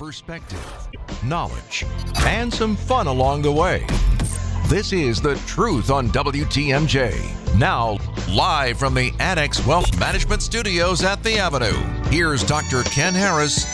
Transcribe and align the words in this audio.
perspective, 0.00 0.88
knowledge, 1.22 1.84
and 2.20 2.50
some 2.50 2.74
fun 2.74 3.06
along 3.06 3.42
the 3.42 3.52
way. 3.52 3.84
This 4.66 4.94
is 4.94 5.20
The 5.20 5.34
Truth 5.46 5.90
on 5.90 6.08
WTMJ. 6.08 7.58
Now, 7.58 7.98
live 8.30 8.78
from 8.78 8.94
the 8.94 9.12
Annex 9.20 9.64
Wealth 9.66 10.00
Management 10.00 10.40
Studios 10.40 11.04
at 11.04 11.22
The 11.22 11.36
Avenue, 11.36 11.76
here's 12.08 12.42
Dr. 12.42 12.82
Ken 12.84 13.12
Harris. 13.12 13.66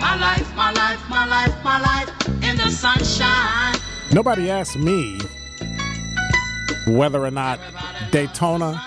My 0.00 0.16
life, 0.18 0.56
my 0.56 0.72
life, 0.72 1.08
my 1.08 1.24
life, 1.24 1.54
my 1.62 1.80
life 1.80 2.28
in 2.42 2.56
the 2.56 2.68
sunshine. 2.68 3.76
Nobody 4.12 4.50
asked 4.50 4.76
me 4.76 5.20
whether 6.88 7.24
or 7.24 7.30
not 7.30 7.60
Daytona 8.10 8.82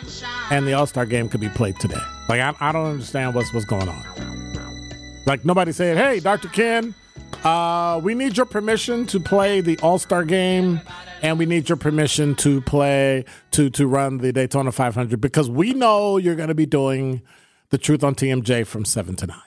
and 0.49 0.67
the 0.67 0.73
All 0.73 0.85
Star 0.85 1.05
game 1.05 1.29
could 1.29 1.41
be 1.41 1.49
played 1.49 1.79
today. 1.79 2.01
Like, 2.29 2.41
I, 2.41 2.53
I 2.59 2.71
don't 2.71 2.87
understand 2.87 3.35
what's, 3.35 3.53
what's 3.53 3.65
going 3.65 3.87
on. 3.87 5.21
Like, 5.25 5.45
nobody 5.45 5.71
said, 5.71 5.97
hey, 5.97 6.19
Dr. 6.19 6.47
Ken, 6.49 6.95
uh, 7.43 7.99
we 8.03 8.15
need 8.15 8.37
your 8.37 8.45
permission 8.45 9.05
to 9.07 9.19
play 9.19 9.61
the 9.61 9.77
All 9.79 9.97
Star 9.99 10.23
game 10.23 10.81
and 11.21 11.37
we 11.37 11.45
need 11.45 11.69
your 11.69 11.77
permission 11.77 12.35
to 12.35 12.61
play, 12.61 13.25
to, 13.51 13.69
to 13.71 13.87
run 13.87 14.17
the 14.17 14.33
Daytona 14.33 14.71
500 14.71 15.21
because 15.21 15.49
we 15.49 15.73
know 15.73 16.17
you're 16.17 16.35
going 16.35 16.49
to 16.49 16.55
be 16.55 16.65
doing 16.65 17.21
the 17.69 17.77
truth 17.77 18.03
on 18.03 18.15
TMJ 18.15 18.65
from 18.65 18.85
7 18.85 19.15
to 19.17 19.27
9. 19.27 19.37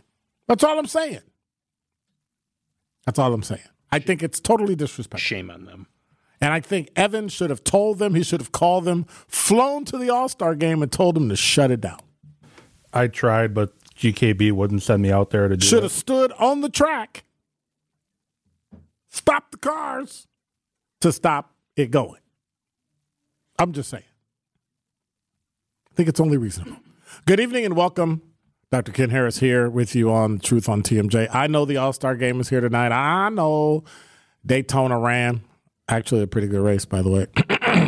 That's 0.49 0.65
all 0.65 0.79
I'm 0.79 0.87
saying. 0.87 1.21
That's 3.07 3.19
all 3.19 3.33
I'm 3.35 3.43
saying. 3.43 3.61
I 3.93 3.99
think 3.99 4.23
it's 4.23 4.41
totally 4.41 4.75
disrespectful. 4.75 5.25
Shame 5.25 5.51
on 5.51 5.67
them. 5.67 5.87
And 6.41 6.53
I 6.53 6.61
think 6.61 6.91
Evan 6.97 7.29
should 7.29 7.51
have 7.51 7.65
told 7.65 7.99
them, 7.99 8.15
he 8.15 8.23
should 8.23 8.41
have 8.41 8.53
called 8.53 8.85
them, 8.85 9.05
flown 9.29 9.85
to 9.87 9.97
the 9.97 10.11
All 10.11 10.29
Star 10.29 10.55
game 10.55 10.83
and 10.83 10.91
told 10.91 11.15
them 11.15 11.29
to 11.29 11.37
shut 11.37 11.71
it 11.71 11.81
down. 11.81 12.01
I 12.93 13.09
tried, 13.09 13.55
but 13.55 13.73
GKB 13.97 14.53
wouldn't 14.53 14.83
send 14.83 15.03
me 15.03 15.11
out 15.11 15.31
there 15.31 15.49
to 15.49 15.57
do 15.57 15.67
Should 15.67 15.83
have 15.83 15.93
stood 15.93 16.33
on 16.33 16.61
the 16.61 16.69
track, 16.69 17.25
stopped 19.09 19.53
the 19.53 19.59
cars 19.59 20.27
to 21.01 21.13
stop 21.13 21.55
it 21.77 21.91
going. 21.91 22.21
I'm 23.59 23.73
just 23.73 23.91
saying. 23.91 24.05
I 25.93 25.95
think 25.95 26.09
it's 26.09 26.21
only 26.21 26.37
reasonable. 26.37 26.77
Good 27.27 27.39
evening 27.39 27.65
and 27.65 27.77
welcome. 27.77 28.23
Dr. 28.71 28.91
Ken 28.91 29.11
Harris 29.11 29.39
here 29.39 29.71
with 29.71 29.95
you 29.95 30.11
on 30.11 30.41
Truth 30.41 30.69
on 30.69 30.83
TMJ. 30.83 31.33
I 31.33 31.47
know 31.47 31.65
the 31.65 31.77
All 31.77 31.93
Star 31.93 32.17
game 32.17 32.41
is 32.41 32.49
here 32.49 32.61
tonight. 32.61 32.91
I 32.91 33.29
know 33.29 33.85
Daytona 34.45 34.99
ran. 34.99 35.43
Actually, 35.89 36.23
a 36.23 36.27
pretty 36.27 36.49
good 36.49 36.61
race, 36.61 36.85
by 36.85 37.03
the 37.03 37.11
way. 37.11 37.27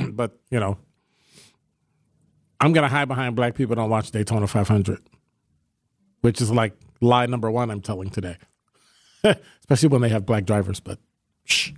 but, 0.11 0.39
you 0.50 0.61
know, 0.61 0.78
I'm 2.61 2.72
to 2.75 2.88
hide 2.88 3.08
behind 3.08 3.36
black 3.36 3.55
people 3.55 3.75
don't 3.77 3.91
watch 3.91 4.11
Daytona 4.11 4.47
500, 4.47 5.00
which 6.20 6.41
is 6.41 6.50
like 6.50 6.75
lie 7.00 7.27
number 7.27 7.50
one 7.50 7.70
I'm 7.70 7.80
telling 7.80 8.11
today, 8.11 8.36
especially 9.25 9.88
when 9.88 10.00
they 10.00 10.08
have 10.08 10.27
black 10.27 10.44
drivers. 10.44 10.80
But 10.80 10.98
shh, 11.44 11.72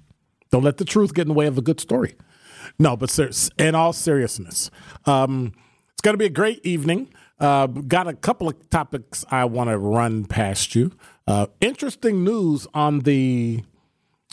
don't 0.50 0.64
let 0.64 0.76
the 0.76 0.84
truth 0.84 1.14
get 1.14 1.22
in 1.22 1.28
the 1.28 1.34
way 1.34 1.46
of 1.46 1.58
a 1.58 1.62
good 1.62 1.80
story. 1.80 2.14
No, 2.78 2.96
but 2.96 3.10
ser- 3.10 3.30
in 3.58 3.74
all 3.74 3.92
seriousness, 3.92 4.70
um, 5.04 5.52
it's 5.92 6.02
going 6.02 6.14
to 6.14 6.18
be 6.18 6.26
a 6.26 6.30
great 6.30 6.64
evening. 6.64 7.12
Uh, 7.40 7.66
got 7.66 8.08
a 8.08 8.14
couple 8.14 8.48
of 8.48 8.70
topics 8.70 9.24
I 9.30 9.44
want 9.44 9.70
to 9.70 9.78
run 9.78 10.24
past 10.24 10.74
you. 10.74 10.92
Uh, 11.26 11.46
interesting 11.60 12.24
news 12.24 12.66
on 12.74 13.00
the. 13.00 13.64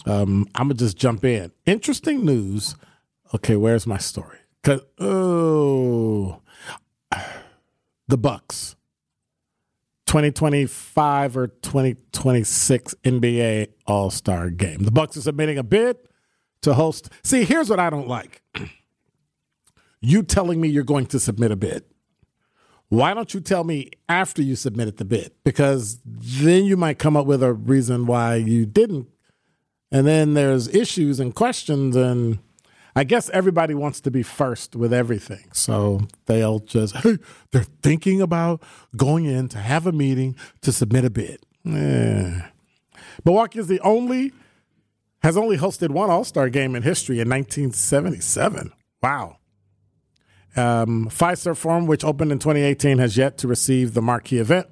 Um, 0.05 0.47
I'm 0.55 0.67
gonna 0.67 0.75
just 0.75 0.97
jump 0.97 1.25
in. 1.25 1.51
Interesting 1.65 2.25
news. 2.25 2.75
Okay, 3.33 3.55
where's 3.55 3.87
my 3.87 3.97
story? 3.97 4.37
Cause 4.63 4.81
oh, 4.99 6.41
the 8.07 8.17
Bucks. 8.17 8.75
2025 10.05 11.35
or 11.35 11.47
2026 11.47 12.95
NBA 13.03 13.69
All 13.87 14.09
Star 14.11 14.49
Game. 14.49 14.83
The 14.83 14.91
Bucks 14.91 15.17
are 15.17 15.21
submitting 15.21 15.57
a 15.57 15.63
bid 15.63 15.97
to 16.61 16.73
host. 16.73 17.09
See, 17.23 17.43
here's 17.43 17.69
what 17.69 17.79
I 17.79 17.89
don't 17.89 18.07
like. 18.07 18.41
you 20.01 20.23
telling 20.23 20.61
me 20.61 20.67
you're 20.67 20.83
going 20.83 21.07
to 21.07 21.19
submit 21.19 21.51
a 21.51 21.55
bid. 21.55 21.83
Why 22.89 23.13
don't 23.13 23.33
you 23.33 23.39
tell 23.39 23.63
me 23.63 23.89
after 24.07 24.41
you 24.41 24.55
submitted 24.55 24.97
the 24.97 25.05
bid? 25.05 25.31
Because 25.43 25.99
then 26.05 26.65
you 26.65 26.77
might 26.77 26.99
come 26.99 27.17
up 27.17 27.25
with 27.25 27.41
a 27.41 27.51
reason 27.51 28.05
why 28.05 28.35
you 28.35 28.65
didn't. 28.65 29.07
And 29.95 30.05
then 30.05 30.33
there's 30.33 30.67
issues 30.67 31.21
and 31.21 31.33
questions. 31.33 31.95
And 31.95 32.39
I 32.97 33.05
guess 33.05 33.29
everybody 33.29 33.73
wants 33.73 34.01
to 34.01 34.11
be 34.11 34.23
first 34.23 34.75
with 34.75 34.91
everything. 34.91 35.45
So 35.53 36.01
they'll 36.25 36.59
just, 36.59 36.97
hey, 36.97 37.17
they're 37.51 37.63
thinking 37.81 38.19
about 38.19 38.61
going 38.97 39.23
in 39.23 39.47
to 39.47 39.57
have 39.57 39.87
a 39.87 39.93
meeting 39.93 40.35
to 40.63 40.73
submit 40.73 41.05
a 41.05 41.09
bid. 41.09 41.45
Eh. 41.65 42.41
Milwaukee 43.23 43.59
is 43.59 43.67
the 43.67 43.79
only, 43.79 44.33
has 45.23 45.37
only 45.37 45.57
hosted 45.57 45.91
one 45.91 46.09
All 46.09 46.25
Star 46.25 46.49
game 46.49 46.75
in 46.75 46.83
history 46.83 47.21
in 47.21 47.29
1977. 47.29 48.73
Wow. 49.01 49.37
Um, 50.57 51.07
Fiserv 51.09 51.55
Forum, 51.55 51.85
which 51.85 52.03
opened 52.03 52.33
in 52.33 52.39
2018, 52.39 52.97
has 52.97 53.15
yet 53.15 53.37
to 53.37 53.47
receive 53.47 53.93
the 53.93 54.01
marquee 54.01 54.39
event. 54.39 54.67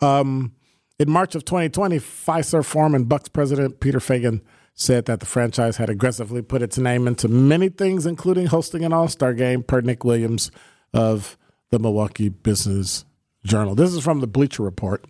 Um, 0.00 0.52
in 0.98 1.10
March 1.10 1.34
of 1.34 1.44
2020, 1.44 1.98
Fiserv 1.98 2.64
Forum 2.64 2.94
and 2.94 3.08
Bucks 3.08 3.28
president 3.28 3.80
Peter 3.80 3.98
Feigin 3.98 4.40
said 4.74 5.06
that 5.06 5.20
the 5.20 5.26
franchise 5.26 5.76
had 5.76 5.90
aggressively 5.90 6.42
put 6.42 6.62
its 6.62 6.78
name 6.78 7.06
into 7.08 7.28
many 7.28 7.68
things, 7.68 8.06
including 8.06 8.46
hosting 8.46 8.84
an 8.84 8.92
All 8.92 9.08
Star 9.08 9.32
game, 9.34 9.62
per 9.62 9.80
Nick 9.80 10.04
Williams 10.04 10.50
of 10.92 11.36
the 11.70 11.78
Milwaukee 11.78 12.28
Business 12.28 13.04
Journal. 13.44 13.74
This 13.74 13.92
is 13.92 14.02
from 14.02 14.20
the 14.20 14.26
Bleacher 14.26 14.62
Report. 14.62 15.04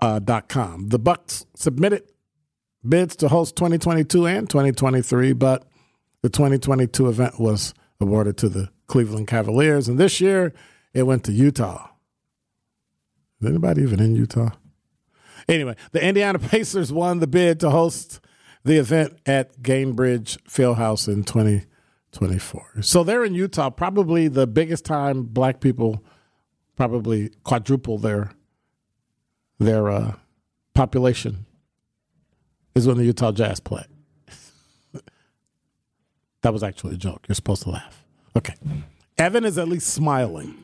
Uh, 0.00 0.20
dot 0.20 0.48
com. 0.48 0.90
The 0.90 0.98
Bucks 0.98 1.44
submitted 1.56 2.04
bids 2.88 3.16
to 3.16 3.26
host 3.26 3.56
2022 3.56 4.26
and 4.26 4.48
2023, 4.48 5.32
but 5.32 5.66
the 6.22 6.28
2022 6.28 7.08
event 7.08 7.40
was 7.40 7.74
awarded 8.00 8.36
to 8.38 8.48
the 8.48 8.68
Cleveland 8.86 9.26
Cavaliers, 9.26 9.88
and 9.88 9.98
this 9.98 10.20
year 10.20 10.52
it 10.94 11.02
went 11.02 11.24
to 11.24 11.32
Utah. 11.32 11.88
Is 13.40 13.48
anybody 13.48 13.82
even 13.82 13.98
in 13.98 14.14
Utah? 14.14 14.50
Anyway, 15.48 15.76
the 15.92 16.04
Indiana 16.04 16.38
Pacers 16.50 16.92
won 16.92 17.20
the 17.20 17.26
bid 17.26 17.60
to 17.60 17.70
host 17.70 18.20
the 18.64 18.76
event 18.76 19.18
at 19.24 19.62
Gainbridge 19.62 20.38
Fieldhouse 20.48 21.08
in 21.08 21.24
2024. 21.24 22.82
So 22.82 23.02
they're 23.02 23.24
in 23.24 23.34
Utah, 23.34 23.70
probably 23.70 24.28
the 24.28 24.46
biggest 24.46 24.84
time 24.84 25.22
black 25.22 25.60
people 25.60 26.04
probably 26.78 27.30
quadruple 27.42 27.98
their 27.98 28.30
their 29.58 29.90
uh, 29.90 30.14
population 30.74 31.44
is 32.76 32.86
when 32.86 32.96
the 32.96 33.04
Utah 33.04 33.32
Jazz 33.32 33.58
play. 33.58 33.84
that 36.42 36.52
was 36.52 36.62
actually 36.62 36.94
a 36.94 36.96
joke. 36.96 37.26
You're 37.28 37.34
supposed 37.34 37.64
to 37.64 37.70
laugh. 37.70 38.04
Okay. 38.36 38.54
Evan 39.18 39.44
is 39.44 39.58
at 39.58 39.66
least 39.66 39.88
smiling. 39.88 40.54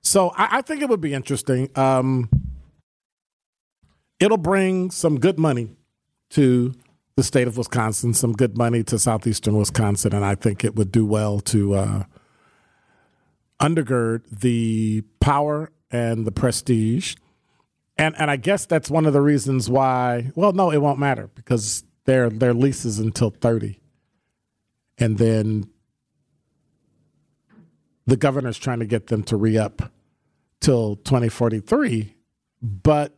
So 0.00 0.28
I, 0.36 0.58
I 0.58 0.62
think 0.62 0.80
it 0.80 0.88
would 0.88 1.00
be 1.00 1.12
interesting. 1.12 1.68
Um, 1.74 2.30
it'll 4.20 4.36
bring 4.36 4.90
some 4.90 5.18
good 5.18 5.38
money 5.38 5.76
to 6.30 6.74
the 7.16 7.22
state 7.22 7.48
of 7.48 7.56
Wisconsin, 7.56 8.12
some 8.12 8.32
good 8.32 8.58
money 8.58 8.82
to 8.84 8.98
southeastern 8.98 9.56
Wisconsin, 9.56 10.14
and 10.14 10.24
I 10.24 10.34
think 10.34 10.64
it 10.64 10.76
would 10.76 10.92
do 10.92 11.06
well 11.06 11.40
to 11.40 11.74
uh, 11.74 12.04
undergird 13.60 14.22
the 14.30 15.02
power 15.20 15.70
and 15.90 16.26
the 16.26 16.32
prestige. 16.32 17.16
And 17.96 18.14
and 18.18 18.30
I 18.30 18.36
guess 18.36 18.66
that's 18.66 18.90
one 18.90 19.06
of 19.06 19.14
the 19.14 19.22
reasons 19.22 19.70
why. 19.70 20.30
Well, 20.34 20.52
no, 20.52 20.70
it 20.70 20.78
won't 20.78 20.98
matter 20.98 21.30
because 21.34 21.84
their 22.04 22.28
their 22.28 22.52
lease 22.52 22.84
is 22.84 22.98
until 22.98 23.30
thirty, 23.30 23.80
and 24.98 25.16
then 25.16 25.70
the 28.06 28.18
governor's 28.18 28.58
trying 28.58 28.80
to 28.80 28.86
get 28.86 29.06
them 29.06 29.22
to 29.24 29.36
re 29.36 29.56
up 29.56 29.90
till 30.60 30.96
twenty 30.96 31.30
forty 31.30 31.60
three, 31.60 32.16
but 32.60 33.15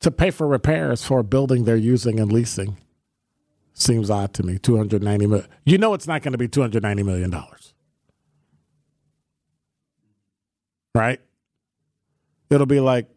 to 0.00 0.10
pay 0.10 0.30
for 0.30 0.46
repairs 0.46 1.04
for 1.04 1.20
a 1.20 1.24
building 1.24 1.64
they're 1.64 1.76
using 1.76 2.20
and 2.20 2.32
leasing 2.32 2.76
seems 3.74 4.10
odd 4.10 4.32
to 4.34 4.42
me. 4.42 4.58
Two 4.58 4.76
hundred 4.76 5.02
ninety 5.02 5.26
million. 5.26 5.48
You 5.64 5.78
know, 5.78 5.94
it's 5.94 6.06
not 6.06 6.22
going 6.22 6.32
to 6.32 6.38
be 6.38 6.48
two 6.48 6.60
hundred 6.60 6.82
ninety 6.82 7.02
million 7.02 7.30
dollars, 7.30 7.74
right? 10.94 11.20
It'll 12.50 12.66
be 12.66 12.80
like 12.80 13.08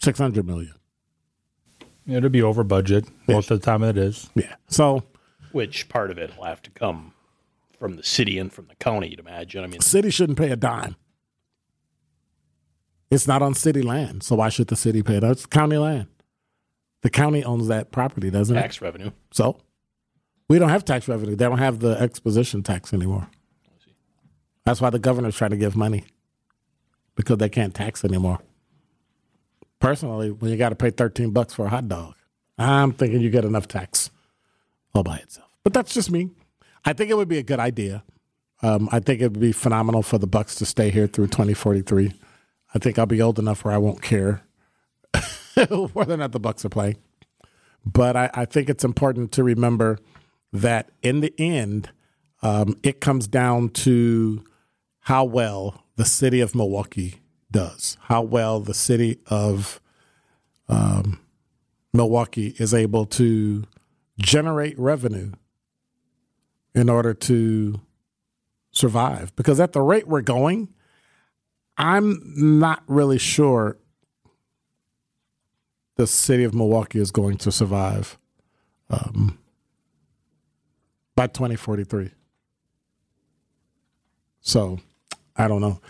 six 0.00 0.18
hundred 0.18 0.46
million. 0.46 0.74
It'll 2.06 2.30
be 2.30 2.42
over 2.42 2.62
budget 2.64 3.06
most 3.26 3.50
of 3.50 3.60
the 3.60 3.64
time. 3.64 3.82
It 3.82 3.96
is. 3.96 4.28
Yeah. 4.34 4.54
So 4.68 5.04
Which 5.52 5.88
part 5.88 6.10
of 6.10 6.18
it 6.18 6.36
will 6.36 6.44
have 6.44 6.60
to 6.62 6.70
come 6.70 7.14
from 7.78 7.96
the 7.96 8.02
city 8.02 8.38
and 8.38 8.52
from 8.52 8.66
the 8.66 8.74
county, 8.76 9.08
you'd 9.08 9.20
imagine. 9.20 9.64
I 9.64 9.66
mean, 9.66 9.78
the 9.78 9.84
city 9.84 10.10
shouldn't 10.10 10.38
pay 10.38 10.50
a 10.50 10.56
dime. 10.56 10.96
It's 13.14 13.28
not 13.28 13.42
on 13.42 13.54
city 13.54 13.80
land, 13.80 14.24
so 14.24 14.34
why 14.34 14.48
should 14.48 14.66
the 14.66 14.76
city 14.76 15.00
pay 15.02 15.16
it? 15.18 15.22
It's 15.22 15.46
county 15.46 15.76
land. 15.78 16.08
The 17.02 17.10
county 17.10 17.44
owns 17.44 17.68
that 17.68 17.92
property, 17.92 18.28
doesn't 18.28 18.56
it? 18.56 18.60
tax 18.60 18.80
revenue. 18.82 19.12
So 19.30 19.60
We 20.48 20.58
don't 20.58 20.70
have 20.70 20.84
tax 20.84 21.06
revenue. 21.06 21.36
They 21.36 21.44
don't 21.44 21.58
have 21.58 21.78
the 21.78 21.90
exposition 22.00 22.64
tax 22.64 22.92
anymore. 22.92 23.28
That's 24.64 24.80
why 24.80 24.90
the 24.90 24.98
governor's 24.98 25.36
trying 25.36 25.52
to 25.52 25.56
give 25.56 25.76
money 25.76 26.06
because 27.14 27.38
they 27.38 27.48
can't 27.48 27.72
tax 27.72 28.04
anymore. 28.04 28.40
Personally, 29.78 30.32
when 30.32 30.50
you 30.50 30.56
got 30.56 30.70
to 30.70 30.74
pay 30.74 30.90
13 30.90 31.30
bucks 31.30 31.54
for 31.54 31.66
a 31.66 31.68
hot 31.68 31.86
dog, 31.88 32.14
I'm 32.58 32.92
thinking 32.92 33.20
you 33.20 33.30
get 33.30 33.44
enough 33.44 33.68
tax 33.68 34.10
all 34.92 35.04
by 35.04 35.18
itself. 35.18 35.48
But 35.62 35.72
that's 35.72 35.94
just 35.94 36.10
me. 36.10 36.30
I 36.84 36.92
think 36.94 37.10
it 37.10 37.16
would 37.16 37.28
be 37.28 37.38
a 37.38 37.42
good 37.42 37.60
idea. 37.60 38.02
Um, 38.62 38.88
I 38.90 38.98
think 38.98 39.20
it 39.20 39.30
would 39.30 39.40
be 39.40 39.52
phenomenal 39.52 40.02
for 40.02 40.18
the 40.18 40.26
Bucks 40.26 40.56
to 40.56 40.66
stay 40.66 40.90
here 40.90 41.06
through 41.06 41.26
2043. 41.26 42.12
I 42.74 42.78
think 42.78 42.98
I'll 42.98 43.06
be 43.06 43.22
old 43.22 43.38
enough 43.38 43.64
where 43.64 43.74
I 43.74 43.78
won't 43.78 44.02
care 44.02 44.42
whether 45.92 46.14
or 46.14 46.16
not 46.16 46.32
the 46.32 46.40
Bucks 46.40 46.64
are 46.64 46.70
playing. 46.70 46.96
But 47.86 48.16
I, 48.16 48.30
I 48.34 48.44
think 48.44 48.68
it's 48.68 48.84
important 48.84 49.32
to 49.32 49.44
remember 49.44 49.98
that 50.52 50.90
in 51.02 51.20
the 51.20 51.34
end, 51.38 51.90
um, 52.42 52.78
it 52.82 53.00
comes 53.00 53.26
down 53.26 53.70
to 53.70 54.44
how 55.00 55.24
well 55.24 55.84
the 55.96 56.04
city 56.04 56.40
of 56.40 56.54
Milwaukee 56.54 57.20
does, 57.50 57.96
how 58.02 58.22
well 58.22 58.60
the 58.60 58.74
city 58.74 59.18
of 59.26 59.80
um, 60.68 61.20
Milwaukee 61.92 62.54
is 62.58 62.74
able 62.74 63.06
to 63.06 63.64
generate 64.18 64.78
revenue 64.78 65.32
in 66.74 66.88
order 66.88 67.14
to 67.14 67.80
survive. 68.72 69.34
Because 69.36 69.60
at 69.60 69.72
the 69.72 69.82
rate 69.82 70.08
we're 70.08 70.22
going, 70.22 70.73
I'm 71.76 72.20
not 72.36 72.82
really 72.86 73.18
sure 73.18 73.78
the 75.96 76.06
city 76.06 76.44
of 76.44 76.54
Milwaukee 76.54 77.00
is 77.00 77.10
going 77.10 77.36
to 77.38 77.52
survive 77.52 78.18
um, 78.90 79.38
by 81.14 81.26
2043. 81.26 82.10
So 84.40 84.78
I 85.36 85.48
don't 85.48 85.60
know. 85.60 85.80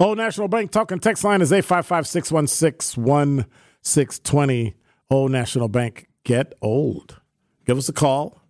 Old 0.00 0.18
National 0.18 0.48
Bank 0.48 0.70
talking 0.70 0.98
text 0.98 1.22
line 1.22 1.40
is 1.40 1.52
855 1.52 2.06
616 2.06 3.02
1620. 3.02 4.74
Old 5.10 5.30
National 5.30 5.68
Bank, 5.68 6.08
get 6.24 6.54
old. 6.62 7.20
Give 7.66 7.78
us 7.78 7.88
a 7.88 7.92
call. 7.92 8.40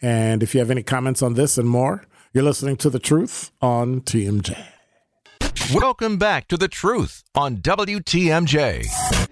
And 0.00 0.42
if 0.42 0.54
you 0.54 0.58
have 0.58 0.70
any 0.70 0.82
comments 0.82 1.22
on 1.22 1.34
this 1.34 1.56
and 1.56 1.68
more, 1.68 2.04
you're 2.32 2.44
listening 2.44 2.76
to 2.78 2.90
The 2.90 2.98
Truth 2.98 3.52
on 3.60 4.00
TMJ. 4.00 4.71
Welcome 5.70 6.18
back 6.18 6.48
to 6.48 6.56
The 6.56 6.66
Truth 6.66 7.22
on 7.34 7.58
WTMJ. 7.58 9.31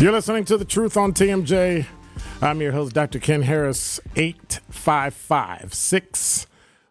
You're 0.00 0.12
listening 0.12 0.46
to 0.46 0.56
The 0.56 0.64
Truth 0.64 0.96
on 0.96 1.12
TMJ. 1.12 1.84
I'm 2.40 2.62
your 2.62 2.72
host, 2.72 2.94
Dr. 2.94 3.18
Ken 3.18 3.42
Harris, 3.42 4.00
855 4.16 5.74
616 5.74 6.48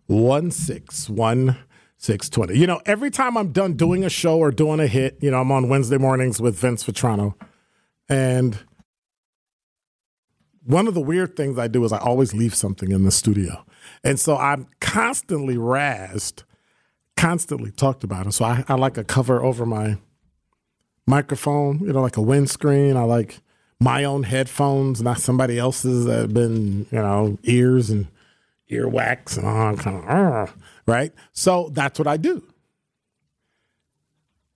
1620. 0.07 2.55
You 2.55 2.67
know, 2.67 2.79
every 2.85 3.09
time 3.09 3.35
I'm 3.35 3.51
done 3.51 3.73
doing 3.73 4.03
a 4.03 4.11
show 4.11 4.37
or 4.37 4.51
doing 4.51 4.79
a 4.79 4.85
hit, 4.85 5.17
you 5.21 5.31
know, 5.31 5.41
I'm 5.41 5.51
on 5.51 5.69
Wednesday 5.69 5.97
mornings 5.97 6.39
with 6.39 6.55
Vince 6.55 6.83
Vitrano. 6.83 7.33
And 8.07 8.59
one 10.63 10.87
of 10.87 10.93
the 10.93 11.01
weird 11.01 11.35
things 11.35 11.57
I 11.57 11.67
do 11.67 11.83
is 11.85 11.91
I 11.91 11.97
always 11.97 12.35
leave 12.35 12.53
something 12.53 12.91
in 12.91 13.05
the 13.05 13.11
studio. 13.11 13.65
And 14.03 14.19
so 14.19 14.37
I'm 14.37 14.67
constantly 14.81 15.55
razzed, 15.55 16.43
constantly 17.17 17.71
talked 17.71 18.03
about. 18.03 18.25
And 18.25 18.35
so 18.35 18.45
I, 18.45 18.63
I 18.67 18.75
like 18.75 18.99
a 18.99 19.03
cover 19.03 19.43
over 19.43 19.65
my 19.65 19.97
microphone, 21.09 21.79
you 21.79 21.91
know, 21.91 22.01
like 22.01 22.17
a 22.17 22.21
windscreen. 22.21 22.95
I 22.95 23.01
like 23.03 23.39
my 23.79 24.03
own 24.03 24.23
headphones, 24.23 25.01
not 25.01 25.19
somebody 25.19 25.57
else's 25.57 26.05
that 26.05 26.19
have 26.19 26.33
been, 26.33 26.85
you 26.91 26.99
know, 26.99 27.37
ears 27.43 27.89
and 27.89 28.07
earwax 28.69 29.37
and 29.37 29.47
all 29.47 29.75
kind 29.75 30.07
of, 30.07 30.55
right? 30.85 31.11
So 31.33 31.69
that's 31.73 31.97
what 31.97 32.07
I 32.07 32.17
do. 32.17 32.43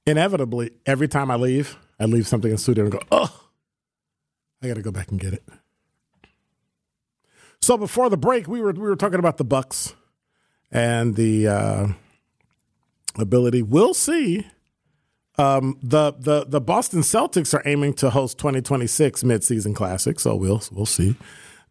Inevitably, 0.06 0.72
every 0.86 1.08
time 1.08 1.32
I 1.32 1.36
leave, 1.36 1.78
I 2.00 2.06
leave 2.06 2.28
something 2.28 2.52
in 2.52 2.56
the 2.56 2.62
studio 2.62 2.84
and 2.84 2.92
go, 2.94 3.00
oh, 3.12 3.50
I 4.62 4.68
got 4.68 4.76
to 4.76 4.82
go 4.82 4.92
back 4.92 5.10
and 5.10 5.20
get 5.20 5.34
it. 5.34 5.44
So 7.62 7.78
before 7.78 8.10
the 8.10 8.18
break, 8.18 8.48
we 8.48 8.62
were 8.62 8.74
we 8.74 8.82
were 8.82 8.98
talking 8.98 9.20
about 9.20 9.38
the 9.38 9.46
Bucks 9.46 9.96
and 10.70 11.16
the 11.16 11.48
uh, 11.48 11.88
ability. 13.18 13.62
We'll 13.62 13.94
see 13.94 14.46
um, 15.38 15.78
the 15.82 16.14
the 16.14 16.46
the 16.48 16.62
Boston 16.62 17.02
Celtics 17.02 17.54
are 17.54 17.64
aiming 17.66 17.94
to 17.96 18.10
host 18.12 18.38
2026 18.38 19.24
midseason 19.24 19.76
classic, 19.76 20.20
so 20.20 20.36
we'll 20.36 20.62
we'll 20.72 20.86
see. 20.86 21.16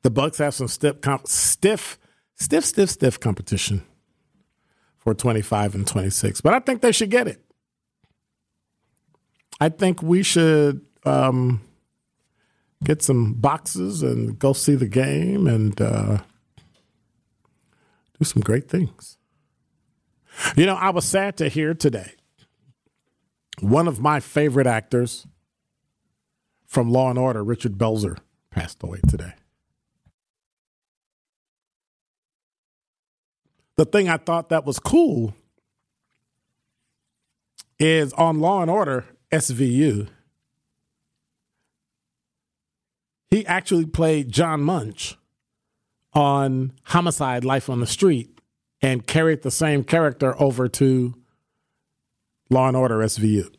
The 0.02 0.10
Bucks 0.10 0.38
have 0.38 0.54
some 0.54 0.68
stiff 0.68 1.00
comp- 1.00 1.28
stiff 1.28 1.98
stiff 2.34 2.64
stiff 2.64 2.90
stiff 2.90 3.20
competition 3.20 3.84
for 4.98 5.14
25 5.14 5.74
and 5.74 5.86
26, 5.86 6.40
but 6.40 6.54
I 6.54 6.60
think 6.60 6.80
they 6.80 6.92
should 6.92 7.10
get 7.10 7.26
it. 7.28 7.44
I 9.60 9.68
think 9.68 10.02
we 10.02 10.22
should 10.22 10.80
um, 11.04 11.60
get 12.82 13.02
some 13.02 13.34
boxes 13.34 14.02
and 14.02 14.38
go 14.38 14.52
see 14.52 14.74
the 14.74 14.88
game 14.88 15.46
and 15.46 15.80
uh, 15.80 16.18
do 18.18 18.24
some 18.24 18.42
great 18.42 18.68
things. 18.68 19.18
You 20.56 20.66
know, 20.66 20.74
I 20.74 20.90
was 20.90 21.04
sad 21.04 21.36
to 21.36 21.48
hear 21.48 21.74
today 21.74 22.14
one 23.60 23.88
of 23.88 24.00
my 24.00 24.20
favorite 24.20 24.66
actors 24.66 25.26
from 26.66 26.90
Law 26.90 27.10
and 27.10 27.18
Order, 27.18 27.44
Richard 27.44 27.76
Belzer, 27.76 28.18
passed 28.50 28.82
away 28.82 29.00
today. 29.08 29.34
The 33.76 33.84
thing 33.84 34.08
I 34.08 34.16
thought 34.16 34.48
that 34.50 34.64
was 34.64 34.78
cool 34.78 35.34
is 37.78 38.12
on 38.14 38.40
Law 38.40 38.62
and 38.62 38.70
Order 38.70 39.04
SVU, 39.30 40.08
he 43.30 43.46
actually 43.46 43.86
played 43.86 44.30
John 44.30 44.62
Munch 44.62 45.16
on 46.12 46.72
Homicide 46.84 47.44
Life 47.44 47.70
on 47.70 47.80
the 47.80 47.86
Street 47.86 48.40
and 48.82 49.06
carried 49.06 49.42
the 49.42 49.50
same 49.50 49.84
character 49.84 50.40
over 50.40 50.68
to 50.68 51.14
Law 52.52 52.68
and 52.68 52.76
Order 52.76 52.98
SVU. 52.98 53.52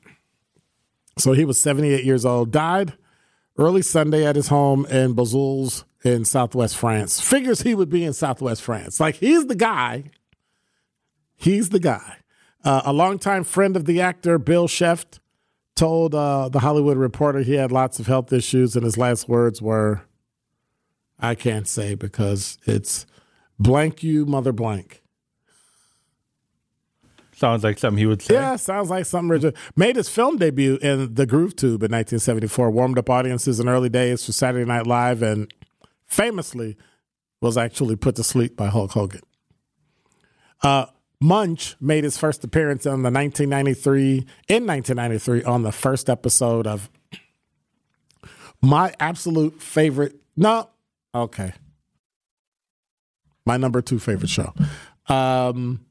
So 1.17 1.33
he 1.33 1.45
was 1.45 1.61
78 1.61 2.03
years 2.03 2.25
old, 2.25 2.51
died 2.51 2.93
early 3.57 3.81
Sunday 3.81 4.25
at 4.25 4.35
his 4.35 4.47
home 4.47 4.85
in 4.87 5.13
Bozouls 5.13 5.83
in 6.03 6.25
Southwest 6.25 6.75
France. 6.75 7.19
Figures 7.19 7.61
he 7.61 7.75
would 7.75 7.89
be 7.89 8.03
in 8.03 8.13
Southwest 8.13 8.61
France. 8.61 8.99
Like 8.99 9.15
he's 9.15 9.45
the 9.45 9.55
guy. 9.55 10.05
He's 11.35 11.69
the 11.69 11.79
guy. 11.79 12.17
Uh, 12.63 12.81
a 12.85 12.93
longtime 12.93 13.43
friend 13.43 13.75
of 13.75 13.85
the 13.85 13.99
actor, 13.99 14.39
Bill 14.39 14.67
Scheft, 14.67 15.19
told 15.75 16.15
uh, 16.15 16.49
the 16.49 16.59
Hollywood 16.59 16.97
Reporter 16.97 17.41
he 17.41 17.53
had 17.53 17.71
lots 17.71 17.99
of 17.99 18.07
health 18.07 18.31
issues, 18.31 18.75
and 18.75 18.85
his 18.85 18.97
last 18.97 19.27
words 19.27 19.61
were, 19.61 20.03
I 21.19 21.35
can't 21.35 21.67
say 21.67 21.95
because 21.95 22.57
it's 22.65 23.05
blank 23.59 24.03
you, 24.03 24.25
mother 24.25 24.53
blank. 24.53 25.02
Sounds 27.43 27.61
like 27.61 27.77
something 27.77 27.97
he 27.97 28.05
would 28.05 28.21
say. 28.21 28.35
Yeah, 28.35 28.55
sounds 28.55 28.89
like 28.89 29.05
something 29.05 29.27
Richard 29.27 29.57
made 29.75 29.97
his 29.97 30.07
film 30.07 30.37
debut 30.37 30.77
in 30.81 31.13
The 31.15 31.25
Groove 31.25 31.57
Tube 31.57 31.83
in 31.83 31.91
1974. 31.91 32.71
Warmed 32.71 32.97
up 32.97 33.09
audiences 33.09 33.59
in 33.59 33.67
early 33.67 33.89
days 33.89 34.25
for 34.25 34.31
Saturday 34.31 34.63
Night 34.63 34.87
Live, 34.87 35.21
and 35.21 35.53
famously 36.07 36.77
was 37.41 37.57
actually 37.57 37.97
put 37.97 38.15
to 38.15 38.23
sleep 38.23 38.55
by 38.55 38.67
Hulk 38.67 38.91
Hogan. 38.91 39.19
Uh, 40.61 40.85
Munch 41.19 41.75
made 41.81 42.05
his 42.05 42.17
first 42.17 42.45
appearance 42.45 42.85
on 42.85 43.03
the 43.03 43.11
1993 43.11 44.25
in 44.47 44.65
1993 44.65 45.43
on 45.43 45.63
the 45.63 45.73
first 45.73 46.09
episode 46.09 46.65
of 46.65 46.89
my 48.61 48.95
absolute 49.01 49.61
favorite. 49.61 50.15
No, 50.37 50.69
okay, 51.13 51.51
my 53.45 53.57
number 53.57 53.81
two 53.81 53.99
favorite 53.99 54.29
show. 54.29 54.53
Um, 55.09 55.85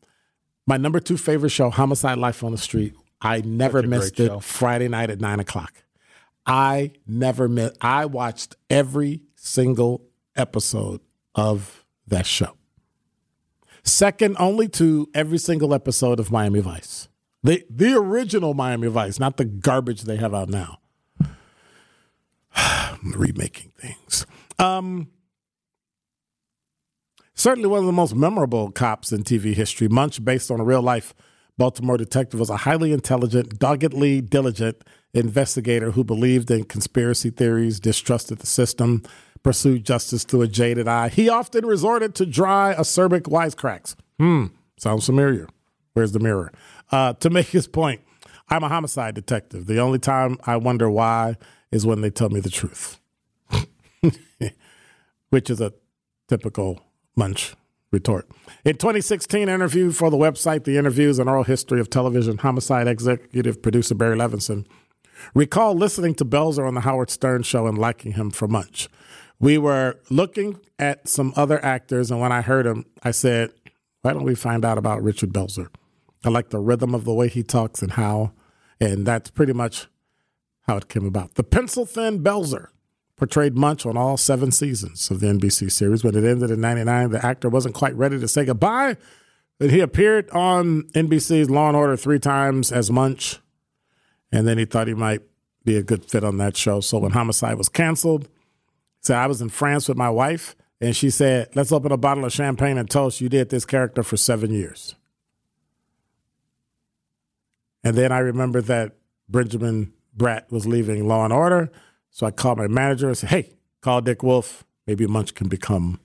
my 0.66 0.76
number 0.76 1.00
two 1.00 1.16
favorite 1.16 1.50
show, 1.50 1.70
Homicide 1.70 2.18
Life 2.18 2.42
on 2.44 2.52
the 2.52 2.58
Street. 2.58 2.94
I 3.20 3.40
never 3.40 3.82
missed 3.82 4.18
it. 4.20 4.28
show. 4.28 4.40
Friday 4.40 4.88
night 4.88 5.10
at 5.10 5.20
nine 5.20 5.40
o'clock. 5.40 5.84
I 6.44 6.92
never 7.06 7.48
missed. 7.48 7.76
I 7.80 8.06
watched 8.06 8.56
every 8.68 9.22
single 9.36 10.06
episode 10.34 11.00
of 11.34 11.84
that 12.08 12.26
show. 12.26 12.56
Second 13.84 14.36
only 14.38 14.68
to 14.68 15.08
every 15.14 15.38
single 15.38 15.74
episode 15.74 16.20
of 16.20 16.30
Miami 16.30 16.60
Vice. 16.60 17.08
The 17.42 17.64
the 17.68 17.94
original 17.96 18.54
Miami 18.54 18.88
Vice, 18.88 19.18
not 19.18 19.36
the 19.36 19.44
garbage 19.44 20.02
they 20.02 20.16
have 20.16 20.34
out 20.34 20.48
now. 20.48 20.78
Remaking 23.02 23.72
things. 23.76 24.26
Um, 24.58 25.08
certainly 27.42 27.68
one 27.68 27.80
of 27.80 27.86
the 27.86 27.92
most 27.92 28.14
memorable 28.14 28.70
cops 28.70 29.10
in 29.10 29.24
TV 29.24 29.52
history. 29.52 29.88
Munch, 29.88 30.24
based 30.24 30.48
on 30.48 30.60
a 30.60 30.64
real 30.64 30.80
life 30.80 31.12
Baltimore 31.58 31.96
detective, 31.96 32.38
was 32.38 32.48
a 32.48 32.58
highly 32.58 32.92
intelligent, 32.92 33.58
doggedly 33.58 34.20
diligent 34.20 34.82
investigator 35.12 35.90
who 35.90 36.04
believed 36.04 36.52
in 36.52 36.64
conspiracy 36.64 37.30
theories, 37.30 37.80
distrusted 37.80 38.38
the 38.38 38.46
system, 38.46 39.02
pursued 39.42 39.84
justice 39.84 40.22
through 40.22 40.42
a 40.42 40.48
jaded 40.48 40.86
eye. 40.86 41.08
He 41.08 41.28
often 41.28 41.66
resorted 41.66 42.14
to 42.14 42.26
dry, 42.26 42.74
acerbic 42.78 43.22
wisecracks. 43.22 43.96
Hmm, 44.20 44.46
sounds 44.78 45.04
familiar. 45.04 45.48
Where's 45.94 46.12
the 46.12 46.20
mirror? 46.20 46.52
Uh, 46.92 47.14
to 47.14 47.28
make 47.28 47.48
his 47.48 47.66
point, 47.66 48.02
I'm 48.50 48.62
a 48.62 48.68
homicide 48.68 49.16
detective. 49.16 49.66
The 49.66 49.80
only 49.80 49.98
time 49.98 50.38
I 50.46 50.56
wonder 50.56 50.88
why 50.88 51.36
is 51.72 51.84
when 51.84 52.02
they 52.02 52.10
tell 52.10 52.30
me 52.30 52.38
the 52.38 52.50
truth, 52.50 53.00
which 55.30 55.50
is 55.50 55.60
a 55.60 55.72
typical 56.28 56.80
Munch 57.16 57.54
retort. 57.90 58.28
In 58.64 58.76
2016 58.76 59.48
interview 59.48 59.92
for 59.92 60.10
the 60.10 60.16
website 60.16 60.64
The 60.64 60.78
Interviews 60.78 61.18
and 61.18 61.28
Oral 61.28 61.44
History 61.44 61.80
of 61.80 61.90
Television, 61.90 62.38
homicide 62.38 62.88
executive 62.88 63.62
producer 63.62 63.94
Barry 63.94 64.16
Levinson 64.16 64.66
recall 65.34 65.74
listening 65.74 66.14
to 66.16 66.24
Belzer 66.24 66.66
on 66.66 66.74
the 66.74 66.80
Howard 66.80 67.10
Stern 67.10 67.42
show 67.42 67.66
and 67.66 67.78
liking 67.78 68.12
him 68.12 68.30
for 68.30 68.48
Munch. 68.48 68.88
We 69.38 69.58
were 69.58 69.98
looking 70.08 70.60
at 70.78 71.08
some 71.08 71.32
other 71.36 71.62
actors, 71.64 72.10
and 72.10 72.20
when 72.20 72.32
I 72.32 72.42
heard 72.42 72.66
him, 72.66 72.86
I 73.02 73.10
said, 73.10 73.50
Why 74.00 74.12
don't 74.12 74.24
we 74.24 74.34
find 74.34 74.64
out 74.64 74.78
about 74.78 75.02
Richard 75.02 75.32
Belzer? 75.32 75.68
I 76.24 76.28
like 76.28 76.50
the 76.50 76.60
rhythm 76.60 76.94
of 76.94 77.04
the 77.04 77.12
way 77.12 77.28
he 77.28 77.42
talks 77.42 77.82
and 77.82 77.92
how, 77.92 78.32
and 78.80 79.04
that's 79.04 79.30
pretty 79.30 79.52
much 79.52 79.88
how 80.62 80.76
it 80.76 80.88
came 80.88 81.06
about. 81.06 81.34
The 81.34 81.42
pencil 81.42 81.84
thin 81.84 82.22
Belzer 82.22 82.68
portrayed 83.22 83.56
Munch 83.56 83.86
on 83.86 83.96
all 83.96 84.16
seven 84.16 84.50
seasons 84.50 85.08
of 85.08 85.20
the 85.20 85.28
NBC 85.28 85.70
series. 85.70 86.02
When 86.02 86.16
it 86.16 86.24
ended 86.24 86.50
in 86.50 86.60
99, 86.60 87.10
the 87.10 87.24
actor 87.24 87.48
wasn't 87.48 87.72
quite 87.72 87.94
ready 87.94 88.18
to 88.18 88.26
say 88.26 88.44
goodbye. 88.44 88.96
But 89.60 89.70
he 89.70 89.78
appeared 89.78 90.28
on 90.30 90.82
NBC's 90.88 91.48
Law 91.48 91.68
and 91.68 91.76
Order 91.76 91.96
three 91.96 92.18
times 92.18 92.72
as 92.72 92.90
Munch, 92.90 93.38
and 94.32 94.44
then 94.44 94.58
he 94.58 94.64
thought 94.64 94.88
he 94.88 94.94
might 94.94 95.22
be 95.64 95.76
a 95.76 95.84
good 95.84 96.04
fit 96.04 96.24
on 96.24 96.38
that 96.38 96.56
show. 96.56 96.80
So 96.80 96.98
when 96.98 97.12
Homicide 97.12 97.56
was 97.56 97.68
canceled, 97.68 98.28
said, 99.02 99.18
I 99.18 99.28
was 99.28 99.40
in 99.40 99.50
France 99.50 99.86
with 99.86 99.96
my 99.96 100.10
wife, 100.10 100.56
and 100.80 100.96
she 100.96 101.08
said, 101.08 101.48
Let's 101.54 101.70
open 101.70 101.92
a 101.92 101.96
bottle 101.96 102.24
of 102.24 102.32
champagne 102.32 102.76
and 102.76 102.90
toast. 102.90 103.20
You 103.20 103.28
did 103.28 103.50
this 103.50 103.64
character 103.64 104.02
for 104.02 104.16
seven 104.16 104.50
years. 104.50 104.96
And 107.84 107.96
then 107.96 108.10
I 108.10 108.18
remember 108.18 108.60
that 108.62 108.96
Benjamin 109.28 109.92
Bratt 110.16 110.50
was 110.50 110.66
leaving 110.66 111.06
Law 111.06 111.22
and 111.22 111.32
Order. 111.32 111.70
So 112.12 112.26
I 112.26 112.30
called 112.30 112.58
my 112.58 112.68
manager 112.68 113.08
and 113.08 113.16
said, 113.16 113.30
Hey, 113.30 113.54
call 113.80 114.02
Dick 114.02 114.22
Wolf. 114.22 114.64
Maybe 114.86 115.06
Munch 115.06 115.34
can 115.34 115.48
become 115.48 115.98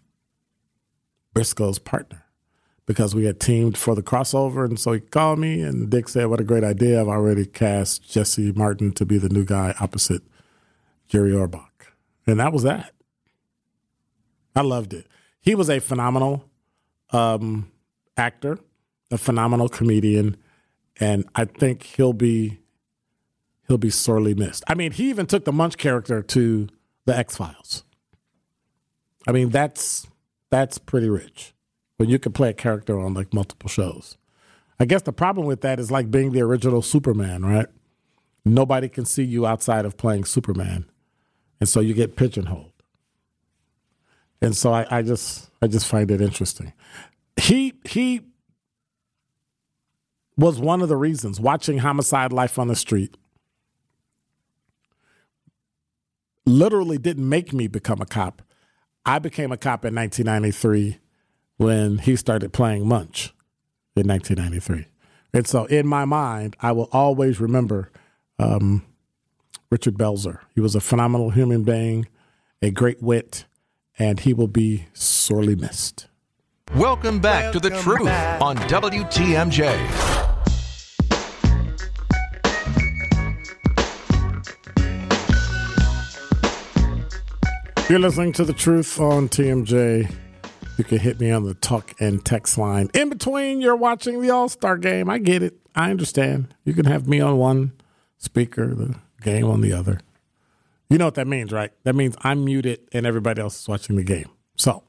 Briscoe's 1.33 1.79
partner 1.79 2.23
because 2.85 3.13
we 3.13 3.25
had 3.25 3.39
teamed 3.39 3.77
for 3.77 3.93
the 3.93 4.01
crossover. 4.01 4.65
And 4.65 4.79
so 4.79 4.93
he 4.93 5.01
called 5.01 5.37
me, 5.37 5.61
and 5.61 5.89
Dick 5.89 6.07
said, 6.07 6.27
What 6.27 6.39
a 6.39 6.45
great 6.45 6.63
idea. 6.63 7.01
I've 7.01 7.09
already 7.09 7.45
cast 7.45 8.09
Jesse 8.09 8.53
Martin 8.53 8.93
to 8.93 9.05
be 9.05 9.17
the 9.17 9.29
new 9.29 9.43
guy 9.43 9.75
opposite 9.81 10.23
Jerry 11.09 11.31
Orbach. 11.31 11.69
And 12.25 12.39
that 12.39 12.53
was 12.53 12.63
that. 12.63 12.93
I 14.55 14.61
loved 14.61 14.93
it. 14.93 15.07
He 15.41 15.55
was 15.55 15.69
a 15.69 15.79
phenomenal 15.79 16.45
um, 17.11 17.69
actor, 18.15 18.59
a 19.11 19.17
phenomenal 19.17 19.67
comedian, 19.69 20.37
and 20.99 21.25
I 21.35 21.45
think 21.45 21.83
he'll 21.83 22.13
be 22.13 22.59
he'll 23.67 23.77
be 23.77 23.89
sorely 23.89 24.33
missed. 24.33 24.63
I 24.67 24.75
mean, 24.75 24.91
he 24.91 25.09
even 25.09 25.25
took 25.25 25.45
the 25.45 25.51
Munch 25.51 25.77
character 25.77 26.21
to 26.21 26.67
the 27.05 27.17
X 27.17 27.37
Files. 27.37 27.83
I 29.27 29.31
mean, 29.31 29.49
that's 29.49 30.07
that's 30.49 30.77
pretty 30.77 31.09
rich 31.09 31.53
when 31.97 32.09
you 32.09 32.19
can 32.19 32.31
play 32.31 32.49
a 32.49 32.53
character 32.53 32.99
on 32.99 33.13
like 33.13 33.33
multiple 33.33 33.69
shows. 33.69 34.17
I 34.79 34.85
guess 34.85 35.01
the 35.01 35.13
problem 35.13 35.47
with 35.47 35.61
that 35.61 35.79
is 35.79 35.91
like 35.91 36.11
being 36.11 36.31
the 36.31 36.41
original 36.41 36.81
Superman, 36.81 37.43
right? 37.43 37.67
Nobody 38.45 38.87
can 38.87 39.05
see 39.05 39.23
you 39.23 39.45
outside 39.45 39.85
of 39.85 39.97
playing 39.97 40.25
Superman, 40.25 40.85
and 41.59 41.67
so 41.67 41.79
you 41.79 41.93
get 41.93 42.15
pigeonholed. 42.15 42.71
And 44.41 44.55
so 44.55 44.71
I, 44.71 44.85
I 44.89 45.01
just 45.01 45.49
I 45.61 45.67
just 45.67 45.87
find 45.87 46.09
it 46.11 46.21
interesting. 46.21 46.73
He 47.35 47.73
he 47.83 48.21
was 50.37 50.59
one 50.59 50.81
of 50.81 50.89
the 50.89 50.95
reasons 50.95 51.39
watching 51.39 51.79
Homicide 51.79 52.31
Life 52.31 52.59
on 52.59 52.67
the 52.67 52.75
Street 52.75 53.17
literally 56.47 56.97
didn't 56.97 57.27
make 57.27 57.53
me 57.53 57.67
become 57.67 58.01
a 58.01 58.05
cop. 58.05 58.41
I 59.05 59.19
became 59.19 59.51
a 59.51 59.57
cop 59.57 59.85
in 59.85 59.93
1993 59.93 60.97
when 61.57 61.99
he 61.99 62.15
started 62.15 62.53
playing 62.53 62.87
Munch 62.87 63.33
in 63.95 64.07
1993. 64.07 64.85
And 65.33 65.45
so 65.45 65.65
in 65.65 65.85
my 65.85 66.05
mind, 66.05 66.55
I 66.61 66.71
will 66.71 66.89
always 66.91 67.39
remember 67.39 67.91
um, 68.39 68.85
Richard 69.69 69.95
Belzer. 69.95 70.39
He 70.55 70.61
was 70.61 70.73
a 70.75 70.81
phenomenal 70.81 71.31
human 71.31 71.63
being, 71.63 72.07
a 72.61 72.71
great 72.71 73.01
wit, 73.01 73.45
and 73.99 74.19
he 74.21 74.33
will 74.33 74.47
be 74.47 74.85
sorely 74.93 75.55
missed. 75.55 76.07
Welcome 76.75 77.19
back 77.19 77.53
to 77.53 77.59
The 77.59 77.71
Truth 77.71 78.07
on 78.41 78.57
WTMJ. 78.57 80.26
You're 87.89 87.99
listening 87.99 88.33
to 88.33 88.43
The 88.43 88.51
Truth 88.51 88.99
on 88.99 89.29
TMJ. 89.29 90.13
You 90.77 90.83
can 90.83 90.99
hit 90.99 91.21
me 91.21 91.31
on 91.31 91.45
the 91.45 91.53
talk 91.53 91.95
and 92.01 92.23
text 92.23 92.57
line. 92.57 92.89
In 92.93 93.07
between, 93.07 93.61
you're 93.61 93.77
watching 93.77 94.21
the 94.21 94.29
All 94.29 94.49
Star 94.49 94.77
game. 94.77 95.09
I 95.09 95.19
get 95.19 95.41
it. 95.41 95.57
I 95.73 95.89
understand. 95.89 96.53
You 96.65 96.73
can 96.73 96.83
have 96.83 97.07
me 97.07 97.21
on 97.21 97.37
one 97.37 97.71
speaker, 98.17 98.75
the 98.75 98.95
game 99.21 99.45
on 99.45 99.61
the 99.61 99.71
other. 99.71 100.01
You 100.89 100.97
know 100.97 101.05
what 101.05 101.15
that 101.15 101.27
means, 101.27 101.53
right? 101.53 101.71
That 101.85 101.95
means 101.95 102.17
I'm 102.23 102.43
muted 102.43 102.81
and 102.91 103.05
everybody 103.05 103.41
else 103.41 103.61
is 103.61 103.69
watching 103.69 103.95
the 103.95 104.03
game. 104.03 104.27
So 104.57 104.83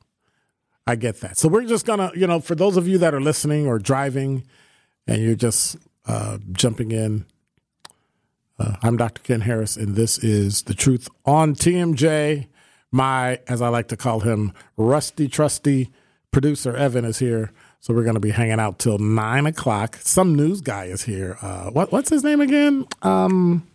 I 0.85 0.97
get 0.97 1.21
that. 1.21 1.39
So 1.39 1.47
we're 1.47 1.67
just 1.67 1.87
going 1.87 2.01
to, 2.01 2.19
you 2.19 2.27
know, 2.27 2.41
for 2.41 2.57
those 2.57 2.77
of 2.77 2.89
you 2.89 2.99
that 2.99 3.15
are 3.15 3.21
listening 3.21 3.69
or 3.69 3.79
driving 3.79 4.45
and 5.07 5.23
you're 5.23 5.37
just 5.37 5.77
uh, 6.07 6.39
jumping 6.51 6.91
in, 6.91 7.27
uh, 8.59 8.75
I'm 8.83 8.97
Dr. 8.97 9.23
Ken 9.23 9.43
Harris, 9.43 9.77
and 9.77 9.95
this 9.95 10.19
is 10.19 10.63
The 10.63 10.75
Truth 10.75 11.09
on 11.25 11.55
TMJ 11.55 12.49
my, 12.91 13.41
as 13.49 13.61
I 13.63 13.69
like 13.69 13.89
to 13.89 13.97
call 13.97 14.21
him, 14.21 14.53
rusty, 14.77 15.29
trusty 15.29 15.91
producer 16.31 16.77
Evan 16.77 17.05
is 17.05 17.19
here. 17.19 17.53
So 17.81 17.95
we're 17.95 18.03
going 18.03 18.15
to 18.15 18.21
be 18.21 18.31
hanging 18.31 18.59
out 18.59 18.79
till 18.79 18.99
nine 18.99 19.47
o'clock. 19.47 19.97
Some 20.01 20.35
news 20.35 20.61
guy 20.61 20.87
is 20.87 21.03
here. 21.03 21.39
Uh, 21.41 21.71
what 21.71 21.93
what's 21.93 22.11
his 22.11 22.25
name 22.25 22.41
again? 22.41 22.87
Um, 23.03 23.67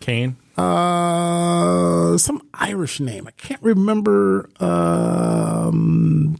Kane. 0.00 0.36
Uh, 0.56 2.16
some 2.18 2.46
Irish 2.54 3.00
name. 3.00 3.26
I 3.26 3.32
can't 3.32 3.62
remember. 3.62 4.48
Um, 4.60 6.38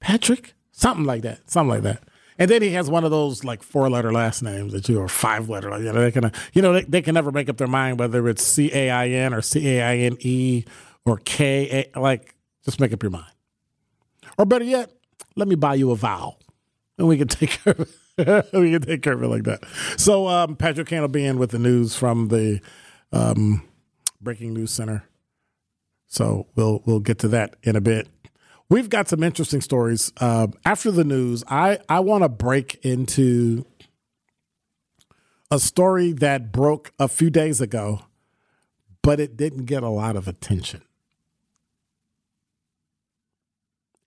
Patrick, 0.00 0.54
something 0.72 1.04
like 1.04 1.22
that. 1.22 1.50
Something 1.50 1.70
like 1.70 1.82
that. 1.82 2.02
And 2.38 2.48
then 2.48 2.62
he 2.62 2.70
has 2.70 2.88
one 2.88 3.04
of 3.04 3.10
those 3.10 3.42
like 3.42 3.62
four 3.62 3.90
letter 3.90 4.12
last 4.12 4.42
names 4.42 4.72
that 4.72 4.88
you 4.88 5.00
or 5.00 5.08
five 5.08 5.48
letter. 5.48 5.76
You 5.78 5.92
know, 5.92 6.00
they 6.00 6.12
can 6.12 6.30
you 6.52 6.62
know 6.62 6.72
they, 6.74 6.82
they 6.82 7.02
can 7.02 7.14
never 7.14 7.32
make 7.32 7.48
up 7.48 7.56
their 7.56 7.66
mind 7.66 7.98
whether 7.98 8.28
it's 8.28 8.42
C 8.42 8.70
A 8.72 8.90
I 8.90 9.08
N 9.08 9.34
or 9.34 9.42
C 9.42 9.68
A 9.76 9.82
I 9.82 9.96
N 9.96 10.16
E 10.20 10.64
or 11.04 11.18
K 11.18 11.90
A. 11.94 12.00
Like, 12.00 12.34
just 12.64 12.80
make 12.80 12.92
up 12.92 13.02
your 13.02 13.10
mind. 13.10 13.32
Or 14.38 14.46
better 14.46 14.64
yet, 14.64 14.92
let 15.34 15.48
me 15.48 15.56
buy 15.56 15.74
you 15.74 15.90
a 15.90 15.96
vowel, 15.96 16.38
and 16.96 17.08
we 17.08 17.18
can 17.18 17.28
take 17.28 17.50
care 17.50 17.72
of 17.72 17.80
it. 17.80 17.88
we 18.52 18.72
can 18.72 18.82
take 18.82 19.02
care 19.02 19.12
of 19.12 19.22
it 19.22 19.28
like 19.28 19.44
that. 19.44 19.64
So 19.96 20.26
um, 20.26 20.56
Patrick 20.56 20.88
Kane 20.88 21.00
will 21.00 21.08
be 21.08 21.24
in 21.24 21.38
with 21.38 21.50
the 21.50 21.58
news 21.58 21.94
from 21.94 22.28
the 22.28 22.60
um, 23.12 23.62
Breaking 24.20 24.54
News 24.54 24.72
Center. 24.72 25.04
So 26.06 26.46
we'll 26.56 26.82
we'll 26.86 27.00
get 27.00 27.18
to 27.20 27.28
that 27.28 27.54
in 27.62 27.76
a 27.76 27.80
bit. 27.80 28.08
We've 28.70 28.90
got 28.90 29.08
some 29.08 29.22
interesting 29.22 29.62
stories. 29.62 30.12
Uh, 30.18 30.48
after 30.64 30.90
the 30.90 31.04
news, 31.04 31.42
I, 31.48 31.78
I 31.88 32.00
want 32.00 32.22
to 32.22 32.28
break 32.28 32.78
into 32.84 33.64
a 35.50 35.58
story 35.58 36.12
that 36.12 36.52
broke 36.52 36.92
a 36.98 37.08
few 37.08 37.30
days 37.30 37.62
ago, 37.62 38.02
but 39.02 39.20
it 39.20 39.38
didn't 39.38 39.64
get 39.64 39.82
a 39.82 39.88
lot 39.88 40.16
of 40.16 40.28
attention. 40.28 40.82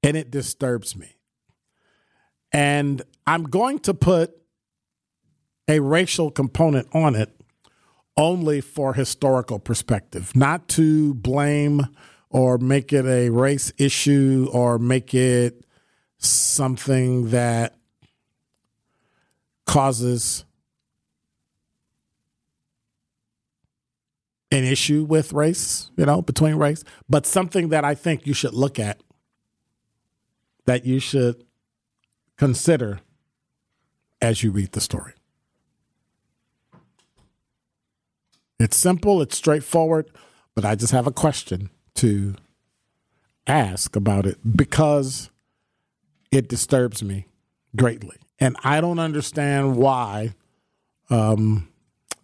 And 0.04 0.16
it 0.16 0.30
disturbs 0.30 0.96
me. 0.96 1.16
And 2.52 3.02
I'm 3.26 3.44
going 3.44 3.80
to 3.80 3.96
put 3.96 4.38
a 5.68 5.80
racial 5.80 6.30
component 6.30 6.88
on 6.94 7.16
it 7.16 7.36
only 8.18 8.62
for 8.62 8.94
historical 8.94 9.58
perspective, 9.58 10.36
not 10.36 10.68
to 10.68 11.16
blame 11.16 11.88
or 12.32 12.58
make 12.58 12.94
it 12.94 13.06
a 13.06 13.30
race 13.30 13.72
issue 13.78 14.50
or 14.52 14.80
make 14.80 15.14
it 15.14 15.66
something 16.18 17.30
that 17.30 17.76
causes 19.66 20.46
an 24.50 24.64
issue 24.64 25.04
with 25.04 25.34
race, 25.34 25.92
you 25.98 26.06
know, 26.06 26.22
between 26.22 26.56
race, 26.56 26.84
but 27.10 27.26
something 27.26 27.70
that 27.70 27.84
I 27.84 27.96
think 27.96 28.26
you 28.26 28.34
should 28.34 28.54
look 28.54 28.80
at, 28.80 29.02
that 30.66 30.86
you 30.86 31.00
should 31.00 31.46
consider 32.38 33.02
as 34.22 34.44
you 34.44 34.52
read 34.52 34.72
the 34.72 34.82
story. 34.82 35.14
It's 38.60 38.78
simple, 38.78 39.22
it's 39.22 39.36
straightforward, 39.36 40.10
but 40.54 40.64
I 40.64 40.76
just 40.76 40.94
have 40.94 41.08
a 41.08 41.12
question 41.12 41.71
to 41.96 42.36
ask 43.48 43.96
about 43.96 44.26
it 44.26 44.38
because 44.56 45.30
it 46.32 46.48
disturbs 46.48 47.04
me 47.04 47.26
greatly. 47.76 48.18
And 48.40 48.56
I 48.64 48.82
don't 48.82 49.00
understand 49.00 49.76
why 49.76 50.34
um, 51.10 51.68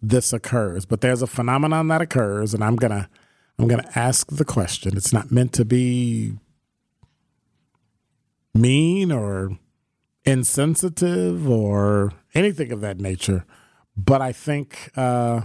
this 0.02 0.32
occurs, 0.32 0.84
but 0.84 1.00
there's 1.00 1.22
a 1.22 1.26
phenomenon 1.26 1.88
that 1.88 2.00
occurs, 2.00 2.54
and 2.54 2.64
I'm 2.64 2.76
gonna 2.76 3.08
I'm 3.58 3.68
gonna 3.68 3.90
ask 3.94 4.28
the 4.28 4.44
question. 4.44 4.96
It's 4.96 5.12
not 5.12 5.30
meant 5.30 5.52
to 5.54 5.64
be 5.64 6.34
mean 8.54 9.12
or 9.12 9.58
insensitive 10.24 11.48
or 11.48 12.12
anything 12.34 12.72
of 12.72 12.80
that 12.80 12.98
nature, 12.98 13.44
but 13.96 14.20
I 14.20 14.32
think 14.32 14.90
uh, 14.96 15.42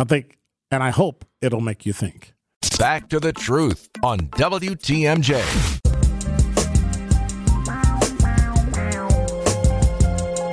I 0.00 0.04
think, 0.04 0.37
and 0.70 0.82
I 0.82 0.90
hope 0.90 1.24
it'll 1.40 1.60
make 1.60 1.86
you 1.86 1.92
think. 1.92 2.34
Back 2.78 3.08
to 3.10 3.20
the 3.20 3.32
truth 3.32 3.88
on 4.02 4.18
WTMJ. 4.30 5.78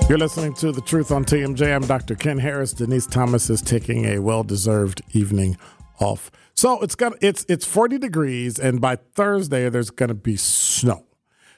You're 0.07 0.19
listening 0.19 0.53
to 0.55 0.71
The 0.71 0.81
Truth 0.81 1.11
on 1.11 1.25
TMJ. 1.25 1.75
I'm 1.75 1.81
Dr. 1.81 2.13
Ken 2.13 2.37
Harris. 2.37 2.73
Denise 2.73 3.07
Thomas 3.07 3.49
is 3.49 3.59
taking 3.59 4.05
a 4.05 4.19
well-deserved 4.19 5.01
evening 5.13 5.57
off. 5.99 6.29
So 6.53 6.79
it's 6.81 6.93
got 6.93 7.13
it's 7.21 7.43
it's 7.49 7.65
40 7.65 7.97
degrees 7.97 8.59
and 8.59 8.79
by 8.79 8.97
Thursday 8.97 9.67
there's 9.69 9.89
going 9.89 10.09
to 10.09 10.15
be 10.15 10.37
snow. 10.37 11.05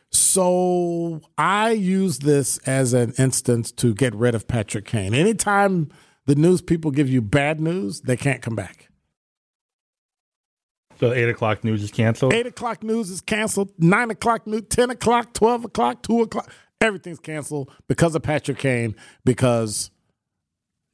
So 0.09 1.21
I 1.37 1.71
use 1.71 2.19
this 2.19 2.57
as 2.59 2.93
an 2.93 3.13
instance 3.17 3.71
to 3.73 3.93
get 3.93 4.15
rid 4.15 4.33
of 4.33 4.47
Patrick 4.47 4.85
Kane. 4.85 5.13
Anytime 5.13 5.89
the 6.27 6.35
news 6.35 6.61
people 6.61 6.91
give 6.91 7.09
you 7.09 7.21
bad 7.21 7.59
news, 7.59 8.01
they 8.01 8.17
can't 8.17 8.41
come 8.41 8.55
back. 8.55 8.89
The 10.99 11.11
eight 11.13 11.29
o'clock 11.29 11.63
news 11.63 11.81
is 11.81 11.91
canceled. 11.91 12.33
Eight 12.33 12.45
o'clock 12.45 12.83
news 12.83 13.09
is 13.09 13.21
canceled. 13.21 13.71
Nine 13.77 14.11
o'clock 14.11 14.45
news, 14.45 14.63
ten 14.69 14.89
o'clock, 14.89 15.33
twelve 15.33 15.63
o'clock, 15.63 16.03
two 16.03 16.21
o'clock. 16.21 16.51
Everything's 16.81 17.19
canceled 17.19 17.71
because 17.87 18.13
of 18.13 18.23
Patrick 18.23 18.57
Kane. 18.57 18.95
Because 19.23 19.89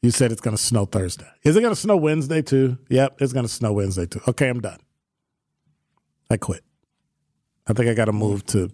you 0.02 0.12
said 0.12 0.32
it's 0.32 0.42
going 0.42 0.56
to 0.56 0.62
snow 0.62 0.86
Thursday. 0.86 1.28
Is 1.44 1.56
it 1.56 1.62
going 1.62 1.74
to 1.74 1.80
snow 1.80 1.98
Wednesday 1.98 2.42
too? 2.42 2.78
Yep, 2.90 3.22
it's 3.22 3.34
going 3.34 3.46
to 3.46 3.52
snow 3.52 3.74
Wednesday 3.74 4.06
too. 4.06 4.22
Okay, 4.28 4.50
I'm 4.50 4.60
done. 4.60 4.80
I 6.30 6.38
quit. 6.38 6.64
I 7.66 7.74
think 7.74 7.90
I 7.90 7.94
got 7.94 8.06
to 8.06 8.14
move 8.14 8.46
to 8.48 8.72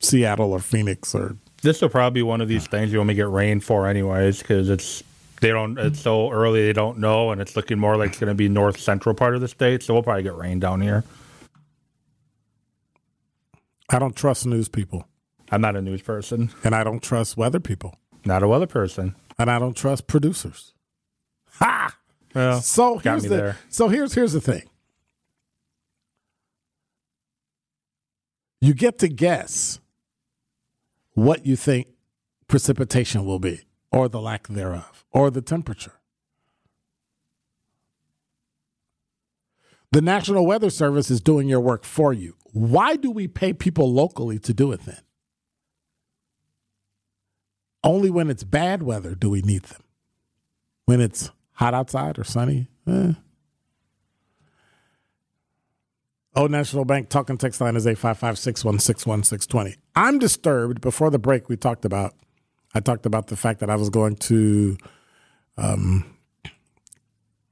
Seattle 0.00 0.52
or 0.52 0.58
Phoenix 0.58 1.14
or. 1.14 1.36
This 1.62 1.80
will 1.80 1.90
probably 1.90 2.18
be 2.18 2.22
one 2.22 2.40
of 2.40 2.48
these 2.48 2.66
things 2.66 2.92
you 2.92 2.98
want 2.98 3.04
only 3.06 3.14
get 3.14 3.28
rain 3.28 3.60
for, 3.60 3.86
anyways, 3.86 4.40
because 4.40 4.68
it's 4.68 5.04
they 5.42 5.48
don't. 5.48 5.78
It's 5.78 6.00
so 6.00 6.30
early 6.30 6.62
they 6.64 6.72
don't 6.72 6.98
know, 6.98 7.30
and 7.30 7.40
it's 7.40 7.54
looking 7.56 7.78
more 7.78 7.96
like 7.98 8.10
it's 8.10 8.18
going 8.18 8.28
to 8.30 8.34
be 8.34 8.48
north 8.48 8.80
central 8.80 9.14
part 9.14 9.34
of 9.34 9.40
the 9.42 9.48
state. 9.48 9.82
So 9.82 9.92
we'll 9.92 10.02
probably 10.02 10.22
get 10.22 10.34
rain 10.36 10.58
down 10.58 10.80
here. 10.80 11.04
I 13.90 13.98
don't 13.98 14.16
trust 14.16 14.46
news 14.46 14.68
people, 14.70 15.06
I'm 15.50 15.60
not 15.60 15.76
a 15.76 15.82
news 15.82 16.00
person, 16.00 16.50
and 16.64 16.74
I 16.74 16.82
don't 16.82 17.02
trust 17.02 17.36
weather 17.36 17.60
people, 17.60 17.94
not 18.24 18.42
a 18.42 18.48
weather 18.48 18.66
person. 18.66 19.14
and 19.38 19.50
I 19.50 19.58
don't 19.58 19.76
trust 19.76 20.06
producers. 20.06 20.72
Ha! 21.58 21.94
Well, 22.34 22.60
So 22.62 22.96
here's 22.98 23.24
the 23.24 23.28
there. 23.28 23.58
so 23.68 23.88
here's 23.88 24.14
here's 24.14 24.32
the 24.32 24.40
thing. 24.40 24.62
You 28.60 28.74
get 28.74 28.98
to 29.00 29.08
guess 29.08 29.80
what 31.14 31.44
you 31.44 31.56
think 31.56 31.88
precipitation 32.48 33.26
will 33.26 33.38
be, 33.40 33.60
or 33.92 34.08
the 34.08 34.20
lack 34.20 34.48
thereof, 34.48 35.04
or 35.12 35.30
the 35.30 35.42
temperature. 35.42 35.92
The 39.92 40.00
National 40.00 40.46
Weather 40.46 40.70
Service 40.70 41.10
is 41.10 41.20
doing 41.20 41.48
your 41.48 41.60
work 41.60 41.84
for 41.84 42.12
you. 42.14 42.34
Why 42.52 42.96
do 42.96 43.10
we 43.10 43.28
pay 43.28 43.52
people 43.52 43.92
locally 43.92 44.38
to 44.38 44.54
do 44.54 44.72
it 44.72 44.86
then? 44.86 45.00
Only 47.84 48.10
when 48.10 48.30
it's 48.30 48.44
bad 48.44 48.82
weather 48.82 49.14
do 49.14 49.28
we 49.28 49.42
need 49.42 49.64
them. 49.64 49.82
When 50.86 51.00
it's 51.00 51.30
hot 51.52 51.74
outside 51.74 52.18
or 52.18 52.24
sunny, 52.24 52.68
eh. 52.86 53.12
Old 56.34 56.50
National 56.50 56.86
Bank 56.86 57.10
talking 57.10 57.36
text 57.36 57.60
line 57.60 57.76
is 57.76 57.86
855 57.86 58.38
616 58.38 59.74
I'm 59.94 60.18
disturbed. 60.18 60.80
Before 60.80 61.10
the 61.10 61.18
break, 61.18 61.50
we 61.50 61.56
talked 61.58 61.84
about, 61.84 62.14
I 62.74 62.80
talked 62.80 63.06
about 63.06 63.26
the 63.26 63.36
fact 63.36 63.60
that 63.60 63.70
I 63.70 63.76
was 63.76 63.90
going 63.90 64.16
to 64.16 64.78
um, 65.56 66.16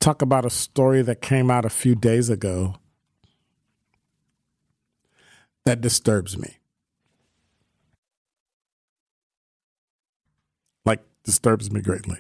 talk 0.01 0.23
about 0.23 0.45
a 0.45 0.51
story 0.51 1.03
that 1.03 1.21
came 1.21 1.51
out 1.51 1.65
a 1.65 1.71
few 1.71 1.95
days 1.95 2.31
ago 2.31 2.77
that 5.65 5.81
disturbs 5.81 6.39
me. 6.39 6.57
Like, 10.85 11.01
disturbs 11.25 11.71
me 11.71 11.83
greatly. 11.83 12.19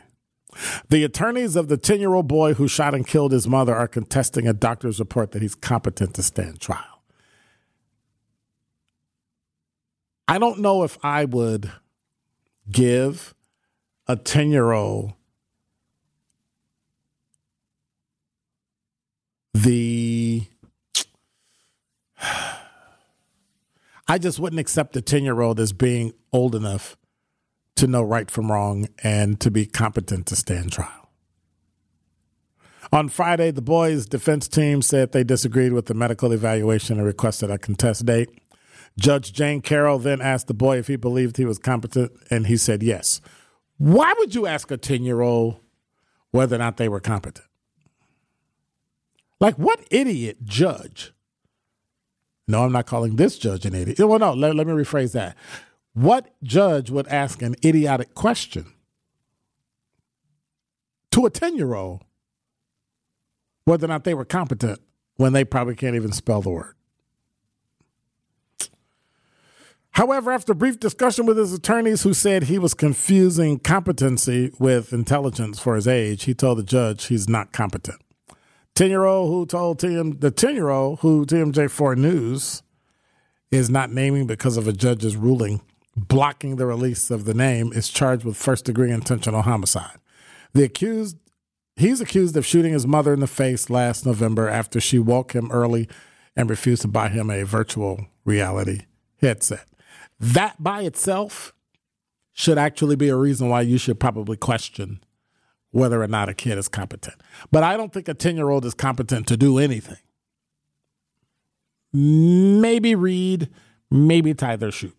The 0.88 1.04
attorneys 1.04 1.56
of 1.56 1.68
the 1.68 1.76
10 1.76 2.00
year 2.00 2.12
old 2.14 2.28
boy 2.28 2.54
who 2.54 2.68
shot 2.68 2.94
and 2.94 3.06
killed 3.06 3.32
his 3.32 3.46
mother 3.46 3.74
are 3.74 3.88
contesting 3.88 4.46
a 4.46 4.52
doctor's 4.52 4.98
report 4.98 5.30
that 5.32 5.42
he's 5.42 5.54
competent 5.54 6.14
to 6.14 6.22
stand 6.22 6.60
trial. 6.60 7.02
I 10.28 10.38
don't 10.38 10.60
know 10.60 10.82
if 10.82 10.98
I 11.02 11.24
would 11.24 11.72
give 12.70 13.34
a 14.06 14.16
10 14.16 14.50
year 14.50 14.72
old 14.72 15.12
the. 19.54 20.46
I 24.08 24.18
just 24.18 24.40
wouldn't 24.40 24.58
accept 24.58 24.96
a 24.96 25.00
10 25.00 25.22
year 25.22 25.40
old 25.40 25.60
as 25.60 25.72
being 25.72 26.12
old 26.32 26.54
enough 26.54 26.96
to 27.76 27.86
know 27.86 28.02
right 28.02 28.30
from 28.30 28.50
wrong 28.50 28.88
and 29.02 29.38
to 29.40 29.50
be 29.50 29.66
competent 29.66 30.26
to 30.26 30.36
stand 30.36 30.72
trial. 30.72 31.10
On 32.92 33.08
Friday, 33.08 33.52
the 33.52 33.62
boys' 33.62 34.04
defense 34.06 34.48
team 34.48 34.82
said 34.82 35.12
they 35.12 35.22
disagreed 35.22 35.72
with 35.72 35.86
the 35.86 35.94
medical 35.94 36.32
evaluation 36.32 36.98
and 36.98 37.06
requested 37.06 37.50
a 37.50 37.58
contest 37.58 38.04
date. 38.04 38.39
Judge 38.98 39.32
Jane 39.32 39.60
Carroll 39.60 39.98
then 39.98 40.20
asked 40.20 40.46
the 40.46 40.54
boy 40.54 40.78
if 40.78 40.86
he 40.86 40.96
believed 40.96 41.36
he 41.36 41.44
was 41.44 41.58
competent, 41.58 42.12
and 42.30 42.46
he 42.46 42.56
said 42.56 42.82
yes. 42.82 43.20
Why 43.78 44.12
would 44.18 44.34
you 44.34 44.46
ask 44.46 44.70
a 44.70 44.76
10 44.76 45.04
year 45.04 45.20
old 45.20 45.60
whether 46.32 46.56
or 46.56 46.58
not 46.58 46.76
they 46.76 46.88
were 46.88 47.00
competent? 47.00 47.46
Like, 49.40 49.54
what 49.56 49.80
idiot 49.90 50.44
judge? 50.44 51.14
No, 52.46 52.64
I'm 52.64 52.72
not 52.72 52.86
calling 52.86 53.16
this 53.16 53.38
judge 53.38 53.64
an 53.64 53.74
idiot. 53.74 53.98
Well, 53.98 54.18
no, 54.18 54.34
let, 54.34 54.54
let 54.54 54.66
me 54.66 54.72
rephrase 54.72 55.12
that. 55.12 55.36
What 55.94 56.34
judge 56.42 56.90
would 56.90 57.08
ask 57.08 57.40
an 57.42 57.54
idiotic 57.64 58.14
question 58.14 58.66
to 61.12 61.26
a 61.26 61.30
10 61.30 61.56
year 61.56 61.74
old 61.74 62.02
whether 63.64 63.86
or 63.86 63.88
not 63.88 64.04
they 64.04 64.14
were 64.14 64.24
competent 64.24 64.80
when 65.16 65.32
they 65.32 65.44
probably 65.44 65.74
can't 65.74 65.96
even 65.96 66.12
spell 66.12 66.42
the 66.42 66.50
word? 66.50 66.74
However, 69.92 70.30
after 70.30 70.54
brief 70.54 70.78
discussion 70.78 71.26
with 71.26 71.36
his 71.36 71.52
attorneys 71.52 72.02
who 72.02 72.14
said 72.14 72.44
he 72.44 72.58
was 72.58 72.74
confusing 72.74 73.58
competency 73.58 74.52
with 74.58 74.92
intelligence 74.92 75.58
for 75.58 75.74
his 75.74 75.88
age, 75.88 76.24
he 76.24 76.34
told 76.34 76.58
the 76.58 76.62
judge 76.62 77.06
he's 77.06 77.28
not 77.28 77.52
competent. 77.52 78.00
10 78.76 78.88
year 78.88 79.04
old 79.04 79.30
who 79.30 79.46
told 79.46 79.80
TM, 79.80 80.20
the 80.20 80.30
10 80.30 80.54
year 80.54 80.68
old 80.68 81.00
who 81.00 81.26
TMJ4 81.26 81.96
News 81.96 82.62
is 83.50 83.68
not 83.68 83.90
naming 83.90 84.26
because 84.26 84.56
of 84.56 84.68
a 84.68 84.72
judge's 84.72 85.16
ruling 85.16 85.60
blocking 85.96 86.56
the 86.56 86.66
release 86.66 87.10
of 87.10 87.24
the 87.24 87.34
name 87.34 87.72
is 87.72 87.88
charged 87.88 88.24
with 88.24 88.36
first 88.36 88.64
degree 88.64 88.90
intentional 88.90 89.42
homicide. 89.42 89.98
The 90.54 90.64
accused 90.64 91.16
he's 91.76 92.00
accused 92.00 92.36
of 92.36 92.46
shooting 92.46 92.72
his 92.72 92.86
mother 92.86 93.12
in 93.12 93.20
the 93.20 93.26
face 93.26 93.70
last 93.70 94.06
November 94.06 94.48
after 94.48 94.80
she 94.80 94.98
woke 94.98 95.32
him 95.32 95.50
early 95.50 95.88
and 96.36 96.48
refused 96.48 96.82
to 96.82 96.88
buy 96.88 97.08
him 97.08 97.30
a 97.30 97.42
virtual 97.42 98.06
reality 98.24 98.82
headset. 99.20 99.69
That 100.20 100.62
by 100.62 100.82
itself 100.82 101.54
should 102.32 102.58
actually 102.58 102.96
be 102.96 103.08
a 103.08 103.16
reason 103.16 103.48
why 103.48 103.62
you 103.62 103.78
should 103.78 103.98
probably 103.98 104.36
question 104.36 105.00
whether 105.72 106.02
or 106.02 106.08
not 106.08 106.28
a 106.28 106.34
kid 106.34 106.58
is 106.58 106.68
competent. 106.68 107.16
But 107.50 107.62
I 107.62 107.76
don't 107.76 107.92
think 107.92 108.08
a 108.08 108.14
10 108.14 108.36
year 108.36 108.50
old 108.50 108.64
is 108.64 108.74
competent 108.74 109.26
to 109.28 109.36
do 109.36 109.58
anything. 109.58 109.98
Maybe 111.92 112.94
read, 112.94 113.48
maybe 113.90 114.34
tie 114.34 114.56
their 114.56 114.70
shoe. 114.70 114.92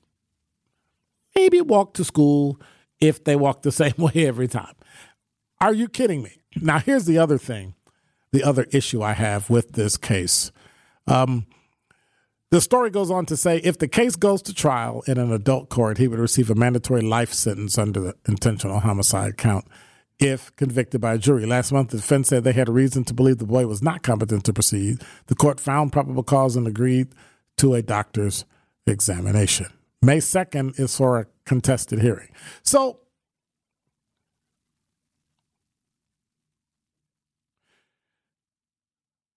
maybe 1.36 1.62
walk 1.62 1.93
to 1.95 2.03
school 2.03 2.60
if 2.99 3.23
they 3.23 3.36
walk 3.36 3.62
the 3.62 3.71
same 3.84 3.93
way 3.97 4.27
every 4.27 4.47
time. 4.47 4.75
Are 5.60 5.73
you 5.73 5.88
kidding 5.88 6.23
me? 6.23 6.34
Now, 6.55 6.79
here's 6.79 7.05
the 7.05 7.17
other 7.17 7.38
thing, 7.38 7.75
the 8.31 8.43
other 8.43 8.65
issue 8.71 9.01
I 9.01 9.13
have 9.13 9.49
with 9.49 9.73
this 9.73 9.95
case. 9.97 10.51
Um, 11.07 11.45
the 12.52 12.62
story 12.62 12.90
goes 12.90 13.10
on 13.10 13.26
to 13.28 13.38
say 13.38 13.58
if 13.64 13.78
the 13.78 13.88
case 13.88 14.18
goes 14.18 14.42
to 14.44 14.54
trial 14.54 15.04
in 15.08 15.18
an 15.18 15.32
adult 15.32 15.70
court, 15.70 15.98
he 15.98 16.08
would 16.08 16.20
receive 16.20 16.50
a 16.50 16.56
mandatory 16.56 17.02
life 17.02 17.34
sentence 17.34 17.78
under 17.78 18.00
the 18.02 18.16
intentional 18.28 18.82
homicide 18.82 19.38
count 19.38 19.66
if 20.20 20.54
convicted 20.58 21.00
by 21.00 21.14
a 21.14 21.18
jury. 21.18 21.46
Last 21.46 21.72
month, 21.72 21.90
the 21.90 21.98
defense 21.98 22.28
said 22.28 22.44
they 22.44 22.52
had 22.52 22.68
a 22.68 22.74
reason 22.74 23.06
to 23.06 23.14
believe 23.14 23.38
the 23.38 23.46
boy 23.46 23.66
was 23.68 23.82
not 23.82 24.04
competent 24.04 24.44
to 24.46 24.54
proceed. 24.54 25.02
The 25.28 25.36
court 25.36 25.60
found 25.60 25.94
probable 25.94 26.24
cause 26.24 26.58
and 26.58 26.68
agreed 26.68 27.08
to 27.58 27.74
a 27.74 27.82
doctor's 27.82 28.44
examination. 28.86 29.68
May 30.02 30.18
2nd 30.18 30.78
is 30.78 30.98
for 30.98 31.20
a 31.20 31.28
contested 31.46 32.02
hearing. 32.02 32.30
So, 32.64 33.00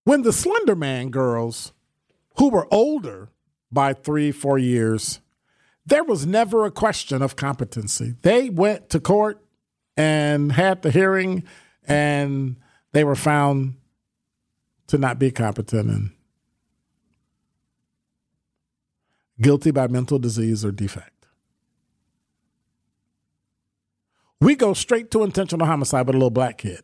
when 0.05 0.23
the 0.23 0.33
Slender 0.33 0.75
Man 0.75 1.11
girls 1.11 1.74
who 2.37 2.51
were 2.51 2.67
older 2.73 3.29
by 3.71 3.93
three, 3.93 4.33
four 4.33 4.59
years, 4.59 5.21
there 5.87 6.05
was 6.05 6.27
never 6.27 6.65
a 6.65 6.71
question 6.71 7.23
of 7.23 7.37
competency. 7.37 8.15
They 8.23 8.49
went 8.51 8.91
to 8.91 9.01
court 9.01 9.45
and 9.97 10.53
had 10.53 10.83
the 10.83 10.91
hearing, 10.91 11.45
and 11.87 12.57
they 12.93 13.05
were 13.05 13.17
found 13.17 13.75
to 14.89 14.99
not 14.99 15.19
be 15.19 15.31
competent 15.31 15.91
and 15.91 16.11
guilty 19.41 19.71
by 19.71 19.87
mental 19.89 20.19
disease 20.19 20.65
or 20.65 20.73
defect. 20.73 21.11
We 24.41 24.55
go 24.55 24.75
straight 24.75 25.11
to 25.13 25.23
intentional 25.23 25.67
homicide 25.67 26.07
with 26.07 26.15
a 26.15 26.19
little 26.19 26.31
black 26.31 26.59
kid. 26.59 26.83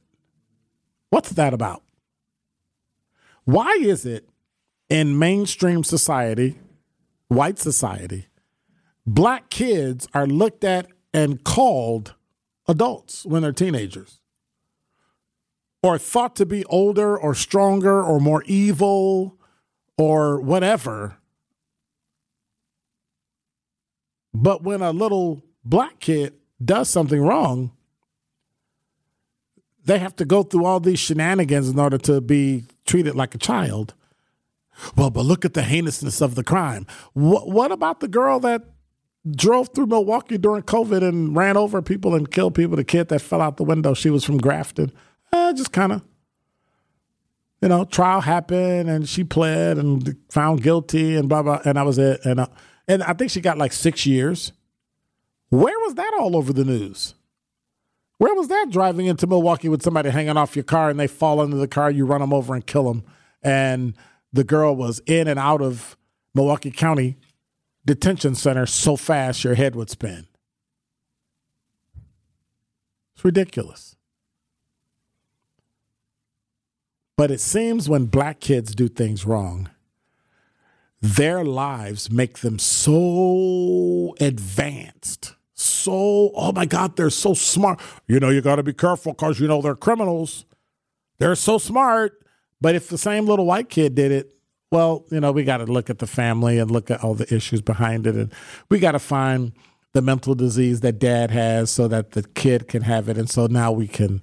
What's 1.10 1.30
that 1.30 1.52
about? 1.52 1.82
Why 3.44 3.76
is 3.80 4.06
it 4.06 4.29
in 4.90 5.18
mainstream 5.18 5.84
society, 5.84 6.58
white 7.28 7.58
society, 7.58 8.26
black 9.06 9.48
kids 9.48 10.08
are 10.12 10.26
looked 10.26 10.64
at 10.64 10.88
and 11.14 11.42
called 11.44 12.14
adults 12.68 13.24
when 13.24 13.42
they're 13.42 13.52
teenagers 13.52 14.20
or 15.82 15.96
thought 15.96 16.36
to 16.36 16.44
be 16.44 16.64
older 16.66 17.16
or 17.16 17.34
stronger 17.34 18.02
or 18.02 18.20
more 18.20 18.42
evil 18.44 19.38
or 19.96 20.40
whatever. 20.40 21.16
But 24.34 24.62
when 24.62 24.82
a 24.82 24.92
little 24.92 25.42
black 25.64 26.00
kid 26.00 26.34
does 26.62 26.90
something 26.90 27.20
wrong, 27.20 27.72
they 29.84 29.98
have 29.98 30.14
to 30.16 30.24
go 30.24 30.42
through 30.42 30.66
all 30.66 30.80
these 30.80 30.98
shenanigans 30.98 31.68
in 31.68 31.78
order 31.78 31.98
to 31.98 32.20
be 32.20 32.64
treated 32.84 33.14
like 33.14 33.34
a 33.34 33.38
child. 33.38 33.94
Well, 34.96 35.10
but 35.10 35.24
look 35.24 35.44
at 35.44 35.54
the 35.54 35.62
heinousness 35.62 36.20
of 36.20 36.34
the 36.34 36.44
crime. 36.44 36.86
What, 37.12 37.48
what 37.48 37.72
about 37.72 38.00
the 38.00 38.08
girl 38.08 38.40
that 38.40 38.62
drove 39.30 39.70
through 39.74 39.86
Milwaukee 39.86 40.38
during 40.38 40.62
COVID 40.62 41.06
and 41.06 41.36
ran 41.36 41.56
over 41.56 41.82
people 41.82 42.14
and 42.14 42.30
killed 42.30 42.54
people? 42.54 42.76
The 42.76 42.84
kid 42.84 43.08
that 43.08 43.20
fell 43.20 43.40
out 43.40 43.56
the 43.56 43.64
window, 43.64 43.94
she 43.94 44.10
was 44.10 44.24
from 44.24 44.38
Grafton. 44.38 44.92
Uh, 45.32 45.52
just 45.52 45.72
kind 45.72 45.92
of, 45.92 46.02
you 47.60 47.68
know, 47.68 47.84
trial 47.84 48.22
happened 48.22 48.88
and 48.88 49.08
she 49.08 49.22
pled 49.22 49.78
and 49.78 50.16
found 50.30 50.62
guilty 50.62 51.16
and 51.16 51.28
blah 51.28 51.42
blah, 51.42 51.60
and 51.64 51.76
that 51.76 51.86
was 51.86 51.98
it. 51.98 52.24
And 52.24 52.40
uh, 52.40 52.46
and 52.88 53.02
I 53.02 53.12
think 53.12 53.30
she 53.30 53.40
got 53.40 53.58
like 53.58 53.72
six 53.72 54.06
years. 54.06 54.52
Where 55.50 55.78
was 55.80 55.94
that 55.94 56.12
all 56.18 56.36
over 56.36 56.52
the 56.52 56.64
news? 56.64 57.14
Where 58.18 58.34
was 58.34 58.48
that 58.48 58.68
driving 58.70 59.06
into 59.06 59.26
Milwaukee 59.26 59.68
with 59.68 59.82
somebody 59.82 60.10
hanging 60.10 60.36
off 60.36 60.54
your 60.54 60.62
car 60.62 60.90
and 60.90 61.00
they 61.00 61.06
fall 61.06 61.42
into 61.42 61.56
the 61.56 61.66
car, 61.66 61.90
you 61.90 62.04
run 62.04 62.20
them 62.20 62.32
over 62.32 62.54
and 62.54 62.66
kill 62.66 62.84
them, 62.84 63.02
and 63.42 63.94
the 64.32 64.44
girl 64.44 64.74
was 64.74 65.00
in 65.06 65.28
and 65.28 65.38
out 65.38 65.62
of 65.62 65.96
Milwaukee 66.34 66.70
County 66.70 67.16
Detention 67.84 68.34
Center 68.34 68.66
so 68.66 68.96
fast 68.96 69.42
your 69.44 69.54
head 69.54 69.74
would 69.74 69.90
spin. 69.90 70.26
It's 73.14 73.24
ridiculous. 73.24 73.96
But 77.16 77.30
it 77.30 77.40
seems 77.40 77.88
when 77.88 78.06
black 78.06 78.40
kids 78.40 78.74
do 78.74 78.88
things 78.88 79.26
wrong, 79.26 79.68
their 81.02 81.44
lives 81.44 82.10
make 82.10 82.38
them 82.38 82.58
so 82.58 84.14
advanced. 84.20 85.34
So, 85.52 86.30
oh 86.34 86.52
my 86.52 86.64
God, 86.64 86.96
they're 86.96 87.10
so 87.10 87.34
smart. 87.34 87.80
You 88.06 88.20
know, 88.20 88.30
you 88.30 88.40
got 88.40 88.56
to 88.56 88.62
be 88.62 88.72
careful 88.72 89.12
because 89.12 89.38
you 89.40 89.48
know 89.48 89.60
they're 89.60 89.74
criminals. 89.74 90.46
They're 91.18 91.34
so 91.34 91.58
smart. 91.58 92.22
But 92.60 92.74
if 92.74 92.88
the 92.88 92.98
same 92.98 93.26
little 93.26 93.46
white 93.46 93.68
kid 93.68 93.94
did 93.94 94.12
it, 94.12 94.34
well, 94.70 95.04
you 95.10 95.20
know, 95.20 95.32
we 95.32 95.44
got 95.44 95.58
to 95.58 95.64
look 95.64 95.90
at 95.90 95.98
the 95.98 96.06
family 96.06 96.58
and 96.58 96.70
look 96.70 96.90
at 96.90 97.02
all 97.02 97.14
the 97.14 97.32
issues 97.34 97.60
behind 97.60 98.06
it. 98.06 98.14
And 98.14 98.32
we 98.68 98.78
got 98.78 98.92
to 98.92 98.98
find 98.98 99.52
the 99.92 100.02
mental 100.02 100.34
disease 100.34 100.80
that 100.80 100.98
dad 100.98 101.30
has 101.30 101.70
so 101.70 101.88
that 101.88 102.12
the 102.12 102.22
kid 102.22 102.68
can 102.68 102.82
have 102.82 103.08
it. 103.08 103.18
And 103.18 103.28
so 103.28 103.46
now 103.46 103.72
we 103.72 103.88
can, 103.88 104.22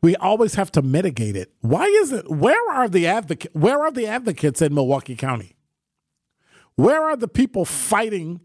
we 0.00 0.16
always 0.16 0.54
have 0.54 0.72
to 0.72 0.82
mitigate 0.82 1.36
it. 1.36 1.52
Why 1.60 1.84
is 1.84 2.12
it, 2.12 2.30
where 2.30 2.70
are 2.72 2.88
the 2.88 3.06
advocate, 3.06 3.54
where 3.54 3.80
are 3.80 3.90
the 3.90 4.06
advocates 4.06 4.62
in 4.62 4.74
Milwaukee 4.74 5.16
County? 5.16 5.56
Where 6.76 7.02
are 7.02 7.16
the 7.16 7.28
people 7.28 7.66
fighting 7.66 8.40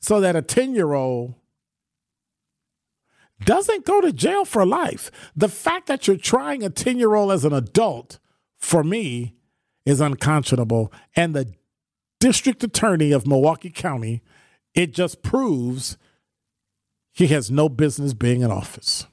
so 0.00 0.20
that 0.20 0.36
a 0.36 0.42
10 0.42 0.74
year 0.74 0.92
old 0.92 1.34
doesn't 3.44 3.84
go 3.84 4.00
to 4.00 4.12
jail 4.12 4.44
for 4.44 4.64
life? 4.64 5.10
The 5.34 5.48
fact 5.48 5.88
that 5.88 6.06
you're 6.06 6.16
trying 6.16 6.62
a 6.62 6.70
10 6.70 6.98
year 6.98 7.16
old 7.16 7.32
as 7.32 7.44
an 7.44 7.52
adult 7.52 8.20
for 8.62 8.84
me 8.84 9.34
is 9.84 10.00
unconscionable. 10.00 10.92
And 11.16 11.34
the 11.34 11.52
district 12.20 12.62
attorney 12.62 13.10
of 13.10 13.26
Milwaukee 13.26 13.70
County, 13.70 14.22
it 14.72 14.94
just 14.94 15.22
proves 15.22 15.98
he 17.12 17.26
has 17.26 17.50
no 17.50 17.68
business 17.68 18.14
being 18.14 18.40
in 18.40 18.50
office. 18.50 19.06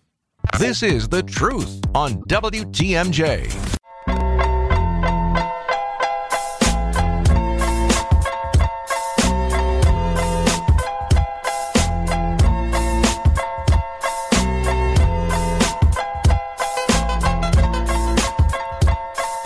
This 0.57 0.83
is 0.83 1.09
the 1.09 1.23
truth 1.23 1.81
on 1.93 2.21
WTMJ. 2.23 3.78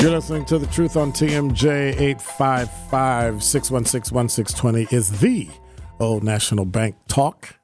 You're 0.04 0.12
listening 0.12 0.44
to 0.48 0.60
The 0.60 0.68
Truth 0.68 0.98
on 0.98 1.14
TMJ 1.14 1.98
855 1.98 3.42
616 3.42 4.14
1620 4.14 4.94
is 4.94 5.22
the 5.22 5.48
Old 5.98 6.26
National 6.26 6.66
Bank 6.66 6.98
talk 7.08 7.56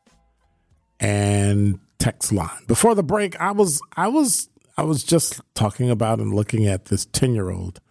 and 1.01 1.81
text 1.97 2.31
line. 2.31 2.63
Before 2.65 2.95
the 2.95 3.03
break, 3.03 3.37
I 3.41 3.51
was 3.51 3.81
I 3.97 4.07
was 4.07 4.47
I 4.77 4.83
was 4.83 5.03
just 5.03 5.41
talking 5.53 5.89
about 5.89 6.19
and 6.19 6.33
looking 6.33 6.65
at 6.65 6.85
this 6.85 7.05
10-year-old 7.07 7.81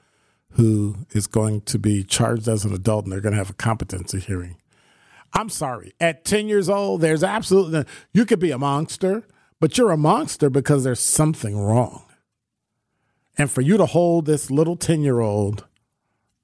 who 0.52 0.96
is 1.10 1.26
going 1.26 1.60
to 1.60 1.78
be 1.78 2.02
charged 2.02 2.48
as 2.48 2.64
an 2.64 2.72
adult 2.72 3.04
and 3.04 3.12
they're 3.12 3.20
going 3.20 3.34
to 3.34 3.38
have 3.38 3.50
a 3.50 3.52
competency 3.52 4.18
hearing. 4.18 4.56
I'm 5.34 5.50
sorry. 5.50 5.92
At 6.00 6.24
10 6.24 6.48
years 6.48 6.70
old, 6.70 7.02
there's 7.02 7.22
absolutely 7.22 7.84
you 8.14 8.24
could 8.24 8.40
be 8.40 8.52
a 8.52 8.58
monster, 8.58 9.24
but 9.60 9.76
you're 9.76 9.90
a 9.90 9.98
monster 9.98 10.48
because 10.48 10.84
there's 10.84 11.00
something 11.00 11.60
wrong. 11.60 12.07
And 13.38 13.50
for 13.50 13.60
you 13.60 13.76
to 13.76 13.86
hold 13.86 14.26
this 14.26 14.50
little 14.50 14.76
10 14.76 15.02
year 15.02 15.20
old 15.20 15.64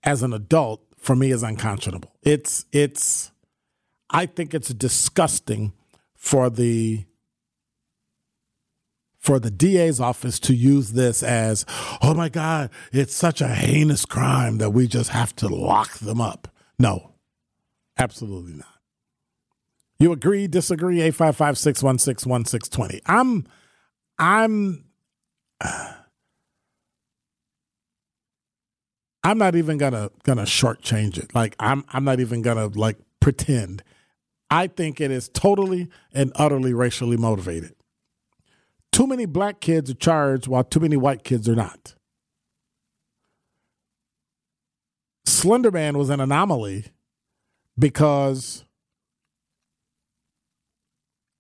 as 0.04 0.22
an 0.22 0.32
adult 0.32 0.80
for 0.96 1.16
me 1.16 1.32
is 1.32 1.42
unconscionable. 1.42 2.14
It's, 2.22 2.64
it's, 2.72 3.32
I 4.08 4.26
think 4.26 4.54
it's 4.54 4.68
disgusting 4.68 5.72
for 6.14 6.48
the, 6.48 7.04
for 9.18 9.40
the 9.40 9.50
DA's 9.50 10.00
office 10.00 10.38
to 10.40 10.54
use 10.54 10.92
this 10.92 11.22
as, 11.22 11.66
oh 12.00 12.14
my 12.14 12.28
God, 12.28 12.70
it's 12.92 13.14
such 13.14 13.40
a 13.40 13.48
heinous 13.48 14.06
crime 14.06 14.58
that 14.58 14.70
we 14.70 14.86
just 14.86 15.10
have 15.10 15.34
to 15.36 15.48
lock 15.48 15.98
them 15.98 16.20
up. 16.20 16.48
No, 16.78 17.14
absolutely 17.98 18.54
not. 18.54 18.68
You 19.98 20.12
agree, 20.12 20.46
disagree? 20.46 21.00
855 21.00 21.58
616 21.58 22.30
1620. 22.30 23.00
I'm, 23.06 23.46
I'm, 24.18 24.84
uh, 25.60 25.93
I'm 29.24 29.38
not 29.38 29.56
even 29.56 29.78
gonna 29.78 30.10
gonna 30.22 30.42
shortchange 30.42 31.16
it. 31.16 31.34
Like 31.34 31.56
I'm 31.58 31.84
I'm 31.88 32.04
not 32.04 32.20
even 32.20 32.42
gonna 32.42 32.66
like 32.66 32.98
pretend. 33.20 33.82
I 34.50 34.66
think 34.66 35.00
it 35.00 35.10
is 35.10 35.30
totally 35.30 35.88
and 36.12 36.30
utterly 36.36 36.74
racially 36.74 37.16
motivated. 37.16 37.74
Too 38.92 39.06
many 39.06 39.24
black 39.24 39.60
kids 39.60 39.90
are 39.90 39.94
charged 39.94 40.46
while 40.46 40.62
too 40.62 40.78
many 40.78 40.96
white 40.96 41.24
kids 41.24 41.48
are 41.48 41.56
not. 41.56 41.94
Slenderman 45.26 45.96
was 45.96 46.10
an 46.10 46.20
anomaly 46.20 46.84
because 47.78 48.64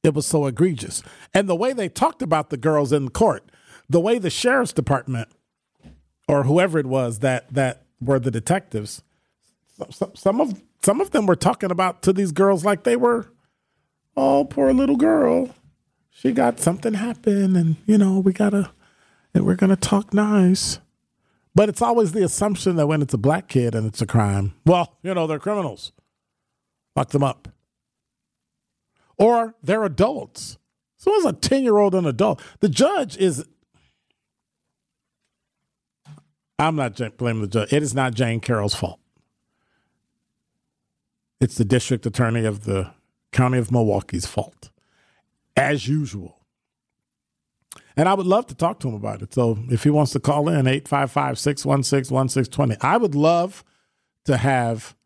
it 0.02 0.14
was 0.14 0.26
so 0.26 0.46
egregious. 0.46 1.02
And 1.32 1.48
the 1.48 1.54
way 1.54 1.72
they 1.74 1.88
talked 1.88 2.22
about 2.22 2.50
the 2.50 2.56
girls 2.56 2.92
in 2.92 3.10
court, 3.10 3.50
the 3.88 4.00
way 4.00 4.18
the 4.18 4.30
sheriff's 4.30 4.72
department 4.72 5.28
or 6.28 6.44
whoever 6.44 6.78
it 6.78 6.86
was 6.86 7.20
that 7.20 7.52
that 7.52 7.84
were 8.00 8.18
the 8.18 8.30
detectives, 8.30 9.02
some, 10.14 10.40
of 10.40 10.62
some 10.82 11.00
of 11.00 11.10
them 11.10 11.26
were 11.26 11.36
talking 11.36 11.70
about 11.70 12.02
to 12.02 12.12
these 12.12 12.32
girls 12.32 12.64
like 12.64 12.84
they 12.84 12.96
were, 12.96 13.26
oh, 14.16 14.44
poor 14.44 14.72
little 14.72 14.96
girl, 14.96 15.54
she 16.10 16.32
got 16.32 16.60
something 16.60 16.94
happen, 16.94 17.56
and 17.56 17.76
you 17.86 17.98
know 17.98 18.18
we 18.18 18.32
gotta, 18.32 18.70
and 19.32 19.44
we're 19.44 19.56
gonna 19.56 19.76
talk 19.76 20.14
nice. 20.14 20.78
But 21.56 21.68
it's 21.68 21.82
always 21.82 22.12
the 22.12 22.24
assumption 22.24 22.76
that 22.76 22.86
when 22.86 23.00
it's 23.00 23.14
a 23.14 23.18
black 23.18 23.48
kid 23.48 23.74
and 23.74 23.86
it's 23.86 24.02
a 24.02 24.06
crime, 24.06 24.54
well, 24.66 24.96
you 25.02 25.14
know 25.14 25.26
they're 25.26 25.38
criminals, 25.38 25.92
lock 26.96 27.10
them 27.10 27.22
up, 27.22 27.48
or 29.16 29.54
they're 29.62 29.84
adults. 29.84 30.58
So 30.96 31.12
it's 31.14 31.26
a 31.26 31.32
ten 31.32 31.62
year 31.62 31.78
old 31.78 31.94
an 31.94 32.06
adult. 32.06 32.40
The 32.60 32.68
judge 32.68 33.16
is 33.16 33.44
I'm 36.58 36.76
not 36.76 37.00
blaming 37.16 37.42
the 37.42 37.48
judge. 37.48 37.72
It 37.72 37.82
is 37.82 37.94
not 37.94 38.14
Jane 38.14 38.40
Carroll's 38.40 38.74
fault. 38.74 39.00
It's 41.40 41.56
the 41.56 41.64
district 41.64 42.06
attorney 42.06 42.44
of 42.44 42.64
the 42.64 42.92
county 43.32 43.58
of 43.58 43.70
Milwaukee's 43.70 44.26
fault, 44.26 44.70
as 45.56 45.88
usual. 45.88 46.38
And 47.96 48.08
I 48.08 48.14
would 48.14 48.26
love 48.26 48.46
to 48.46 48.54
talk 48.54 48.80
to 48.80 48.88
him 48.88 48.94
about 48.94 49.22
it. 49.22 49.34
So 49.34 49.58
if 49.68 49.84
he 49.84 49.90
wants 49.90 50.12
to 50.12 50.20
call 50.20 50.48
in, 50.48 50.66
855 50.66 51.38
616 51.38 52.14
1620. 52.14 52.76
I 52.80 52.96
would 52.96 53.14
love 53.14 53.64
to 54.24 54.36
have 54.36 54.96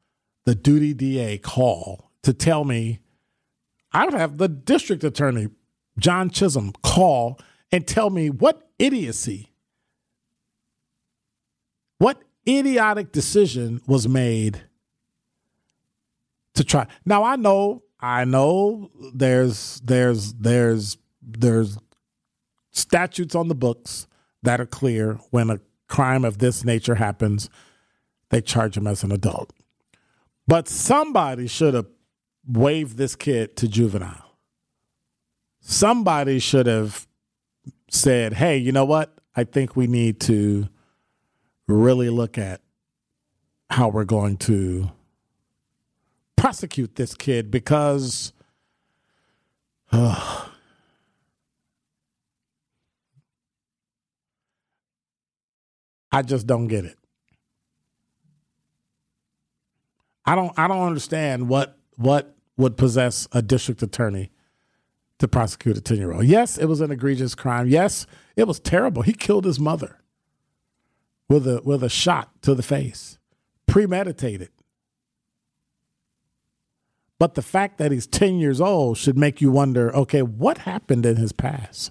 the 0.45 0.55
duty 0.55 0.95
DA 0.95 1.39
call 1.39 2.11
to 2.23 2.33
tell 2.33 2.65
me. 2.65 3.01
I 3.93 4.05
would 4.05 4.15
have 4.15 4.39
the 4.39 4.49
district 4.49 5.05
attorney, 5.05 5.49
John 5.99 6.31
Chisholm, 6.31 6.73
call 6.83 7.39
and 7.73 7.87
tell 7.87 8.11
me 8.11 8.31
what 8.31 8.71
idiocy 8.79 9.53
what 11.99 12.23
idiotic 12.47 13.13
decision 13.13 13.81
was 13.87 14.09
made 14.09 14.63
to 16.55 16.65
try? 16.65 16.87
Now 17.05 17.23
I 17.25 17.37
know, 17.37 17.83
I 18.01 18.25
know 18.25 18.91
there's 19.15 19.81
there's 19.85 20.33
there's 20.35 20.97
there's 21.23 21.79
statutes 22.71 23.35
on 23.35 23.49
the 23.49 23.55
books 23.55 24.07
that 24.43 24.61
are 24.61 24.67
clear 24.67 25.15
when 25.31 25.51
a 25.51 25.61
crime 25.89 26.25
of 26.25 26.39
this 26.39 26.65
nature 26.65 26.95
happens, 26.95 27.51
they 28.31 28.41
charge 28.41 28.77
him 28.77 28.87
as 28.87 29.03
an 29.03 29.11
adult. 29.11 29.53
But 30.47 30.69
somebody 30.69 31.47
should 31.47 31.75
have 31.75 31.87
waived 32.47 32.97
this 32.97 33.17
kid 33.17 33.57
to 33.57 33.69
juvenile. 33.69 34.37
Somebody 35.61 36.39
should 36.39 36.67
have 36.67 37.07
said, 37.91 38.35
hey, 38.35 38.57
you 38.57 38.73
know 38.73 38.85
what? 38.85 39.19
I 39.37 39.45
think 39.45 39.77
we 39.77 39.87
need 39.87 40.21
to 40.23 40.69
really 41.69 42.09
look 42.11 42.39
at 42.39 42.61
how 43.71 43.89
we're 43.89 44.05
going 44.05 44.37
to 44.39 44.91
prosecute 46.37 46.97
this 46.97 47.15
kid 47.15 47.51
because 47.51 48.33
uh, 49.93 50.47
I 56.11 56.23
just 56.23 56.47
don't 56.47 56.69
get 56.69 56.85
it. 56.85 56.97
I 60.25 60.35
don't 60.35 60.59
I 60.59 60.69
don't 60.69 60.87
understand 60.87 61.49
what 61.49 61.79
what 61.97 62.35
would 62.57 62.77
possess 62.77 63.29
a 63.33 63.41
district 63.41 63.83
attorney 63.83 64.31
to 65.19 65.29
prosecute 65.29 65.77
a 65.77 65.81
10 65.81 65.97
year 65.97 66.13
old. 66.13 66.25
Yes, 66.25 66.59
it 66.59 66.67
was 66.67 66.81
an 66.81 66.91
egregious 66.91 67.35
crime. 67.35 67.67
Yes, 67.67 68.07
it 68.37 68.47
was 68.47 68.61
terrible. 68.61 69.03
He 69.03 69.13
killed 69.13 69.45
his 69.45 69.59
mother 69.59 69.99
with 71.29 71.47
a 71.47 71.61
with 71.65 71.83
a 71.83 71.89
shot 71.89 72.31
to 72.43 72.55
the 72.55 72.63
face, 72.63 73.19
premeditated. 73.67 74.51
But 77.19 77.35
the 77.35 77.43
fact 77.43 77.79
that 77.79 77.91
he's 77.91 78.07
10 78.07 78.39
years 78.39 78.61
old 78.61 78.97
should 78.97 79.19
make 79.19 79.41
you 79.41 79.51
wonder, 79.51 79.95
okay, 79.95 80.23
what 80.23 80.59
happened 80.59 81.05
in 81.05 81.17
his 81.17 81.33
past? 81.33 81.91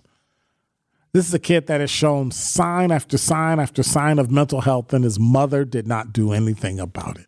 This 1.12 1.28
is 1.28 1.34
a 1.34 1.40
kid 1.40 1.68
that 1.68 1.82
has 1.82 1.90
shown 1.90 2.32
sign 2.32 2.92
after 2.92 3.18
sign 3.18 3.60
after 3.60 3.84
sign 3.84 4.20
of 4.20 4.32
mental 4.32 4.62
health, 4.62 4.94
and 4.94 5.04
his 5.04 5.20
mother 5.20 5.66
did 5.66 5.88
not 5.88 6.14
do 6.14 6.32
anything 6.32 6.80
about 6.80 7.18
it. 7.18 7.28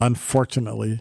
Unfortunately, 0.00 1.00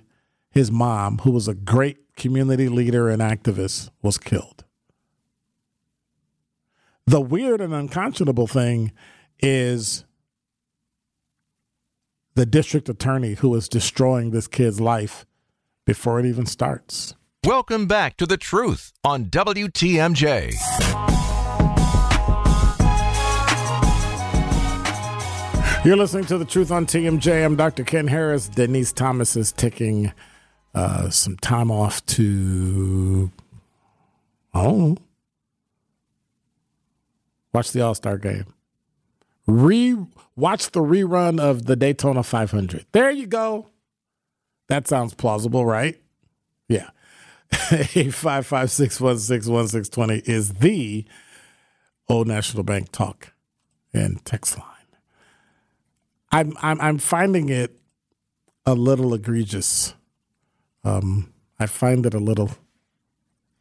his 0.51 0.71
mom, 0.71 1.19
who 1.19 1.31
was 1.31 1.47
a 1.47 1.55
great 1.55 2.15
community 2.15 2.69
leader 2.69 3.09
and 3.09 3.21
activist, 3.21 3.89
was 4.01 4.17
killed. 4.17 4.63
The 7.07 7.21
weird 7.21 7.61
and 7.61 7.73
unconscionable 7.73 8.47
thing 8.47 8.91
is 9.41 10.05
the 12.35 12.45
district 12.45 12.87
attorney 12.87 13.33
who 13.33 13.53
is 13.55 13.67
destroying 13.67 14.31
this 14.31 14.47
kid's 14.47 14.79
life 14.79 15.25
before 15.85 16.19
it 16.19 16.25
even 16.25 16.45
starts. 16.45 17.15
Welcome 17.43 17.87
back 17.87 18.17
to 18.17 18.25
The 18.25 18.37
Truth 18.37 18.93
on 19.03 19.25
WTMJ. 19.25 20.53
You're 25.83 25.97
listening 25.97 26.25
to 26.25 26.37
The 26.37 26.45
Truth 26.45 26.71
on 26.71 26.85
TMJ. 26.85 27.43
I'm 27.43 27.55
Dr. 27.55 27.83
Ken 27.83 28.07
Harris. 28.07 28.47
Denise 28.47 28.93
Thomas 28.93 29.35
is 29.35 29.51
taking 29.51 30.13
uh, 30.75 31.09
some 31.09 31.37
time 31.37 31.71
off 31.71 32.05
to, 32.05 33.31
oh, 34.53 34.97
watch 37.51 37.71
the 37.71 37.81
All 37.81 37.95
Star 37.95 38.19
game 38.19 38.45
re 39.47 39.97
watch 40.35 40.71
the 40.71 40.81
rerun 40.81 41.39
of 41.39 41.65
the 41.65 41.75
Daytona 41.75 42.23
500. 42.23 42.85
There 42.91 43.11
you 43.11 43.27
go. 43.27 43.69
That 44.67 44.87
sounds 44.87 45.13
plausible, 45.13 45.65
right? 45.65 46.01
Yeah. 46.67 46.89
855 47.71 48.69
is 50.27 50.53
the 50.53 51.05
Old 52.07 52.27
National 52.27 52.63
Bank 52.63 52.91
talk 52.91 53.33
and 53.93 54.23
text 54.25 54.57
line. 54.57 54.67
I'm 56.31 56.55
I'm 56.61 56.79
I'm 56.79 56.97
finding 56.97 57.49
it 57.49 57.77
a 58.65 58.73
little 58.73 59.13
egregious. 59.13 59.93
Um, 60.83 61.33
I 61.59 61.65
find 61.65 62.05
it 62.05 62.13
a 62.13 62.19
little. 62.19 62.51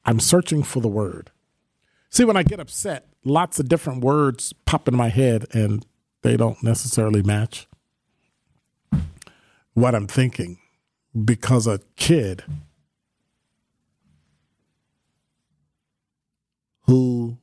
I'm 0.05 0.21
searching 0.21 0.63
for 0.63 0.81
the 0.81 0.89
word. 0.89 1.31
See, 2.09 2.25
when 2.25 2.37
I 2.37 2.43
get 2.43 2.61
upset, 2.61 3.10
lots 3.25 3.59
of 3.59 3.69
different 3.69 4.03
words 4.03 4.53
pop 4.65 4.89
in 4.89 4.97
my 4.97 5.09
head 5.09 5.47
and 5.53 5.87
they 6.23 6.37
don't 6.37 6.63
necessarily 6.63 7.23
match 7.23 7.67
what 9.75 9.95
I'm 9.95 10.07
thinking. 10.07 10.59
Because 11.25 11.67
a 11.67 11.81
kid 11.97 12.45
who 16.83 17.39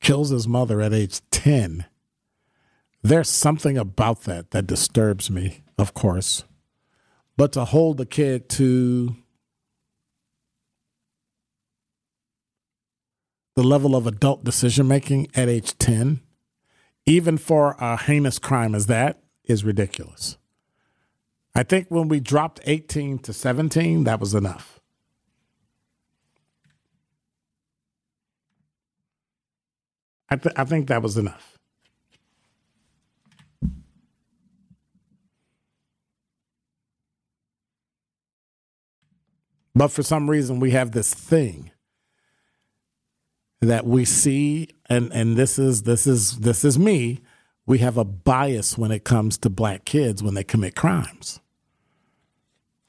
kills 0.00 0.28
his 0.28 0.46
mother 0.46 0.82
at 0.82 0.92
age 0.92 1.20
10 1.30 1.86
there's 3.02 3.28
something 3.28 3.78
about 3.78 4.22
that 4.24 4.50
that 4.50 4.66
disturbs 4.66 5.30
me 5.30 5.62
of 5.78 5.94
course. 5.94 6.44
But 7.36 7.52
to 7.52 7.64
hold 7.64 7.96
the 7.96 8.06
kid 8.06 8.48
to 8.50 9.16
the 13.54 13.62
level 13.62 13.94
of 13.94 14.06
adult 14.06 14.42
decision 14.44 14.88
making 14.88 15.28
at 15.34 15.48
age 15.48 15.78
10, 15.78 16.20
even 17.06 17.38
for 17.38 17.76
a 17.78 17.96
heinous 17.96 18.38
crime 18.38 18.74
as 18.74 18.86
that, 18.86 19.20
is 19.44 19.64
ridiculous. 19.64 20.36
I 21.54 21.62
think 21.62 21.86
when 21.88 22.08
we 22.08 22.18
dropped 22.18 22.60
18 22.64 23.18
to 23.20 23.32
17, 23.32 24.04
that 24.04 24.18
was 24.18 24.34
enough. 24.34 24.80
I, 30.28 30.36
th- 30.36 30.54
I 30.56 30.64
think 30.64 30.88
that 30.88 31.02
was 31.02 31.16
enough. 31.16 31.58
But 39.76 39.88
for 39.88 40.02
some 40.02 40.30
reason, 40.30 40.58
we 40.58 40.70
have 40.70 40.92
this 40.92 41.12
thing 41.12 41.70
that 43.64 43.86
we 43.86 44.04
see 44.04 44.68
and 44.88 45.12
and 45.12 45.36
this 45.36 45.58
is 45.58 45.82
this 45.82 46.06
is 46.06 46.38
this 46.38 46.64
is 46.64 46.78
me 46.78 47.20
we 47.66 47.78
have 47.78 47.96
a 47.96 48.04
bias 48.04 48.76
when 48.76 48.90
it 48.90 49.04
comes 49.04 49.38
to 49.38 49.50
black 49.50 49.84
kids 49.84 50.22
when 50.22 50.34
they 50.34 50.44
commit 50.44 50.76
crimes. 50.76 51.40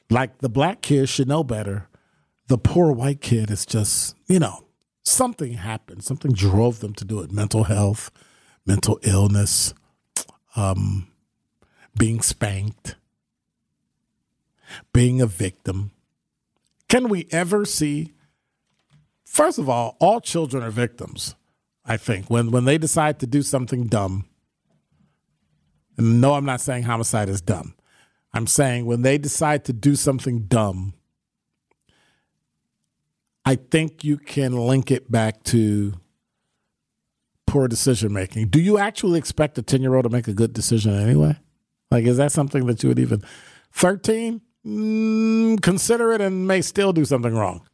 Like 0.09 0.39
the 0.39 0.49
black 0.49 0.81
kid 0.81 1.07
should 1.07 1.27
know 1.27 1.43
better. 1.43 1.88
The 2.47 2.57
poor 2.57 2.91
white 2.91 3.21
kid 3.21 3.49
is 3.49 3.65
just 3.65 4.15
you 4.27 4.39
know 4.39 4.65
something 5.03 5.53
happened. 5.53 6.03
Something 6.03 6.31
drove 6.31 6.79
them 6.79 6.93
to 6.95 7.05
do 7.05 7.21
it. 7.21 7.31
Mental 7.31 7.63
health 7.63 8.11
mental 8.67 8.99
illness 9.03 9.75
um 10.55 11.07
being 11.97 12.19
spanked 12.19 12.95
being 14.93 15.21
a 15.21 15.27
victim. 15.27 15.91
Can 16.88 17.07
we 17.09 17.27
ever 17.31 17.65
see? 17.65 18.13
First 19.36 19.60
of 19.60 19.67
all, 19.67 19.98
all 20.00 20.21
children 20.21 20.63
are 20.63 20.71
victims. 20.71 21.36
I 21.84 21.98
think 21.98 22.30
when 22.30 22.52
when 22.52 22.63
they 22.63 22.78
decide 22.78 23.19
to 23.19 23.28
do 23.28 23.41
something 23.41 23.88
dumb. 23.88 24.30
And 25.98 26.21
no, 26.21 26.36
I'm 26.36 26.45
not 26.45 26.62
saying 26.62 26.84
homicide 26.84 27.28
is 27.28 27.41
dumb. 27.41 27.76
I'm 28.34 28.48
saying 28.48 28.86
when 28.86 29.02
they 29.02 29.17
decide 29.17 29.65
to 29.65 29.74
do 29.74 29.98
something 29.98 30.43
dumb, 30.43 30.93
I 33.43 33.56
think 33.56 34.06
you 34.06 34.15
can 34.15 34.56
link 34.56 34.89
it 34.89 35.12
back 35.12 35.43
to 35.52 35.95
poor 37.45 37.67
decision 37.67 38.13
making. 38.13 38.48
Do 38.48 38.62
you 38.62 38.78
actually 38.78 39.19
expect 39.19 39.58
a 39.58 39.62
10 39.62 39.82
year 39.82 39.95
old 39.95 40.06
to 40.06 40.10
make 40.10 40.30
a 40.30 40.34
good 40.34 40.54
decision 40.54 40.93
anyway? 40.93 41.38
Like, 41.91 42.06
is 42.06 42.15
that 42.15 42.32
something 42.32 42.67
that 42.67 42.84
you 42.84 42.88
would 42.88 43.00
even. 43.00 43.21
13? 43.74 44.39
Mm, 44.65 45.62
consider 45.62 46.13
it 46.13 46.21
and 46.21 46.48
may 46.48 46.62
still 46.62 46.93
do 46.93 47.04
something 47.04 47.36
wrong. 47.36 47.67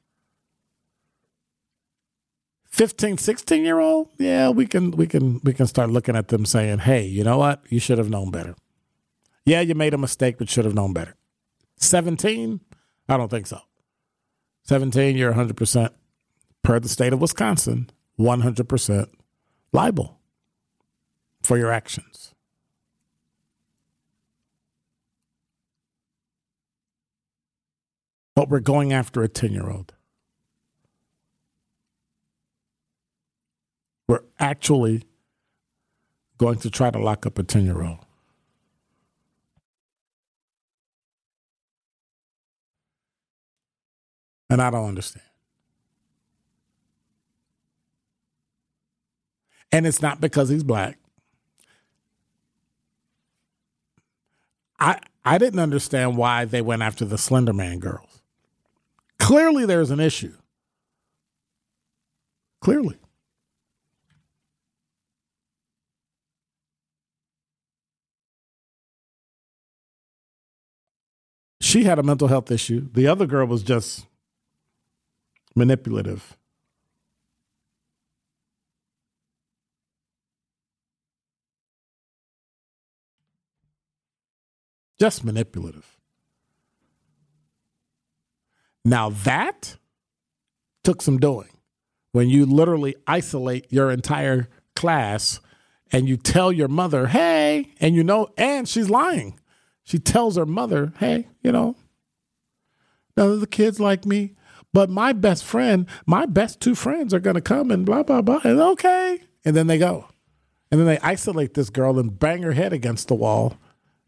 15 2.82 3.20
16 3.20 3.64
year 3.64 3.78
old 3.78 4.10
yeah 4.18 4.50
we 4.50 4.66
can 4.66 4.90
we 4.90 5.06
can 5.06 5.40
we 5.44 5.54
can 5.54 5.68
start 5.68 5.92
looking 5.92 6.16
at 6.16 6.30
them 6.30 6.48
saying 6.48 6.80
hey 6.80 7.06
you 7.06 7.24
know 7.24 7.38
what? 7.38 7.62
You 7.70 7.80
should 7.80 8.00
have 8.00 8.10
known 8.10 8.32
better. 8.32 8.56
Yeah 9.46 9.62
you 9.62 9.76
made 9.76 9.94
a 9.94 10.00
mistake 10.00 10.40
but 10.40 10.50
should 10.50 10.66
have 10.66 10.74
known 10.74 10.92
better. 10.92 11.16
17 11.76 12.60
i 13.08 13.18
don't 13.18 13.30
think 13.30 13.46
so. 13.46 13.60
17 14.64 15.16
you're 15.16 15.32
100% 15.32 15.92
per 16.64 16.80
the 16.80 16.90
state 16.90 17.14
of 17.14 17.22
wisconsin 17.22 17.88
100% 18.20 19.08
liable 19.72 20.18
for 21.44 21.60
your 21.60 21.72
actions. 21.72 22.34
But 28.34 28.50
we're 28.50 28.60
going 28.60 28.92
after 28.92 29.22
a 29.22 29.28
10 29.28 29.52
year 29.52 29.70
old 29.70 29.94
we're 34.12 34.20
actually 34.42 35.04
going 36.38 36.58
to 36.58 36.70
try 36.70 36.92
to 36.92 37.00
lock 37.00 37.26
up 37.26 37.40
a 37.40 37.44
10 37.44 37.64
year 37.64 37.82
old. 37.82 38.00
And 44.50 44.62
I 44.62 44.70
don't 44.70 44.90
understand. 44.90 45.24
And 49.72 49.88
it's 49.88 50.02
not 50.02 50.20
because 50.20 50.50
he's 50.50 50.66
black. 50.66 51.00
I 54.78 55.00
I 55.24 55.38
didn't 55.38 55.62
understand 55.62 56.18
why 56.18 56.44
they 56.44 56.62
went 56.62 56.82
after 56.82 57.06
the 57.06 57.18
Slender 57.18 57.54
Man 57.54 57.80
girls. 57.80 58.22
Clearly 59.20 59.66
there's 59.66 59.90
an 59.90 60.02
issue. 60.02 60.36
Clearly. 62.60 63.01
She 71.72 71.86
had 71.86 71.98
a 71.98 72.04
mental 72.04 72.28
health 72.28 72.52
issue. 72.52 72.90
The 72.92 73.08
other 73.08 73.26
girl 73.26 73.48
was 73.48 73.64
just 73.64 74.06
manipulative. 75.56 76.36
Just 85.00 85.24
manipulative. 85.24 85.98
Now 88.84 89.10
that 89.10 89.78
took 90.84 91.02
some 91.02 91.20
doing. 91.20 91.48
When 92.12 92.28
you 92.28 92.46
literally 92.46 92.96
isolate 93.08 93.72
your 93.72 93.92
entire 93.92 94.50
class 94.76 95.40
and 95.90 96.10
you 96.10 96.18
tell 96.18 96.52
your 96.52 96.68
mother, 96.68 97.08
hey, 97.08 97.72
and 97.80 97.96
you 97.96 98.04
know, 98.04 98.28
and 98.38 98.68
she's 98.68 98.90
lying. 98.90 99.40
She 99.84 100.00
tells 100.00 100.38
her 100.38 100.46
mother, 100.46 100.94
hey, 101.00 101.28
you 101.42 101.52
know, 101.52 101.76
none 103.18 103.32
of 103.32 103.40
the 103.40 103.48
kids 103.48 103.80
like 103.80 104.06
me, 104.06 104.36
but 104.74 104.90
my 104.90 105.14
best 105.14 105.44
friend, 105.44 105.88
my 106.06 106.26
best 106.26 106.60
two 106.60 106.76
friends 106.76 107.14
are 107.14 107.20
going 107.20 107.36
to 107.36 107.42
come 107.42 107.72
and 107.72 107.86
blah, 107.86 108.04
blah, 108.04 108.22
blah. 108.22 108.42
And 108.44 108.60
okay. 108.60 109.20
And 109.44 109.56
then 109.56 109.68
they 109.68 109.78
go. 109.78 110.08
And 110.70 110.80
then 110.80 110.88
they 110.88 111.00
isolate 111.00 111.54
this 111.54 111.70
girl 111.70 112.00
and 112.00 112.18
bang 112.18 112.44
her 112.44 112.54
head 112.54 112.72
against 112.72 113.08
the 113.08 113.16
wall 113.16 113.58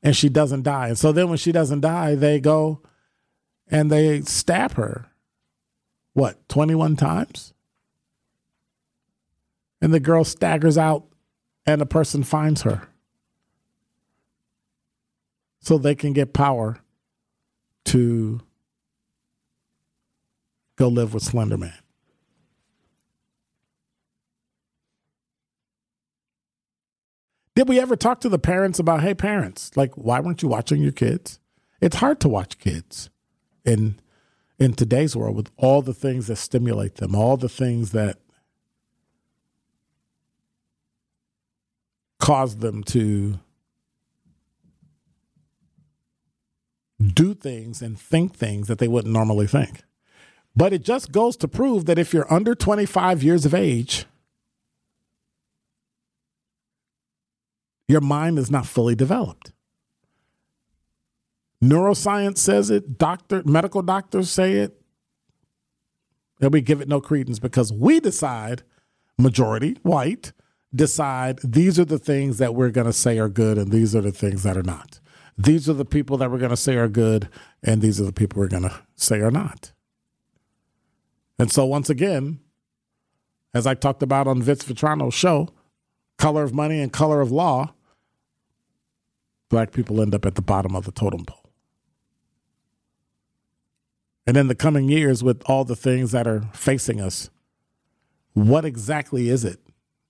and 0.01 0.15
she 0.15 0.29
doesn't 0.29 0.63
die. 0.63 0.89
And 0.89 0.97
so 0.97 1.11
then 1.11 1.29
when 1.29 1.37
she 1.37 1.51
doesn't 1.51 1.81
die, 1.81 2.15
they 2.15 2.39
go 2.39 2.81
and 3.67 3.91
they 3.91 4.21
stab 4.21 4.73
her. 4.73 5.07
What, 6.13 6.47
21 6.47 6.95
times? 6.95 7.53
And 9.81 9.93
the 9.93 9.99
girl 9.99 10.23
staggers 10.23 10.77
out 10.77 11.05
and 11.65 11.81
the 11.81 11.85
person 11.85 12.23
finds 12.23 12.61
her 12.61 12.87
so 15.63 15.77
they 15.77 15.95
can 15.95 16.11
get 16.11 16.33
power 16.33 16.77
to 17.85 18.41
go 20.75 20.89
live 20.89 21.13
with 21.13 21.23
Slenderman. 21.23 21.73
Did 27.55 27.69
we 27.69 27.79
ever 27.79 27.95
talk 27.95 28.19
to 28.21 28.29
the 28.29 28.39
parents 28.39 28.77
about, 28.77 29.01
hey, 29.03 29.13
parents, 29.13 29.71
like, 29.77 29.93
why 29.93 30.19
weren't 30.19 30.41
you 30.41 30.49
watching 30.49 30.81
your 30.81 30.91
kids? 30.91 31.39
It's 31.79 31.95
hard 31.95 32.19
to 32.21 32.27
watch 32.29 32.59
kids 32.59 33.09
in 33.63 33.99
in 34.59 34.73
today's 34.73 35.15
world 35.15 35.35
with 35.35 35.49
all 35.57 35.81
the 35.81 35.93
things 35.93 36.27
that 36.27 36.35
stimulate 36.35 36.95
them, 36.95 37.15
all 37.15 37.37
the 37.37 37.49
things 37.49 37.91
that 37.91 38.17
cause 42.19 42.57
them 42.57 42.83
to 42.83 43.39
do 47.03 47.33
things 47.33 47.81
and 47.81 47.99
think 47.99 48.35
things 48.35 48.67
that 48.67 48.79
they 48.79 48.87
wouldn't 48.87 49.13
normally 49.13 49.47
think. 49.47 49.83
But 50.55 50.73
it 50.73 50.83
just 50.83 51.11
goes 51.11 51.35
to 51.37 51.47
prove 51.47 51.85
that 51.85 51.97
if 51.97 52.13
you're 52.13 52.31
under 52.31 52.53
25 52.53 53.23
years 53.23 53.45
of 53.45 53.53
age, 53.53 54.05
your 57.87 58.01
mind 58.01 58.37
is 58.37 58.51
not 58.51 58.67
fully 58.67 58.95
developed. 58.95 59.51
Neuroscience 61.63 62.37
says 62.37 62.69
it, 62.69 62.97
doctor 62.97 63.41
medical 63.45 63.81
doctors 63.81 64.29
say 64.29 64.53
it. 64.53 64.79
And 66.41 66.51
we 66.51 66.61
give 66.61 66.81
it 66.81 66.89
no 66.89 66.99
credence 66.99 67.39
because 67.39 67.71
we 67.71 67.99
decide, 67.99 68.63
majority 69.17 69.77
white, 69.81 70.33
decide 70.75 71.39
these 71.43 71.79
are 71.79 71.85
the 71.85 71.99
things 71.99 72.37
that 72.39 72.53
we're 72.53 72.69
going 72.69 72.87
to 72.87 72.93
say 72.93 73.17
are 73.17 73.29
good 73.29 73.57
and 73.57 73.71
these 73.71 73.95
are 73.95 74.01
the 74.01 74.11
things 74.11 74.43
that 74.43 74.57
are 74.57 74.63
not 74.63 74.99
these 75.37 75.69
are 75.69 75.73
the 75.73 75.85
people 75.85 76.17
that 76.17 76.29
we're 76.29 76.37
going 76.37 76.51
to 76.51 76.57
say 76.57 76.75
are 76.75 76.87
good, 76.87 77.29
and 77.63 77.81
these 77.81 77.99
are 77.99 78.05
the 78.05 78.13
people 78.13 78.39
we're 78.39 78.47
going 78.47 78.63
to 78.63 78.81
say 78.95 79.19
are 79.19 79.31
not. 79.31 79.71
And 81.39 81.51
so, 81.51 81.65
once 81.65 81.89
again, 81.89 82.39
as 83.53 83.65
I 83.65 83.73
talked 83.73 84.03
about 84.03 84.27
on 84.27 84.41
Vince 84.41 84.63
Vitrano's 84.63 85.13
show, 85.13 85.49
color 86.17 86.43
of 86.43 86.53
money 86.53 86.79
and 86.79 86.91
color 86.91 87.21
of 87.21 87.31
law, 87.31 87.73
black 89.49 89.71
people 89.71 90.01
end 90.01 90.13
up 90.13 90.25
at 90.25 90.35
the 90.35 90.41
bottom 90.41 90.75
of 90.75 90.85
the 90.85 90.91
totem 90.91 91.25
pole. 91.25 91.51
And 94.25 94.37
in 94.37 94.47
the 94.47 94.55
coming 94.55 94.87
years, 94.87 95.23
with 95.23 95.43
all 95.47 95.65
the 95.65 95.75
things 95.75 96.11
that 96.11 96.27
are 96.27 96.43
facing 96.53 97.01
us, 97.01 97.29
what 98.33 98.65
exactly 98.65 99.29
is 99.29 99.43
it 99.43 99.59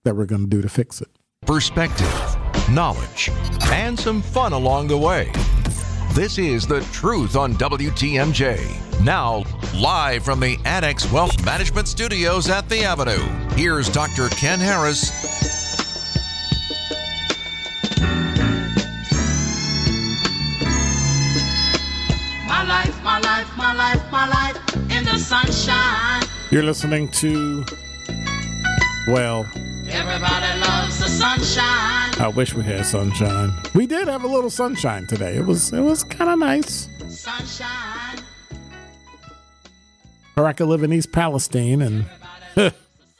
that 0.04 0.16
we're 0.16 0.26
going 0.26 0.44
to 0.44 0.48
do 0.48 0.62
to 0.62 0.70
fix 0.70 1.02
it? 1.02 1.10
Perspective 1.46 2.33
knowledge, 2.70 3.30
and 3.72 4.00
some 4.00 4.22
fun 4.22 4.54
along 4.54 4.88
the 4.88 4.98
way. 4.98 5.32
This 6.14 6.38
is 6.38 6.68
The 6.68 6.82
Truth 6.92 7.36
on 7.36 7.56
WTMJ. 7.56 9.04
Now, 9.04 9.44
live 9.76 10.24
from 10.24 10.40
the 10.40 10.58
Annex 10.64 11.12
Wealth 11.12 11.44
Management 11.44 11.88
Studios 11.88 12.50
at 12.50 12.70
The 12.70 12.84
Avenue, 12.84 13.24
here's 13.56 13.90
Dr. 13.90 14.30
Ken 14.30 14.60
Harris. 14.60 15.12
My 22.48 22.64
life, 22.64 23.04
my 23.04 23.20
life, 23.20 23.58
my 23.58 23.74
life, 23.74 24.12
my 24.12 24.28
life 24.28 24.76
in 24.92 25.04
the 25.04 25.18
sunshine. 25.18 26.24
You're 26.52 26.64
listening 26.64 27.10
to, 27.10 27.66
well, 29.08 29.48
Everybody 29.96 30.60
loves 30.60 30.98
the 30.98 31.08
sunshine. 31.08 32.20
I 32.20 32.32
wish 32.36 32.56
we 32.56 32.64
had 32.64 32.84
sunshine. 32.84 33.52
We 33.76 33.86
did 33.86 34.08
have 34.08 34.24
a 34.24 34.28
little 34.28 34.50
sunshine 34.50 35.06
today. 35.06 35.36
It 35.38 35.46
was 35.46 35.72
it 35.72 35.82
was 35.82 36.04
kind 36.04 36.32
of 36.32 36.40
nice. 36.40 36.90
Sunshine. 37.08 38.18
Or 40.36 40.48
I 40.48 40.54
could 40.54 40.68
live 40.68 40.82
in 40.82 40.92
East 40.92 41.12
Palestine 41.12 41.84
and 41.84 42.06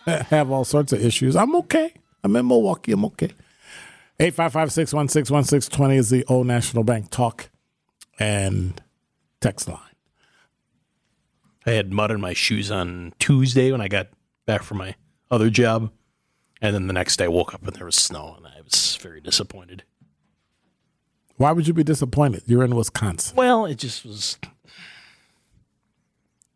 have 0.08 0.50
all 0.50 0.66
sorts 0.66 0.92
of 0.94 1.06
issues. 1.06 1.36
I'm 1.36 1.56
okay. 1.58 1.94
I'm 2.24 2.36
in 2.36 2.48
Milwaukee. 2.48 2.94
I'm 2.94 3.06
okay. 3.06 3.30
855-616-1620 4.20 5.96
is 5.96 6.10
the 6.10 6.26
Old 6.26 6.48
National 6.48 6.84
Bank 6.84 7.12
talk 7.12 7.52
and 8.18 8.82
text 9.42 9.68
line. 9.68 9.80
I 11.68 11.72
had 11.72 11.94
mud 11.94 12.10
in 12.10 12.20
my 12.20 12.34
shoes 12.34 12.72
on 12.72 13.14
Tuesday 13.20 13.72
when 13.72 13.82
I 13.82 13.88
got 13.88 14.08
back 14.48 14.64
from 14.64 14.80
my 14.80 14.96
other 15.30 15.52
job. 15.52 15.92
And 16.64 16.74
then 16.74 16.88
the 16.88 16.94
next 16.94 17.18
day 17.18 17.26
I 17.26 17.28
woke 17.28 17.54
up 17.54 17.68
and 17.68 17.76
there 17.76 17.86
was 17.86 17.98
snow 17.98 18.36
and 18.38 18.48
I 18.48 18.62
was 18.64 18.96
very 19.02 19.20
disappointed. 19.20 19.84
Why 21.36 21.52
would 21.52 21.68
you 21.68 21.74
be 21.74 21.84
disappointed? 21.84 22.44
You're 22.46 22.64
in 22.64 22.74
Wisconsin. 22.74 23.36
Well, 23.36 23.66
it 23.66 23.76
just 23.76 24.06
was 24.06 24.38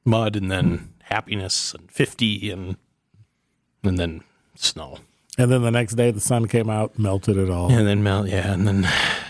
mud 0.05 0.37
and 0.37 0.49
then 0.49 0.93
happiness 1.03 1.73
and 1.73 1.91
50 1.91 2.49
and 2.51 2.77
and 3.83 3.99
then 3.99 4.23
snow. 4.55 4.99
And 5.37 5.51
then 5.51 5.61
the 5.61 5.71
next 5.71 5.95
day, 5.95 6.09
the 6.09 6.19
sun 6.21 6.47
came 6.47 6.69
out, 6.69 6.97
melted 6.97 7.37
it 7.37 7.49
all. 7.49 7.71
And 7.71 7.85
then 7.85 8.01
melt, 8.01 8.27
yeah, 8.27 8.51
and 8.51 8.67
then 8.67 8.87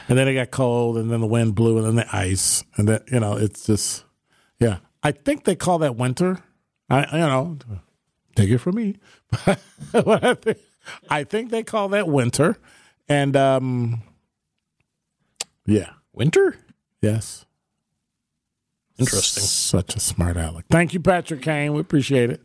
And 0.08 0.18
then 0.18 0.28
it 0.28 0.36
got 0.36 0.52
cold, 0.52 0.98
and 0.98 1.12
then 1.12 1.20
the 1.20 1.28
wind 1.28 1.54
blew, 1.54 1.78
and 1.78 1.86
then 1.86 1.96
the 1.96 2.16
ice, 2.16 2.64
and 2.78 2.88
then 2.88 3.02
you 3.12 3.20
know 3.20 3.36
it's 3.36 3.66
just, 3.66 4.06
yeah. 4.58 4.78
I 5.04 5.12
think 5.12 5.44
they 5.44 5.56
call 5.56 5.80
that 5.80 5.98
winter. 5.98 6.44
I 6.90 7.02
you 7.12 7.26
know, 7.26 7.58
take 8.36 8.50
it 8.50 8.60
from 8.60 8.76
me. 8.76 8.96
But 9.92 10.24
I 10.24 10.34
think, 10.36 10.58
I 11.10 11.24
think 11.24 11.52
they 11.52 11.64
call 11.64 11.90
that 11.90 12.08
winter, 12.08 12.58
and 13.08 13.36
um, 13.36 14.02
yeah, 15.66 15.92
winter? 16.14 16.58
yes. 17.02 17.46
Interesting. 19.00 19.44
Such 19.44 19.96
a 19.96 20.00
smart 20.00 20.38
aleck. 20.38 20.66
Thank 20.72 20.92
you, 20.96 21.00
Patrick 21.00 21.44
Kane. 21.44 21.74
We 21.74 21.82
appreciate 21.82 22.32
it. 22.32 22.44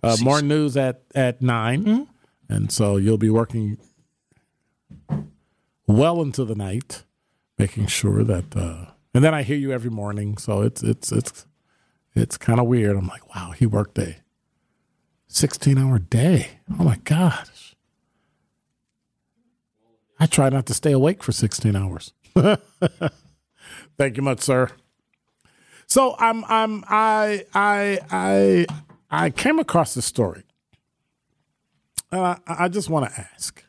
Uh, 0.00 0.16
more 0.22 0.40
news 0.40 0.76
at 0.76 1.02
at 1.14 1.42
9 1.42 2.06
and 2.52 2.70
so 2.70 2.96
you'll 2.98 3.18
be 3.18 3.30
working 3.30 3.78
well 5.86 6.20
into 6.20 6.44
the 6.44 6.54
night, 6.54 7.04
making 7.58 7.86
sure 7.86 8.22
that. 8.24 8.54
Uh, 8.56 8.86
and 9.14 9.24
then 9.24 9.34
I 9.34 9.42
hear 9.42 9.56
you 9.56 9.72
every 9.72 9.90
morning, 9.90 10.36
so 10.36 10.62
it's 10.62 10.82
it's 10.82 11.10
it's 11.12 11.46
it's 12.14 12.36
kind 12.36 12.60
of 12.60 12.66
weird. 12.66 12.96
I'm 12.96 13.08
like, 13.08 13.34
wow, 13.34 13.52
he 13.52 13.66
worked 13.66 13.98
a 13.98 14.16
16 15.32 15.78
hour 15.78 15.98
day. 15.98 16.58
Oh 16.78 16.84
my 16.84 16.96
gosh. 17.04 17.74
I 20.20 20.26
try 20.26 20.50
not 20.50 20.66
to 20.66 20.74
stay 20.74 20.92
awake 20.92 21.22
for 21.22 21.32
16 21.32 21.74
hours. 21.74 22.12
Thank 23.96 24.16
you 24.16 24.22
much, 24.22 24.40
sir. 24.40 24.68
So 25.86 26.16
I'm 26.18 26.44
I'm 26.44 26.84
I 26.86 27.46
I 27.54 27.98
I 28.10 28.66
I 29.10 29.30
came 29.30 29.58
across 29.58 29.94
this 29.94 30.04
story. 30.04 30.44
And 32.10 32.20
I, 32.20 32.38
I 32.46 32.68
just 32.68 32.90
want 32.90 33.10
to 33.10 33.20
ask. 33.20 33.64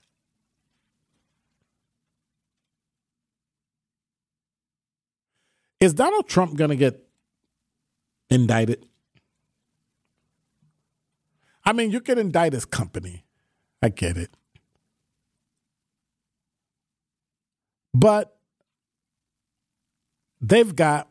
Is 5.80 5.94
Donald 5.94 6.28
Trump 6.28 6.58
to 6.70 6.76
get 6.76 7.08
indicted? 8.30 8.86
I 11.66 11.74
mean, 11.74 11.92
you 11.92 12.02
can 12.02 12.18
indict 12.18 12.54
his 12.54 12.66
company. 12.66 13.26
I 13.82 13.90
get 13.90 14.18
it. 14.18 14.36
But 17.94 18.36
they've 20.42 20.76
got 20.76 21.08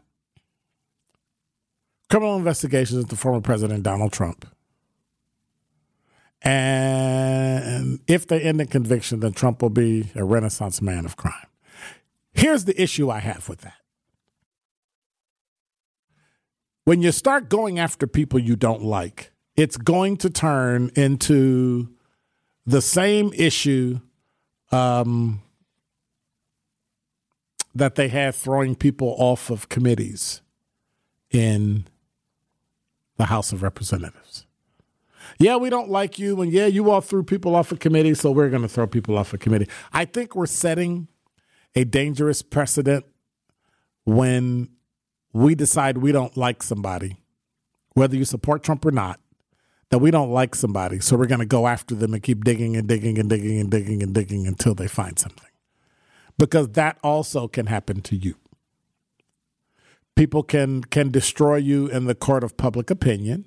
criminal 2.11 2.37
investigations 2.37 3.03
into 3.03 3.17
former 3.17 3.41
President 3.41 3.83
Donald 3.83 4.13
Trump. 4.13 4.47
And 6.43 8.01
if 8.07 8.27
they 8.27 8.41
end 8.41 8.61
in 8.61 8.67
conviction, 8.67 9.21
then 9.21 9.33
Trump 9.33 9.63
will 9.63 9.71
be 9.71 10.11
a 10.15 10.25
renaissance 10.25 10.83
man 10.83 11.05
of 11.05 11.17
crime. 11.17 11.47
Here's 12.35 12.65
the 12.65 12.81
issue 12.81 13.11
I 13.11 13.21
have 13.21 13.49
with 13.49 13.61
that. 13.61 13.75
When 16.85 17.01
you 17.01 17.13
start 17.13 17.49
going 17.49 17.79
after 17.79 18.07
people 18.07 18.41
you 18.41 18.57
don't 18.57 18.83
like, 18.83 19.32
it's 19.57 19.77
going 19.77 20.17
to 20.19 20.31
turn 20.31 20.91
into 20.97 21.89
the 22.67 22.81
same 22.81 23.33
issue 23.35 24.01
um, 24.71 25.43
that 27.75 27.95
they 27.95 28.09
had 28.09 28.35
throwing 28.35 28.75
people 28.75 29.15
off 29.19 29.51
of 29.51 29.69
committees 29.69 30.41
in 31.31 31.87
the 33.17 33.27
House 33.27 33.53
of 33.53 33.63
Representatives. 33.63 34.47
Yeah, 35.39 35.57
we 35.57 35.71
don't 35.71 35.89
like 35.89 36.19
you, 36.19 36.41
and 36.41 36.53
yeah, 36.53 36.67
you 36.67 36.91
all 36.91 37.01
threw 37.01 37.23
people 37.23 37.55
off 37.55 37.73
a 37.73 37.77
committee, 37.77 38.15
so 38.15 38.31
we're 38.31 38.51
going 38.51 38.63
to 38.63 38.69
throw 38.69 38.87
people 38.87 39.17
off 39.17 39.33
a 39.33 39.39
committee. 39.39 39.69
I 39.93 40.05
think 40.05 40.35
we're 40.35 40.47
setting 40.47 41.09
a 41.75 41.85
dangerous 41.85 42.43
precedent 42.43 43.07
when 44.05 44.69
we 45.33 45.55
decide 45.55 45.99
we 45.99 46.13
don't 46.13 46.37
like 46.37 46.63
somebody, 46.63 47.17
whether 47.95 48.17
you 48.17 48.25
support 48.25 48.63
Trump 48.63 48.85
or 48.85 48.91
not, 48.91 49.21
that 49.93 49.99
we 49.99 50.11
don't 50.11 50.33
like 50.33 50.57
somebody, 50.57 50.99
so 50.99 51.17
we're 51.17 51.27
going 51.27 51.39
to 51.39 51.47
go 51.47 51.69
after 51.69 51.95
them 51.95 52.13
and 52.13 52.23
keep 52.23 52.43
digging 52.43 52.77
and 52.77 52.89
digging 52.89 53.17
and 53.17 53.31
digging 53.31 53.61
and 53.61 53.71
digging 53.71 54.03
and 54.03 54.13
digging 54.13 54.49
until 54.49 54.75
they 54.75 54.89
find 54.89 55.17
something. 55.17 55.49
Because 56.37 56.71
that 56.71 56.99
also 57.05 57.47
can 57.47 57.67
happen 57.67 58.01
to 58.01 58.17
you. 58.17 58.35
People 60.17 60.43
can 60.43 60.83
can 60.83 61.11
destroy 61.11 61.57
you 61.57 61.87
in 61.87 62.07
the 62.07 62.17
court 62.17 62.43
of 62.43 62.57
public 62.57 62.91
opinion 62.91 63.45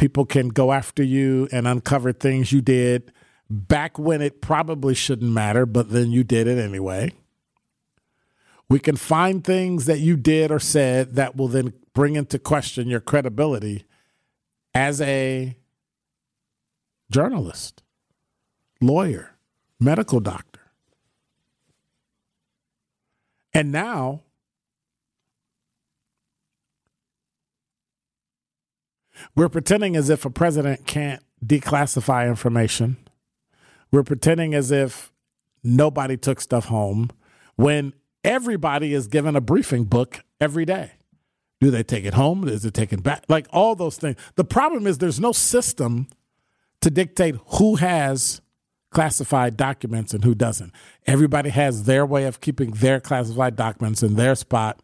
people 0.00 0.24
can 0.24 0.48
go 0.48 0.72
after 0.72 1.02
you 1.02 1.46
and 1.52 1.68
uncover 1.68 2.10
things 2.10 2.52
you 2.52 2.62
did 2.62 3.12
back 3.50 3.98
when 3.98 4.22
it 4.22 4.40
probably 4.40 4.94
shouldn't 4.94 5.30
matter, 5.30 5.66
but 5.66 5.90
then 5.90 6.10
you 6.10 6.24
did 6.24 6.46
it 6.46 6.58
anyway. 6.58 7.12
We 8.70 8.78
can 8.78 8.96
find 8.96 9.44
things 9.44 9.84
that 9.84 9.98
you 9.98 10.16
did 10.16 10.50
or 10.50 10.58
said 10.58 11.16
that 11.16 11.36
will 11.36 11.48
then 11.48 11.74
bring 11.92 12.16
into 12.16 12.38
question 12.38 12.88
your 12.88 13.00
credibility 13.00 13.84
as 14.74 15.00
a 15.00 15.56
journalist, 17.10 17.82
lawyer, 18.80 19.36
medical 19.78 20.20
doctor. 20.20 20.60
And 23.52 23.72
now 23.72 24.22
We're 29.34 29.48
pretending 29.48 29.96
as 29.96 30.10
if 30.10 30.24
a 30.24 30.30
president 30.30 30.86
can't 30.86 31.22
declassify 31.44 32.28
information. 32.28 32.96
We're 33.90 34.02
pretending 34.02 34.54
as 34.54 34.70
if 34.70 35.12
nobody 35.62 36.16
took 36.16 36.40
stuff 36.40 36.66
home 36.66 37.10
when 37.56 37.92
everybody 38.24 38.94
is 38.94 39.06
given 39.06 39.36
a 39.36 39.40
briefing 39.40 39.84
book 39.84 40.24
every 40.40 40.64
day. 40.64 40.92
Do 41.60 41.70
they 41.70 41.82
take 41.82 42.04
it 42.04 42.14
home? 42.14 42.48
Is 42.48 42.64
it 42.64 42.74
taken 42.74 43.00
back? 43.00 43.24
Like 43.28 43.46
all 43.50 43.74
those 43.74 43.96
things. 43.98 44.16
The 44.36 44.44
problem 44.44 44.86
is 44.86 44.98
there's 44.98 45.20
no 45.20 45.32
system 45.32 46.08
to 46.80 46.90
dictate 46.90 47.36
who 47.58 47.76
has 47.76 48.40
classified 48.90 49.56
documents 49.56 50.14
and 50.14 50.24
who 50.24 50.34
doesn't. 50.34 50.72
Everybody 51.06 51.50
has 51.50 51.84
their 51.84 52.04
way 52.04 52.24
of 52.24 52.40
keeping 52.40 52.72
their 52.72 52.98
classified 52.98 53.56
documents 53.56 54.02
in 54.02 54.14
their 54.14 54.34
spot 54.34 54.82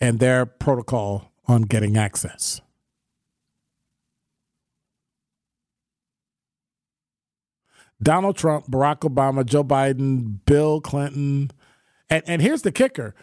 and 0.00 0.20
their 0.20 0.46
protocol 0.46 1.32
on 1.46 1.62
getting 1.62 1.96
access. 1.96 2.60
Donald 8.02 8.36
Trump, 8.36 8.66
Barack 8.66 9.00
Obama, 9.00 9.44
Joe 9.44 9.64
Biden, 9.64 10.38
Bill 10.46 10.80
Clinton. 10.80 11.50
And, 12.08 12.22
and 12.26 12.40
here's 12.40 12.62
the 12.62 12.72
kicker 12.72 13.14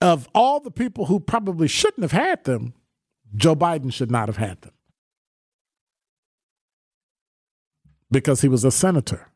of 0.00 0.28
all 0.34 0.60
the 0.60 0.70
people 0.70 1.06
who 1.06 1.20
probably 1.20 1.68
shouldn't 1.68 2.02
have 2.02 2.12
had 2.12 2.44
them, 2.44 2.74
Joe 3.34 3.54
Biden 3.54 3.92
should 3.92 4.10
not 4.10 4.28
have 4.28 4.38
had 4.38 4.60
them 4.62 4.72
because 8.10 8.40
he 8.40 8.48
was 8.48 8.64
a 8.64 8.70
senator. 8.70 9.28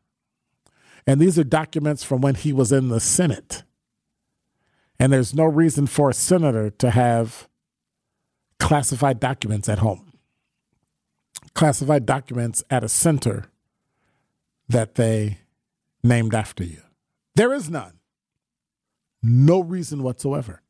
And 1.07 1.21
these 1.21 1.37
are 1.37 1.43
documents 1.43 2.03
from 2.03 2.21
when 2.21 2.35
he 2.35 2.51
was 2.51 2.71
in 2.71 2.89
the 2.89 2.99
Senate. 2.99 3.63
And 4.99 5.13
there's 5.13 5.33
no 5.33 5.45
reason 5.45 5.87
for 5.87 6.09
a 6.09 6.13
senator 6.13 6.69
to 6.71 6.89
have 6.89 7.47
classified 8.59 9.19
documents 9.19 9.69
at 9.69 9.79
home, 9.79 10.13
classified 11.53 12.05
documents 12.05 12.63
at 12.69 12.83
a 12.83 12.89
center 12.89 13.45
that 14.67 14.95
they 14.95 15.39
named 16.03 16.33
after 16.33 16.63
you. 16.63 16.81
There 17.35 17.53
is 17.53 17.69
none. 17.69 17.99
No 19.27 19.59
reason 19.59 20.03
whatsoever. 20.03 20.61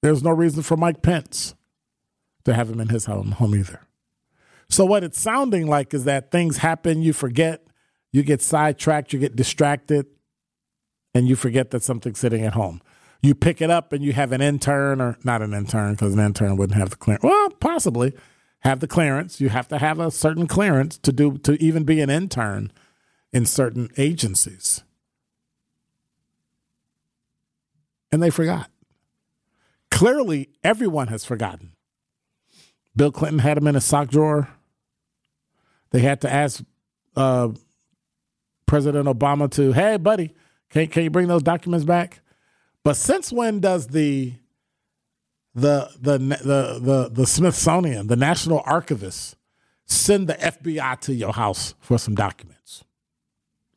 There's 0.00 0.22
no 0.22 0.30
reason 0.30 0.62
for 0.62 0.76
Mike 0.76 1.02
Pence 1.02 1.56
to 2.44 2.54
have 2.54 2.70
him 2.70 2.80
in 2.80 2.88
his 2.88 3.06
home, 3.06 3.34
either. 3.40 3.80
So, 4.68 4.84
what 4.84 5.02
it's 5.02 5.20
sounding 5.20 5.66
like 5.66 5.92
is 5.92 6.04
that 6.04 6.30
things 6.30 6.58
happen, 6.58 7.02
you 7.02 7.12
forget, 7.12 7.66
you 8.12 8.22
get 8.22 8.40
sidetracked, 8.40 9.12
you 9.12 9.18
get 9.18 9.34
distracted, 9.34 10.06
and 11.14 11.26
you 11.26 11.34
forget 11.34 11.72
that 11.72 11.82
something's 11.82 12.20
sitting 12.20 12.44
at 12.44 12.52
home. 12.52 12.80
You 13.20 13.34
pick 13.34 13.60
it 13.60 13.70
up 13.70 13.92
and 13.92 14.04
you 14.04 14.12
have 14.12 14.30
an 14.30 14.40
intern, 14.40 15.00
or 15.00 15.18
not 15.24 15.42
an 15.42 15.52
intern, 15.52 15.94
because 15.94 16.14
an 16.14 16.20
intern 16.20 16.56
wouldn't 16.56 16.78
have 16.78 16.90
the 16.90 16.96
clearance. 16.96 17.24
Well, 17.24 17.50
possibly 17.60 18.14
have 18.60 18.78
the 18.78 18.88
clearance. 18.88 19.40
You 19.40 19.48
have 19.48 19.66
to 19.68 19.78
have 19.78 19.98
a 19.98 20.12
certain 20.12 20.46
clearance 20.46 20.96
to 20.98 21.12
do 21.12 21.38
to 21.38 21.60
even 21.62 21.82
be 21.82 22.00
an 22.00 22.10
intern 22.10 22.70
in 23.32 23.46
certain 23.46 23.90
agencies. 23.96 24.84
And 28.12 28.22
they 28.22 28.30
forgot. 28.30 28.70
Clearly, 29.90 30.50
everyone 30.62 31.08
has 31.08 31.24
forgotten. 31.24 31.72
Bill 32.94 33.10
Clinton 33.10 33.38
had 33.38 33.56
him 33.56 33.66
in 33.66 33.74
a 33.74 33.80
sock 33.80 34.08
drawer. 34.08 34.48
They 35.90 36.00
had 36.00 36.20
to 36.20 36.32
ask 36.32 36.62
uh, 37.16 37.48
President 38.66 39.08
Obama 39.08 39.50
to, 39.52 39.72
hey, 39.72 39.96
buddy, 39.96 40.34
can, 40.70 40.86
can 40.88 41.04
you 41.04 41.10
bring 41.10 41.28
those 41.28 41.42
documents 41.42 41.84
back? 41.84 42.20
But 42.84 42.96
since 42.96 43.32
when 43.32 43.60
does 43.60 43.88
the 43.88 44.34
the 45.54 45.88
the 46.00 46.18
the 46.18 46.78
the, 46.80 47.10
the 47.12 47.26
Smithsonian, 47.26 48.06
the 48.08 48.16
National 48.16 48.62
Archivist, 48.64 49.36
send 49.86 50.26
the 50.28 50.34
FBI 50.34 50.98
to 51.00 51.14
your 51.14 51.32
house 51.32 51.74
for 51.80 51.98
some 51.98 52.14
documents? 52.14 52.84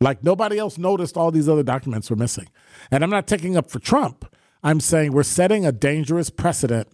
Like 0.02 0.24
nobody 0.24 0.58
else 0.58 0.78
noticed 0.78 1.18
all 1.18 1.32
these 1.32 1.48
other 1.48 1.64
documents 1.64 2.10
were 2.10 2.16
missing. 2.16 2.48
And 2.92 3.04
I'm 3.04 3.10
not 3.10 3.28
taking 3.28 3.56
up 3.56 3.70
for 3.70 3.80
Trump. 3.80 4.26
I'm 4.64 4.80
saying 4.80 5.12
we're 5.12 5.24
setting 5.24 5.66
a 5.66 5.72
dangerous 5.72 6.30
precedent 6.30 6.88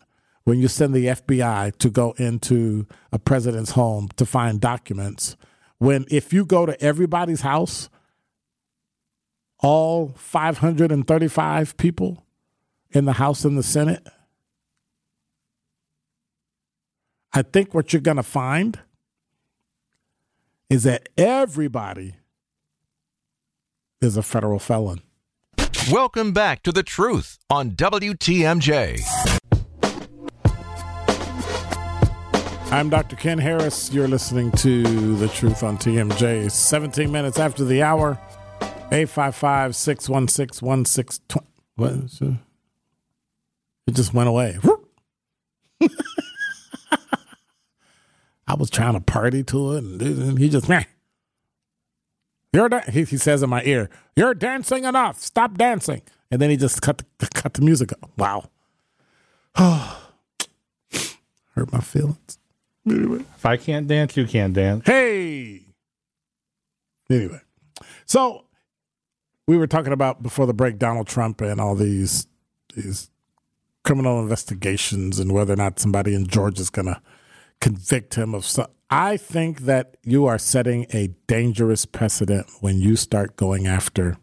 when 0.44 0.60
you 0.60 0.68
send 0.68 0.94
the 0.94 1.06
FBI 1.06 1.78
to 1.78 1.90
go 1.90 2.14
into 2.18 2.88
a 3.12 3.20
president's 3.20 3.72
home 3.72 4.10
to 4.18 4.26
find 4.26 4.60
documents. 4.60 5.36
When 5.78 6.06
if 6.10 6.34
you 6.34 6.46
go 6.46 6.66
to 6.66 6.80
everybody's 6.82 7.42
house, 7.42 7.90
all 9.60 10.14
535 10.16 11.78
people 11.78 12.24
in 12.92 13.06
the 13.06 13.14
House 13.14 13.46
and 13.46 13.58
the 13.58 13.64
Senate, 13.64 14.06
I 17.34 17.42
think 17.42 17.74
what 17.74 17.94
you're 17.94 18.02
going 18.02 18.18
to 18.18 18.24
find 18.24 18.80
is 20.70 20.84
that 20.84 21.10
everybody 21.18 22.16
is 24.02 24.18
a 24.18 24.24
federal 24.24 24.58
felon. 24.60 25.02
Welcome 25.92 26.34
back 26.34 26.64
to 26.64 26.72
The 26.72 26.82
Truth 26.82 27.38
on 27.50 27.72
WTMJ. 27.72 29.00
I'm 32.72 32.90
Dr. 32.90 33.16
Ken 33.16 33.38
Harris. 33.38 33.92
You're 33.94 34.08
listening 34.08 34.52
to 34.54 35.16
The 35.18 35.28
Truth 35.28 35.62
on 35.62 35.78
TMJ. 35.78 36.50
17 36.50 37.12
minutes 37.12 37.38
after 37.38 37.64
the 37.64 37.84
hour, 37.84 38.18
855 38.92 39.76
616 39.76 40.68
1620. 40.68 41.48
What? 41.76 41.92
is 42.06 42.22
it? 42.22 42.34
It 43.88 43.96
just 43.96 44.14
went 44.14 44.30
away. 44.30 44.58
I 48.48 48.56
was 48.56 48.70
trying 48.70 48.94
to 48.94 49.02
party 49.02 49.44
to 49.44 49.74
it, 49.74 49.84
and 49.84 50.40
he 50.40 50.50
just, 50.50 50.68
meh. 50.68 50.84
You're 52.54 52.70
da-, 52.70 52.82
he, 52.92 53.04
he 53.04 53.18
says 53.18 53.44
in 53.44 53.50
my 53.50 53.64
ear, 53.64 53.90
"You're 54.16 54.34
dancing 54.34 54.84
enough. 54.84 55.20
Stop 55.22 55.58
dancing." 55.58 56.02
And 56.30 56.42
then 56.42 56.50
he 56.50 56.58
just 56.58 56.82
cut 56.82 57.02
the, 57.20 57.28
cut 57.34 57.54
the 57.54 57.62
music. 57.62 57.92
Up. 57.94 58.10
Wow, 58.18 58.50
hurt 59.56 61.72
my 61.72 61.80
feelings. 61.80 62.38
Anyway, 62.88 63.20
If 63.36 63.46
I 63.46 63.58
can't 63.58 63.88
dance, 63.88 64.18
you 64.18 64.26
can't 64.26 64.54
dance. 64.54 64.86
hey. 64.86 65.62
Anyway, 67.10 67.42
so 68.06 68.46
we 69.48 69.58
were 69.58 69.68
talking 69.68 69.92
about 69.92 70.24
before 70.24 70.46
the 70.46 70.54
break 70.54 70.80
Donald 70.80 71.08
Trump 71.08 71.42
and 71.42 71.60
all 71.60 71.76
these 71.76 72.28
these 72.74 73.10
criminal 73.84 74.22
investigations 74.22 75.20
and 75.20 75.34
whether 75.34 75.54
or 75.54 75.58
not 75.58 75.80
somebody 75.80 76.16
in 76.16 76.26
Georgia 76.28 76.62
is 76.62 76.70
going 76.70 76.86
to 76.86 77.02
convict 77.60 78.16
him 78.16 78.34
of 78.34 78.46
some. 78.46 78.68
I 78.92 79.16
think 79.16 79.62
that 79.62 79.96
you 80.04 80.26
are 80.26 80.38
setting 80.38 80.86
a 80.94 81.16
dangerous 81.26 81.86
precedent 81.86 82.48
when 82.60 82.80
you 82.80 82.98
start 82.98 83.38
going 83.38 83.66
after 83.66 84.18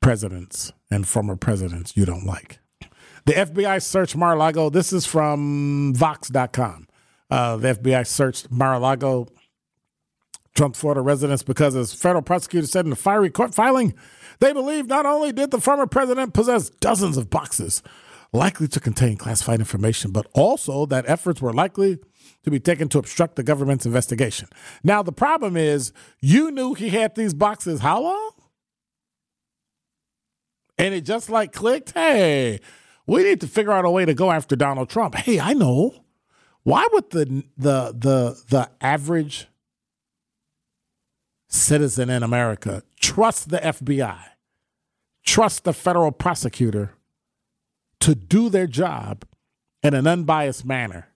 presidents 0.00 0.72
and 0.90 1.06
former 1.06 1.36
presidents 1.36 1.96
you 1.96 2.04
don't 2.04 2.26
like. 2.26 2.58
The 3.26 3.34
FBI 3.34 3.80
searched 3.80 4.16
Mar 4.16 4.34
a 4.34 4.36
Lago. 4.36 4.70
This 4.70 4.92
is 4.92 5.06
from 5.06 5.94
Vox.com. 5.94 6.88
Uh, 7.30 7.56
the 7.58 7.74
FBI 7.74 8.04
searched 8.08 8.50
Mar 8.50 8.74
a 8.74 8.78
Lago, 8.80 9.28
Trump 10.56 10.74
Florida 10.74 11.00
residence, 11.00 11.44
because, 11.44 11.76
as 11.76 11.94
federal 11.94 12.22
prosecutors 12.22 12.72
said 12.72 12.86
in 12.86 12.92
a 12.92 12.96
fiery 12.96 13.30
court 13.30 13.54
filing, 13.54 13.94
they 14.40 14.52
believe 14.52 14.86
not 14.86 15.06
only 15.06 15.30
did 15.30 15.52
the 15.52 15.60
former 15.60 15.86
president 15.86 16.34
possess 16.34 16.70
dozens 16.70 17.16
of 17.16 17.30
boxes 17.30 17.82
likely 18.32 18.68
to 18.68 18.80
contain 18.80 19.16
classified 19.16 19.60
information, 19.60 20.10
but 20.10 20.26
also 20.34 20.86
that 20.86 21.08
efforts 21.08 21.40
were 21.40 21.52
likely 21.52 21.98
to 22.44 22.50
be 22.50 22.60
taken 22.60 22.88
to 22.88 22.98
obstruct 22.98 23.36
the 23.36 23.42
government's 23.42 23.86
investigation. 23.86 24.48
Now, 24.84 25.02
the 25.02 25.12
problem 25.12 25.56
is 25.56 25.92
you 26.20 26.50
knew 26.50 26.74
he 26.74 26.90
had 26.90 27.14
these 27.14 27.34
boxes 27.34 27.80
how 27.80 28.02
long? 28.02 28.32
And 30.76 30.94
it 30.94 31.02
just 31.02 31.28
like 31.28 31.52
clicked. 31.52 31.92
Hey, 31.92 32.60
we 33.06 33.24
need 33.24 33.40
to 33.40 33.48
figure 33.48 33.72
out 33.72 33.84
a 33.84 33.90
way 33.90 34.04
to 34.04 34.14
go 34.14 34.30
after 34.30 34.54
Donald 34.54 34.88
Trump. 34.88 35.14
Hey, 35.16 35.40
I 35.40 35.54
know. 35.54 36.04
Why 36.62 36.86
would 36.92 37.10
the 37.10 37.44
the 37.56 37.94
the 37.96 38.42
the 38.48 38.70
average 38.80 39.48
citizen 41.48 42.10
in 42.10 42.22
America 42.22 42.82
trust 43.00 43.48
the 43.48 43.58
FBI, 43.58 44.18
trust 45.24 45.64
the 45.64 45.72
federal 45.72 46.12
prosecutor 46.12 46.92
to 48.00 48.14
do 48.14 48.48
their 48.48 48.66
job 48.66 49.24
in 49.82 49.94
an 49.94 50.06
unbiased 50.06 50.64
manner 50.64 51.08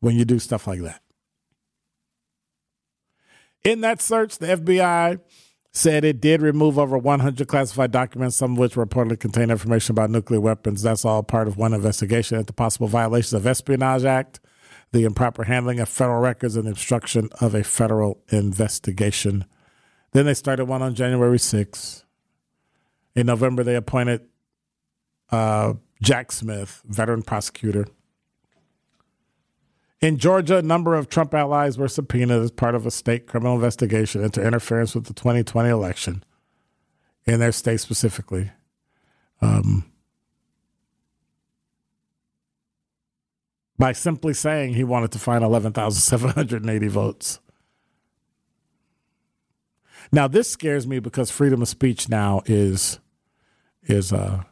when 0.00 0.16
you 0.16 0.24
do 0.24 0.38
stuff 0.38 0.66
like 0.66 0.80
that? 0.80 1.00
In 3.64 3.80
that 3.80 4.02
search, 4.02 4.38
the 4.38 4.46
FBI 4.48 5.20
said 5.72 6.04
it 6.04 6.20
did 6.20 6.40
remove 6.40 6.78
over 6.78 6.96
100 6.96 7.48
classified 7.48 7.90
documents, 7.90 8.36
some 8.36 8.52
of 8.52 8.58
which 8.58 8.74
reportedly 8.74 9.18
contain 9.18 9.50
information 9.50 9.92
about 9.92 10.10
nuclear 10.10 10.40
weapons. 10.40 10.82
That's 10.82 11.04
all 11.04 11.22
part 11.22 11.48
of 11.48 11.56
one 11.56 11.74
investigation 11.74 12.38
into 12.38 12.52
possible 12.52 12.86
violations 12.86 13.32
of 13.32 13.46
Espionage 13.46 14.04
Act, 14.04 14.38
the 14.92 15.04
improper 15.04 15.44
handling 15.44 15.80
of 15.80 15.88
federal 15.88 16.20
records, 16.20 16.56
and 16.56 16.68
obstruction 16.68 17.28
of 17.40 17.54
a 17.54 17.64
federal 17.64 18.22
investigation. 18.28 19.46
Then 20.12 20.26
they 20.26 20.34
started 20.34 20.66
one 20.66 20.82
on 20.82 20.94
January 20.94 21.38
6th. 21.38 22.04
In 23.16 23.26
November, 23.26 23.64
they 23.64 23.74
appointed 23.74 24.20
uh, 25.32 25.74
Jack 26.02 26.32
Smith, 26.32 26.82
veteran 26.86 27.22
prosecutor. 27.22 27.86
In 30.00 30.18
Georgia, 30.18 30.58
a 30.58 30.62
number 30.62 30.94
of 30.94 31.08
Trump 31.08 31.32
allies 31.32 31.78
were 31.78 31.88
subpoenaed 31.88 32.42
as 32.42 32.50
part 32.50 32.74
of 32.74 32.84
a 32.84 32.90
state 32.90 33.26
criminal 33.26 33.54
investigation 33.54 34.22
into 34.22 34.44
interference 34.44 34.94
with 34.94 35.06
the 35.06 35.14
2020 35.14 35.68
election 35.68 36.24
in 37.24 37.40
their 37.40 37.52
state 37.52 37.80
specifically. 37.80 38.50
Um, 39.40 39.90
by 43.78 43.92
simply 43.92 44.34
saying 44.34 44.74
he 44.74 44.84
wanted 44.84 45.10
to 45.12 45.18
find 45.18 45.42
11,780 45.42 46.88
votes. 46.88 47.40
Now, 50.12 50.28
this 50.28 50.50
scares 50.50 50.86
me 50.86 50.98
because 50.98 51.30
freedom 51.30 51.62
of 51.62 51.68
speech 51.68 52.08
now 52.08 52.42
is 52.46 53.00
is 53.86 54.12
uh, 54.12 54.44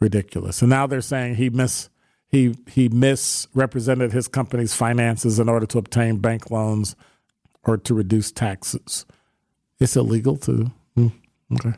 ridiculous. 0.00 0.62
And 0.62 0.70
now 0.70 0.86
they're 0.86 1.00
saying 1.00 1.36
he 1.36 1.50
mis 1.50 1.90
he 2.28 2.54
he 2.70 2.88
misrepresented 2.88 4.12
his 4.12 4.28
company's 4.28 4.74
finances 4.74 5.38
in 5.38 5.48
order 5.48 5.66
to 5.66 5.78
obtain 5.78 6.18
bank 6.18 6.50
loans 6.50 6.96
or 7.64 7.76
to 7.76 7.94
reduce 7.94 8.32
taxes. 8.32 9.04
It's 9.78 9.96
illegal 9.96 10.36
to 10.38 10.70
mm, 10.96 11.12
okay. 11.52 11.74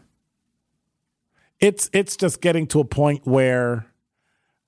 It's 1.61 1.91
it's 1.93 2.17
just 2.17 2.41
getting 2.41 2.67
to 2.69 2.81
a 2.81 2.85
point 2.85 3.27
where 3.27 3.87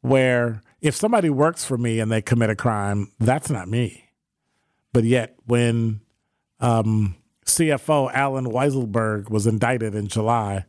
where 0.01 0.61
if 0.81 0.95
somebody 0.95 1.31
works 1.31 1.65
for 1.65 1.79
me 1.79 2.01
and 2.01 2.11
they 2.11 2.23
commit 2.23 2.51
a 2.51 2.57
crime, 2.57 3.11
that's 3.19 3.51
not 3.51 3.69
me. 3.69 4.05
But 4.93 5.05
yet 5.05 5.37
when 5.47 6.01
um, 6.61 7.17
CFO 7.47 8.11
Allen 8.13 8.47
Weisselberg 8.47 9.31
was 9.31 9.47
indicted 9.47 9.95
in 9.95 10.09
July 10.09 10.65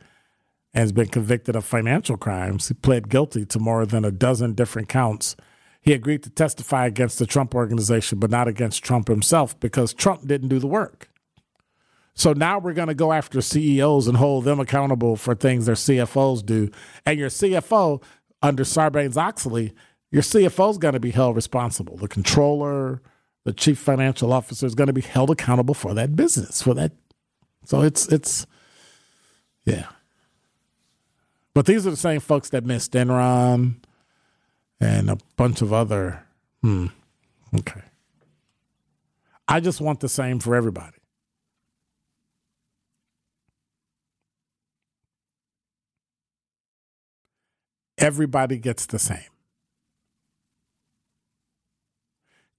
has 0.76 0.92
been 0.92 1.08
convicted 1.08 1.56
of 1.56 1.66
financial 1.66 2.18
crimes. 2.18 2.68
He 2.68 2.74
pled 2.74 3.10
guilty 3.10 3.46
to 3.46 3.60
more 3.60 3.86
than 3.86 4.04
a 4.04 4.12
dozen 4.12 4.54
different 4.54 4.90
counts. 4.90 5.36
He 5.82 5.94
agreed 5.94 6.24
to 6.24 6.30
testify 6.30 6.86
against 6.86 7.18
the 7.18 7.26
Trump 7.26 7.56
organization, 7.56 8.20
but 8.20 8.30
not 8.30 8.48
against 8.48 8.84
Trump 8.84 9.08
himself 9.08 9.58
because 9.60 9.94
Trump 9.94 10.28
didn't 10.28 10.50
do 10.50 10.60
the 10.60 10.68
work. 10.68 11.10
So 12.14 12.34
now 12.34 12.60
we're 12.60 12.74
going 12.74 12.88
to 12.88 12.94
go 12.94 13.12
after 13.12 13.42
CEOs 13.42 14.08
and 14.08 14.18
hold 14.18 14.46
them 14.46 14.60
accountable 14.60 15.16
for 15.16 15.36
things 15.36 15.66
their 15.66 15.76
CFOs 15.76 16.46
do. 16.46 16.72
And 17.06 17.20
your 17.20 17.30
CFO, 17.30 18.02
under 18.42 18.64
Sarbanes 18.64 19.18
Oxley, 19.18 19.74
your 20.12 20.24
CFO 20.24 20.72
is 20.72 20.78
going 20.78 20.94
to 20.94 21.00
be 21.00 21.12
held 21.12 21.36
responsible. 21.36 21.98
The 21.98 22.08
controller, 22.08 23.02
the 23.44 23.54
chief 23.54 23.78
financial 23.78 24.34
officer 24.34 24.66
is 24.66 24.76
going 24.76 24.88
to 24.88 24.94
be 24.94 25.02
held 25.02 25.30
accountable 25.30 25.74
for 25.74 25.94
that 25.94 26.16
business, 26.16 26.62
for 26.62 26.74
that. 26.74 26.94
So 27.66 27.82
it's, 27.82 28.08
it's, 28.08 28.46
yeah. 29.66 29.88
But 31.56 31.66
these 31.66 31.88
are 31.88 31.90
the 31.90 31.98
same 31.98 32.20
folks 32.20 32.50
that 32.50 32.64
missed 32.64 32.92
Enron 32.92 33.78
and 34.80 35.10
a 35.10 35.18
bunch 35.38 35.64
of 35.64 35.74
other. 35.74 36.24
Hmm. 36.62 36.88
Okay. 37.58 37.82
I 39.48 39.60
just 39.60 39.82
want 39.82 40.02
the 40.02 40.10
same 40.10 40.40
for 40.40 40.56
everybody. 40.56 40.98
everybody 47.98 48.58
gets 48.60 48.86
the 48.86 49.00
same. 49.00 49.32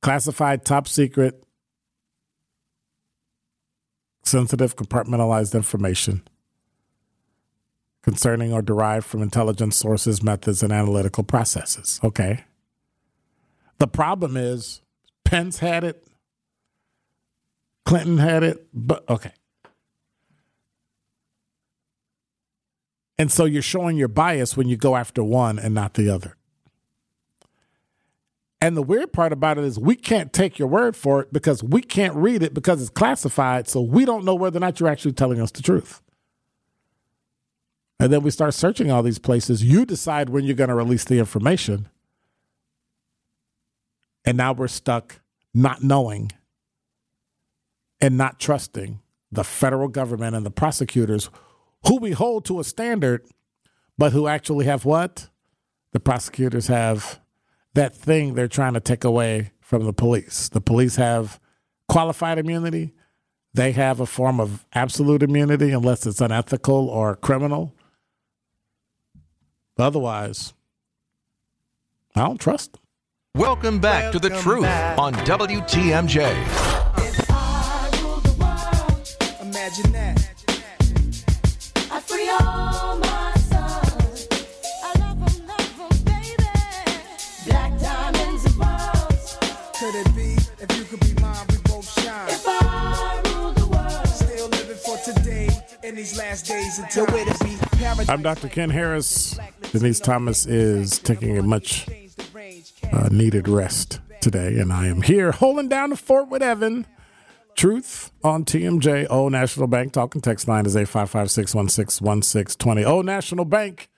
Classified, 0.02 0.64
top 0.64 0.88
secret, 0.88 1.44
sensitive, 4.24 4.76
compartmentalized 4.76 5.54
information 5.54 6.22
concerning 8.06 8.52
or 8.52 8.62
derived 8.62 9.04
from 9.04 9.20
intelligence 9.20 9.76
sources, 9.76 10.22
methods, 10.22 10.62
and 10.62 10.72
analytical 10.72 11.24
processes. 11.24 11.98
Okay. 12.04 12.44
The 13.78 13.88
problem 13.88 14.36
is 14.36 14.80
Pence 15.24 15.58
had 15.58 15.82
it, 15.82 16.06
Clinton 17.84 18.18
had 18.18 18.44
it, 18.44 18.64
but 18.72 19.04
okay. 19.08 19.32
And 23.18 23.32
so 23.32 23.44
you're 23.44 23.60
showing 23.60 23.96
your 23.96 24.08
bias 24.08 24.56
when 24.56 24.68
you 24.68 24.76
go 24.76 24.94
after 24.94 25.24
one 25.24 25.58
and 25.58 25.74
not 25.74 25.94
the 25.94 26.08
other. 26.08 26.36
And 28.60 28.76
the 28.76 28.82
weird 28.82 29.12
part 29.12 29.32
about 29.32 29.58
it 29.58 29.64
is 29.64 29.80
we 29.80 29.96
can't 29.96 30.32
take 30.32 30.60
your 30.60 30.68
word 30.68 30.94
for 30.94 31.22
it 31.22 31.32
because 31.32 31.60
we 31.60 31.80
can't 31.82 32.14
read 32.14 32.44
it 32.44 32.54
because 32.54 32.80
it's 32.80 32.90
classified. 32.90 33.66
So 33.68 33.80
we 33.80 34.04
don't 34.04 34.24
know 34.24 34.36
whether 34.36 34.58
or 34.58 34.60
not 34.60 34.78
you're 34.78 34.88
actually 34.88 35.12
telling 35.12 35.40
us 35.40 35.50
the 35.50 35.62
truth. 35.62 36.02
And 37.98 38.12
then 38.12 38.22
we 38.22 38.30
start 38.30 38.54
searching 38.54 38.90
all 38.90 39.02
these 39.02 39.18
places. 39.18 39.64
You 39.64 39.86
decide 39.86 40.28
when 40.28 40.44
you're 40.44 40.54
going 40.54 40.68
to 40.68 40.74
release 40.74 41.04
the 41.04 41.18
information. 41.18 41.88
And 44.24 44.36
now 44.36 44.52
we're 44.52 44.68
stuck 44.68 45.20
not 45.54 45.82
knowing 45.82 46.32
and 48.00 48.18
not 48.18 48.38
trusting 48.38 49.00
the 49.32 49.44
federal 49.44 49.88
government 49.88 50.36
and 50.36 50.44
the 50.44 50.50
prosecutors 50.50 51.30
who 51.86 51.96
we 51.96 52.12
hold 52.12 52.44
to 52.46 52.60
a 52.60 52.64
standard, 52.64 53.26
but 53.96 54.12
who 54.12 54.26
actually 54.26 54.66
have 54.66 54.84
what? 54.84 55.28
The 55.92 56.00
prosecutors 56.00 56.66
have 56.66 57.20
that 57.74 57.94
thing 57.94 58.34
they're 58.34 58.48
trying 58.48 58.74
to 58.74 58.80
take 58.80 59.04
away 59.04 59.52
from 59.60 59.84
the 59.84 59.92
police. 59.92 60.48
The 60.48 60.60
police 60.60 60.96
have 60.96 61.40
qualified 61.88 62.38
immunity. 62.38 62.92
They 63.54 63.72
have 63.72 64.00
a 64.00 64.06
form 64.06 64.40
of 64.40 64.66
absolute 64.74 65.22
immunity 65.22 65.70
unless 65.70 66.06
it's 66.06 66.20
unethical 66.20 66.88
or 66.88 67.16
criminal. 67.16 67.74
Otherwise, 69.78 70.54
I 72.14 72.20
don't 72.20 72.40
trust 72.40 72.72
them. 72.72 72.80
Welcome 73.34 73.78
back 73.78 74.12
to 74.12 74.18
The 74.18 74.30
Truth 74.30 74.64
on 74.98 75.12
WTMJ. 75.26 76.30
If 76.98 77.30
I 77.30 77.90
ruled 78.02 78.22
the 78.22 78.32
world, 78.40 79.42
Imagine 79.42 79.92
that. 79.92 80.22
I'd 81.92 82.02
free 82.02 82.30
all 82.30 82.96
my 82.98 83.34
sons. 83.36 84.26
I 84.82 84.98
love 84.98 85.20
'em, 85.20 85.46
love 85.46 85.80
'em, 85.80 86.04
baby. 86.04 86.50
Black 87.46 87.78
diamonds 87.78 88.44
and 88.46 88.54
pearls. 88.54 89.36
Could 89.78 89.94
it 89.94 90.14
be 90.16 90.36
if 90.58 90.78
you 90.78 90.84
could 90.84 91.00
be 91.00 91.20
mine, 91.20 91.46
we 91.50 91.56
both 91.70 91.86
shine? 92.00 92.65
In 95.86 95.94
these 95.94 96.18
last 96.18 96.46
days 96.46 96.80
until 96.80 97.06
it 97.10 97.40
be. 97.40 97.56
I'm 98.08 98.20
Dr. 98.20 98.48
Ken 98.48 98.70
Harris. 98.70 99.38
Denise 99.70 100.00
Thomas 100.00 100.44
is 100.44 100.98
taking 100.98 101.38
a 101.38 101.42
much 101.42 101.86
uh, 102.92 103.08
needed 103.12 103.46
rest 103.46 104.00
today, 104.20 104.58
and 104.58 104.72
I 104.72 104.88
am 104.88 105.02
here 105.02 105.30
holding 105.30 105.68
down 105.68 105.90
the 105.90 105.96
fort 105.96 106.28
with 106.28 106.42
Evan. 106.42 106.86
Truth 107.54 108.10
on 108.24 108.44
TMJ. 108.44 109.06
Old 109.08 109.30
National 109.32 109.68
Bank 109.68 109.92
talking 109.92 110.20
text 110.20 110.48
line 110.48 110.66
is 110.66 110.76
855 110.76 111.30
616 111.30 112.04
1620. 112.04 112.84
Old 112.84 113.06
National 113.06 113.44
Bank, 113.44 113.88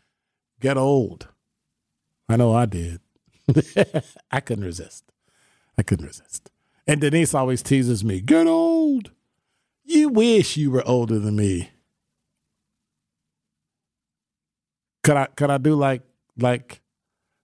get 0.61 0.77
old. 0.77 1.29
I 2.29 2.37
know 2.37 2.55
I 2.55 2.67
did. 2.67 3.01
I 4.31 4.41
couldn't 4.41 4.65
resist. 4.65 5.05
I 5.79 5.83
couldn't 5.83 6.07
resist. 6.07 6.51
And 6.87 7.01
Denise 7.01 7.33
always 7.35 7.63
teases 7.63 8.05
me, 8.05 8.21
get 8.21 8.47
old. 8.47 9.11
You 9.85 10.11
wish 10.11 10.59
you 10.59 10.71
were 10.71 10.87
older 10.87 11.19
than 11.19 11.37
me. 11.37 11.71
Could 15.09 15.17
I 15.17 15.25
could 15.25 15.49
I 15.49 15.57
do 15.57 15.75
like 15.75 16.03
like 16.37 16.83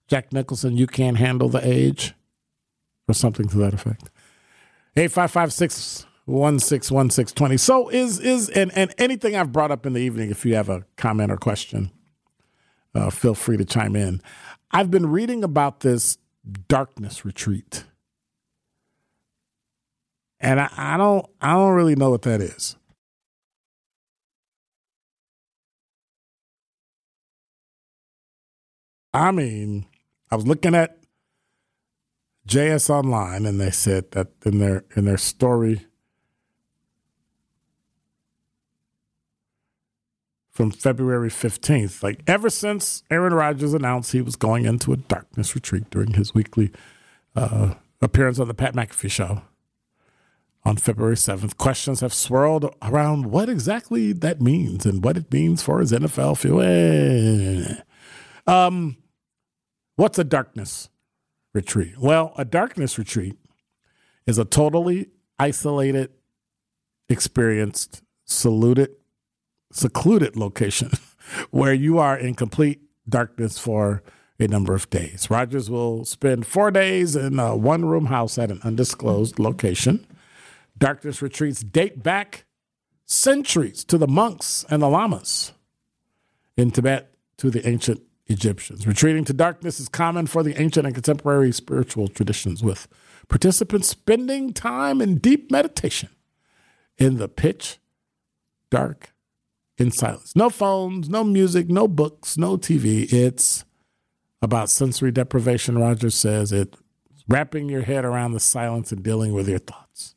Jack 0.07 0.31
Nicholson, 0.31 0.77
you 0.77 0.85
can't 0.85 1.17
handle 1.17 1.49
the 1.49 1.67
age? 1.67 2.13
Or 3.07 3.15
something 3.15 3.47
to 3.47 3.57
that 3.57 3.73
effect. 3.73 4.11
855 4.95 5.51
So 7.59 7.89
is 7.89 8.19
is 8.19 8.49
and, 8.49 8.71
and 8.77 8.93
anything 8.99 9.35
I've 9.35 9.51
brought 9.51 9.71
up 9.71 9.87
in 9.87 9.93
the 9.93 9.99
evening, 9.99 10.29
if 10.29 10.45
you 10.45 10.53
have 10.53 10.69
a 10.69 10.85
comment 10.95 11.31
or 11.31 11.37
question, 11.37 11.89
uh, 12.93 13.09
feel 13.09 13.33
free 13.33 13.57
to 13.57 13.65
chime 13.65 13.95
in. 13.95 14.21
I've 14.69 14.91
been 14.91 15.07
reading 15.07 15.43
about 15.43 15.79
this 15.79 16.19
darkness 16.67 17.25
retreat. 17.25 17.85
And 20.39 20.59
I, 20.59 20.69
I 20.77 20.97
don't 20.97 21.25
I 21.41 21.53
don't 21.53 21.73
really 21.73 21.95
know 21.95 22.11
what 22.11 22.21
that 22.21 22.41
is. 22.41 22.75
I 29.15 29.31
mean, 29.31 29.85
I 30.29 30.35
was 30.35 30.45
looking 30.45 30.75
at 30.75 30.97
JS 32.49 32.89
Online, 32.89 33.45
and 33.45 33.61
they 33.61 33.71
said 33.71 34.11
that 34.11 34.27
in 34.45 34.59
their 34.59 34.83
in 34.93 35.05
their 35.05 35.17
story 35.17 35.85
from 40.51 40.69
February 40.69 41.29
fifteenth, 41.29 42.03
like 42.03 42.23
ever 42.27 42.49
since 42.49 43.03
Aaron 43.09 43.33
Rodgers 43.33 43.73
announced 43.73 44.11
he 44.11 44.21
was 44.21 44.35
going 44.35 44.65
into 44.65 44.91
a 44.91 44.97
darkness 44.97 45.55
retreat 45.55 45.89
during 45.89 46.15
his 46.15 46.33
weekly 46.33 46.73
uh, 47.37 47.75
appearance 48.01 48.37
on 48.37 48.49
the 48.49 48.53
Pat 48.53 48.75
McAfee 48.75 49.09
Show 49.09 49.43
on 50.65 50.75
February 50.75 51.15
seventh, 51.15 51.57
questions 51.57 52.01
have 52.01 52.13
swirled 52.13 52.69
around 52.81 53.27
what 53.27 53.47
exactly 53.47 54.11
that 54.11 54.41
means 54.41 54.85
and 54.85 55.05
what 55.05 55.15
it 55.15 55.31
means 55.31 55.63
for 55.63 55.79
his 55.79 55.93
NFL 55.93 56.37
future. 56.37 57.81
Um, 58.45 58.97
what's 59.95 60.19
a 60.19 60.23
darkness? 60.23 60.89
retreat? 61.55 61.97
Well, 61.97 62.33
a 62.37 62.45
darkness 62.45 62.99
retreat 62.99 63.37
is 64.27 64.37
a 64.37 64.45
totally 64.45 65.09
isolated, 65.39 66.11
experienced, 67.09 68.03
saluted, 68.25 68.91
secluded 69.71 70.35
location 70.35 70.91
where 71.49 71.73
you 71.73 71.97
are 71.97 72.17
in 72.17 72.35
complete 72.35 72.81
darkness 73.07 73.57
for 73.57 74.03
a 74.37 74.47
number 74.47 74.75
of 74.75 74.89
days. 74.89 75.29
Rodgers 75.29 75.69
will 75.69 76.03
spend 76.03 76.45
four 76.45 76.69
days 76.69 77.15
in 77.15 77.39
a 77.39 77.55
one 77.55 77.85
room 77.85 78.07
house 78.07 78.37
at 78.37 78.51
an 78.51 78.59
undisclosed 78.63 79.39
location. 79.39 80.05
Darkness 80.77 81.21
retreats 81.21 81.61
date 81.61 82.03
back 82.03 82.45
centuries 83.05 83.85
to 83.85 83.97
the 83.97 84.07
monks 84.07 84.65
and 84.69 84.81
the 84.81 84.89
lamas 84.89 85.53
in 86.57 86.71
Tibet 86.71 87.13
to 87.37 87.49
the 87.49 87.65
ancient 87.67 88.01
Egyptians. 88.27 88.87
Retreating 88.87 89.23
to 89.25 89.33
darkness 89.33 89.79
is 89.79 89.87
common 89.87 90.27
for 90.27 90.43
the 90.43 90.59
ancient 90.59 90.85
and 90.85 90.95
contemporary 90.95 91.51
spiritual 91.51 92.07
traditions, 92.07 92.63
with 92.63 92.87
participants 93.27 93.87
spending 93.87 94.53
time 94.53 95.01
in 95.01 95.17
deep 95.17 95.51
meditation 95.51 96.09
in 96.97 97.17
the 97.17 97.27
pitch 97.27 97.77
dark 98.69 99.13
in 99.77 99.91
silence. 99.91 100.35
No 100.35 100.49
phones, 100.49 101.09
no 101.09 101.23
music, 101.23 101.69
no 101.69 101.87
books, 101.87 102.37
no 102.37 102.57
TV. 102.57 103.11
It's 103.11 103.65
about 104.41 104.69
sensory 104.69 105.11
deprivation, 105.11 105.77
Rodgers 105.77 106.15
says. 106.15 106.51
It's 106.51 106.77
wrapping 107.27 107.69
your 107.69 107.81
head 107.81 108.05
around 108.05 108.31
the 108.31 108.39
silence 108.39 108.91
and 108.91 109.03
dealing 109.03 109.33
with 109.33 109.47
your 109.47 109.59
thoughts. 109.59 110.15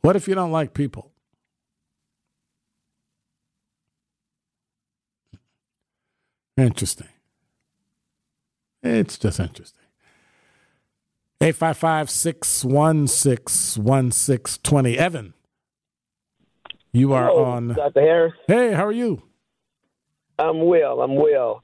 What 0.00 0.16
if 0.16 0.28
you 0.28 0.34
don't 0.34 0.52
like 0.52 0.74
people? 0.74 1.11
Interesting. 6.56 7.08
It's 8.82 9.16
just 9.18 9.40
interesting. 9.40 9.78
855 11.40 12.10
616 12.10 13.82
1620. 13.84 14.98
Evan, 14.98 15.34
you 16.92 17.12
are 17.14 17.26
Hello, 17.28 17.44
on. 17.44 17.68
Dr. 17.68 18.00
Harris. 18.00 18.32
Hey, 18.46 18.72
how 18.72 18.86
are 18.86 18.92
you? 18.92 19.22
I'm 20.38 20.64
well. 20.66 21.00
I'm 21.00 21.16
well. 21.16 21.62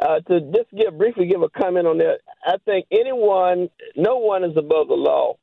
Uh, 0.00 0.18
to 0.20 0.40
just 0.52 0.70
give 0.76 0.98
briefly 0.98 1.26
give 1.26 1.42
a 1.42 1.48
comment 1.50 1.86
on 1.86 1.98
that, 1.98 2.18
I 2.44 2.56
think 2.64 2.86
anyone, 2.90 3.68
no 3.94 4.16
one 4.18 4.42
is 4.42 4.56
above 4.56 4.88
the 4.88 4.94
law, 4.94 5.36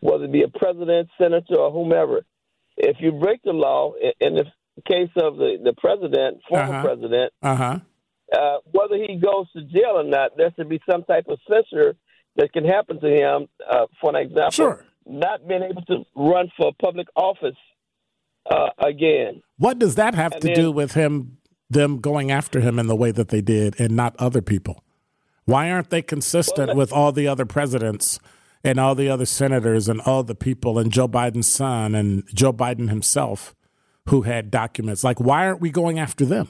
whether 0.00 0.24
it 0.24 0.32
be 0.32 0.42
a 0.42 0.48
president, 0.48 1.10
senator, 1.20 1.56
or 1.56 1.70
whomever. 1.70 2.22
If 2.78 2.96
you 3.00 3.12
break 3.12 3.42
the 3.42 3.52
law, 3.52 3.92
in 4.20 4.34
the 4.34 4.44
case 4.88 5.10
of 5.16 5.36
the, 5.36 5.58
the 5.62 5.74
president, 5.76 6.40
former 6.48 6.72
Uh-huh. 6.76 6.82
president, 6.82 7.32
Uh 7.42 7.56
huh. 7.56 7.78
Uh, 8.36 8.58
whether 8.72 8.96
he 8.96 9.16
goes 9.16 9.50
to 9.52 9.62
jail 9.62 9.94
or 9.96 10.04
not, 10.04 10.36
there 10.36 10.52
should 10.56 10.68
be 10.68 10.80
some 10.90 11.04
type 11.04 11.26
of 11.28 11.38
censure 11.48 11.94
that 12.36 12.52
can 12.52 12.64
happen 12.64 13.00
to 13.00 13.08
him. 13.08 13.48
Uh, 13.68 13.86
for 14.00 14.10
an 14.10 14.16
example, 14.16 14.50
Sure. 14.50 14.84
not 15.06 15.46
being 15.46 15.62
able 15.62 15.82
to 15.82 16.04
run 16.16 16.50
for 16.56 16.72
public 16.80 17.08
office 17.16 17.56
uh, 18.50 18.70
again. 18.78 19.42
What 19.58 19.78
does 19.78 19.94
that 19.96 20.14
have 20.14 20.32
And 20.32 20.42
to 20.42 20.46
then- 20.48 20.56
do 20.56 20.72
with 20.72 20.94
him 20.94 21.38
them 21.70 22.00
going 22.00 22.30
after 22.30 22.60
him 22.60 22.78
in 22.78 22.86
the 22.86 22.96
way 22.96 23.10
that 23.12 23.28
they 23.28 23.40
did 23.40 23.78
and 23.80 23.96
not 23.96 24.14
other 24.18 24.42
people? 24.42 24.82
Why 25.44 25.70
aren't 25.70 25.90
they 25.90 26.02
consistent 26.02 26.76
with 26.76 26.92
all 26.92 27.12
the 27.12 27.26
other 27.26 27.46
presidents 27.46 28.18
and 28.62 28.78
all 28.78 28.94
the 28.94 29.08
other 29.08 29.24
senators 29.26 29.88
and 29.88 30.00
all 30.02 30.22
the 30.22 30.34
people 30.34 30.78
and 30.78 30.92
Joe 30.92 31.08
Biden's 31.08 31.48
son 31.48 31.94
and 31.94 32.24
Joe 32.32 32.52
Biden 32.52 32.88
himself 32.90 33.54
who 34.08 34.22
had 34.22 34.50
documents? 34.50 35.02
Like, 35.02 35.18
why 35.18 35.46
aren't 35.46 35.60
we 35.60 35.70
going 35.70 35.98
after 35.98 36.24
them? 36.24 36.48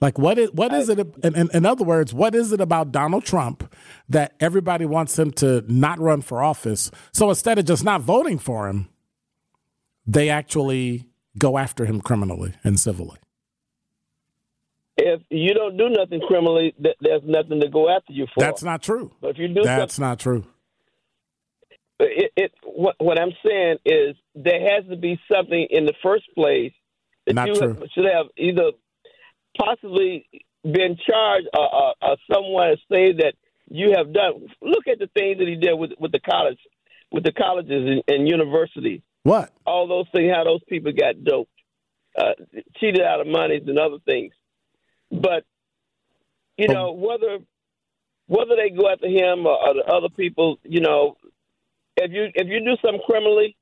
Like, 0.00 0.18
what 0.18 0.38
is 0.38 0.50
what 0.52 0.72
is 0.72 0.88
it? 0.88 0.98
In, 1.22 1.34
in, 1.36 1.50
in 1.52 1.66
other 1.66 1.84
words, 1.84 2.14
what 2.14 2.34
is 2.34 2.52
it 2.52 2.60
about 2.60 2.90
Donald 2.90 3.24
Trump 3.24 3.72
that 4.08 4.34
everybody 4.40 4.86
wants 4.86 5.18
him 5.18 5.30
to 5.32 5.62
not 5.68 5.98
run 5.98 6.22
for 6.22 6.42
office? 6.42 6.90
So 7.12 7.28
instead 7.28 7.58
of 7.58 7.66
just 7.66 7.84
not 7.84 8.00
voting 8.00 8.38
for 8.38 8.68
him, 8.68 8.88
they 10.06 10.30
actually 10.30 11.04
go 11.38 11.58
after 11.58 11.84
him 11.84 12.00
criminally 12.00 12.54
and 12.64 12.80
civilly. 12.80 13.18
If 14.96 15.22
you 15.30 15.54
don't 15.54 15.76
do 15.76 15.88
nothing 15.90 16.20
criminally, 16.26 16.74
th- 16.82 16.96
there's 17.00 17.22
nothing 17.24 17.60
to 17.60 17.68
go 17.68 17.88
after 17.88 18.12
you 18.12 18.26
for. 18.34 18.40
That's 18.40 18.62
not 18.62 18.82
true. 18.82 19.12
But 19.20 19.30
if 19.30 19.38
you 19.38 19.48
do 19.48 19.62
That's 19.62 19.98
not 19.98 20.18
true. 20.18 20.44
it, 21.98 22.32
it 22.36 22.52
what, 22.64 22.96
what 22.98 23.18
I'm 23.18 23.32
saying 23.46 23.76
is 23.84 24.16
there 24.34 24.60
has 24.60 24.84
to 24.90 24.96
be 24.96 25.18
something 25.32 25.66
in 25.70 25.84
the 25.84 25.94
first 26.02 26.24
place 26.34 26.72
that 27.26 27.34
Not 27.34 27.48
you 27.48 27.54
true. 27.54 27.82
should 27.94 28.06
have 28.06 28.26
either 28.36 28.72
possibly 29.58 30.26
been 30.64 30.96
charged 31.08 31.48
or, 31.56 31.74
or, 31.74 31.94
or 32.02 32.16
someone 32.32 32.76
say 32.90 33.12
that 33.12 33.34
you 33.70 33.92
have 33.96 34.12
done. 34.12 34.46
Look 34.60 34.86
at 34.88 34.98
the 34.98 35.08
things 35.14 35.38
that 35.38 35.48
he 35.48 35.56
did 35.56 35.74
with 35.74 35.92
with 35.98 36.12
the 36.12 36.20
college, 36.20 36.58
with 37.12 37.24
the 37.24 37.32
colleges 37.32 37.70
and, 37.88 38.02
and 38.08 38.28
universities. 38.28 39.00
What? 39.22 39.52
All 39.66 39.86
those 39.86 40.06
things, 40.12 40.32
how 40.34 40.44
those 40.44 40.62
people 40.68 40.92
got 40.92 41.22
doped, 41.22 41.50
uh, 42.18 42.32
cheated 42.78 43.02
out 43.02 43.20
of 43.20 43.26
monies 43.26 43.62
and 43.66 43.78
other 43.78 43.98
things. 44.04 44.32
But 45.10 45.44
you 46.56 46.66
Oh. 46.68 46.72
know 46.72 46.92
whether 46.92 47.38
whether 48.26 48.54
they 48.56 48.70
go 48.70 48.88
after 48.88 49.08
him 49.08 49.46
or, 49.46 49.56
or 49.68 49.74
the 49.74 49.84
other 49.92 50.08
people, 50.08 50.58
you 50.64 50.80
know, 50.80 51.16
if 51.96 52.10
you 52.12 52.28
if 52.34 52.46
you 52.48 52.60
do 52.64 52.76
something 52.84 53.02
criminally 53.06 53.56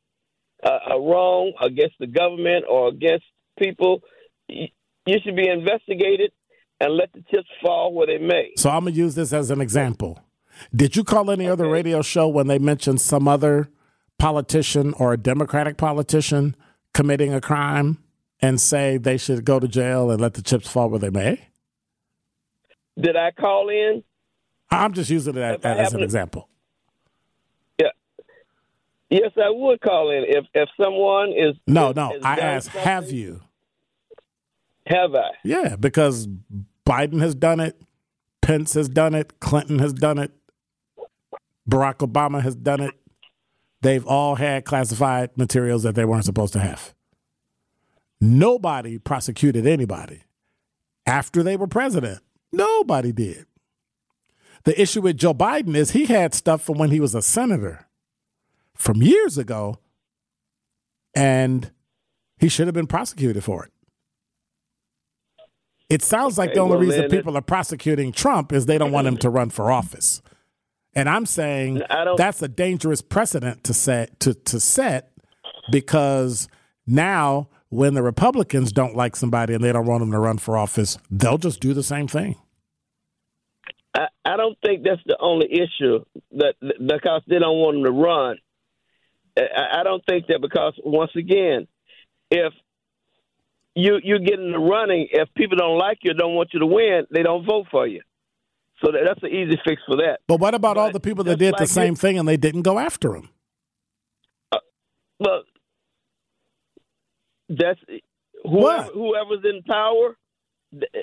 uh, 0.62 0.78
uh, 0.92 0.98
wrong 0.98 1.52
against 1.60 1.94
the 2.00 2.06
government 2.06 2.64
or 2.68 2.88
against 2.88 3.24
people, 3.58 4.00
you, 5.08 5.18
should 5.24 5.36
be 5.36 5.48
investigated 5.48 6.32
and 6.80 6.94
let 6.94 7.12
the 7.12 7.22
chips 7.30 7.48
fall 7.62 7.92
where 7.92 8.06
they 8.06 8.18
may. 8.18 8.52
So 8.56 8.70
I'm 8.70 8.84
gonna 8.84 8.96
use 8.96 9.14
this 9.14 9.32
as 9.32 9.50
an 9.50 9.60
example. 9.60 10.20
Did 10.74 10.96
you 10.96 11.04
call 11.04 11.30
any 11.30 11.48
other 11.48 11.68
radio 11.68 12.02
show 12.02 12.28
when 12.28 12.46
they 12.46 12.58
mentioned 12.58 13.00
some 13.00 13.28
other 13.28 13.68
politician 14.18 14.92
or 14.94 15.12
a 15.12 15.16
Democratic 15.16 15.76
politician 15.76 16.56
committing 16.94 17.32
a 17.32 17.40
crime 17.40 17.98
and 18.40 18.60
say 18.60 18.96
they 18.96 19.16
should 19.16 19.44
go 19.44 19.60
to 19.60 19.68
jail 19.68 20.10
and 20.10 20.20
let 20.20 20.34
the 20.34 20.42
chips 20.42 20.68
fall 20.68 20.90
where 20.90 20.98
they 20.98 21.10
may? 21.10 21.48
Did 23.00 23.16
I 23.16 23.30
call 23.30 23.68
in? 23.68 24.02
I'm 24.70 24.92
just 24.92 25.10
using 25.10 25.36
it 25.36 25.40
as, 25.40 25.60
as 25.62 25.92
an 25.92 26.00
to- 26.00 26.04
example. 26.04 26.48
Yeah. 27.78 27.88
Yes, 29.08 29.30
I 29.36 29.50
would 29.50 29.80
call 29.80 30.10
in 30.10 30.24
if 30.26 30.44
if 30.52 30.68
someone 30.80 31.30
is. 31.30 31.56
No, 31.66 31.92
no. 31.92 32.14
is 32.14 32.24
I 32.24 32.38
asked, 32.38 32.68
have 32.70 33.10
you? 33.10 33.40
I? 34.90 35.30
Yeah, 35.44 35.76
because 35.76 36.28
Biden 36.86 37.20
has 37.20 37.34
done 37.34 37.60
it, 37.60 37.80
Pence 38.40 38.74
has 38.74 38.88
done 38.88 39.14
it, 39.14 39.40
Clinton 39.40 39.78
has 39.78 39.92
done 39.92 40.18
it, 40.18 40.32
Barack 41.68 41.98
Obama 41.98 42.42
has 42.42 42.56
done 42.56 42.80
it. 42.80 42.94
They've 43.82 44.06
all 44.06 44.36
had 44.36 44.64
classified 44.64 45.36
materials 45.36 45.82
that 45.84 45.94
they 45.94 46.04
weren't 46.04 46.24
supposed 46.24 46.52
to 46.54 46.60
have. 46.60 46.94
Nobody 48.20 48.98
prosecuted 48.98 49.66
anybody 49.66 50.22
after 51.06 51.42
they 51.42 51.56
were 51.56 51.68
president. 51.68 52.20
Nobody 52.52 53.12
did. 53.12 53.46
The 54.64 54.80
issue 54.80 55.02
with 55.02 55.16
Joe 55.16 55.34
Biden 55.34 55.76
is 55.76 55.92
he 55.92 56.06
had 56.06 56.34
stuff 56.34 56.62
from 56.62 56.78
when 56.78 56.90
he 56.90 57.00
was 57.00 57.14
a 57.14 57.22
senator 57.22 57.86
from 58.74 59.02
years 59.02 59.38
ago, 59.38 59.78
and 61.14 61.70
he 62.38 62.48
should 62.48 62.66
have 62.66 62.74
been 62.74 62.86
prosecuted 62.86 63.44
for 63.44 63.64
it. 63.64 63.72
It 65.88 66.02
sounds 66.02 66.36
like 66.36 66.52
the 66.52 66.60
only 66.60 66.76
well, 66.76 66.86
reason 66.86 67.00
then 67.02 67.10
people 67.10 67.36
are 67.36 67.42
prosecuting 67.42 68.12
Trump 68.12 68.52
is 68.52 68.66
they 68.66 68.78
don't 68.78 68.92
want 68.92 69.06
him 69.06 69.16
to 69.18 69.30
run 69.30 69.50
for 69.50 69.70
office. 69.70 70.20
And 70.94 71.08
I'm 71.08 71.24
saying 71.26 71.82
I 71.90 72.04
don't- 72.04 72.16
that's 72.16 72.42
a 72.42 72.48
dangerous 72.48 73.00
precedent 73.00 73.64
to 73.64 73.74
set 73.74 74.20
to, 74.20 74.34
to 74.34 74.60
set 74.60 75.12
because 75.70 76.48
now 76.86 77.48
when 77.70 77.94
the 77.94 78.02
Republicans 78.02 78.72
don't 78.72 78.96
like 78.96 79.16
somebody 79.16 79.54
and 79.54 79.62
they 79.62 79.72
don't 79.72 79.86
want 79.86 80.00
them 80.00 80.12
to 80.12 80.18
run 80.18 80.38
for 80.38 80.56
office, 80.56 80.98
they'll 81.10 81.38
just 81.38 81.60
do 81.60 81.74
the 81.74 81.82
same 81.82 82.08
thing. 82.08 82.36
I, 83.94 84.08
I 84.24 84.36
don't 84.36 84.58
think 84.64 84.84
that's 84.84 85.02
the 85.06 85.16
only 85.20 85.48
issue 85.50 86.04
that 86.32 86.54
because 86.60 87.22
they 87.26 87.38
don't 87.38 87.58
want 87.58 87.78
him 87.78 87.84
to 87.84 87.92
run. 87.92 88.36
I, 89.36 89.80
I 89.80 89.82
don't 89.84 90.02
think 90.08 90.26
that 90.28 90.40
because 90.40 90.74
once 90.84 91.12
again, 91.16 91.66
if 92.30 92.52
you 93.84 93.92
you 94.02 94.18
get 94.18 94.38
in 94.40 94.50
the 94.52 94.58
running, 94.58 95.06
if 95.12 95.28
people 95.34 95.56
don't 95.56 95.78
like 95.78 95.98
you, 96.02 96.12
don't 96.14 96.34
want 96.34 96.50
you 96.52 96.60
to 96.60 96.66
win, 96.66 97.06
they 97.10 97.22
don't 97.22 97.44
vote 97.46 97.66
for 97.70 97.86
you. 97.86 98.02
So 98.84 98.92
that, 98.92 99.02
that's 99.06 99.22
an 99.22 99.30
easy 99.30 99.56
fix 99.66 99.80
for 99.86 99.96
that. 99.96 100.18
But 100.26 100.38
what 100.40 100.54
about 100.54 100.76
all 100.76 100.90
the 100.90 101.00
people 101.00 101.24
that 101.24 101.38
did 101.38 101.54
the 101.58 101.66
same 101.66 101.92
you- 101.92 101.96
thing 101.96 102.18
and 102.18 102.26
they 102.28 102.36
didn't 102.36 102.62
go 102.62 102.78
after 102.78 103.14
him? 103.16 103.28
Uh, 104.52 104.58
well, 105.18 105.42
that's 107.48 107.80
whoever 108.44 108.84
whoever's 108.92 109.44
in 109.44 109.62
power. 109.62 110.16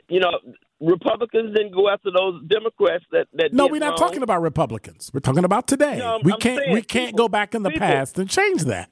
You 0.10 0.20
know, 0.20 0.32
Republicans 0.80 1.56
didn't 1.56 1.74
go 1.74 1.90
after 1.90 2.10
those 2.16 2.42
Democrats 2.48 3.04
that 3.12 3.28
that. 3.34 3.52
No, 3.54 3.68
we're 3.68 3.80
not 3.80 3.90
wrong. 3.92 3.98
talking 4.10 4.22
about 4.24 4.42
Republicans. 4.42 5.10
We're 5.14 5.22
talking 5.22 5.44
about 5.44 5.68
today. 5.68 5.96
We 6.24 6.34
I'm 6.34 6.40
can't 6.40 6.72
we 6.72 6.82
can't 6.82 7.08
people- 7.12 7.26
go 7.26 7.30
back 7.30 7.56
in 7.56 7.64
the 7.64 7.72
people. 7.72 7.88
past 7.88 8.20
and 8.20 8.30
change 8.30 8.64
that. 8.66 8.90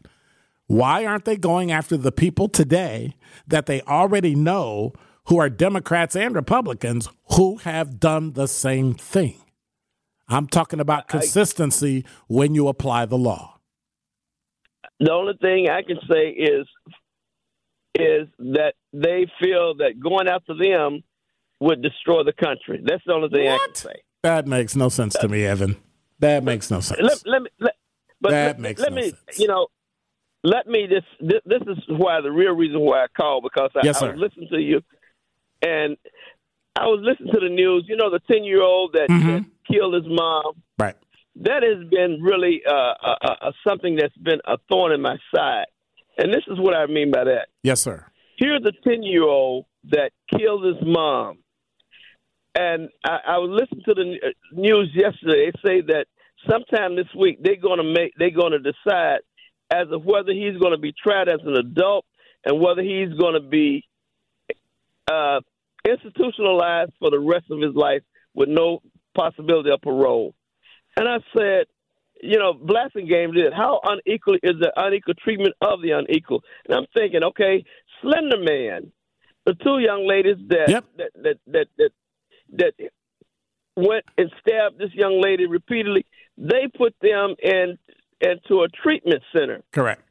Why 0.68 1.06
aren't 1.06 1.26
they 1.26 1.38
going 1.38 1.72
after 1.72 1.98
the 1.98 2.12
people 2.12 2.48
today 2.48 3.16
that 3.48 3.66
they 3.66 3.82
already 3.82 4.36
know 4.36 4.94
who 5.26 5.40
are 5.40 5.50
Democrats 5.50 6.16
and 6.16 6.34
Republicans 6.36 7.10
who 7.36 7.58
have 7.58 8.00
done 8.00 8.34
the 8.34 8.48
same 8.48 8.94
thing? 8.94 9.40
I'm 10.28 10.48
talking 10.48 10.80
about 10.80 11.08
consistency 11.08 12.06
when 12.28 12.56
you 12.56 12.68
apply 12.68 13.06
the 13.06 13.18
law. 13.18 13.60
The 15.00 15.12
only 15.12 15.34
thing 15.42 15.70
I 15.70 15.82
can 15.82 16.00
say 16.10 16.30
is 16.30 16.66
is 17.96 18.28
that 18.40 18.74
they 18.92 19.28
feel 19.40 19.76
that 19.76 20.00
going 20.02 20.28
after 20.28 20.56
them 20.56 21.04
would 21.60 21.82
destroy 21.84 22.24
the 22.24 22.34
country. 22.34 22.82
That's 22.84 23.04
the 23.06 23.14
only 23.14 23.30
thing 23.30 23.48
I 23.48 23.58
can 23.58 23.76
say. 23.76 24.02
That 24.24 24.48
makes 24.48 24.76
no 24.76 24.90
sense 24.90 25.14
to 25.16 25.28
me, 25.28 25.46
Evan. 25.46 25.76
That 26.20 26.44
makes 26.44 26.72
no 26.72 26.80
sense. 26.80 27.02
Let, 27.02 27.22
let 27.28 27.42
me. 27.44 27.50
Let, 27.60 27.74
but 28.22 28.32
That 28.32 28.46
let, 28.48 28.60
makes 28.60 28.82
let 28.82 28.92
no 28.94 28.96
me. 28.96 29.10
sense. 29.10 29.38
You 29.38 29.48
know, 29.48 29.68
let 30.44 30.68
me 30.68 30.88
just. 30.88 31.08
This, 31.20 31.42
this 31.46 31.62
is 31.68 31.84
why 31.88 32.22
the 32.22 32.32
real 32.32 32.54
reason 32.54 32.80
why 32.82 33.04
I 33.04 33.08
called 33.16 33.44
because 33.44 33.70
I, 33.76 33.82
Yes, 33.84 34.02
I 34.02 34.10
was 34.12 34.20
listening 34.20 34.50
to 34.52 34.60
you, 34.60 34.82
and 35.62 35.98
I 36.76 36.86
was 36.88 37.00
listening 37.04 37.34
to 37.34 37.40
the 37.40 37.50
news. 37.54 37.86
You 37.88 37.96
know, 37.98 38.10
the 38.10 38.20
ten 38.32 38.44
year 38.44 38.62
old 38.62 38.94
that, 38.94 39.08
Mm-hmm. 39.10 39.28
that 39.28 39.46
killed 39.72 39.94
his 39.94 40.04
mom. 40.08 40.62
Right. 40.78 40.96
that 41.38 41.64
has 41.64 41.88
been 41.90 42.22
really 42.22 42.62
uh, 42.68 42.74
uh, 42.74 43.16
uh, 43.42 43.52
something 43.68 43.96
that's 43.96 44.18
been 44.18 44.40
a 44.46 44.58
thorn 44.70 44.92
in 44.92 45.02
my 45.02 45.18
side. 45.34 45.66
And 46.18 46.32
this 46.34 46.44
is 46.48 46.60
what 46.60 46.76
I 46.76 46.86
mean 46.88 47.10
by 47.12 47.24
that. 47.24 47.48
Yes, 47.64 47.82
sir. 47.82 48.06
Here's 48.38 48.62
a 48.66 48.72
10 48.88 49.02
year 49.04 49.24
old 49.24 49.66
that 49.86 50.12
killed 50.38 50.64
his 50.66 50.76
mom. 50.86 51.38
And 52.56 52.90
I, 53.04 53.18
I 53.28 53.38
was 53.40 53.50
listening 53.62 53.84
to 53.86 53.94
the 53.96 54.28
uh, 54.28 54.30
news 54.52 54.90
yesterday. 54.94 55.52
They 55.52 55.70
say 55.70 55.82
that 55.88 56.06
sometime 56.50 56.96
this 56.96 57.08
week 57.18 57.40
they're 57.42 57.56
going 57.56 57.80
to 57.80 57.84
make 57.84 58.14
they're 58.18 58.30
going 58.30 58.52
to 58.52 58.60
decide 58.60 59.20
as 59.74 59.88
of 59.92 60.06
whether 60.06 60.32
he's 60.32 60.58
going 60.58 60.74
to 60.74 60.78
be 60.78 60.94
tried 60.94 61.28
as 61.30 61.40
an 61.46 61.56
adult 61.58 62.06
and 62.46 62.60
whether 62.60 62.82
he's 62.82 63.14
going 63.18 63.34
to 63.34 63.48
be 63.48 63.84
uh, 65.12 65.40
institutionalized 65.86 66.92
for 67.00 67.10
the 67.10 67.20
rest 67.20 67.46
of 67.50 67.60
his 67.60 67.76
life 67.76 68.04
with 68.34 68.50
no 68.50 68.82
possibility 69.16 69.72
of 69.72 69.82
parole. 69.82 70.34
And 70.96 71.08
I 71.08 71.18
said, 71.36 71.66
you 72.22 72.38
know, 72.40 72.54
blasting 72.54 73.08
game 73.08 73.34
did. 73.34 73.52
How 73.54 73.82
unequal 73.84 74.36
is 74.36 74.56
the 74.60 74.72
unequal 74.76 75.16
treatment 75.16 75.56
of 75.62 75.82
the 75.82 75.92
unequal? 75.92 76.42
And 76.66 76.76
I'm 76.76 76.86
thinking, 76.94 77.24
okay, 77.24 77.66
Slender 78.02 78.38
Man, 78.38 78.92
the 79.46 79.56
two 79.56 79.80
young 79.80 80.08
ladies 80.08 80.38
that 80.48 80.70
Yep. 80.70 80.86
that, 80.98 81.12
that 81.24 81.38
that 81.48 81.68
that 81.78 81.92
that 82.54 82.74
went 83.76 84.06
and 84.18 84.32
stabbed 84.40 84.78
this 84.78 84.94
young 84.94 85.20
lady 85.22 85.48
repeatedly. 85.48 86.06
They 86.38 86.68
put 86.76 86.96
them 87.02 87.36
in 87.42 87.78
into 88.24 88.64
a 88.64 88.68
treatment 88.70 89.22
center. 89.36 89.62
Correct. 89.72 90.02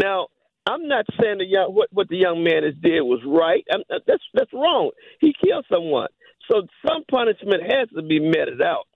Now, 0.00 0.28
I'm 0.66 0.88
not 0.88 1.06
saying 1.20 1.38
the 1.38 1.46
young 1.46 1.74
what 1.74 1.88
what 1.92 2.08
the 2.08 2.16
young 2.16 2.44
man 2.44 2.64
has 2.64 2.74
did 2.80 3.00
was 3.02 3.20
right. 3.26 3.64
I'm, 3.72 3.82
that's 4.06 4.22
that's 4.34 4.52
wrong. 4.52 4.90
He 5.20 5.34
killed 5.44 5.66
someone, 5.72 6.08
so 6.50 6.62
some 6.86 7.04
punishment 7.10 7.62
has 7.62 7.88
to 7.96 8.02
be 8.02 8.20
meted 8.20 8.62
out. 8.62 8.86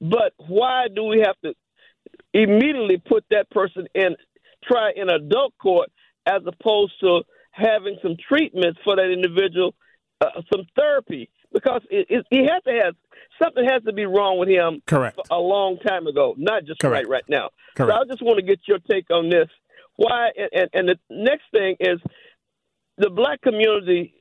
But 0.00 0.32
why 0.38 0.86
do 0.94 1.04
we 1.04 1.22
have 1.26 1.36
to 1.44 1.54
immediately 2.32 2.96
put 2.96 3.24
that 3.30 3.50
person 3.50 3.86
in 3.94 4.16
try 4.64 4.92
in 4.96 5.10
adult 5.10 5.54
court 5.60 5.90
as 6.26 6.42
opposed 6.46 6.92
to 7.00 7.22
having 7.50 7.98
some 8.02 8.16
treatments 8.28 8.78
for 8.84 8.96
that 8.96 9.10
individual, 9.10 9.74
uh, 10.20 10.40
some 10.52 10.64
therapy, 10.76 11.28
because 11.52 11.82
it, 11.90 12.06
it, 12.08 12.26
he 12.30 12.46
has 12.46 12.62
to 12.64 12.82
have 12.82 12.94
something 13.42 13.64
has 13.64 13.82
to 13.84 13.92
be 13.92 14.06
wrong 14.06 14.38
with 14.38 14.48
him 14.48 14.82
Correct. 14.86 15.18
a 15.30 15.38
long 15.38 15.78
time 15.78 16.06
ago, 16.06 16.34
not 16.36 16.64
just 16.64 16.80
Correct. 16.80 17.06
right 17.08 17.10
right 17.10 17.24
now. 17.28 17.50
Correct. 17.76 17.92
So 17.92 18.00
I 18.00 18.04
just 18.10 18.22
want 18.22 18.38
to 18.38 18.44
get 18.44 18.60
your 18.66 18.78
take 18.90 19.10
on 19.10 19.30
this. 19.30 19.48
Why? 19.96 20.30
And, 20.52 20.68
and, 20.72 20.88
the 20.88 20.96
next 21.10 21.44
thing 21.52 21.76
is 21.78 21.98
the 22.96 23.10
black 23.10 23.40
community, 23.42 24.14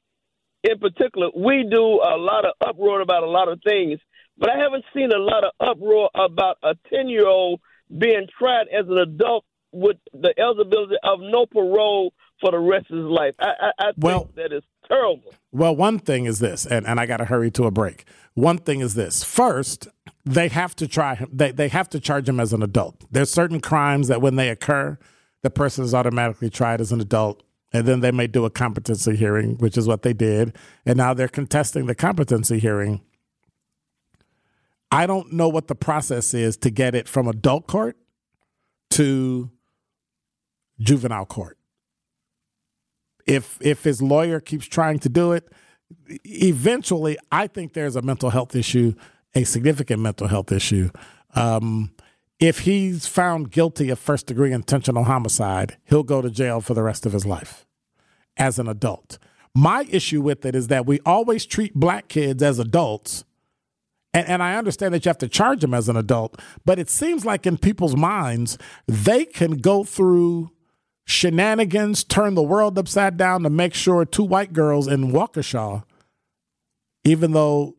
in 0.64 0.78
particular, 0.80 1.30
we 1.36 1.66
do 1.70 1.84
a 1.84 2.18
lot 2.18 2.46
of 2.46 2.54
uproar 2.66 3.02
about 3.02 3.24
a 3.24 3.30
lot 3.30 3.48
of 3.48 3.62
things, 3.64 4.00
but 4.38 4.50
I 4.50 4.58
haven't 4.58 4.84
seen 4.94 5.12
a 5.12 5.18
lot 5.18 5.44
of 5.44 5.52
uproar 5.60 6.10
about 6.16 6.58
a 6.64 6.76
ten 6.94 7.08
year 7.08 7.28
old 7.28 7.62
being 7.98 8.28
tried 8.38 8.68
as 8.68 8.88
an 8.88 8.98
adult 8.98 9.46
with 9.72 9.98
the 10.14 10.34
eligibility 10.40 10.96
of 11.04 11.20
no 11.22 11.46
parole 11.46 12.14
for 12.42 12.52
the 12.52 12.60
rest 12.60 12.90
of 12.92 12.98
his 12.98 13.06
life. 13.06 13.36
I, 13.40 13.46
I, 13.48 13.72
I 13.80 13.86
think 13.92 14.04
Well- 14.04 14.30
that 14.36 14.52
is 14.54 14.64
terrible. 14.90 15.34
Well, 15.52 15.76
one 15.76 16.00
thing 16.00 16.26
is 16.26 16.40
this, 16.40 16.66
and, 16.66 16.86
and 16.86 17.00
I 17.00 17.06
got 17.06 17.18
to 17.18 17.26
hurry 17.26 17.52
to 17.52 17.66
a 17.66 17.72
break. 17.72 18.06
One 18.34 18.58
thing 18.58 18.82
is 18.82 18.94
this. 18.94 19.24
First, 19.24 19.88
they 20.26 20.48
have 20.50 20.76
to 20.78 20.88
try 20.88 21.16
him. 21.16 21.30
They, 21.32 21.52
they 21.52 21.70
have 21.70 21.90
to 21.90 22.00
charge 22.00 22.28
him 22.28 22.40
as 22.40 22.54
an 22.54 22.62
adult. 22.62 23.06
There's 23.12 23.32
certain 23.32 23.60
crimes 23.60 24.08
that 24.08 24.22
when 24.22 24.36
they 24.36 24.50
occur, 24.50 24.98
the 25.42 25.50
person 25.50 25.84
is 25.84 25.94
automatically 25.94 26.50
tried 26.50 26.82
as 26.82 26.92
an 26.92 27.02
adult, 27.02 27.44
and 27.72 27.88
then 27.88 28.02
they 28.02 28.12
may 28.12 28.28
do 28.28 28.46
a 28.46 28.50
competency 28.50 29.16
hearing, 29.16 29.58
which 29.58 29.78
is 29.78 29.88
what 29.88 30.04
they 30.04 30.14
did. 30.14 30.56
And 30.86 30.98
now 30.98 31.14
they're 31.14 31.28
contesting 31.28 31.86
the 31.86 31.96
competency 31.96 32.60
hearing. 32.60 33.02
I 34.92 35.06
don't 35.06 35.34
know 35.34 35.48
what 35.48 35.68
the 35.68 35.76
process 35.76 36.34
is 36.34 36.58
to 36.58 36.72
get 36.72 36.96
it 36.96 37.08
from 37.08 37.28
adult 37.28 37.68
court 37.68 37.96
to 38.92 39.52
juvenile 40.80 41.26
court 41.26 41.59
if 43.30 43.60
if 43.62 43.84
his 43.84 44.02
lawyer 44.02 44.40
keeps 44.40 44.66
trying 44.66 45.00
to 45.00 45.10
do 45.10 45.32
it, 45.34 45.54
eventually, 46.26 47.18
I 47.32 47.48
think 47.48 47.74
there's 47.74 47.96
a 47.96 48.02
mental 48.02 48.32
health 48.32 48.56
issue, 48.56 48.96
a 49.36 49.44
significant 49.44 50.02
mental 50.02 50.28
health 50.28 50.52
issue. 50.52 50.90
Um, 51.36 51.92
if 52.40 52.60
he's 52.60 53.06
found 53.06 53.52
guilty 53.52 53.90
of 53.90 54.00
first 54.00 54.26
degree 54.26 54.52
intentional 54.52 55.04
homicide, 55.04 55.78
he'll 55.86 56.04
go 56.04 56.22
to 56.22 56.30
jail 56.32 56.60
for 56.60 56.74
the 56.74 56.82
rest 56.82 57.06
of 57.06 57.14
his 57.14 57.26
life 57.26 57.68
as 58.36 58.58
an 58.58 58.68
adult. 58.68 59.20
My 59.54 59.86
issue 59.90 60.22
with 60.22 60.46
it 60.46 60.56
is 60.56 60.68
that 60.68 60.86
we 60.86 61.00
always 61.06 61.46
treat 61.46 61.76
black 61.76 62.08
kids 62.08 62.42
as 62.42 62.58
adults. 62.58 63.26
And, 64.14 64.28
and 64.28 64.44
I 64.44 64.56
understand 64.56 64.94
that 64.94 65.06
you 65.06 65.10
have 65.10 65.18
to 65.20 65.28
charge 65.28 65.62
them 65.62 65.74
as 65.74 65.90
an 65.90 65.98
adult, 65.98 66.40
but 66.66 66.80
it 66.80 66.90
seems 66.90 67.26
like 67.26 67.46
in 67.46 67.58
people's 67.58 67.96
minds, 67.96 68.58
they 68.88 69.26
can 69.26 69.58
go 69.58 69.84
through 69.84 70.52
shenanigans, 71.10 72.04
turn 72.04 72.36
the 72.36 72.44
world 72.44 72.78
upside 72.78 73.18
down 73.18 73.44
to 73.44 73.50
make 73.50 73.74
sure 73.74 74.06
two 74.06 74.24
white 74.24 74.54
girls 74.54 74.88
in 74.88 75.12
Waukesha, 75.12 75.84
even 77.04 77.32
though 77.32 77.76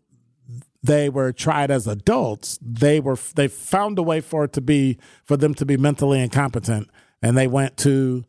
they 0.82 1.08
were 1.08 1.32
tried 1.32 1.70
as 1.70 1.86
adults, 1.86 2.58
they 2.60 2.98
were 2.98 3.16
they 3.36 3.46
found 3.46 3.98
a 3.98 4.02
way 4.02 4.20
for 4.20 4.44
it 4.44 4.52
to 4.54 4.60
be 4.60 4.98
for 5.24 5.36
them 5.36 5.54
to 5.54 5.64
be 5.64 5.76
mentally 5.76 6.20
incompetent, 6.20 6.90
and 7.22 7.36
they 7.36 7.46
went 7.46 7.76
to 7.78 8.24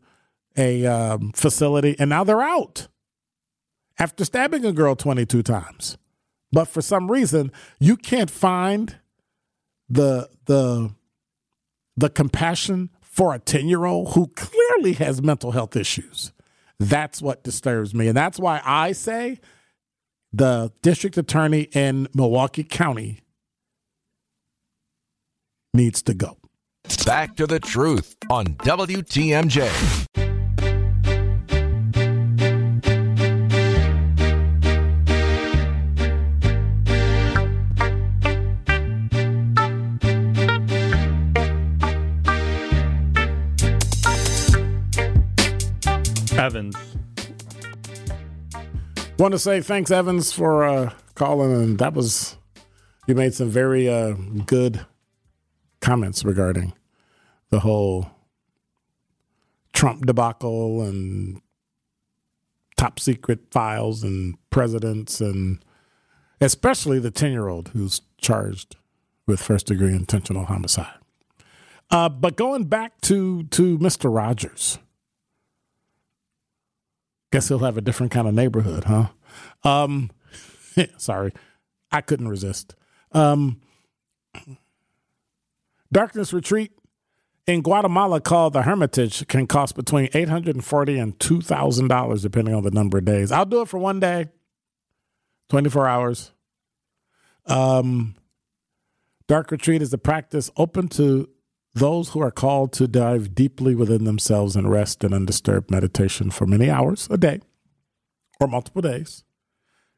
a 0.56 0.86
um, 0.86 1.32
facility, 1.32 1.96
and 1.98 2.10
now 2.10 2.22
they're 2.22 2.42
out 2.42 2.88
after 3.98 4.24
stabbing 4.24 4.64
a 4.64 4.72
girl 4.72 4.94
twenty 4.94 5.26
two 5.26 5.42
times. 5.42 5.98
But 6.52 6.68
for 6.68 6.82
some 6.82 7.10
reason, 7.10 7.50
you 7.80 7.96
can't 7.96 8.30
find 8.30 8.96
the 9.88 10.28
the 10.44 10.94
the 11.96 12.10
compassion 12.10 12.90
for 13.12 13.34
a 13.34 13.38
10 13.38 13.68
year 13.68 13.84
old 13.84 14.14
who 14.14 14.28
clearly 14.28 14.94
has 14.94 15.22
mental 15.22 15.52
health 15.52 15.76
issues. 15.76 16.32
That's 16.80 17.22
what 17.22 17.44
disturbs 17.44 17.94
me. 17.94 18.08
And 18.08 18.16
that's 18.16 18.40
why 18.40 18.60
I 18.64 18.92
say 18.92 19.38
the 20.32 20.72
district 20.80 21.16
attorney 21.18 21.68
in 21.72 22.08
Milwaukee 22.14 22.64
County 22.64 23.20
needs 25.74 26.02
to 26.02 26.14
go. 26.14 26.38
Back 27.06 27.36
to 27.36 27.46
the 27.46 27.60
truth 27.60 28.16
on 28.30 28.46
WTMJ. 28.46 30.21
Evans. 46.42 46.76
Want 49.16 49.30
to 49.30 49.38
say 49.38 49.60
thanks, 49.60 49.92
Evans, 49.92 50.32
for 50.32 50.64
uh, 50.64 50.92
calling. 51.14 51.52
And 51.52 51.78
that 51.78 51.94
was, 51.94 52.36
you 53.06 53.14
made 53.14 53.32
some 53.32 53.48
very 53.48 53.88
uh, 53.88 54.14
good 54.44 54.84
comments 55.80 56.24
regarding 56.24 56.72
the 57.50 57.60
whole 57.60 58.10
Trump 59.72 60.04
debacle 60.04 60.82
and 60.82 61.40
top 62.76 62.98
secret 62.98 63.52
files 63.52 64.02
and 64.02 64.34
presidents 64.50 65.20
and 65.20 65.64
especially 66.40 66.98
the 66.98 67.12
10 67.12 67.30
year 67.30 67.46
old 67.46 67.68
who's 67.68 68.00
charged 68.18 68.74
with 69.28 69.40
first 69.40 69.66
degree 69.66 69.92
intentional 69.92 70.46
homicide. 70.46 70.98
Uh, 71.88 72.08
but 72.08 72.36
going 72.36 72.64
back 72.64 73.00
to, 73.02 73.44
to 73.44 73.78
Mr. 73.78 74.12
Rogers, 74.12 74.80
guess 77.32 77.48
he'll 77.48 77.58
have 77.60 77.76
a 77.78 77.80
different 77.80 78.12
kind 78.12 78.28
of 78.28 78.34
neighborhood, 78.34 78.84
huh? 78.84 79.08
Um, 79.64 80.10
sorry, 80.98 81.32
I 81.90 82.00
couldn't 82.00 82.28
resist. 82.28 82.76
Um, 83.10 83.60
Darkness 85.90 86.32
Retreat 86.32 86.72
in 87.46 87.62
Guatemala 87.62 88.20
called 88.20 88.52
the 88.52 88.62
Hermitage 88.62 89.26
can 89.26 89.46
cost 89.46 89.74
between 89.74 90.08
eight 90.14 90.28
hundred 90.28 90.54
and 90.54 90.64
forty 90.64 90.98
and 90.98 91.18
two 91.18 91.40
thousand 91.40 91.88
dollars, 91.88 92.22
depending 92.22 92.54
on 92.54 92.62
the 92.62 92.70
number 92.70 92.98
of 92.98 93.04
days. 93.04 93.32
I'll 93.32 93.46
do 93.46 93.62
it 93.62 93.68
for 93.68 93.78
one 93.78 93.98
day, 93.98 94.26
twenty 95.48 95.68
four 95.68 95.88
hours. 95.88 96.32
Um, 97.46 98.14
Dark 99.26 99.50
Retreat 99.50 99.82
is 99.82 99.92
a 99.92 99.98
practice 99.98 100.50
open 100.56 100.88
to 100.88 101.28
those 101.74 102.10
who 102.10 102.20
are 102.20 102.30
called 102.30 102.72
to 102.74 102.86
dive 102.86 103.34
deeply 103.34 103.74
within 103.74 104.04
themselves 104.04 104.56
and 104.56 104.70
rest 104.70 105.04
in 105.04 105.12
undisturbed 105.12 105.70
meditation 105.70 106.30
for 106.30 106.46
many 106.46 106.68
hours 106.68 107.08
a 107.10 107.16
day 107.16 107.40
or 108.40 108.46
multiple 108.46 108.82
days. 108.82 109.24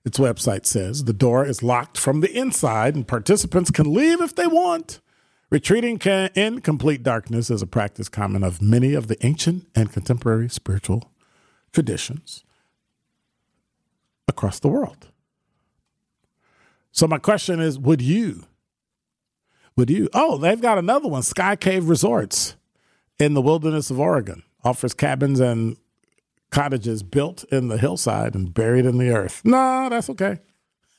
Its 0.05 0.19
website 0.19 0.67
says 0.67 1.05
the 1.05 1.13
door 1.13 1.45
is 1.45 1.63
locked 1.63 1.99
from 1.99 2.21
the 2.21 2.31
inside 2.37 2.95
and 2.95 3.09
participants 3.09 3.71
can 3.71 3.93
leave 3.93 4.21
if 4.21 4.35
they 4.35 4.47
want. 4.47 5.01
Retreating 5.51 5.99
in 6.35 6.61
complete 6.61 7.03
darkness 7.03 7.51
is 7.51 7.63
a 7.63 7.67
practice 7.67 8.09
common 8.09 8.43
of 8.45 8.61
many 8.61 8.95
of 8.95 9.07
the 9.09 9.25
ancient 9.25 9.67
and 9.75 9.93
contemporary 9.93 10.49
spiritual 10.49 11.13
traditions 11.73 12.45
across 14.29 14.59
the 14.59 14.69
world. 14.69 15.09
So 16.93 17.07
my 17.09 17.19
question 17.19 17.61
is, 17.61 17.79
would 17.79 18.01
you 18.01 18.45
would 19.77 19.91
you? 19.91 20.09
Oh, 20.13 20.39
they've 20.39 20.61
got 20.61 20.79
another 20.79 21.09
one, 21.09 21.23
Sky 21.23 21.57
Cave 21.57 21.89
Resorts 21.89 22.57
in 23.19 23.35
the 23.35 23.43
wilderness 23.43 23.91
of 23.91 23.99
Oregon. 23.99 24.43
Offers 24.65 24.95
cabins 24.95 25.41
and 25.41 25.77
cottages 26.51 27.03
built 27.03 27.45
in 27.45 27.69
the 27.69 27.79
hillside 27.79 28.35
and 28.35 28.55
buried 28.55 28.87
in 28.87 28.99
the 28.99 29.11
earth. 29.11 29.43
No, 29.45 29.89
that's 29.91 30.09
okay. 30.11 30.39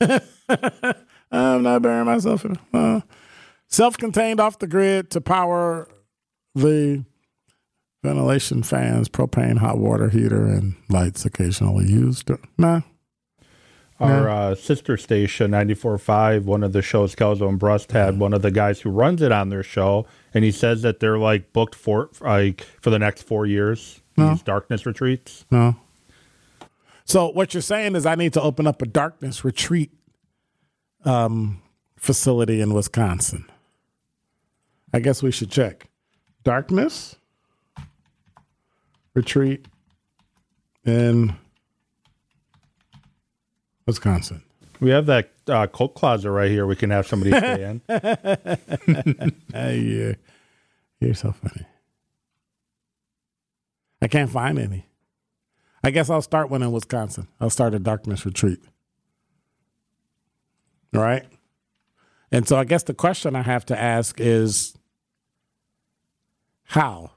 I'm 1.30 1.62
not 1.62 1.82
burying 1.82 2.04
myself 2.06 2.44
in 2.44 2.58
uh, 2.72 3.00
self-contained 3.68 4.38
off 4.38 4.58
the 4.58 4.66
grid 4.66 5.10
to 5.12 5.20
power 5.20 5.88
the 6.54 7.04
ventilation 8.04 8.62
fans, 8.62 9.08
propane 9.08 9.58
hot 9.58 9.78
water 9.78 10.10
heater, 10.10 10.46
and 10.46 10.76
lights 10.88 11.24
occasionally 11.24 11.90
used. 11.90 12.30
Nah, 12.56 12.82
Our 13.98 14.28
uh, 14.28 14.54
sister 14.54 14.98
station, 14.98 15.52
94.5, 15.52 16.44
one 16.44 16.62
of 16.62 16.74
the 16.74 16.82
shows 16.82 17.14
Kelso 17.14 17.48
and 17.48 17.58
Brust 17.58 17.92
had 17.92 18.18
one 18.18 18.34
of 18.34 18.42
the 18.42 18.50
guys 18.50 18.80
who 18.80 18.90
runs 18.90 19.22
it 19.22 19.32
on 19.32 19.48
their 19.48 19.62
show, 19.62 20.06
and 20.34 20.44
he 20.44 20.50
says 20.50 20.82
that 20.82 21.00
they're 21.00 21.18
like 21.18 21.54
booked 21.54 21.74
for 21.74 22.10
like 22.20 22.60
for 22.80 22.90
the 22.90 22.98
next 22.98 23.22
four 23.22 23.46
years. 23.46 24.00
These 24.16 24.42
darkness 24.42 24.86
retreats. 24.86 25.44
No. 25.50 25.76
So 27.04 27.28
what 27.28 27.52
you're 27.54 27.60
saying 27.60 27.94
is 27.96 28.06
I 28.06 28.14
need 28.14 28.32
to 28.32 28.40
open 28.40 28.66
up 28.66 28.80
a 28.80 28.86
darkness 28.86 29.44
retreat 29.44 29.92
um, 31.04 31.62
facility 31.96 32.60
in 32.60 32.74
Wisconsin. 32.74 33.46
I 34.92 35.00
guess 35.00 35.22
we 35.22 35.30
should 35.30 35.50
check. 35.50 35.88
Darkness 36.44 37.16
retreat 39.14 39.66
in 40.84 41.36
Wisconsin. 43.86 44.42
We 44.80 44.90
have 44.90 45.06
that 45.06 45.30
uh, 45.48 45.66
coat 45.68 45.94
closet 45.94 46.30
right 46.30 46.50
here. 46.50 46.66
We 46.66 46.76
can 46.76 46.90
have 46.90 47.06
somebody 47.06 47.30
stay 47.30 47.64
in. 47.88 49.32
Hey, 49.52 49.78
yeah. 49.78 50.14
You're 51.00 51.14
so 51.14 51.32
funny. 51.32 51.66
I 54.02 54.08
can't 54.08 54.30
find 54.30 54.58
any. 54.58 54.86
I 55.82 55.90
guess 55.90 56.10
I'll 56.10 56.22
start 56.22 56.50
one 56.50 56.62
in 56.62 56.72
Wisconsin. 56.72 57.28
I'll 57.40 57.50
start 57.50 57.74
a 57.74 57.78
darkness 57.78 58.26
retreat. 58.26 58.60
All 60.94 61.00
right. 61.00 61.24
And 62.32 62.46
so 62.46 62.56
I 62.58 62.64
guess 62.64 62.82
the 62.82 62.94
question 62.94 63.36
I 63.36 63.42
have 63.42 63.64
to 63.66 63.78
ask 63.78 64.20
is 64.20 64.76
how? 66.64 67.12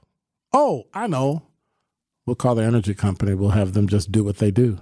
Oh, 0.52 0.84
I 0.94 1.06
know. 1.06 1.42
We'll 2.26 2.36
call 2.36 2.54
the 2.54 2.62
energy 2.62 2.94
company. 2.94 3.34
We'll 3.34 3.50
have 3.50 3.72
them 3.72 3.88
just 3.88 4.12
do 4.12 4.22
what 4.22 4.38
they 4.38 4.50
do. 4.50 4.78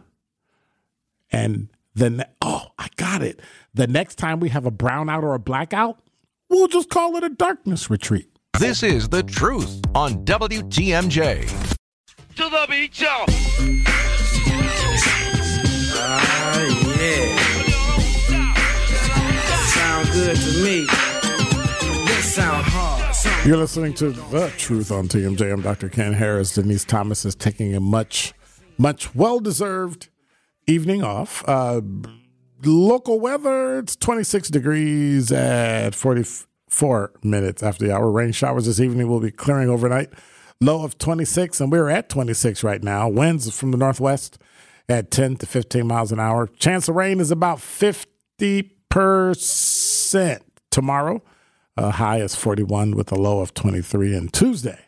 And 1.31 1.69
then, 1.99 2.25
oh, 2.41 2.69
I 2.79 2.89
got 2.97 3.23
it. 3.23 3.41
The 3.75 3.87
next 3.87 4.17
time 4.17 4.41
we 4.41 4.49
have 4.51 4.67
a 4.67 4.71
brownout 4.71 5.23
or 5.23 5.35
a 5.35 5.39
blackout, 5.39 6.01
we'll 6.49 6.69
just 6.69 6.91
call 6.91 7.17
it 7.17 7.25
a 7.25 7.29
darkness 7.29 7.91
retreat. 7.91 8.29
This 8.59 8.83
is 8.83 9.09
the 9.09 9.23
truth 9.23 9.81
on 9.95 10.25
WTMJ. 10.25 11.77
To 12.37 12.49
the 12.49 12.67
beach, 12.69 13.01
y'all. 13.01 13.25
Ah, 16.01 16.65
yeah. 16.99 17.37
Sound 19.67 20.09
good 20.13 20.37
to 20.37 20.63
me. 20.63 20.87
This 22.07 22.35
sound 22.35 22.65
hard. 22.67 22.99
You're 23.47 23.57
listening 23.57 23.95
to 23.95 24.11
The 24.11 24.53
Truth 24.57 24.93
on 24.93 25.09
TMJ. 25.09 25.53
I'm 25.53 25.63
Dr. 25.63 25.89
Ken 25.89 26.13
Harris. 26.13 26.55
Denise 26.55 26.85
Thomas 26.85 27.25
is 27.25 27.35
taking 27.35 27.75
a 27.75 27.81
much, 27.81 28.33
much 28.77 29.15
well 29.15 29.41
deserved 29.41 30.09
evening 30.69 31.03
off. 31.03 31.43
Uh, 31.49 31.81
local 32.63 33.19
weather, 33.21 33.79
it's 33.79 33.97
26 33.97 34.51
degrees 34.51 35.33
at 35.33 35.95
44 35.95 37.13
minutes 37.23 37.63
after 37.63 37.87
the 37.87 37.95
hour. 37.95 38.11
Rain 38.11 38.33
showers 38.33 38.67
this 38.67 38.81
evening 38.81 39.09
will 39.09 39.21
be 39.21 39.31
clearing 39.31 39.71
overnight. 39.71 40.11
Low 40.61 40.85
of 40.85 40.99
26, 40.99 41.61
and 41.61 41.71
we're 41.71 41.89
at 41.89 42.09
26 42.09 42.65
right 42.65 42.83
now. 42.83 43.09
Winds 43.09 43.57
from 43.57 43.71
the 43.71 43.79
northwest 43.79 44.39
at 44.89 45.11
10 45.11 45.37
to 45.37 45.47
15 45.47 45.87
miles 45.87 46.13
an 46.13 46.19
hour. 46.19 46.47
Chance 46.47 46.89
of 46.89 46.97
rain 46.97 47.21
is 47.21 47.31
about 47.31 47.59
50% 47.59 50.41
tomorrow. 50.71 51.23
Uh, 51.77 51.91
high 51.93 52.21
is 52.21 52.35
41 52.35 52.97
with 52.97 53.13
a 53.13 53.15
low 53.15 53.41
of 53.41 53.55
23. 53.55 54.17
And 54.17 54.33
Tuesday, 54.33 54.81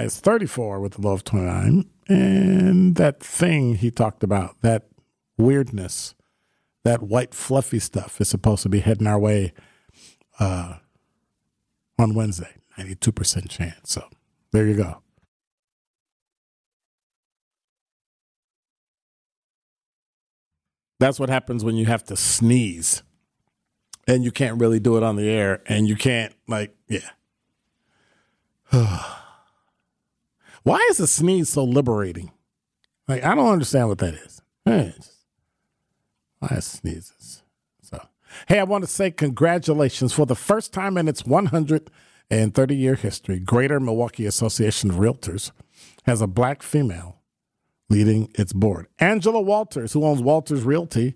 is 0.00 0.18
34 0.18 0.80
with 0.80 0.94
the 0.94 1.02
low 1.02 1.12
of 1.12 1.24
29. 1.24 1.88
And 2.08 2.96
that 2.96 3.20
thing 3.20 3.76
he 3.76 3.90
talked 3.90 4.24
about, 4.24 4.60
that 4.62 4.88
weirdness, 5.36 6.14
that 6.84 7.02
white 7.02 7.34
fluffy 7.34 7.78
stuff 7.78 8.20
is 8.20 8.28
supposed 8.28 8.62
to 8.62 8.68
be 8.68 8.80
heading 8.80 9.06
our 9.06 9.18
way 9.18 9.52
uh, 10.40 10.76
on 11.98 12.14
Wednesday. 12.14 12.54
92% 12.78 13.50
chance. 13.50 13.92
So 13.92 14.08
there 14.52 14.66
you 14.66 14.76
go. 14.76 15.02
That's 20.98 21.20
what 21.20 21.28
happens 21.28 21.64
when 21.64 21.76
you 21.76 21.86
have 21.86 22.04
to 22.04 22.16
sneeze 22.16 23.02
and 24.06 24.24
you 24.24 24.30
can't 24.30 24.60
really 24.60 24.80
do 24.80 24.96
it 24.96 25.02
on 25.02 25.16
the 25.16 25.28
air 25.28 25.62
and 25.66 25.88
you 25.88 25.96
can't 25.96 26.34
like 26.48 26.74
yeah 26.88 27.10
why 30.62 30.86
is 30.90 31.00
a 31.00 31.06
sneeze 31.06 31.50
so 31.50 31.64
liberating? 31.64 32.32
Like 33.08 33.24
i 33.24 33.34
don't 33.34 33.52
understand 33.52 33.88
what 33.88 33.98
that 33.98 34.14
is. 34.14 34.42
Why 36.38 36.58
sneezes 36.58 37.42
so? 37.82 38.00
Hey 38.48 38.58
i 38.58 38.64
want 38.64 38.84
to 38.84 38.90
say 38.90 39.10
congratulations. 39.10 40.12
For 40.12 40.26
the 40.26 40.36
first 40.36 40.72
time 40.72 40.96
in 40.96 41.08
its 41.08 41.24
130 41.24 42.76
year 42.76 42.94
history 42.94 43.38
greater 43.38 43.80
milwaukee 43.80 44.26
association 44.26 44.90
of 44.90 44.96
realtors 44.96 45.52
has 46.04 46.20
a 46.20 46.26
black 46.26 46.62
female 46.62 47.22
leading 47.92 48.30
its 48.34 48.52
board. 48.52 48.86
Angela 48.98 49.40
Walters, 49.40 49.92
who 49.92 50.04
owns 50.04 50.22
Walters 50.22 50.62
Realty 50.62 51.14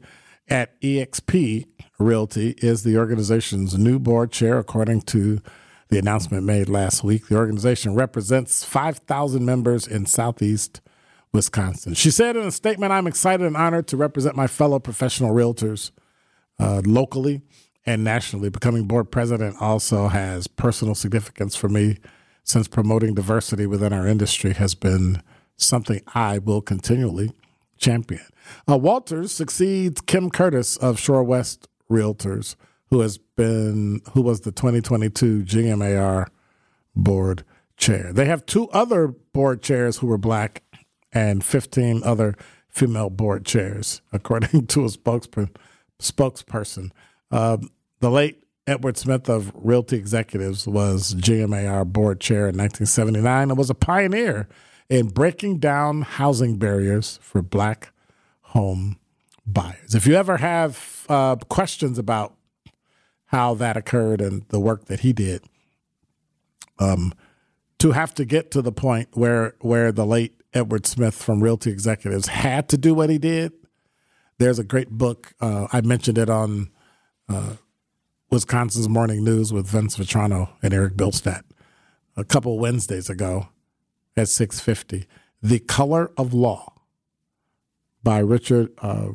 at 0.49 0.79
EXP 0.83 1.67
Realty, 1.99 2.51
is 2.59 2.83
the 2.83 2.99
organization's 2.99 3.79
new 3.79 3.99
board 3.99 4.31
chair, 4.31 4.59
according 4.59 5.01
to 5.03 5.41
the 5.89 5.99
announcement 5.99 6.45
made 6.45 6.69
last 6.69 7.05
week. 7.05 7.29
The 7.29 7.37
organization 7.37 7.95
represents 7.95 8.65
5,000 8.65 9.45
members 9.45 9.87
in 9.87 10.07
Southeast 10.07 10.81
Wisconsin. 11.33 11.95
She 11.95 12.11
said 12.11 12.37
in 12.37 12.47
a 12.47 12.51
statement, 12.51 12.93
I'm 12.93 13.07
excited 13.07 13.47
and 13.47 13.57
honored 13.57 13.87
to 13.89 13.97
represent 13.97 14.37
my 14.37 14.47
fellow 14.47 14.79
professional 14.79 15.35
realtors 15.35 15.91
uh, 16.59 16.83
locally 16.85 17.43
and 17.85 18.03
nationally. 18.03 18.49
Becoming 18.49 18.87
board 18.87 19.11
president 19.11 19.57
also 19.61 20.09
has 20.09 20.47
personal 20.47 20.95
significance 20.95 21.55
for 21.55 21.69
me 21.69 21.99
since 22.43 22.69
promoting 22.69 23.15
diversity 23.15 23.67
within 23.67 23.93
our 23.93 24.07
industry 24.07 24.53
has 24.55 24.75
been 24.75 25.23
something 25.57 26.01
I 26.15 26.39
will 26.39 26.63
continually 26.63 27.33
champion. 27.79 28.25
Uh, 28.69 28.79
Walters 28.79 29.33
succeeds 29.33 30.01
Kim 30.01 30.31
Curtis 30.31 30.77
of 30.77 30.99
Shore 30.99 31.25
West 31.25 31.69
Realtors, 31.91 32.57
who 32.91 33.01
has 33.01 33.19
been 33.19 34.01
who 34.13 34.23
was 34.23 34.43
the 34.43 34.53
2022 34.53 35.43
GMAR 35.43 36.29
board 36.95 37.45
chair. 37.77 38.13
They 38.13 38.27
have 38.27 38.47
two 38.47 38.69
other 38.71 39.09
board 39.09 39.63
chairs 39.63 39.99
who 39.99 40.07
were 40.07 40.19
black 40.19 40.63
and 41.13 41.45
15 41.45 42.03
other 42.05 42.35
female 42.69 43.11
board 43.11 43.45
chairs, 43.45 44.03
according 44.13 44.67
to 44.69 44.85
a 44.85 44.89
spokesperson. 44.89 45.57
spokesperson. 46.01 46.91
Um, 47.31 47.71
the 48.01 48.11
late 48.11 48.43
Edward 48.67 48.97
Smith 48.97 49.29
of 49.29 49.53
Realty 49.55 49.97
Executives 49.97 50.67
was 50.67 51.15
GMAR 51.15 51.87
board 51.87 52.21
chair 52.21 52.49
in 52.49 52.57
1979 52.57 53.51
and 53.51 53.59
was 53.59 53.71
a 53.71 53.75
pioneer 53.75 54.49
in 54.89 55.09
breaking 55.09 55.59
down 55.59 56.03
housing 56.03 56.59
barriers 56.59 57.19
for 57.23 57.43
black 57.43 57.93
home 58.41 58.99
buyers. 59.47 59.95
If 59.95 60.07
you 60.07 60.15
ever 60.15 60.39
have 60.39 61.07
uh, 61.09 61.37
questions 61.49 61.99
about 61.99 62.36
how 63.27 63.55
that 63.55 63.77
occurred 63.77 64.21
and 64.21 64.47
the 64.49 64.61
work 64.61 64.87
that 64.87 65.01
he 65.01 65.13
did, 65.13 65.43
um, 66.79 67.13
to 67.79 67.93
have 67.93 68.15
to 68.15 68.25
get 68.25 68.51
to 68.53 68.63
the 68.63 68.73
point 68.73 69.09
where 69.13 69.55
where 69.61 69.93
the 69.93 70.07
late 70.07 70.41
Edward 70.55 70.87
Smith 70.87 71.15
from 71.15 71.43
Realty 71.43 71.71
Executives 71.71 72.29
had 72.29 72.69
to 72.71 72.79
do 72.79 72.95
what 72.95 73.11
he 73.11 73.19
did. 73.19 73.53
There's 74.39 74.59
a 74.59 74.65
great 74.65 74.91
book. 74.91 75.35
Uh, 75.41 75.67
I 75.73 75.81
mentioned 75.81 76.19
it 76.19 76.31
on 76.31 76.71
uh, 77.29 77.55
Wisconsin's 78.31 78.89
Morning 78.89 79.25
News 79.25 79.53
with 79.53 79.67
Vince 79.67 79.97
Vitrano 79.97 80.51
and 80.63 80.73
Eric 80.73 80.95
Bilstad 80.95 81.43
a 82.17 82.25
couple 82.25 82.59
Wednesdays 82.59 83.11
ago 83.11 83.49
at 84.17 84.29
650. 84.29 85.07
The 85.43 85.59
Color 85.61 86.11
of 86.17 86.33
Law 86.33 86.73
by 88.03 88.19
Richard 88.19 88.73
uh, 88.79 89.09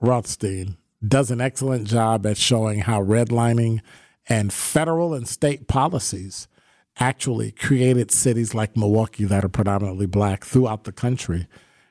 Rothstein 0.00 0.76
does 1.06 1.30
an 1.30 1.40
excellent 1.40 1.86
job 1.86 2.26
at 2.26 2.36
showing 2.36 2.80
how 2.80 3.02
redlining 3.02 3.80
and 4.28 4.52
federal 4.52 5.14
and 5.14 5.28
state 5.28 5.68
policies 5.68 6.48
actually 7.00 7.52
created 7.52 8.10
cities 8.10 8.54
like 8.54 8.76
Milwaukee 8.76 9.24
that 9.24 9.44
are 9.44 9.48
predominantly 9.48 10.06
black 10.06 10.44
throughout 10.44 10.84
the 10.84 10.92
country 10.92 11.46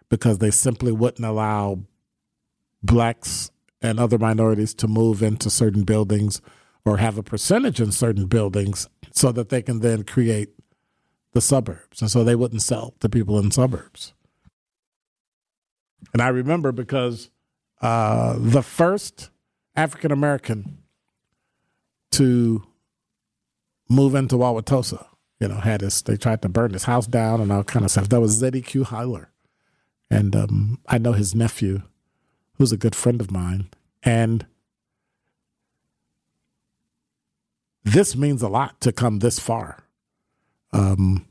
because 0.10 0.40
they 0.40 0.52
simply 0.52 0.92
wouldn't 0.92 1.26
allow 1.26 1.80
blacks 2.84 3.52
and 3.82 4.00
other 4.00 4.18
minorities 4.18 4.74
to 4.74 4.88
move 4.88 5.24
into 5.24 5.50
certain 5.50 5.84
buildings 5.84 6.42
or 6.86 6.98
have 6.98 7.18
a 7.18 7.24
percentage 7.24 7.80
in 7.80 7.92
certain 7.92 8.26
buildings 8.28 8.88
so 9.12 9.32
that 9.32 9.50
they 9.50 9.62
can 9.62 9.80
then 9.80 10.04
create 10.04 10.50
the 11.34 11.42
suburbs. 11.42 12.02
And 12.02 12.10
so 12.10 12.24
they 12.24 12.36
wouldn't 12.36 12.62
sell 12.62 12.94
to 13.00 13.10
people 13.10 13.40
in 13.40 13.52
suburbs. 13.52 14.14
And 16.14 16.22
I 16.22 16.30
remember 16.30 16.72
because 16.72 17.30
uh, 17.82 18.36
the 18.38 18.64
first 18.64 19.30
African 19.76 20.12
American 20.12 20.80
to 22.12 22.64
move 23.90 24.16
into 24.16 24.36
Wauwatosa, 24.36 25.06
you 25.40 25.48
know, 25.48 25.56
had 25.56 25.82
his, 25.82 26.02
they 26.02 26.18
tried 26.18 26.42
to 26.42 26.50
burn 26.50 26.74
his 26.74 26.86
house 26.86 27.08
down 27.08 27.42
and 27.42 27.52
all 27.52 27.64
kind 27.64 27.86
of 27.86 27.92
stuff. 27.92 28.10
That 28.10 28.22
was 28.22 28.32
Z.E.Q. 28.32 28.86
Heiler. 28.86 29.28
And 30.10 30.36
um, 30.36 30.80
I 30.88 30.98
know 30.98 31.14
his 31.14 31.36
nephew, 31.36 31.84
who's 32.58 32.72
a 32.72 32.78
good 32.78 32.96
friend 32.96 33.22
of 33.22 33.32
mine. 33.32 33.70
And 34.04 34.46
this 37.84 38.16
means 38.16 38.42
a 38.42 38.48
lot 38.48 38.80
to 38.82 38.92
come 38.92 39.20
this 39.20 39.40
far. 39.40 39.84
Um, 40.74 41.26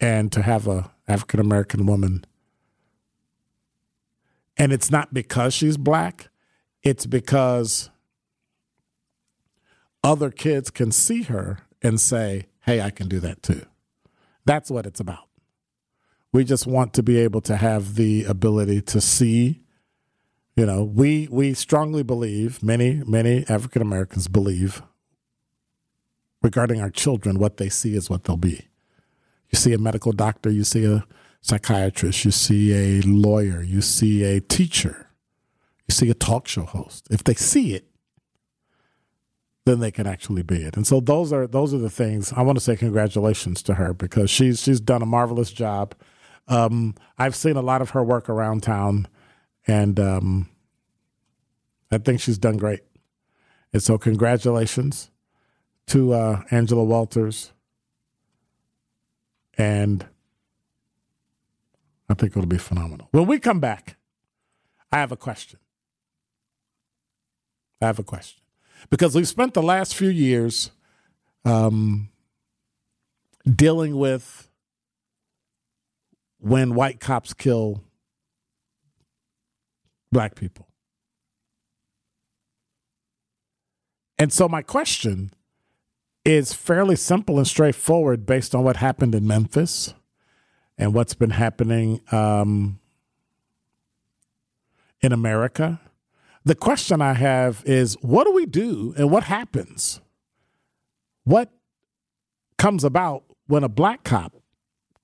and 0.00 0.30
to 0.32 0.42
have 0.42 0.66
a 0.66 0.90
African 1.08 1.40
American 1.40 1.86
woman. 1.86 2.24
And 4.56 4.72
it's 4.72 4.90
not 4.90 5.12
because 5.12 5.54
she's 5.54 5.76
black, 5.76 6.28
it's 6.82 7.06
because 7.06 7.90
other 10.02 10.30
kids 10.30 10.70
can 10.70 10.92
see 10.92 11.22
her 11.24 11.58
and 11.82 12.00
say, 12.00 12.46
hey, 12.60 12.80
I 12.80 12.90
can 12.90 13.08
do 13.08 13.20
that 13.20 13.42
too. 13.42 13.66
That's 14.44 14.70
what 14.70 14.86
it's 14.86 15.00
about. 15.00 15.28
We 16.32 16.44
just 16.44 16.66
want 16.66 16.94
to 16.94 17.02
be 17.02 17.18
able 17.18 17.40
to 17.42 17.56
have 17.56 17.96
the 17.96 18.24
ability 18.24 18.82
to 18.82 19.00
see. 19.00 19.62
You 20.54 20.64
know, 20.64 20.84
we 20.84 21.28
we 21.30 21.54
strongly 21.54 22.02
believe, 22.02 22.62
many, 22.62 23.02
many 23.06 23.44
African 23.48 23.82
Americans 23.82 24.28
believe 24.28 24.82
regarding 26.42 26.80
our 26.80 26.90
children, 26.90 27.38
what 27.38 27.56
they 27.56 27.68
see 27.68 27.94
is 27.96 28.08
what 28.08 28.24
they'll 28.24 28.36
be. 28.36 28.68
You 29.50 29.58
see 29.58 29.72
a 29.72 29.78
medical 29.78 30.12
doctor, 30.12 30.50
you 30.50 30.64
see 30.64 30.84
a 30.84 31.04
psychiatrist, 31.46 32.24
you 32.24 32.32
see 32.32 32.72
a 32.72 33.02
lawyer, 33.02 33.62
you 33.62 33.80
see 33.80 34.24
a 34.24 34.40
teacher, 34.40 35.10
you 35.86 35.92
see 35.92 36.10
a 36.10 36.14
talk 36.14 36.48
show 36.48 36.64
host. 36.64 37.06
If 37.10 37.22
they 37.22 37.34
see 37.34 37.74
it, 37.74 37.86
then 39.64 39.78
they 39.78 39.92
can 39.92 40.06
actually 40.06 40.42
be 40.42 40.62
it. 40.62 40.76
And 40.76 40.86
so 40.86 41.00
those 41.00 41.32
are 41.32 41.46
those 41.46 41.72
are 41.72 41.78
the 41.78 41.90
things 41.90 42.32
I 42.32 42.42
want 42.42 42.58
to 42.58 42.64
say 42.64 42.76
congratulations 42.76 43.62
to 43.64 43.74
her 43.74 43.94
because 43.94 44.28
she's 44.28 44.60
she's 44.62 44.80
done 44.80 45.02
a 45.02 45.06
marvelous 45.06 45.52
job. 45.52 45.94
Um, 46.48 46.94
I've 47.18 47.36
seen 47.36 47.56
a 47.56 47.62
lot 47.62 47.80
of 47.82 47.90
her 47.90 48.02
work 48.02 48.28
around 48.28 48.62
town, 48.62 49.08
and 49.66 49.98
um, 50.00 50.48
I 51.90 51.98
think 51.98 52.20
she's 52.20 52.38
done 52.38 52.56
great. 52.56 52.82
And 53.72 53.82
so 53.82 53.98
congratulations 53.98 55.10
to 55.88 56.12
uh, 56.12 56.42
Angela 56.50 56.84
Walters, 56.84 57.52
and 59.56 60.06
I 62.08 62.14
think 62.14 62.36
it'll 62.36 62.46
be 62.46 62.58
phenomenal. 62.58 63.08
When 63.10 63.26
we 63.26 63.38
come 63.38 63.60
back, 63.60 63.96
I 64.92 64.98
have 64.98 65.12
a 65.12 65.16
question. 65.16 65.58
I 67.80 67.86
have 67.86 67.98
a 67.98 68.04
question 68.04 68.42
because 68.90 69.14
we've 69.14 69.28
spent 69.28 69.54
the 69.54 69.62
last 69.62 69.94
few 69.94 70.08
years 70.08 70.70
um, 71.44 72.08
dealing 73.44 73.96
with 73.96 74.48
when 76.38 76.74
white 76.74 77.00
cops 77.00 77.34
kill 77.34 77.82
black 80.12 80.34
people. 80.34 80.68
And 84.18 84.32
so 84.32 84.48
my 84.48 84.62
question 84.62 85.32
is 86.24 86.52
fairly 86.52 86.96
simple 86.96 87.38
and 87.38 87.46
straightforward 87.46 88.24
based 88.26 88.54
on 88.54 88.64
what 88.64 88.76
happened 88.76 89.14
in 89.14 89.26
Memphis 89.26 89.94
and 90.78 90.94
what's 90.94 91.14
been 91.14 91.30
happening 91.30 92.00
um, 92.12 92.78
in 95.00 95.12
America. 95.12 95.80
The 96.44 96.54
question 96.54 97.02
I 97.02 97.14
have 97.14 97.62
is 97.66 97.94
what 98.02 98.24
do 98.24 98.32
we 98.32 98.46
do 98.46 98.94
and 98.96 99.10
what 99.10 99.24
happens? 99.24 100.00
What 101.24 101.50
comes 102.58 102.84
about 102.84 103.24
when 103.46 103.64
a 103.64 103.68
black 103.68 104.04
cop 104.04 104.34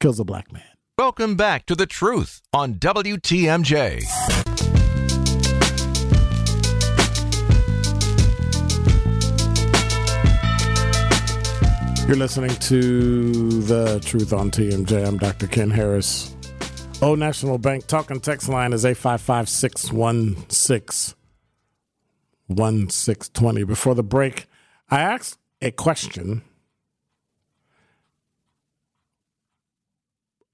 kills 0.01 0.21
a 0.21 0.25
black 0.25 0.53
man? 0.53 0.63
Welcome 0.99 1.37
back 1.37 1.67
to 1.67 1.75
The 1.75 1.87
Truth 1.87 2.43
on 2.53 2.75
WTMJ. 2.75 4.32
You're 12.09 12.17
listening 12.17 12.51
to 12.51 13.63
The 13.63 14.01
Truth 14.01 14.33
on 14.33 14.51
TMJ. 14.51 15.07
I'm 15.07 15.19
Dr. 15.19 15.47
Ken 15.47 15.71
Harris. 15.71 16.35
Old 17.01 17.21
National 17.21 17.59
Bank 17.59 17.87
talking 17.87 18.21
text 18.21 18.49
line 18.49 18.73
is 18.73 18.85
855 18.85 19.49
616 19.49 21.15
1620. 22.49 23.65
Before 23.65 23.95
the 23.95 24.03
break, 24.03 24.47
I 24.91 25.01
asked 25.01 25.39
a 25.63 25.71
question 25.71 26.43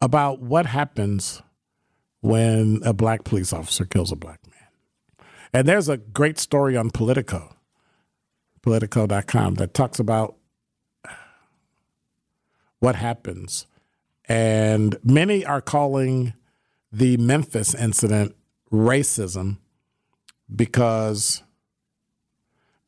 about 0.00 0.40
what 0.40 0.66
happens 0.66 1.42
when 2.20 2.82
a 2.84 2.92
black 2.92 3.24
police 3.24 3.54
officer 3.54 3.86
kills 3.86 4.12
a 4.12 4.16
black 4.16 4.40
man. 4.46 5.26
And 5.52 5.66
there's 5.66 5.88
a 5.88 5.96
great 5.96 6.38
story 6.38 6.76
on 6.76 6.90
Politico, 6.90 7.56
politico.com, 8.62 9.54
that 9.54 9.72
talks 9.72 9.98
about 9.98 10.37
what 12.80 12.96
happens. 12.96 13.66
And 14.28 14.96
many 15.02 15.44
are 15.44 15.60
calling 15.60 16.34
the 16.92 17.16
Memphis 17.16 17.74
incident 17.74 18.34
racism 18.70 19.58
because 20.54 21.42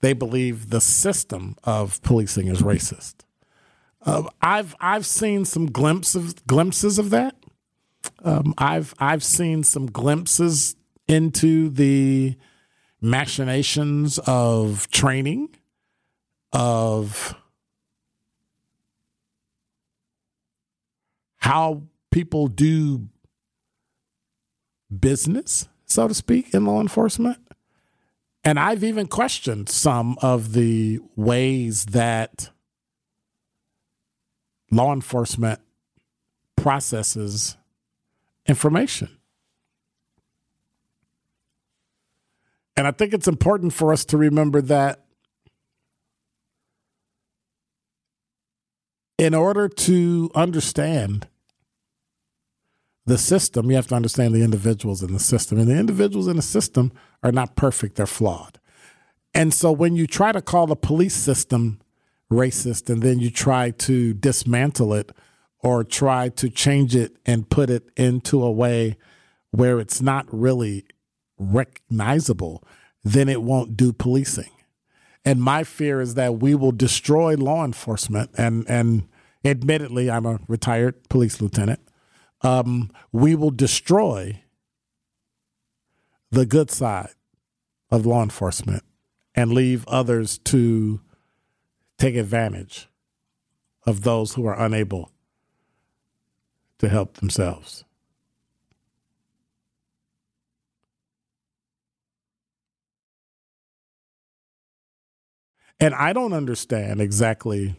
they 0.01 0.13
believe 0.13 0.71
the 0.71 0.81
system 0.81 1.57
of 1.65 2.03
policing 2.03 2.49
is 2.49 2.63
racist. 2.63 3.17
Uh, 4.03 4.25
I've 4.41 4.75
I've 4.81 5.05
seen 5.05 5.45
some 5.45 5.67
glimpses 5.67 6.35
glimpses 6.47 6.99
of 6.99 7.11
that. 7.11 7.37
Um, 8.25 8.55
I've 8.57 8.95
I've 8.99 9.23
seen 9.23 9.63
some 9.63 9.87
glimpses 9.87 10.75
into 11.07 11.69
the 11.69 12.37
machinations 13.01 14.19
of 14.21 14.91
training, 14.91 15.55
of 16.53 17.35
how 21.41 21.83
people 22.11 22.49
do 22.49 23.09
business, 24.97 25.69
so 25.85 26.09
to 26.09 26.15
speak, 26.15 26.55
in 26.55 26.65
law 26.65 26.81
enforcement. 26.81 27.39
And 28.43 28.59
I've 28.59 28.85
even 28.85 29.07
questioned 29.07 29.69
some 29.69 30.17
of 30.23 30.53
the 30.53 31.01
ways 31.17 31.87
that 31.87 32.51
law 34.71 34.93
enforcement 34.93 35.61
processes 36.57 37.57
information. 38.47 39.09
And 42.77 42.87
I 42.87 42.93
think 42.93 43.13
it's 43.13 43.29
important 43.29 43.75
for 43.75 43.93
us 43.93 44.05
to 44.07 44.17
remember 44.17 44.63
that 44.63 45.05
in 49.19 49.35
order 49.35 49.69
to 49.69 50.31
understand 50.35 51.29
the 53.07 53.19
system, 53.19 53.71
you 53.71 53.77
have 53.77 53.89
to 53.89 53.95
understand 53.95 54.35
the 54.35 54.43
individuals 54.43 55.03
in 55.03 55.13
the 55.13 55.19
system. 55.19 55.59
And 55.59 55.69
the 55.69 55.79
individuals 55.79 56.29
in 56.29 56.37
the 56.37 56.43
system 56.43 56.93
are 57.23 57.33
not 57.33 57.57
perfect, 57.57 57.97
they're 57.97 58.07
flawed. 58.07 58.59
And 59.35 59.55
so 59.55 59.73
when 59.73 59.97
you 59.97 60.07
try 60.07 60.33
to 60.33 60.43
call 60.43 60.67
the 60.67 60.77
police 60.77 61.15
system 61.15 61.81
racist 62.31 62.91
and 62.91 63.03
then 63.03 63.19
you 63.19 63.31
try 63.31 63.71
to 63.71 64.15
dismantle 64.15 64.95
it 64.95 65.13
or 65.61 65.85
try 65.85 66.29
to 66.31 66.49
change 66.49 66.97
it 66.97 67.17
and 67.27 67.49
put 67.49 67.71
it 67.71 67.91
into 67.97 68.43
a 68.43 68.51
way 68.51 68.97
where 69.51 69.79
it's 69.79 70.01
not 70.01 70.27
really 70.31 70.85
recognizable, 71.39 72.65
then 73.05 73.29
it 73.29 73.43
won't 73.43 73.77
do 73.77 73.93
policing. 73.93 74.51
And 75.25 75.43
my 75.43 75.65
fear 75.65 76.01
is 76.01 76.15
that 76.15 76.39
we 76.39 76.55
will 76.55 76.73
destroy 76.73 77.35
law 77.35 77.65
enforcement. 77.65 78.31
And, 78.39 78.65
and 78.69 79.09
admittedly, 79.45 80.11
I'm 80.11 80.25
a 80.27 80.41
retired 80.49 81.09
police 81.09 81.41
lieutenant. 81.41 81.81
Um, 82.43 82.91
we 83.13 83.35
will 83.35 83.51
destroy 83.51 84.43
the 86.31 86.47
good 86.47 86.71
side 86.71 87.11
of 87.91 88.07
law 88.07 88.23
enforcement 88.23 88.83
and 89.35 89.53
leave 89.53 89.87
others 89.89 90.39
to 90.39 91.01
take 91.99 92.15
advantage 92.15 92.89
of 93.87 94.03
those 94.03 94.35
who 94.35 94.47
are 94.47 94.59
unable 94.59 95.11
to 96.79 96.89
help 96.89 97.15
themselves. 97.15 97.85
And 105.79 105.95
I 105.95 106.13
don't 106.13 106.35
understand 106.35 107.01
exactly 107.01 107.77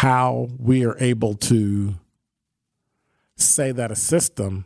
how 0.00 0.48
we 0.58 0.82
are 0.82 0.96
able 0.98 1.34
to 1.34 1.94
say 3.36 3.70
that 3.70 3.92
a 3.92 3.94
system 3.94 4.64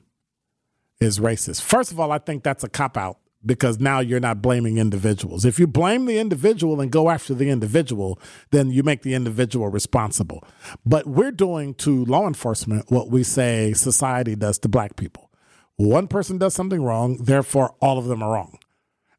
is 1.01 1.19
racist. 1.19 1.61
First 1.61 1.91
of 1.91 1.99
all, 1.99 2.13
I 2.13 2.19
think 2.19 2.45
that's 2.45 2.63
a 2.63 2.69
cop 2.69 2.97
out 2.97 3.19
because 3.45 3.81
now 3.81 3.99
you're 3.99 4.21
not 4.21 4.41
blaming 4.41 4.79
individuals. 4.79 5.45
If 5.45 5.59
you 5.59 5.67
blame 5.67 6.05
the 6.05 6.21
individual 6.21 6.81
and 6.81 6.89
go 6.89 7.11
after 7.11 7.35
the 7.35 7.51
individual, 7.51 8.21
then 8.53 8.71
you 8.71 8.85
make 8.85 9.03
the 9.03 9.15
individual 9.15 9.71
responsible. 9.71 10.45
But 10.87 11.05
we're 11.09 11.33
doing 11.33 11.75
to 11.75 12.05
law 12.05 12.29
enforcement 12.29 12.93
what 12.93 13.11
we 13.11 13.25
say 13.25 13.73
society 13.73 14.37
does 14.37 14.61
to 14.61 14.69
black 14.69 14.95
people. 14.95 15.33
One 15.75 16.07
person 16.07 16.39
does 16.39 16.55
something 16.55 16.85
wrong, 16.85 17.17
therefore 17.17 17.75
all 17.81 17.99
of 17.99 18.05
them 18.05 18.23
are 18.23 18.35
wrong. 18.35 18.61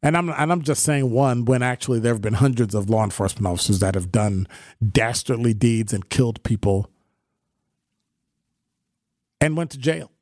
And 0.06 0.16
I'm 0.16 0.28
and 0.28 0.52
I'm 0.52 0.62
just 0.62 0.84
saying 0.84 1.10
one 1.10 1.46
when 1.46 1.64
actually 1.64 1.98
there 1.98 2.12
have 2.12 2.22
been 2.22 2.34
hundreds 2.34 2.76
of 2.76 2.88
law 2.88 3.02
enforcement 3.02 3.44
officers 3.44 3.80
that 3.80 3.96
have 3.96 4.12
done 4.12 4.46
dastardly 4.92 5.52
deeds 5.52 5.92
and 5.92 6.08
killed 6.08 6.40
people 6.44 6.88
and 9.40 9.56
went 9.56 9.72
to 9.72 9.78
jail. 9.78 10.12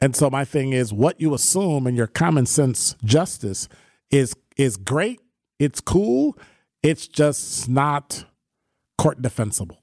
And 0.00 0.16
so 0.16 0.30
my 0.30 0.46
thing 0.46 0.72
is 0.72 0.94
what 0.94 1.20
you 1.20 1.34
assume 1.34 1.86
in 1.86 1.94
your 1.94 2.06
common 2.06 2.46
sense 2.46 2.96
justice 3.04 3.68
is 4.10 4.34
is 4.56 4.78
great, 4.78 5.20
it's 5.58 5.82
cool, 5.82 6.38
it's 6.82 7.06
just 7.06 7.68
not 7.68 8.24
court 8.96 9.20
defensible. 9.20 9.80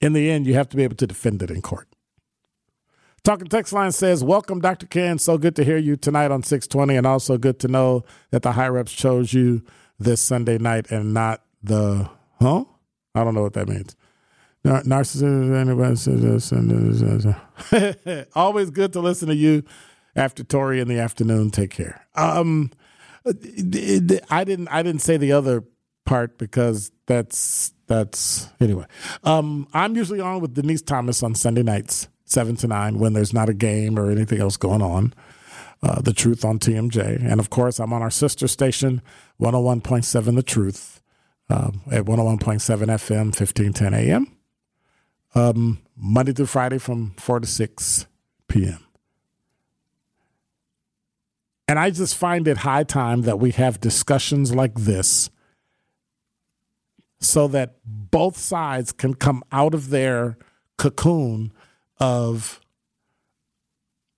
In 0.00 0.14
the 0.14 0.30
end, 0.30 0.46
you 0.46 0.54
have 0.54 0.70
to 0.70 0.78
be 0.78 0.82
able 0.82 0.96
to 0.96 1.06
defend 1.06 1.42
it 1.42 1.50
in 1.50 1.60
court. 1.60 1.88
Talking 3.26 3.48
text 3.48 3.72
line 3.72 3.90
says, 3.90 4.22
Welcome, 4.22 4.60
Dr. 4.60 4.86
Ken. 4.86 5.18
So 5.18 5.36
good 5.36 5.56
to 5.56 5.64
hear 5.64 5.78
you 5.78 5.96
tonight 5.96 6.30
on 6.30 6.44
620, 6.44 6.94
and 6.94 7.04
also 7.04 7.36
good 7.36 7.58
to 7.58 7.66
know 7.66 8.04
that 8.30 8.42
the 8.42 8.52
high 8.52 8.68
reps 8.68 8.92
chose 8.92 9.34
you 9.34 9.62
this 9.98 10.20
Sunday 10.20 10.58
night 10.58 10.92
and 10.92 11.12
not 11.12 11.42
the, 11.60 12.08
huh? 12.40 12.64
I 13.16 13.24
don't 13.24 13.34
know 13.34 13.42
what 13.42 13.54
that 13.54 13.68
means. 13.68 13.96
Nar- 14.62 14.84
Narcissism. 14.84 15.60
Anybody 15.60 15.96
says 15.96 16.52
this 17.72 18.26
always 18.36 18.70
good 18.70 18.92
to 18.92 19.00
listen 19.00 19.26
to 19.26 19.34
you 19.34 19.64
after 20.14 20.44
Tori 20.44 20.78
in 20.78 20.86
the 20.86 21.00
afternoon. 21.00 21.50
Take 21.50 21.72
care. 21.72 22.06
Um, 22.14 22.70
I 23.26 23.32
didn't. 24.44 24.68
I 24.68 24.84
didn't 24.84 25.00
say 25.00 25.16
the 25.16 25.32
other 25.32 25.64
part 26.04 26.38
because 26.38 26.92
that's 27.06 27.72
that's 27.88 28.48
anyway. 28.60 28.86
Um, 29.24 29.66
I'm 29.72 29.96
usually 29.96 30.20
on 30.20 30.40
with 30.40 30.54
Denise 30.54 30.82
Thomas 30.82 31.24
on 31.24 31.34
Sunday 31.34 31.64
nights, 31.64 32.06
seven 32.26 32.56
to 32.56 32.66
nine, 32.66 32.98
when 32.98 33.14
there's 33.14 33.32
not 33.32 33.48
a 33.48 33.54
game 33.54 33.98
or 33.98 34.10
anything 34.10 34.40
else 34.40 34.56
going 34.56 34.82
on. 34.82 35.14
Uh, 35.82 36.00
the 36.00 36.12
Truth 36.12 36.44
on 36.44 36.58
TMJ, 36.58 37.22
and 37.22 37.38
of 37.38 37.50
course, 37.50 37.78
I'm 37.78 37.92
on 37.92 38.02
our 38.02 38.10
sister 38.10 38.48
station, 38.48 39.02
101.7 39.40 40.34
The 40.34 40.42
Truth, 40.42 41.02
um, 41.50 41.82
at 41.92 42.04
101.7 42.04 42.38
FM, 42.38 43.26
1510 43.26 43.94
AM, 43.94 44.36
um, 45.34 45.78
Monday 45.94 46.32
through 46.32 46.46
Friday 46.46 46.78
from 46.78 47.10
four 47.18 47.40
to 47.40 47.46
six 47.46 48.06
p.m. 48.48 48.86
And 51.68 51.78
I 51.78 51.90
just 51.90 52.16
find 52.16 52.46
it 52.46 52.58
high 52.58 52.84
time 52.84 53.22
that 53.22 53.38
we 53.38 53.50
have 53.52 53.80
discussions 53.80 54.54
like 54.54 54.74
this 54.74 55.30
so 57.18 57.48
that 57.48 57.76
both 57.84 58.36
sides 58.36 58.92
can 58.92 59.14
come 59.14 59.42
out 59.50 59.74
of 59.74 59.90
their 59.90 60.38
cocoon 60.76 61.52
of 61.98 62.60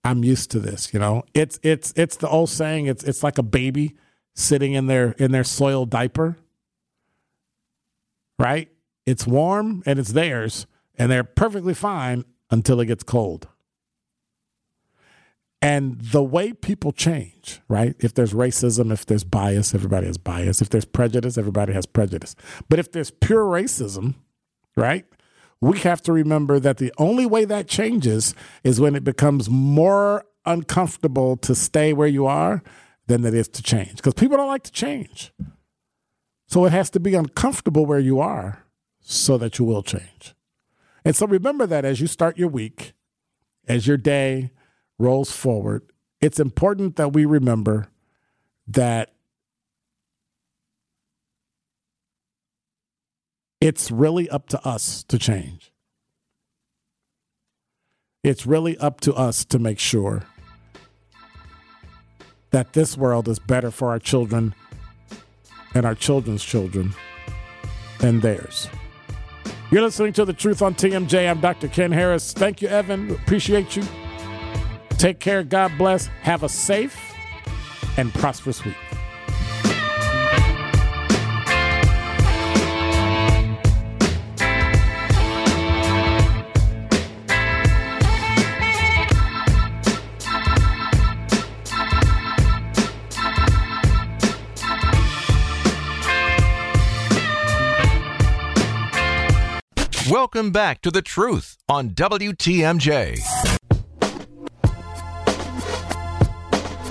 I'm 0.03 0.23
used 0.23 0.51
to 0.51 0.59
this, 0.59 0.93
you 0.93 0.99
know. 0.99 1.23
It's 1.33 1.59
it's 1.63 1.93
it's 1.95 2.17
the 2.17 2.29
old 2.29 2.49
saying, 2.49 2.87
it's 2.87 3.03
it's 3.03 3.23
like 3.23 3.37
a 3.37 3.43
baby 3.43 3.95
sitting 4.35 4.73
in 4.73 4.87
their 4.87 5.11
in 5.13 5.31
their 5.31 5.43
soiled 5.43 5.89
diaper. 5.89 6.37
Right? 8.37 8.69
It's 9.05 9.27
warm 9.27 9.83
and 9.85 9.99
it's 9.99 10.13
theirs 10.13 10.65
and 10.97 11.11
they're 11.11 11.23
perfectly 11.23 11.73
fine 11.73 12.25
until 12.49 12.79
it 12.79 12.85
gets 12.85 13.03
cold. 13.03 13.47
And 15.61 15.99
the 15.99 16.23
way 16.23 16.53
people 16.53 16.93
change, 16.93 17.59
right? 17.67 17.93
If 17.99 18.13
there's 18.13 18.33
racism, 18.33 18.93
if 18.93 19.05
there's 19.05 19.25
bias, 19.25 19.75
everybody 19.75 20.07
has 20.07 20.17
bias. 20.17 20.61
If 20.61 20.69
there's 20.69 20.85
prejudice, 20.85 21.37
everybody 21.37 21.73
has 21.73 21.85
prejudice. 21.85 22.33
But 22.69 22.79
if 22.79 22.93
there's 22.93 23.11
pure 23.11 23.43
racism, 23.43 24.15
right? 24.77 25.05
We 25.61 25.79
have 25.79 26.01
to 26.03 26.13
remember 26.13 26.59
that 26.59 26.77
the 26.77 26.93
only 26.97 27.25
way 27.25 27.45
that 27.45 27.67
changes 27.67 28.33
is 28.63 28.79
when 28.79 28.95
it 28.95 29.03
becomes 29.03 29.49
more 29.49 30.25
uncomfortable 30.45 31.35
to 31.37 31.53
stay 31.53 31.93
where 31.93 32.07
you 32.07 32.25
are 32.25 32.63
than 33.07 33.25
it 33.25 33.33
is 33.33 33.47
to 33.49 33.63
change. 33.63 33.97
Because 33.97 34.13
people 34.13 34.37
don't 34.37 34.47
like 34.47 34.63
to 34.63 34.71
change. 34.71 35.33
So 36.47 36.65
it 36.65 36.71
has 36.71 36.89
to 36.91 36.99
be 36.99 37.13
uncomfortable 37.13 37.85
where 37.85 37.99
you 37.99 38.19
are 38.19 38.63
so 39.01 39.37
that 39.37 39.59
you 39.59 39.65
will 39.65 39.83
change. 39.83 40.33
And 41.03 41.15
so 41.15 41.27
remember 41.27 41.65
that 41.67 41.85
as 41.85 41.99
you 41.99 42.07
start 42.07 42.37
your 42.37 42.47
week, 42.47 42.93
as 43.67 43.85
your 43.85 43.97
day 43.97 44.51
rolls 44.97 45.31
forward, 45.31 45.83
it's 46.21 46.39
important 46.39 46.95
that 46.95 47.13
we 47.13 47.25
remember 47.25 47.87
that 48.67 49.13
it's 53.61 53.91
really 53.91 54.29
up 54.29 54.47
to 54.49 54.67
us 54.67 55.03
to 55.03 55.17
change. 55.17 55.71
It's 58.23 58.45
really 58.45 58.77
up 58.77 59.01
to 59.01 59.13
us 59.13 59.45
to 59.45 59.59
make 59.59 59.79
sure 59.79 60.23
that 62.51 62.73
this 62.73 62.97
world 62.97 63.27
is 63.27 63.39
better 63.39 63.71
for 63.71 63.89
our 63.89 63.99
children 63.99 64.53
and 65.73 65.85
our 65.85 65.95
children's 65.95 66.43
children 66.43 66.93
than 67.99 68.19
theirs. 68.21 68.67
You're 69.71 69.83
listening 69.83 70.13
to 70.13 70.25
The 70.25 70.33
Truth 70.33 70.61
on 70.61 70.73
TMJ. 70.73 71.29
I'm 71.29 71.39
Dr. 71.39 71.67
Ken 71.67 71.91
Harris. 71.91 72.33
Thank 72.33 72.61
you, 72.61 72.67
Evan. 72.69 73.11
Appreciate 73.11 73.75
you. 73.75 73.83
Take 74.91 75.19
care. 75.19 75.43
God 75.43 75.71
bless. 75.77 76.07
Have 76.23 76.43
a 76.43 76.49
safe 76.49 76.97
and 77.97 78.13
prosperous 78.13 78.65
week. 78.65 78.75
Welcome 100.31 100.51
back 100.51 100.83
to 100.83 100.91
The 100.91 101.01
Truth 101.01 101.57
on 101.67 101.89
WTMJ. 101.89 103.19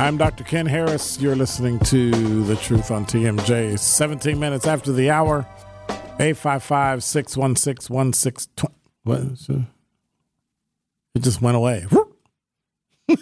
I'm 0.00 0.16
Dr. 0.16 0.42
Ken 0.42 0.66
Harris. 0.66 1.20
You're 1.20 1.36
listening 1.36 1.78
to 1.78 2.42
The 2.42 2.56
Truth 2.56 2.90
on 2.90 3.06
TMJ. 3.06 3.78
17 3.78 4.40
minutes 4.40 4.66
after 4.66 4.90
the 4.90 5.10
hour, 5.10 5.46
855 6.18 7.04
616 7.04 7.94
1620. 7.94 8.74
What? 9.04 9.20
It 11.14 11.20
just 11.20 11.40
went 11.40 11.56
away. 11.56 11.86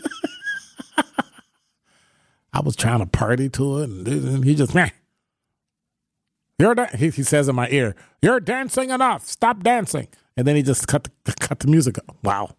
I 2.54 2.60
was 2.64 2.74
trying 2.74 3.00
to 3.00 3.06
party 3.06 3.50
to 3.50 3.80
it, 3.80 3.90
and 3.90 4.42
he 4.46 4.54
just, 4.54 4.74
meh. 4.74 4.88
You're 6.58 6.74
da-, 6.74 6.96
he, 6.96 7.10
he 7.10 7.22
says 7.22 7.48
in 7.48 7.54
my 7.54 7.68
ear, 7.68 7.94
"You're 8.22 8.40
dancing 8.40 8.90
enough. 8.90 9.26
Stop 9.26 9.62
dancing." 9.62 10.08
And 10.36 10.46
then 10.46 10.56
he 10.56 10.62
just 10.62 10.86
cut 10.86 11.08
the, 11.24 11.32
cut 11.40 11.60
the 11.60 11.68
music. 11.68 11.98
Up. 11.98 12.16
Wow. 12.22 12.56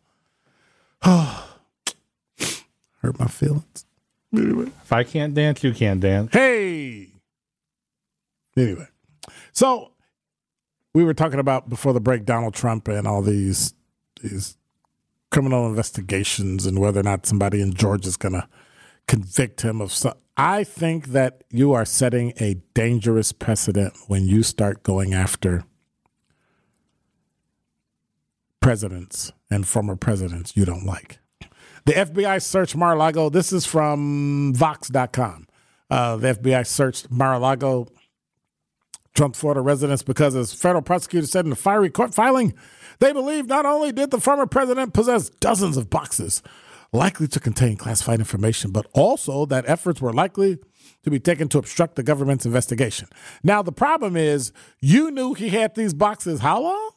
Hurt 3.02 3.19
my 3.19 3.28
feelings. 3.28 3.86
Anyway. 4.36 4.72
If 4.84 4.91
I 4.91 5.03
can't 5.03 5.34
dance, 5.34 5.64
you 5.64 5.74
can't 5.74 5.99
dance. 5.99 6.34
Hey. 6.34 7.10
Anyway, 8.57 8.88
so 9.52 9.91
we 10.94 11.03
were 11.03 11.14
talking 11.14 11.40
about 11.40 11.69
before 11.69 11.94
the 11.94 11.99
break 11.99 12.26
Donald 12.26 12.56
Trump 12.56 12.88
and 12.88 13.07
all 13.07 13.22
these 13.22 13.76
these 14.22 14.57
criminal 15.30 15.68
investigations 15.68 16.65
and 16.65 16.80
whether 16.80 16.99
or 16.99 17.03
not 17.03 17.28
somebody 17.28 17.61
in 17.61 17.74
Georgia 17.74 18.07
is 18.07 18.18
going 18.18 18.34
to 18.34 18.48
convict 19.07 19.61
him 19.61 19.80
of 19.80 19.91
some. 19.91 20.15
I 20.38 20.64
think 20.64 21.07
that 21.07 21.43
you 21.49 21.73
are 21.73 21.84
setting 21.84 22.34
a 22.39 22.61
dangerous 22.76 23.31
precedent 23.31 23.95
when 24.05 24.26
you 24.27 24.43
start 24.43 24.84
going 24.84 25.15
after 25.15 25.64
presidents 28.61 29.31
and 29.49 29.68
former 29.68 29.95
presidents 29.95 30.55
you 30.55 30.64
don't 30.64 30.85
like. 30.85 31.18
The 31.85 31.93
FBI 31.93 32.39
searched 32.43 32.76
Mar-a-Lago. 32.76 33.30
This 33.30 33.51
is 33.51 33.65
from 33.65 34.53
Vox.com. 34.53 35.47
Uh, 35.89 36.18
the 36.18 36.35
FBI 36.35 36.68
searched 36.68 37.09
Mar-a-Lago, 37.09 37.88
Trump 39.15 39.35
Florida 39.35 39.61
residence 39.61 40.03
because, 40.03 40.35
as 40.35 40.53
federal 40.53 40.84
prosecutors 40.84 41.31
said 41.31 41.45
in 41.47 41.51
a 41.51 41.55
fiery 41.55 41.89
court 41.89 42.14
filing, 42.14 42.53
they 42.99 43.11
believe 43.11 43.47
not 43.47 43.65
only 43.65 43.91
did 43.91 44.11
the 44.11 44.19
former 44.19 44.45
president 44.45 44.93
possess 44.93 45.30
dozens 45.30 45.77
of 45.77 45.89
boxes 45.89 46.43
likely 46.91 47.27
to 47.27 47.39
contain 47.39 47.77
classified 47.77 48.19
information, 48.19 48.72
but 48.72 48.88
also 48.93 49.45
that 49.45 49.68
efforts 49.68 50.01
were 50.01 50.14
likely 50.14 50.57
to 51.03 51.11
be 51.11 51.19
taken 51.19 51.47
to 51.49 51.57
obstruct 51.57 51.95
the 51.95 52.03
government's 52.03 52.45
investigation. 52.45 53.07
Now, 53.43 53.61
the 53.61 53.72
problem 53.72 54.15
is 54.15 54.51
you 54.80 55.11
knew 55.11 55.34
he 55.34 55.49
had 55.49 55.76
these 55.76 55.93
boxes 55.93 56.39
how 56.39 56.61
long? 56.61 56.91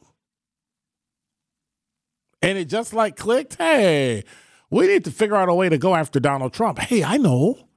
And 2.41 2.57
it 2.57 2.65
just 2.65 2.93
like 2.93 3.15
clicked. 3.15 3.55
Hey, 3.55 4.23
we 4.69 4.87
need 4.87 5.05
to 5.05 5.11
figure 5.11 5.35
out 5.35 5.49
a 5.49 5.53
way 5.53 5.69
to 5.69 5.77
go 5.77 5.95
after 5.95 6.19
Donald 6.19 6.53
Trump. 6.53 6.79
Hey, 6.79 7.03
I 7.03 7.17
know. 7.17 7.67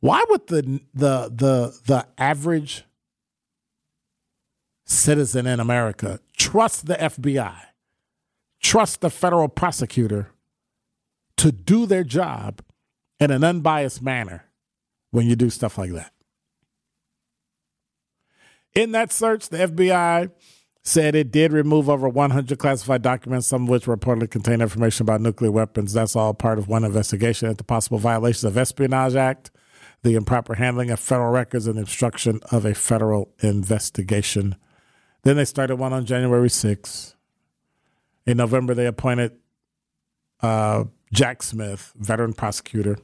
Why 0.00 0.22
would 0.28 0.46
the 0.48 0.80
the 0.92 1.30
the 1.34 1.80
the 1.86 2.06
average 2.18 2.84
citizen 4.84 5.46
in 5.46 5.60
America 5.60 6.20
trust 6.36 6.86
the 6.86 6.94
FBI, 6.94 7.56
trust 8.60 9.00
the 9.00 9.10
federal 9.10 9.48
prosecutor 9.48 10.33
to 11.38 11.52
do 11.52 11.86
their 11.86 12.04
job 12.04 12.62
in 13.20 13.30
an 13.30 13.44
unbiased 13.44 14.02
manner 14.02 14.44
when 15.10 15.26
you 15.26 15.36
do 15.36 15.50
stuff 15.50 15.78
like 15.78 15.92
that? 15.92 16.12
In 18.74 18.92
that 18.92 19.12
search, 19.12 19.48
the 19.48 19.58
FBI 19.58 20.30
said 20.82 21.14
it 21.14 21.30
did 21.30 21.52
remove 21.52 21.88
over 21.88 22.08
100 22.08 22.58
classified 22.58 23.02
documents, 23.02 23.46
some 23.46 23.62
of 23.62 23.68
which 23.68 23.84
reportedly 23.84 24.30
contain 24.30 24.60
information 24.60 25.04
about 25.04 25.20
nuclear 25.20 25.50
weapons. 25.50 25.92
That's 25.92 26.14
all 26.14 26.34
part 26.34 26.58
of 26.58 26.68
one 26.68 26.84
investigation 26.84 27.48
into 27.48 27.64
possible 27.64 27.98
violations 27.98 28.44
of 28.44 28.58
Espionage 28.58 29.14
Act, 29.14 29.50
the 30.02 30.14
improper 30.14 30.54
handling 30.54 30.90
of 30.90 31.00
federal 31.00 31.32
records, 31.32 31.66
and 31.66 31.78
obstruction 31.78 32.40
of 32.50 32.66
a 32.66 32.74
federal 32.74 33.32
investigation. 33.40 34.56
Then 35.22 35.36
they 35.36 35.46
started 35.46 35.76
one 35.76 35.94
on 35.94 36.04
January 36.04 36.50
6th. 36.50 37.14
In 38.26 38.36
November, 38.36 38.74
they 38.74 38.86
appointed 38.86 39.32
uh, 40.42 40.84
Jack 41.14 41.42
Smith, 41.44 41.92
veteran 41.96 42.32
prosecutor. 42.32 42.98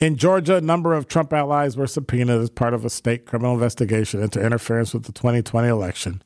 In 0.00 0.16
Georgia, 0.16 0.56
a 0.56 0.60
number 0.60 0.94
of 0.94 1.06
Trump 1.06 1.32
allies 1.32 1.76
were 1.76 1.86
subpoenaed 1.86 2.40
as 2.40 2.50
part 2.50 2.74
of 2.74 2.84
a 2.84 2.90
state 2.90 3.24
criminal 3.24 3.54
investigation 3.54 4.20
into 4.20 4.44
interference 4.44 4.92
with 4.92 5.04
the 5.04 5.12
2020 5.12 5.68
election 5.68 6.22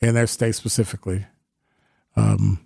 in 0.00 0.14
their 0.14 0.28
state 0.28 0.54
specifically. 0.54 1.26
Um, 2.14 2.64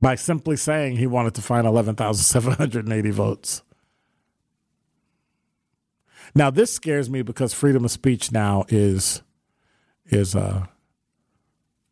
by 0.00 0.16
simply 0.16 0.56
saying 0.56 0.96
he 0.96 1.06
wanted 1.06 1.34
to 1.36 1.42
find 1.42 1.64
11,780 1.64 3.10
votes. 3.10 3.62
Now 6.34 6.50
this 6.50 6.72
scares 6.72 7.08
me 7.08 7.22
because 7.22 7.54
freedom 7.54 7.84
of 7.84 7.92
speech 7.92 8.32
now 8.32 8.64
is 8.68 9.22
is 10.06 10.34
uh, 10.34 10.66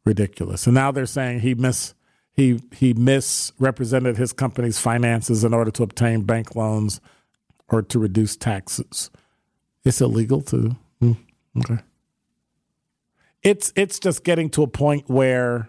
ridiculous. 0.05 0.66
And 0.66 0.74
now 0.74 0.90
they're 0.90 1.06
saying 1.06 1.40
he 1.40 1.55
mis 1.55 1.94
he 2.32 2.60
he 2.74 2.93
misrepresented 2.94 4.16
his 4.16 4.32
company's 4.32 4.78
finances 4.78 5.44
in 5.44 5.55
order 5.55 5.70
to 5.72 5.82
obtain 5.82 6.22
bank 6.22 6.55
loans 6.56 7.01
or 7.68 7.82
to 7.82 7.98
reduce 7.98 8.36
taxes. 8.36 9.10
It's 9.85 10.01
illegal 10.01 10.43
to 10.43 10.76
mm, 11.01 11.16
okay. 11.59 11.78
It's 13.43 13.72
it's 13.76 13.98
just 13.98 14.24
getting 14.24 14.51
to 14.51 14.62
a 14.62 14.66
point 14.66 15.09
where 15.09 15.68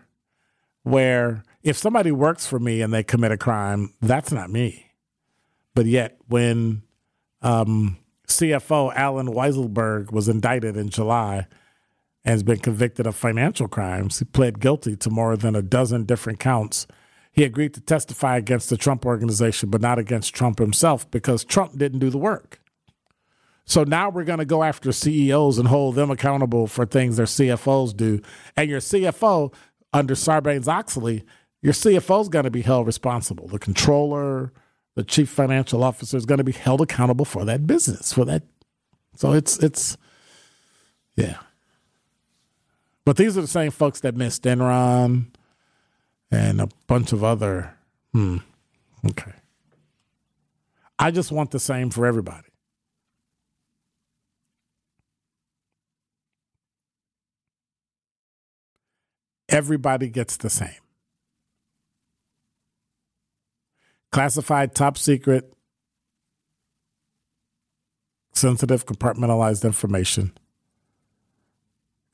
where 0.84 1.44
if 1.64 1.78
somebody 1.78 2.12
works 2.12 2.46
for 2.46 2.60
me 2.60 2.82
and 2.82 2.94
they 2.94 3.04
commit 3.04 3.32
a 3.32 3.38
crime, 3.38 3.94
that's 4.02 4.32
not 4.32 4.50
me. 4.50 4.92
But 5.74 5.88
yet 5.88 6.18
when 6.28 6.84
um, 7.42 7.98
CFO 8.28 8.94
Allen 8.96 9.28
Weisselberg 9.28 10.12
was 10.12 10.30
indicted 10.30 10.78
in 10.78 10.90
July 10.90 11.48
has 12.26 12.44
been 12.44 12.60
convicted 12.60 13.06
of 13.06 13.16
financial 13.16 13.68
crimes. 13.68 14.20
He 14.20 14.26
pled 14.26 14.60
guilty 14.60 14.96
to 14.98 15.10
more 15.10 15.38
than 15.38 15.56
a 15.56 15.62
dozen 15.62 16.06
different 16.06 16.40
counts. 16.40 16.88
He 17.32 17.44
agreed 17.44 17.74
to 17.76 17.82
testify 17.82 18.38
against 18.38 18.70
the 18.70 18.78
Trump 18.78 19.06
organization, 19.06 19.70
but 19.70 19.82
not 19.82 20.00
against 20.00 20.34
Trump 20.34 20.60
himself 20.60 21.10
because 21.12 21.44
Trump 21.44 21.78
didn't 21.78 22.00
do 22.00 22.10
the 22.10 22.18
work. 22.18 22.60
So 23.66 23.84
now 23.84 24.10
we're 24.10 24.24
going 24.24 24.40
to 24.40 24.46
go 24.46 24.64
after 24.64 24.92
CEOs 24.92 25.58
and 25.58 25.68
hold 25.68 25.96
them 25.96 26.12
accountable 26.12 26.68
for 26.68 26.86
things 26.86 27.18
their 27.18 27.26
CFOs 27.26 27.96
do. 27.96 28.22
And 28.56 28.70
your 28.70 28.80
CFO, 28.80 29.54
under 29.92 30.14
Sarbanes 30.14 30.68
Oxley, 30.68 31.24
your 31.62 31.74
CFO 31.74 32.22
is 32.22 32.30
going 32.30 32.46
to 32.46 32.52
be 32.52 32.62
held 32.62 32.86
responsible. 32.86 33.48
The 33.48 33.60
controller, 33.60 34.54
the 34.96 35.04
chief 35.04 35.30
financial 35.30 35.84
officer 35.84 36.16
is 36.16 36.26
going 36.26 36.38
to 36.38 36.44
be 36.44 36.52
held 36.52 36.82
accountable 36.82 37.26
for 37.26 37.44
that 37.46 37.66
business, 37.66 38.14
for 38.14 38.24
that. 38.26 38.44
So 39.16 39.34
it's, 39.34 39.58
it's, 39.58 39.98
yeah. 41.16 41.38
But 43.06 43.18
these 43.18 43.38
are 43.38 43.42
the 43.42 43.48
same 43.48 43.72
folks 43.72 44.00
that 44.00 44.16
missed 44.16 44.44
Enron 44.44 45.28
and 46.32 46.60
a 46.60 46.68
bunch 46.88 47.14
of 47.14 47.24
other. 47.24 47.76
Hmm. 48.14 48.38
Okay. 49.06 49.34
I 50.98 51.12
just 51.12 51.32
want 51.32 51.52
the 51.52 51.60
same 51.60 51.92
for 51.92 52.08
everybody. 52.08 52.48
Everybody 59.50 60.10
gets 60.10 60.38
the 60.38 60.50
same. 60.50 60.70
Classified, 64.12 64.74
top 64.74 64.98
secret, 64.98 65.54
sensitive, 68.34 68.86
compartmentalized 68.86 69.64
information 69.64 70.34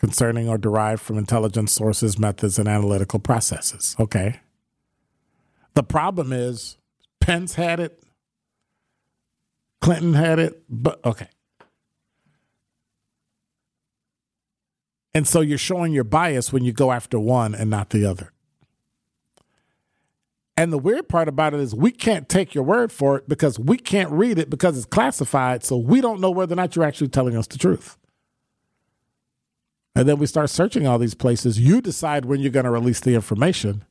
concerning 0.01 0.49
or 0.49 0.57
derived 0.57 0.99
from 0.99 1.19
intelligence 1.19 1.71
sources, 1.71 2.17
methods, 2.17 2.57
and 2.57 2.67
analytical 2.67 3.19
processes. 3.19 3.95
Okay. 3.99 4.39
The 5.75 5.83
problem 5.83 6.33
is 6.33 6.77
Pence 7.19 7.53
had 7.53 7.79
it, 7.79 8.01
Clinton 9.79 10.15
had 10.15 10.39
it, 10.39 10.63
but 10.67 10.99
okay. 11.05 11.27
And 15.13 15.27
so 15.27 15.41
you're 15.41 15.59
showing 15.59 15.93
your 15.93 16.03
bias 16.03 16.51
when 16.51 16.63
you 16.63 16.73
go 16.73 16.91
after 16.91 17.19
one 17.19 17.53
and 17.53 17.69
not 17.69 17.91
the 17.91 18.03
other. 18.03 18.33
And 20.57 20.73
the 20.73 20.79
weird 20.79 21.09
part 21.09 21.27
about 21.27 21.53
it 21.53 21.59
is 21.59 21.75
we 21.75 21.91
can't 21.91 22.27
take 22.27 22.55
your 22.55 22.63
word 22.63 22.91
for 22.91 23.17
it 23.17 23.29
because 23.29 23.59
we 23.59 23.77
can't 23.77 24.09
read 24.09 24.39
it 24.39 24.49
because 24.49 24.77
it's 24.77 24.85
classified. 24.87 25.63
So 25.63 25.77
we 25.77 26.01
don't 26.01 26.19
know 26.19 26.31
whether 26.31 26.53
or 26.53 26.55
not 26.55 26.75
you're 26.75 26.85
actually 26.85 27.09
telling 27.09 27.37
us 27.37 27.45
the 27.45 27.59
truth. 27.59 27.97
And 29.95 30.07
then 30.07 30.17
we 30.17 30.25
start 30.25 30.49
searching 30.49 30.87
all 30.87 30.97
these 30.97 31.15
places. 31.15 31.59
You 31.59 31.81
decide 31.81 32.25
when 32.25 32.39
you're 32.39 32.51
going 32.51 32.65
to 32.65 32.71
release 32.71 32.99
the 32.99 33.13
information. 33.13 33.83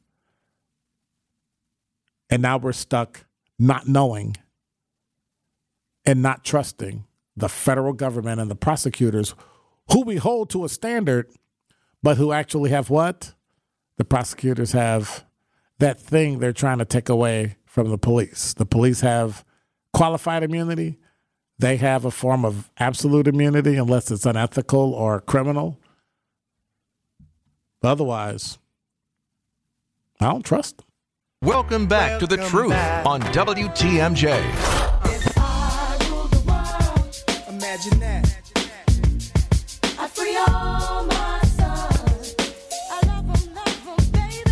And 2.31 2.43
now 2.43 2.59
we're 2.59 2.73
stuck 2.73 3.27
not 3.59 3.87
knowing 3.87 4.37
and 6.07 6.23
not 6.23 6.45
trusting 6.45 7.05
the 7.37 7.49
federal 7.49 7.93
government 7.93 8.41
and 8.41 8.51
the 8.51 8.57
prosecutors 8.57 9.35
who 9.93 10.03
we 10.03 10.17
hold 10.17 10.51
to 10.51 10.65
a 10.65 10.69
standard, 10.69 11.31
but 12.03 12.17
who 12.17 12.33
actually 12.33 12.71
have 12.71 12.91
what? 12.91 13.35
The 13.99 14.05
prosecutors 14.05 14.73
have 14.73 15.25
that 15.79 16.01
thing 16.01 16.39
they're 16.39 16.53
trying 16.53 16.79
to 16.79 16.85
take 16.85 17.09
away 17.09 17.57
from 17.67 17.91
the 17.91 17.99
police. 17.99 18.55
The 18.55 18.67
police 18.67 19.01
have 19.01 19.45
qualified 19.93 20.43
immunity. 20.43 20.99
They 21.59 21.77
have 21.77 22.05
a 22.05 22.11
form 22.11 22.45
of 22.45 22.71
absolute 22.79 23.27
immunity 23.27 23.77
unless 23.77 24.11
it's 24.11 24.25
unethical 24.25 24.95
or 24.95 25.21
criminal. 25.21 25.80
Otherwise, 27.83 28.59
I 30.21 30.27
don't 30.27 30.45
trust 30.45 30.79
them. 30.79 30.87
Welcome 31.43 31.87
back 31.87 32.21
to 32.21 32.27
the 32.27 32.37
truth 32.37 32.75
on 33.07 33.23
WTMJ. 33.23 34.27
If 35.05 35.39
I 35.39 35.97
rule 36.11 36.25
the 36.27 36.41
world, 36.41 37.49
Imagine 37.49 37.99
that. 38.01 38.37
I 39.99 40.07
free 40.09 40.37
all 40.37 41.05
my 41.05 41.41
sons. 41.45 42.35
I 42.91 43.07
love 43.07 43.25
'em, 43.25 43.55
love 43.55 43.89
'em, 43.89 44.11
baby. 44.13 44.45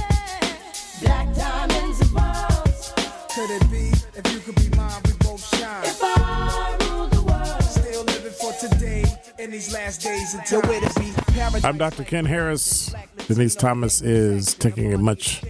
Black 1.03 1.35
diamonds 1.35 2.01
and 2.01 2.11
pearls. 2.17 2.93
Could 3.35 3.51
it 3.51 3.71
be? 3.71 3.93
If 4.19 4.33
you 4.33 4.41
could 4.41 4.55
be 4.55 4.75
mine, 4.75 5.03
we 5.05 5.13
both 5.21 5.45
shine. 5.55 5.85
If 5.85 6.01
I 6.03 6.77
rule 6.81 7.09
the 7.09 7.21
world, 7.21 7.63
Still 7.63 8.05
living 8.05 8.33
for 8.33 8.53
today 8.55 9.05
in 9.39 9.51
these 9.51 9.71
last 9.75 10.01
days 10.01 10.33
until 10.33 10.61
it 10.71 10.95
be 10.97 11.13
paradise. 11.35 11.65
I'm 11.65 11.77
Dr. 11.77 12.05
Ken 12.05 12.25
Harris. 12.25 12.95
Denise 13.29 13.55
Thomas 13.57 14.01
is 14.01 14.55
taking 14.55 14.95
a 14.95 14.97
much 14.97 15.43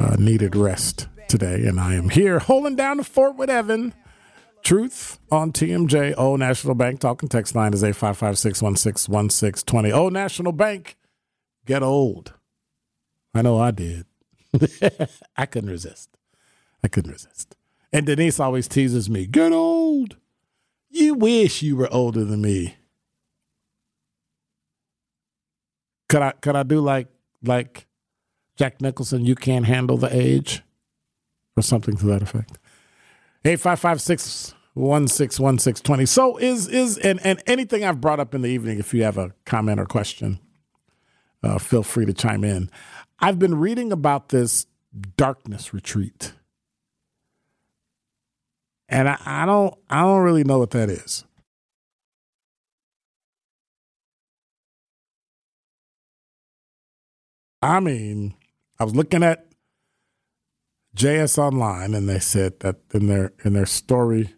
uh, 0.00 0.16
needed 0.18 0.56
rest 0.56 1.08
today, 1.28 1.66
and 1.66 1.78
I 1.78 1.92
am 1.92 2.08
here 2.08 2.38
holding 2.38 2.74
down 2.74 2.96
the 2.96 3.04
fort 3.04 3.36
with 3.36 3.50
Evan. 3.50 3.92
Truth 4.62 5.18
on 5.30 5.52
TMJ. 5.52 6.14
O 6.16 6.36
National 6.36 6.74
Bank 6.74 6.98
talking 6.98 7.28
text 7.28 7.54
line 7.54 7.74
is 7.74 7.84
855 7.84 8.38
616 8.38 9.12
1620. 9.12 9.92
O 9.92 10.08
National 10.08 10.52
Bank, 10.52 10.96
get 11.66 11.82
old. 11.82 12.32
I 13.34 13.42
know 13.42 13.58
I 13.58 13.72
did. 13.72 14.06
I 15.36 15.44
couldn't 15.44 15.68
resist. 15.68 16.16
I 16.82 16.88
couldn't 16.88 17.12
resist. 17.12 17.56
And 17.92 18.06
Denise 18.06 18.40
always 18.40 18.66
teases 18.66 19.10
me, 19.10 19.26
get 19.26 19.52
old. 19.52 20.16
You 20.88 21.12
wish 21.12 21.60
you 21.60 21.76
were 21.76 21.92
older 21.92 22.24
than 22.24 22.40
me. 22.40 22.76
Could 26.10 26.22
I 26.22 26.32
could 26.32 26.56
I 26.56 26.64
do 26.64 26.80
like 26.80 27.06
like 27.42 27.86
Jack 28.56 28.82
Nicholson, 28.82 29.24
you 29.24 29.36
can't 29.36 29.64
handle 29.64 29.96
the 29.96 30.14
age? 30.14 30.62
Or 31.56 31.62
something 31.62 31.96
to 31.96 32.06
that 32.06 32.22
effect. 32.22 32.58
855 33.44 34.00
So 36.08 36.36
is 36.36 36.68
is 36.68 36.98
and, 36.98 37.24
and 37.24 37.40
anything 37.46 37.84
I've 37.84 38.00
brought 38.00 38.18
up 38.18 38.34
in 38.34 38.42
the 38.42 38.48
evening, 38.48 38.78
if 38.80 38.92
you 38.92 39.04
have 39.04 39.18
a 39.18 39.32
comment 39.44 39.78
or 39.78 39.86
question, 39.86 40.40
uh, 41.44 41.58
feel 41.58 41.84
free 41.84 42.06
to 42.06 42.12
chime 42.12 42.42
in. 42.42 42.70
I've 43.20 43.38
been 43.38 43.54
reading 43.54 43.92
about 43.92 44.30
this 44.30 44.66
darkness 45.16 45.72
retreat. 45.72 46.32
And 48.88 49.08
I, 49.08 49.16
I 49.24 49.46
don't 49.46 49.74
I 49.88 50.00
don't 50.02 50.22
really 50.22 50.44
know 50.44 50.58
what 50.58 50.70
that 50.70 50.90
is. 50.90 51.24
I 57.62 57.80
mean, 57.80 58.34
I 58.78 58.84
was 58.84 58.94
looking 58.96 59.22
at 59.22 59.46
JS 60.96 61.38
Online, 61.38 61.94
and 61.94 62.08
they 62.08 62.18
said 62.18 62.60
that 62.60 62.76
in 62.92 63.06
their 63.06 63.32
in 63.44 63.52
their 63.52 63.66
story 63.66 64.34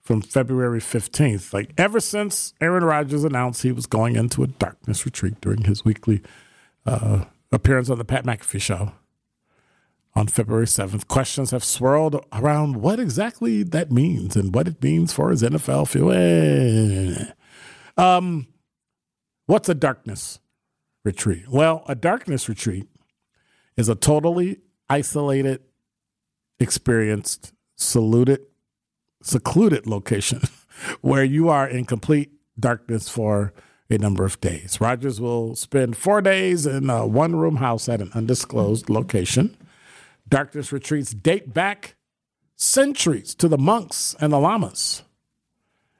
from 0.00 0.22
February 0.22 0.80
fifteenth, 0.80 1.52
like 1.52 1.72
ever 1.76 2.00
since 2.00 2.54
Aaron 2.60 2.84
Rodgers 2.84 3.24
announced 3.24 3.62
he 3.62 3.72
was 3.72 3.86
going 3.86 4.16
into 4.16 4.42
a 4.42 4.46
darkness 4.46 5.04
retreat 5.04 5.40
during 5.40 5.64
his 5.64 5.84
weekly 5.84 6.22
uh, 6.86 7.24
appearance 7.50 7.90
on 7.90 7.98
the 7.98 8.04
Pat 8.04 8.24
McAfee 8.24 8.60
show 8.60 8.92
on 10.14 10.26
February 10.26 10.66
seventh, 10.66 11.08
questions 11.08 11.50
have 11.50 11.64
swirled 11.64 12.24
around 12.32 12.76
what 12.76 13.00
exactly 13.00 13.62
that 13.62 13.90
means 13.90 14.36
and 14.36 14.54
what 14.54 14.68
it 14.68 14.82
means 14.82 15.12
for 15.12 15.30
his 15.30 15.42
NFL 15.42 15.88
field. 15.88 17.34
Um, 17.96 18.46
what's 19.52 19.68
a 19.68 19.74
darkness 19.74 20.38
retreat? 21.04 21.46
Well, 21.46 21.84
a 21.86 21.94
darkness 21.94 22.48
retreat 22.48 22.88
is 23.76 23.90
a 23.90 23.94
totally 23.94 24.60
isolated, 24.88 25.60
experienced, 26.58 27.52
saluted, 27.76 28.40
secluded 29.22 29.86
location 29.86 30.40
where 31.02 31.22
you 31.22 31.50
are 31.50 31.68
in 31.68 31.84
complete 31.84 32.32
darkness 32.58 33.10
for 33.10 33.52
a 33.90 33.98
number 33.98 34.24
of 34.24 34.40
days. 34.40 34.80
Rodgers 34.80 35.20
will 35.20 35.54
spend 35.54 35.98
four 35.98 36.22
days 36.22 36.64
in 36.64 36.88
a 36.88 37.06
one 37.06 37.36
room 37.36 37.56
house 37.56 37.90
at 37.90 38.00
an 38.00 38.10
undisclosed 38.14 38.88
location. 38.88 39.54
Darkness 40.26 40.72
retreats 40.72 41.12
date 41.12 41.52
back 41.52 41.96
centuries 42.56 43.34
to 43.34 43.48
the 43.48 43.58
monks 43.58 44.16
and 44.18 44.32
the 44.32 44.38
lamas 44.38 45.02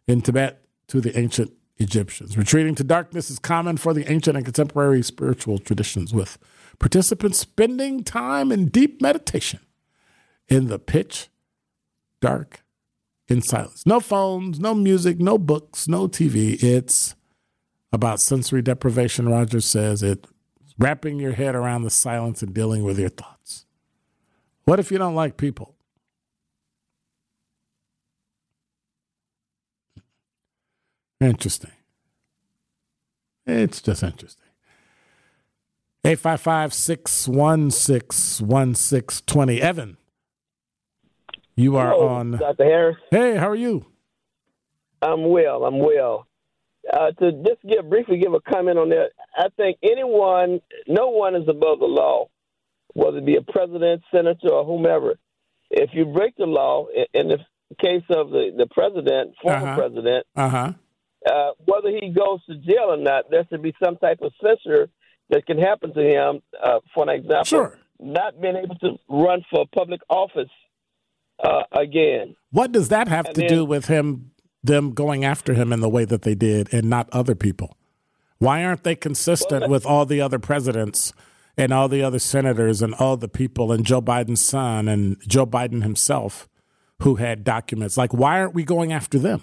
in 0.06 0.22
Tibet 0.22 0.64
to 0.88 1.02
the 1.02 1.18
ancient 1.18 1.52
Egyptians. 1.78 2.36
Retreating 2.36 2.74
to 2.76 2.84
darkness 2.84 3.30
is 3.30 3.38
common 3.38 3.76
for 3.76 3.92
the 3.94 4.10
ancient 4.10 4.36
and 4.36 4.44
contemporary 4.44 5.02
spiritual 5.02 5.58
traditions, 5.58 6.12
with 6.12 6.38
participants 6.78 7.38
spending 7.38 8.04
time 8.04 8.52
in 8.52 8.66
deep 8.66 9.00
meditation 9.00 9.60
in 10.48 10.68
the 10.68 10.78
pitch 10.78 11.28
dark 12.20 12.62
in 13.28 13.42
silence. 13.42 13.84
No 13.86 14.00
phones, 14.00 14.60
no 14.60 14.74
music, 14.74 15.18
no 15.18 15.38
books, 15.38 15.88
no 15.88 16.08
TV. 16.08 16.62
It's 16.62 17.14
about 17.92 18.20
sensory 18.20 18.62
deprivation, 18.62 19.28
Rodgers 19.28 19.64
says. 19.64 20.02
It's 20.02 20.28
wrapping 20.78 21.18
your 21.18 21.32
head 21.32 21.54
around 21.54 21.82
the 21.82 21.90
silence 21.90 22.42
and 22.42 22.54
dealing 22.54 22.84
with 22.84 22.98
your 22.98 23.08
thoughts. 23.08 23.66
What 24.64 24.78
if 24.78 24.90
you 24.90 24.98
don't 24.98 25.14
like 25.14 25.36
people? 25.36 25.74
Interesting. 31.22 31.70
It's 33.46 33.80
just 33.80 34.02
interesting. 34.02 34.48
855 36.04 36.74
616 36.74 38.46
1620. 38.46 39.62
Evan, 39.62 39.96
you 41.56 41.76
are 41.76 41.90
Hello, 41.92 42.08
on. 42.08 42.32
Dr. 42.32 42.64
Harris. 42.64 42.96
Hey, 43.10 43.36
how 43.36 43.48
are 43.48 43.54
you? 43.54 43.86
I'm 45.00 45.28
well. 45.28 45.64
I'm 45.64 45.78
well. 45.78 46.26
Uh, 46.92 47.12
to 47.12 47.30
just 47.46 47.62
give 47.68 47.88
briefly 47.88 48.18
give 48.18 48.34
a 48.34 48.40
comment 48.40 48.78
on 48.78 48.88
that, 48.88 49.10
I 49.36 49.46
think 49.56 49.78
anyone, 49.84 50.60
no 50.88 51.10
one 51.10 51.36
is 51.36 51.48
above 51.48 51.78
the 51.78 51.86
law, 51.86 52.26
whether 52.94 53.18
it 53.18 53.26
be 53.26 53.36
a 53.36 53.42
president, 53.42 54.02
senator, 54.12 54.48
or 54.50 54.64
whomever. 54.64 55.14
If 55.70 55.90
you 55.92 56.04
break 56.06 56.36
the 56.36 56.46
law, 56.46 56.86
in 57.14 57.28
the 57.28 57.38
case 57.80 58.02
of 58.10 58.30
the, 58.30 58.50
the 58.56 58.66
president, 58.72 59.34
former 59.40 59.58
Uh-huh. 59.68 59.76
president, 59.76 60.26
Uh 60.34 60.48
huh. 60.48 60.72
Uh, 61.30 61.50
whether 61.66 61.90
he 61.90 62.10
goes 62.10 62.44
to 62.46 62.56
jail 62.56 62.86
or 62.92 62.96
not, 62.96 63.30
there 63.30 63.44
should 63.50 63.62
be 63.62 63.74
some 63.82 63.96
type 63.96 64.18
of 64.22 64.32
censure 64.42 64.88
that 65.30 65.46
can 65.46 65.58
happen 65.58 65.92
to 65.94 66.00
him. 66.02 66.40
Uh, 66.62 66.80
for 66.94 67.04
an 67.04 67.08
example, 67.10 67.44
Sure. 67.44 67.78
not 67.98 68.40
being 68.40 68.56
able 68.56 68.74
to 68.76 68.98
run 69.08 69.44
for 69.50 69.64
public 69.74 70.00
office 70.08 70.50
uh, 71.42 71.62
again. 71.72 72.34
What 72.50 72.72
does 72.72 72.88
that 72.88 73.08
have 73.08 73.26
And 73.26 73.34
to 73.36 73.40
then- 73.42 73.48
do 73.50 73.64
with 73.64 73.86
him, 73.86 74.30
them 74.62 74.92
going 74.92 75.24
after 75.24 75.54
him 75.54 75.72
in 75.72 75.80
the 75.80 75.88
way 75.88 76.04
that 76.04 76.22
they 76.22 76.34
did 76.34 76.72
and 76.72 76.88
not 76.88 77.08
other 77.12 77.34
people? 77.34 77.76
Why 78.38 78.64
aren't 78.64 78.82
they 78.82 78.96
consistent 78.96 79.68
with 79.68 79.86
all 79.86 80.04
the 80.04 80.20
other 80.20 80.38
presidents 80.40 81.12
and 81.56 81.72
all 81.72 81.88
the 81.88 82.02
other 82.02 82.18
senators 82.18 82.82
and 82.82 82.92
all 82.94 83.16
the 83.16 83.28
people 83.28 83.70
and 83.70 83.84
Joe 83.86 84.02
Biden's 84.02 84.44
son 84.44 84.88
and 84.88 85.16
Joe 85.28 85.46
Biden 85.46 85.82
himself 85.82 86.48
who 87.02 87.16
had 87.16 87.44
documents? 87.44 87.96
Like, 87.96 88.12
why 88.12 88.40
aren't 88.40 88.54
we 88.54 88.64
going 88.64 88.92
after 88.92 89.18
them? 89.18 89.42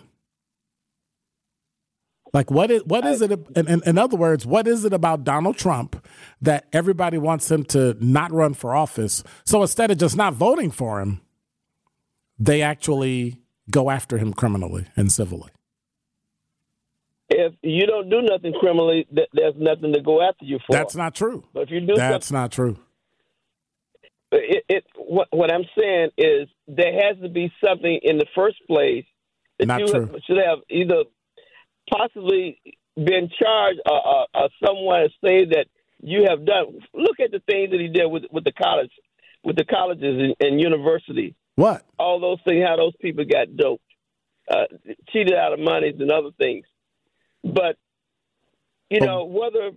Like, 2.33 2.51
what 2.51 2.69
is 2.69 2.83
what 2.85 3.05
is 3.05 3.21
it? 3.21 3.31
In, 3.55 3.67
in, 3.67 3.81
in 3.85 3.97
other 3.97 4.15
words, 4.15 4.45
what 4.45 4.67
is 4.67 4.85
it 4.85 4.93
about 4.93 5.23
Donald 5.23 5.57
Trump 5.57 6.05
that 6.41 6.67
everybody 6.71 7.17
wants 7.17 7.49
him 7.49 7.63
to 7.65 7.97
not 7.99 8.31
run 8.31 8.53
for 8.53 8.75
office? 8.75 9.23
So 9.45 9.61
instead 9.61 9.89
of 9.89 9.97
just 9.97 10.15
not 10.15 10.33
voting 10.33 10.69
for 10.69 11.01
him, 11.01 11.21
they 12.37 12.61
actually 12.61 13.41
go 13.71 13.89
after 13.89 14.17
him 14.17 14.33
criminally 14.33 14.85
and 14.95 15.11
civilly. 15.11 15.49
If 17.29 17.53
you 17.61 17.85
don't 17.85 18.09
do 18.09 18.21
nothing 18.21 18.53
criminally, 18.59 19.07
th- 19.15 19.29
there's 19.33 19.53
nothing 19.57 19.93
to 19.93 20.01
go 20.01 20.21
after 20.21 20.45
you 20.45 20.59
for. 20.65 20.73
That's 20.73 20.95
not 20.95 21.13
true. 21.15 21.43
But 21.53 21.63
if 21.63 21.71
you 21.71 21.81
do 21.81 21.95
That's 21.95 22.31
not 22.31 22.51
true. 22.51 22.77
it, 24.31 24.63
it 24.67 24.83
what, 24.97 25.27
what 25.31 25.51
I'm 25.51 25.65
saying 25.79 26.09
is 26.17 26.47
there 26.67 26.91
has 26.91 27.21
to 27.21 27.29
be 27.29 27.51
something 27.63 27.99
in 28.01 28.17
the 28.17 28.25
first 28.35 28.57
place 28.67 29.05
that 29.59 29.67
Not 29.67 29.81
you 29.81 29.87
true. 29.87 30.19
should 30.25 30.37
have 30.37 30.59
either 30.69 31.03
possibly 31.91 32.59
been 32.95 33.29
charged 33.41 33.79
or, 33.89 34.07
or, 34.07 34.27
or 34.35 34.49
someone 34.65 35.07
say 35.23 35.45
that 35.45 35.65
you 36.01 36.25
have 36.29 36.45
done. 36.45 36.79
Look 36.93 37.19
at 37.19 37.31
the 37.31 37.39
things 37.49 37.71
that 37.71 37.79
he 37.79 37.87
did 37.89 38.07
with 38.07 38.23
with 38.31 38.43
the 38.43 38.51
college, 38.53 38.91
with 39.43 39.55
the 39.57 39.65
colleges 39.65 40.15
and, 40.19 40.35
and 40.39 40.59
universities. 40.61 41.33
What? 41.55 41.83
All 41.97 42.19
those 42.19 42.39
things, 42.45 42.65
how 42.65 42.77
those 42.77 42.95
people 43.01 43.25
got 43.25 43.55
doped, 43.55 43.83
uh, 44.49 44.65
cheated 45.09 45.33
out 45.33 45.53
of 45.53 45.59
monies 45.59 45.95
and 45.99 46.11
other 46.11 46.31
things. 46.37 46.65
But 47.43 47.77
you 48.89 48.99
Oh. 49.01 49.05
know 49.05 49.25
whether 49.25 49.71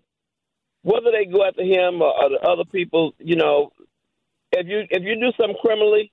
whether 0.82 1.10
they 1.12 1.26
go 1.26 1.44
after 1.44 1.62
him 1.62 2.02
or, 2.02 2.12
or 2.22 2.30
the 2.30 2.40
other 2.48 2.64
people, 2.64 3.14
you 3.18 3.36
know, 3.36 3.72
if 4.52 4.66
you 4.66 4.84
if 4.90 5.02
you 5.02 5.14
do 5.16 5.32
something 5.40 5.56
criminally 5.60 6.12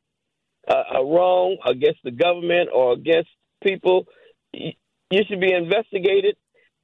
uh, 0.68 0.84
uh, 0.98 1.04
wrong 1.04 1.58
against 1.66 2.00
the 2.04 2.12
government 2.12 2.70
or 2.74 2.94
against 2.94 3.30
people, 3.64 4.06
you, 5.10 5.22
should 5.28 5.40
be 5.40 5.54
investigated 5.54 6.36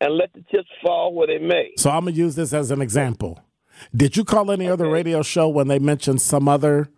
and 0.02 0.14
let 0.16 0.34
the 0.34 0.44
chips 0.52 0.70
fall 0.84 1.14
where 1.14 1.28
they 1.28 1.38
may. 1.38 1.72
So 1.78 1.90
I'm 1.90 2.06
gonna 2.06 2.12
use 2.16 2.36
this 2.36 2.54
as 2.54 2.72
an 2.72 2.82
example. 2.82 3.40
Did 3.96 4.16
you 4.18 4.24
call 4.24 4.52
any 4.52 4.68
other 4.68 4.90
radio 4.90 5.22
show 5.22 5.48
when 5.50 5.68
they 5.68 5.80
mentioned 5.80 6.22
some 6.22 6.48
other 6.48 6.90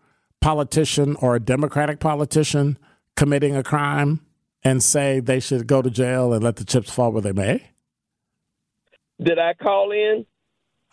politician 0.41 1.16
or 1.22 1.36
a 1.36 1.40
Democratic 1.40 1.99
politician 1.99 2.78
committing 3.16 3.56
a 3.56 3.64
crime 3.64 4.22
and 4.64 4.84
say 4.84 5.20
they 5.20 5.40
should 5.40 5.68
go 5.68 5.82
to 5.82 5.90
jail 5.90 6.34
and 6.34 6.44
let 6.44 6.58
the 6.58 6.66
chips 6.66 6.91
fall 6.91 7.12
where 7.12 7.22
they 7.22 7.32
may? 7.32 7.72
Did 9.22 9.40
I 9.40 9.54
call 9.56 9.91
in? 9.91 10.26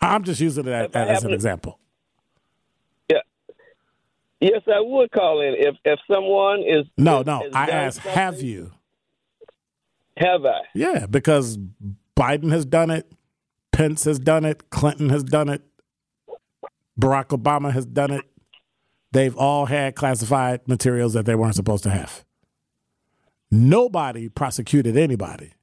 I'm 0.01 0.23
just 0.23 0.41
using 0.41 0.65
that 0.65 0.95
as, 0.95 1.23
an 1.23 1.29
to- 1.29 1.35
example. 1.35 1.79
Yeah. 3.09 3.19
Yes, 4.39 4.61
I 4.67 4.79
would 4.81 5.11
call 5.11 5.41
in 5.41 5.55
if 5.57 5.75
if 5.85 5.99
someone 6.11 6.61
is. 6.61 6.85
No, 6.97 7.21
is- 7.21 7.25
no. 7.25 7.43
is 7.45 7.53
I 7.53 7.67
asked, 7.69 7.99
have 7.99 8.41
you? 8.41 8.71
Have 10.17 10.45
I? 10.45 10.61
Yeah, 10.73 11.05
because 11.07 11.57
Biden 12.17 12.51
has 12.51 12.65
done 12.65 12.89
it, 12.89 13.11
Pence 13.71 14.05
has 14.05 14.19
done 14.19 14.45
it, 14.45 14.69
Clinton 14.69 15.09
has 15.09 15.23
done 15.23 15.49
it, 15.49 15.61
Barack 16.99 17.27
Obama 17.27 17.71
has 17.71 17.85
done 17.85 18.11
it. 18.11 18.23
They've 19.11 19.35
all 19.35 19.65
had 19.65 19.95
classified 19.95 20.67
materials 20.67 21.13
that 21.13 21.25
they 21.25 21.35
weren't 21.35 21.55
supposed 21.55 21.83
to 21.83 21.89
have. 21.89 22.25
Nobody 23.51 24.29
prosecuted 24.29 24.97
anybody 24.97 25.53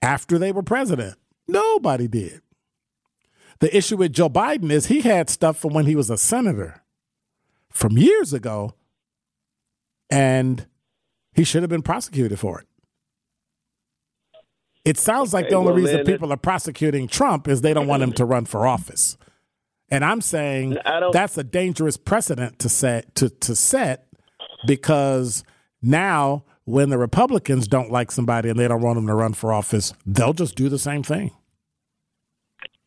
after 0.00 0.38
they 0.38 0.52
were 0.52 0.62
president. 0.62 1.16
Nobody 1.46 2.08
did. 2.08 2.40
The 3.58 3.74
issue 3.76 3.98
with 3.98 4.12
Joe 4.12 4.30
Biden 4.30 4.70
is 4.70 4.86
he 4.86 5.02
had 5.02 5.28
stuff 5.28 5.58
from 5.58 5.74
when 5.74 5.86
he 5.86 5.94
was 5.94 6.08
a 6.08 6.16
senator 6.16 6.82
from 7.68 7.98
years 7.98 8.32
ago, 8.32 8.74
and 10.10 10.66
he 11.34 11.44
should 11.44 11.62
have 11.62 11.70
been 11.70 11.82
prosecuted 11.82 12.38
for 12.38 12.60
it. 12.60 12.66
It 14.84 14.98
sounds 14.98 15.34
like 15.34 15.44
Okay, 15.44 15.50
the 15.50 15.56
only 15.56 15.72
well, 15.72 15.82
reason 15.82 16.04
people 16.04 16.32
are 16.32 16.38
prosecuting 16.38 17.06
Trump 17.06 17.48
is 17.48 17.60
they 17.60 17.74
don't 17.74 17.86
want 17.86 18.02
him 18.02 18.12
to 18.12 18.24
run 18.24 18.46
for 18.46 18.66
office. 18.66 19.16
And 19.90 20.04
I'm 20.04 20.20
saying 20.20 20.78
that's 21.12 21.36
a 21.36 21.44
dangerous 21.44 21.96
precedent 21.96 22.58
to 22.60 22.68
set 22.68 23.14
to, 23.16 23.28
to 23.28 23.56
set 23.56 24.06
because 24.66 25.42
now 25.82 26.44
when 26.64 26.90
the 26.90 26.98
Republicans 26.98 27.66
don't 27.66 27.90
like 27.90 28.12
somebody 28.12 28.48
and 28.48 28.58
they 28.58 28.68
don't 28.68 28.82
want 28.82 28.96
them 28.96 29.06
to 29.08 29.14
run 29.14 29.32
for 29.32 29.52
office, 29.52 29.92
they'll 30.06 30.32
just 30.32 30.54
do 30.54 30.68
the 30.68 30.78
same 30.78 31.02
thing. 31.02 31.32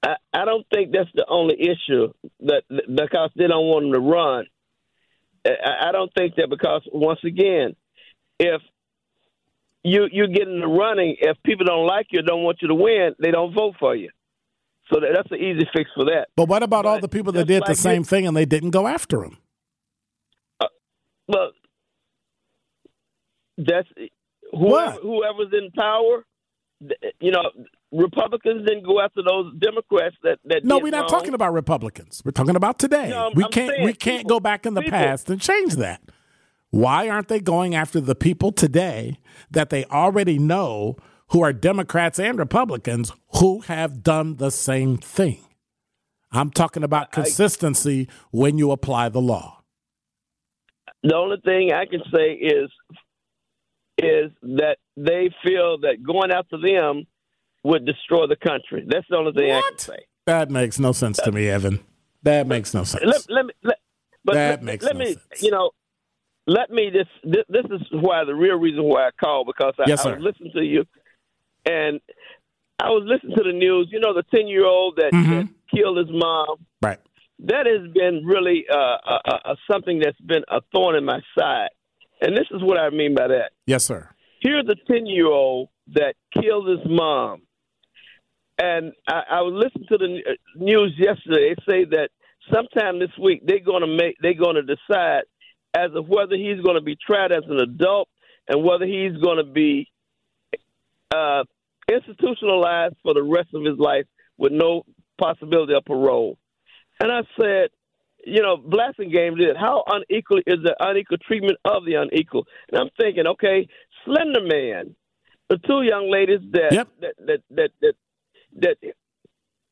I, 0.02 0.16
I 0.34 0.46
don't 0.46 0.66
think 0.74 0.92
that's 0.94 1.10
the 1.14 1.26
only 1.28 1.56
issue 1.60 2.14
that 2.42 2.64
because 2.70 3.32
they 3.36 3.48
don't 3.48 3.68
want 3.68 3.86
them 3.86 3.94
to 3.94 4.00
run. 4.00 4.46
I, 5.46 5.90
I 5.90 5.92
don't 5.92 6.12
think 6.18 6.36
that 6.36 6.50
because 6.50 6.82
once 6.92 7.20
again, 7.26 7.76
if 8.40 8.62
you 9.84 10.08
you 10.12 10.28
get 10.28 10.48
in 10.48 10.60
the 10.62 10.68
running, 10.68 11.16
if 11.20 11.38
people 11.46 11.66
don't 11.66 11.86
like 11.86 12.08
you, 12.12 12.22
don't 12.22 12.44
want 12.44 12.58
you 12.62 12.68
to 12.70 12.76
win, 12.76 13.16
they 13.20 13.32
don't 13.32 13.54
vote 13.54 13.76
for 13.80 13.96
you. 13.96 14.10
So 14.92 15.00
that, 15.00 15.10
that's 15.14 15.32
an 15.32 15.38
easy 15.38 15.68
fix 15.76 15.90
for 15.96 16.06
that. 16.06 16.28
But 16.36 16.48
what 16.48 16.62
about 16.64 16.86
all 16.86 17.00
the 17.00 17.08
people 17.08 17.32
that 17.34 17.46
did 17.46 17.64
the 17.66 17.76
same 17.76 18.00
you- 18.00 18.04
thing 18.06 18.28
and 18.28 18.36
they 18.36 18.46
didn't 18.46 18.72
go 18.72 18.88
after 18.88 19.24
him? 19.24 19.38
Uh, 20.60 20.68
well, 21.28 21.52
that's 23.58 23.88
whoever, 24.52 24.98
whoever's 25.02 25.54
in 25.54 25.72
power. 25.72 26.26
You 27.22 27.32
know, 27.32 27.44
Republicans 27.94 28.68
didn't 28.68 28.86
go 28.86 29.00
after 29.00 29.22
those 29.26 29.54
Democrats 29.58 30.16
that 30.24 30.40
that. 30.46 30.66
No, 30.66 30.80
we're 30.80 30.92
not 30.92 31.04
wrong. 31.04 31.10
talking 31.10 31.34
about 31.34 31.54
Republicans. 31.54 32.22
We're 32.26 32.32
talking 32.32 32.56
about 32.58 32.78
today. 32.78 33.08
We 33.36 33.44
I'm 33.46 33.52
can't 33.52 33.72
saying 33.72 33.86
we 33.86 33.94
can't 33.94 34.20
people- 34.20 34.38
go 34.38 34.40
back 34.42 34.66
in 34.66 34.74
the 34.74 34.82
people. 34.82 35.00
past 35.00 35.30
and 35.30 35.40
change 35.40 35.76
that. 35.78 36.02
Why 36.74 37.08
aren't 37.08 37.28
they 37.28 37.40
going 37.40 37.76
after 37.76 38.02
the 38.02 38.16
people 38.16 38.52
today 38.52 39.20
that 39.52 39.70
they 39.70 39.86
already 39.86 40.40
know 40.40 40.98
who 41.28 41.44
are 41.44 41.54
Democrats 41.54 42.18
and 42.18 42.36
Republicans 42.40 43.12
who 43.36 43.60
have 43.62 44.02
done 44.02 44.38
the 44.38 44.50
same 44.50 44.98
thing? 44.98 45.38
I'm 46.32 46.50
talking 46.50 46.82
about 46.82 47.12
consistency 47.12 48.10
when 48.32 48.58
you 48.58 48.72
apply 48.72 49.10
the 49.10 49.22
law. 49.22 49.62
The 51.04 51.16
only 51.16 51.38
thing 51.46 51.72
I 51.72 51.86
can 51.86 52.02
say 52.12 52.32
is 52.32 52.72
is 54.00 54.32
that 54.42 54.78
they 54.98 55.30
feel 55.46 55.78
that 55.82 55.98
going 56.04 56.32
after 56.32 56.58
them 56.58 57.06
would 57.64 57.86
destroy 57.86 58.26
the 58.26 58.36
country. 58.36 58.84
That's 58.88 59.06
the 59.12 59.18
only 59.18 59.34
thing 59.34 59.52
I 59.52 59.62
can 59.62 59.78
say. 59.78 60.06
That 60.26 60.50
makes 60.50 60.80
no 60.80 60.92
sense 60.92 61.18
to 61.18 61.32
me, 61.32 61.50
Evan. 61.50 61.82
That 62.24 62.48
makes 62.48 62.74
no 62.74 62.84
sense. 62.84 63.06
Let, 63.06 63.30
let 63.30 63.46
me, 63.46 63.54
let, 63.62 63.78
but 64.26 64.34
That 64.34 64.50
let, 64.50 64.64
makes 64.64 64.86
let 64.86 64.96
no 64.96 65.00
me, 65.02 65.06
sense. 65.14 65.44
you 65.44 65.52
know, 65.52 65.70
let 66.48 66.70
me 66.72 66.92
just. 66.92 67.10
This, 67.24 67.44
this 67.50 67.66
is 67.72 67.82
why 67.92 68.24
the 68.26 68.36
real 68.36 68.58
reason 68.58 68.84
why 68.84 69.08
I 69.08 69.12
called 69.20 69.48
because 69.48 69.74
I, 69.80 69.84
Yes, 69.88 70.06
I 70.06 70.14
was 70.16 70.22
listening 70.22 70.52
to 70.56 70.64
you, 70.64 70.86
and 71.66 72.00
I 72.82 72.90
was 72.90 73.04
listening 73.06 73.38
to 73.38 73.44
the 73.44 73.54
news. 73.58 73.88
You 73.92 74.00
know, 74.00 74.14
the 74.14 74.24
ten 74.34 74.48
year 74.48 74.66
old 74.66 74.98
that, 74.98 75.12
Mm-hmm. 75.14 75.32
that 75.32 75.48
killed 75.74 75.98
his 75.98 76.10
mom. 76.12 76.66
Right. 76.82 77.00
That 77.46 77.66
has 77.66 77.92
been 77.94 78.26
really 78.26 78.66
uh, 78.72 78.78
uh, 78.78 79.20
uh, 79.46 79.56
something 79.72 80.00
that's 80.00 80.20
been 80.22 80.44
a 80.50 80.62
thorn 80.74 80.96
in 80.96 81.04
my 81.06 81.20
side, 81.38 81.70
and 82.22 82.36
this 82.38 82.48
is 82.52 82.62
what 82.62 82.78
I 82.78 82.90
mean 82.90 83.16
by 83.16 83.28
that. 83.28 83.52
Yes, 83.66 83.86
sir. 83.86 84.10
Here's 84.42 84.66
a 84.68 84.76
10 84.92 85.06
year 85.06 85.28
old 85.28 85.70
that 85.94 86.16
killed 86.42 86.68
his 86.68 86.80
mom. 86.86 87.42
And 88.62 88.92
I, 89.08 89.24
I 89.32 89.42
was 89.42 89.54
listening 89.66 89.88
to 89.90 89.98
the 89.98 90.22
uh, 90.32 90.34
news 90.58 90.94
yesterday. 90.98 91.56
They 91.56 91.72
say 91.72 91.86
that 91.86 92.10
sometime 92.54 93.00
this 93.00 93.10
week 93.22 93.42
they're 93.46 93.60
going 93.60 93.82
to 93.82 93.88
make 93.88 94.16
they're 94.22 94.34
going 94.36 94.56
to 94.56 94.62
decide 94.64 95.24
as 95.74 95.92
of 95.96 96.08
whether 96.08 96.36
he's 96.36 96.62
going 96.62 96.76
to 96.76 96.82
be 96.82 96.96
tried 96.96 97.32
as 97.32 97.44
an 97.50 97.60
adult 97.60 98.10
and 98.48 98.64
whether 98.64 98.86
he's 98.86 99.18
going 99.18 99.38
to 99.38 99.52
be 99.52 99.90
uh, 101.14 101.44
institutionalized 101.92 102.96
for 103.04 103.14
the 103.14 103.24
rest 103.24 103.50
of 103.54 103.64
his 103.64 103.78
life 103.78 104.06
with 104.38 104.52
no 104.52 104.84
possibility 105.20 105.74
of 105.74 105.86
parole. 105.86 106.38
And 107.00 107.12
I 107.12 107.22
said, 107.40 107.70
you 108.26 108.42
know, 108.42 108.58
blasting 108.58 109.12
game 109.12 109.36
did. 109.36 109.58
How 109.58 109.84
unequal 109.88 110.40
is 110.46 110.60
the 110.64 110.76
unequal 110.80 111.18
treatment 111.18 111.58
of 111.66 111.86
the 111.86 111.96
unequal? 111.96 112.46
And 112.72 112.80
I'm 112.80 112.90
thinking, 112.98 113.28
okay, 113.28 113.68
Slender 114.06 114.42
Man, 114.42 114.96
the 115.50 115.58
two 115.58 115.82
young 115.84 116.10
ladies 116.10 116.40
that 116.52 116.72
Yep. 116.72 116.88
that, 117.02 117.14
that 117.28 117.42
that 117.52 117.72
that 117.82 117.96
that 118.62 118.78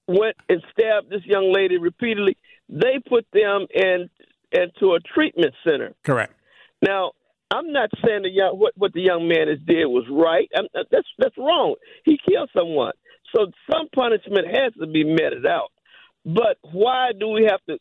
went 0.08 0.36
and 0.50 0.62
stabbed 0.72 1.10
this 1.10 1.26
young 1.26 1.54
lady 1.54 1.78
repeatedly. 1.78 2.38
They 2.68 3.00
put 3.08 3.26
them 3.32 3.68
in 3.74 4.10
into 4.52 4.94
a 4.94 5.00
treatment 5.00 5.54
center. 5.66 5.94
Correct. 6.04 6.34
Now, 6.82 7.12
I'm 7.52 7.72
not 7.72 7.90
saying 8.06 8.24
the 8.24 8.30
young 8.30 8.58
what 8.58 8.74
what 8.78 8.94
the 8.94 9.02
young 9.02 9.28
man 9.28 9.48
has 9.50 9.60
did 9.66 9.86
was 9.86 10.06
right. 10.10 10.50
I'm, 10.56 10.66
uh, 10.74 10.84
that's 10.90 11.08
that's 11.18 11.38
wrong. 11.38 11.76
He 12.06 12.18
killed 12.28 12.50
someone, 12.58 12.94
so 13.36 13.48
some 13.70 13.88
punishment 13.94 14.48
has 14.48 14.74
to 14.80 14.88
be 14.88 15.04
meted 15.04 15.46
out. 15.46 15.72
But 16.26 16.58
why 16.62 17.12
do 17.18 17.28
we 17.28 17.46
have 17.50 17.60
to 17.68 17.78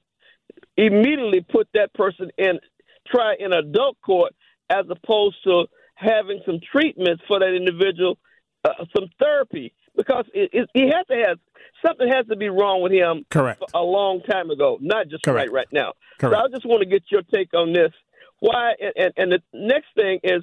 immediately 0.76 1.40
put 1.40 1.68
that 1.74 1.92
person 1.94 2.30
in 2.36 2.58
try 3.06 3.34
in 3.38 3.52
adult 3.52 3.96
court 4.04 4.32
as 4.68 4.86
opposed 4.90 5.36
to 5.44 5.66
having 5.94 6.40
some 6.46 6.58
treatments 6.72 7.22
for 7.28 7.38
that 7.38 7.54
individual, 7.54 8.18
uh, 8.64 8.84
some 8.96 9.08
therapy? 9.20 9.72
Because 9.96 10.24
it, 10.32 10.50
it, 10.52 10.70
he 10.74 10.86
has 10.86 11.06
to 11.10 11.24
have 11.26 11.38
something 11.84 12.08
has 12.08 12.26
to 12.26 12.36
be 12.36 12.48
wrong 12.48 12.82
with 12.82 12.92
him 12.92 13.24
Correct. 13.30 13.62
a 13.74 13.80
long 13.80 14.20
time 14.22 14.50
ago, 14.50 14.78
not 14.80 15.08
just 15.08 15.22
Correct. 15.24 15.50
right 15.50 15.52
right 15.52 15.68
now. 15.72 15.92
Correct. 16.18 16.36
So 16.36 16.44
I 16.44 16.48
just 16.54 16.66
want 16.66 16.82
to 16.82 16.88
get 16.88 17.02
your 17.10 17.22
take 17.22 17.52
on 17.54 17.72
this. 17.72 17.92
Why? 18.40 18.72
And, 18.80 18.92
and, 18.96 19.12
and 19.16 19.32
the 19.32 19.40
next 19.52 19.88
thing 19.94 20.20
is 20.22 20.42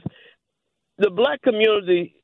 the 0.98 1.10
black 1.10 1.42
community, 1.42 2.16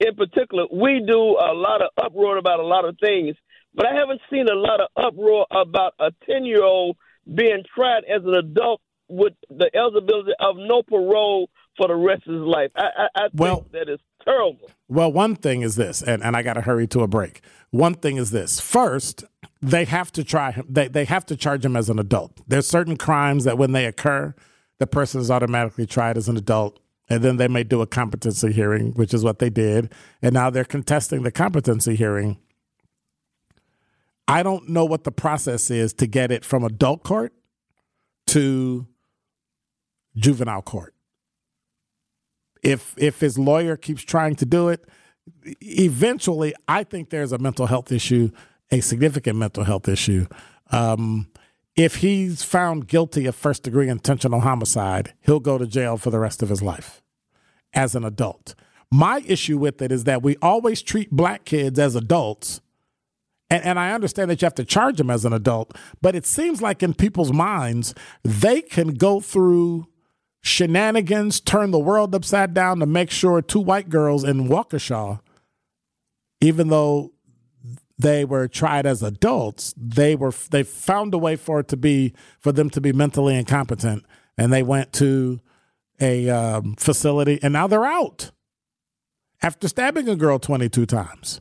in 0.00 0.14
particular, 0.16 0.64
we 0.72 1.02
do 1.06 1.18
a 1.38 1.52
lot 1.54 1.82
of 1.82 1.90
uproar 2.02 2.36
about 2.38 2.60
a 2.60 2.66
lot 2.66 2.84
of 2.84 2.96
things, 3.02 3.36
but 3.74 3.86
I 3.86 3.94
haven't 3.94 4.20
seen 4.30 4.46
a 4.48 4.54
lot 4.54 4.80
of 4.80 4.88
uproar 4.96 5.46
about 5.50 5.94
a 5.98 6.10
ten-year-old 6.26 6.96
being 7.34 7.62
tried 7.74 8.04
as 8.04 8.22
an 8.24 8.34
adult 8.34 8.80
with 9.08 9.34
the 9.50 9.70
eligibility 9.74 10.32
of 10.40 10.56
no 10.58 10.82
parole 10.82 11.48
for 11.76 11.88
the 11.88 11.94
rest 11.94 12.26
of 12.26 12.34
his 12.34 12.42
life. 12.42 12.70
I, 12.76 12.82
I, 12.96 13.06
I 13.14 13.20
think 13.28 13.40
Well- 13.40 13.66
that 13.72 13.88
is 13.88 14.00
terrible. 14.24 14.70
Well, 14.88 15.12
one 15.12 15.36
thing 15.36 15.62
is 15.62 15.76
this, 15.76 16.02
and, 16.02 16.22
and 16.22 16.36
I 16.36 16.42
got 16.42 16.54
to 16.54 16.62
hurry 16.62 16.86
to 16.88 17.00
a 17.00 17.06
break. 17.06 17.40
One 17.70 17.94
thing 17.94 18.16
is 18.16 18.30
this. 18.30 18.60
First, 18.60 19.24
they 19.60 19.84
have 19.84 20.12
to 20.12 20.24
try 20.24 20.52
him. 20.52 20.66
They, 20.68 20.88
they 20.88 21.04
have 21.04 21.24
to 21.26 21.36
charge 21.36 21.64
him 21.64 21.76
as 21.76 21.88
an 21.88 21.98
adult. 21.98 22.40
There's 22.46 22.66
certain 22.66 22.96
crimes 22.96 23.44
that 23.44 23.58
when 23.58 23.72
they 23.72 23.86
occur, 23.86 24.34
the 24.78 24.86
person 24.86 25.20
is 25.20 25.30
automatically 25.30 25.86
tried 25.86 26.16
as 26.16 26.28
an 26.28 26.36
adult, 26.36 26.80
and 27.08 27.22
then 27.22 27.36
they 27.36 27.48
may 27.48 27.64
do 27.64 27.80
a 27.80 27.86
competency 27.86 28.52
hearing, 28.52 28.92
which 28.92 29.14
is 29.14 29.24
what 29.24 29.38
they 29.38 29.50
did, 29.50 29.92
and 30.20 30.34
now 30.34 30.50
they're 30.50 30.64
contesting 30.64 31.22
the 31.22 31.30
competency 31.30 31.94
hearing. 31.94 32.38
I 34.28 34.42
don't 34.42 34.68
know 34.68 34.84
what 34.84 35.04
the 35.04 35.12
process 35.12 35.70
is 35.70 35.92
to 35.94 36.06
get 36.06 36.30
it 36.30 36.44
from 36.44 36.64
adult 36.64 37.02
court 37.02 37.32
to 38.28 38.86
juvenile 40.16 40.62
court 40.62 40.91
if 42.62 42.94
if 42.96 43.20
his 43.20 43.38
lawyer 43.38 43.76
keeps 43.76 44.02
trying 44.02 44.34
to 44.36 44.46
do 44.46 44.68
it 44.68 44.84
eventually 45.60 46.54
i 46.68 46.82
think 46.82 47.10
there's 47.10 47.32
a 47.32 47.38
mental 47.38 47.66
health 47.66 47.92
issue 47.92 48.30
a 48.72 48.80
significant 48.80 49.38
mental 49.38 49.64
health 49.64 49.86
issue. 49.86 50.26
Um, 50.70 51.28
if 51.76 51.96
he's 51.96 52.42
found 52.42 52.88
guilty 52.88 53.26
of 53.26 53.36
first 53.36 53.62
degree 53.62 53.88
intentional 53.88 54.40
homicide 54.40 55.12
he'll 55.20 55.40
go 55.40 55.58
to 55.58 55.66
jail 55.66 55.96
for 55.96 56.10
the 56.10 56.18
rest 56.18 56.42
of 56.42 56.48
his 56.48 56.62
life 56.62 57.02
as 57.72 57.94
an 57.94 58.04
adult. 58.04 58.54
My 58.90 59.22
issue 59.26 59.56
with 59.56 59.80
it 59.80 59.92
is 59.92 60.04
that 60.04 60.22
we 60.22 60.36
always 60.42 60.82
treat 60.82 61.10
black 61.10 61.44
kids 61.44 61.78
as 61.78 61.94
adults 61.94 62.60
and, 63.48 63.62
and 63.64 63.78
I 63.78 63.92
understand 63.92 64.30
that 64.30 64.40
you 64.40 64.46
have 64.46 64.54
to 64.54 64.64
charge 64.64 64.96
them 64.96 65.10
as 65.10 65.26
an 65.26 65.34
adult, 65.34 65.76
but 66.00 66.14
it 66.14 66.24
seems 66.24 66.62
like 66.62 66.82
in 66.82 66.94
people's 66.94 67.32
minds, 67.32 67.94
they 68.22 68.62
can 68.62 68.94
go 68.94 69.20
through 69.20 69.86
shenanigans, 70.42 71.40
turn 71.40 71.70
the 71.70 71.78
world 71.78 72.14
upside 72.14 72.52
down 72.52 72.80
to 72.80 72.86
make 72.86 73.10
sure 73.10 73.40
two 73.40 73.60
white 73.60 73.88
girls 73.88 74.24
in 74.24 74.48
Waukesha, 74.48 75.20
even 76.40 76.68
though 76.68 77.12
they 77.98 78.24
were 78.24 78.48
tried 78.48 78.84
as 78.84 79.02
adults, 79.02 79.72
they 79.76 80.16
were 80.16 80.32
they 80.50 80.62
found 80.62 81.14
a 81.14 81.18
way 81.18 81.36
for 81.36 81.60
it 81.60 81.68
to 81.68 81.76
be 81.76 82.12
for 82.40 82.50
them 82.52 82.68
to 82.70 82.80
be 82.80 82.92
mentally 82.92 83.36
incompetent, 83.36 84.04
and 84.36 84.52
they 84.52 84.62
went 84.62 84.92
to 84.94 85.40
a 86.00 86.28
um, 86.28 86.74
facility, 86.74 87.38
and 87.42 87.52
now 87.52 87.68
they're 87.68 87.84
out 87.84 88.32
after 89.40 89.68
stabbing 89.68 90.08
a 90.08 90.16
girl 90.16 90.38
twenty 90.38 90.68
two 90.68 90.86
times. 90.86 91.40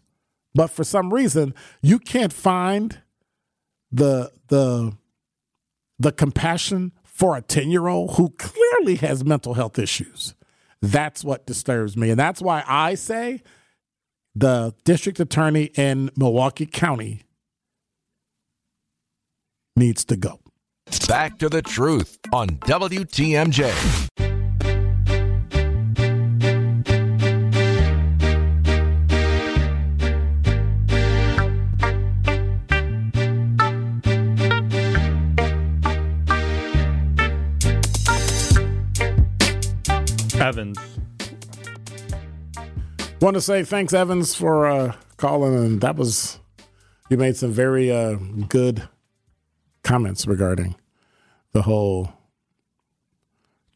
But 0.53 0.67
for 0.67 0.83
some 0.83 1.13
reason 1.13 1.55
you 1.81 1.97
can't 1.97 2.33
find 2.33 3.01
the 3.91 4.31
the 4.47 4.95
the 5.97 6.11
compassion 6.11 6.91
for 7.11 7.37
a 7.37 7.41
10 7.41 7.69
year 7.69 7.87
old 7.87 8.15
who 8.15 8.29
clearly 8.37 8.95
has 8.95 9.23
mental 9.23 9.53
health 9.53 9.77
issues. 9.77 10.33
That's 10.81 11.23
what 11.23 11.45
disturbs 11.45 11.95
me. 11.95 12.09
And 12.09 12.19
that's 12.19 12.41
why 12.41 12.63
i 12.67 12.95
say 12.95 13.43
the 14.33 14.73
district 14.85 15.19
attorney 15.19 15.65
in 15.75 16.09
milwaukee 16.15 16.65
county 16.65 17.23
needs 19.75 20.05
to 20.05 20.15
go. 20.15 20.39
Back 21.07 21.37
to 21.39 21.49
the 21.49 21.61
truth 21.61 22.17
on 22.33 22.47
WTMJ. 22.49 24.30
Evans. 40.51 40.77
want 43.21 43.35
to 43.35 43.39
say 43.39 43.63
thanks 43.63 43.93
evans 43.93 44.35
for 44.35 44.67
uh 44.67 44.93
calling 45.15 45.55
and 45.55 45.79
that 45.79 45.95
was 45.95 46.41
you 47.09 47.15
made 47.15 47.37
some 47.37 47.53
very 47.53 47.89
uh 47.89 48.15
good 48.49 48.85
comments 49.81 50.27
regarding 50.27 50.75
the 51.53 51.61
whole 51.61 52.11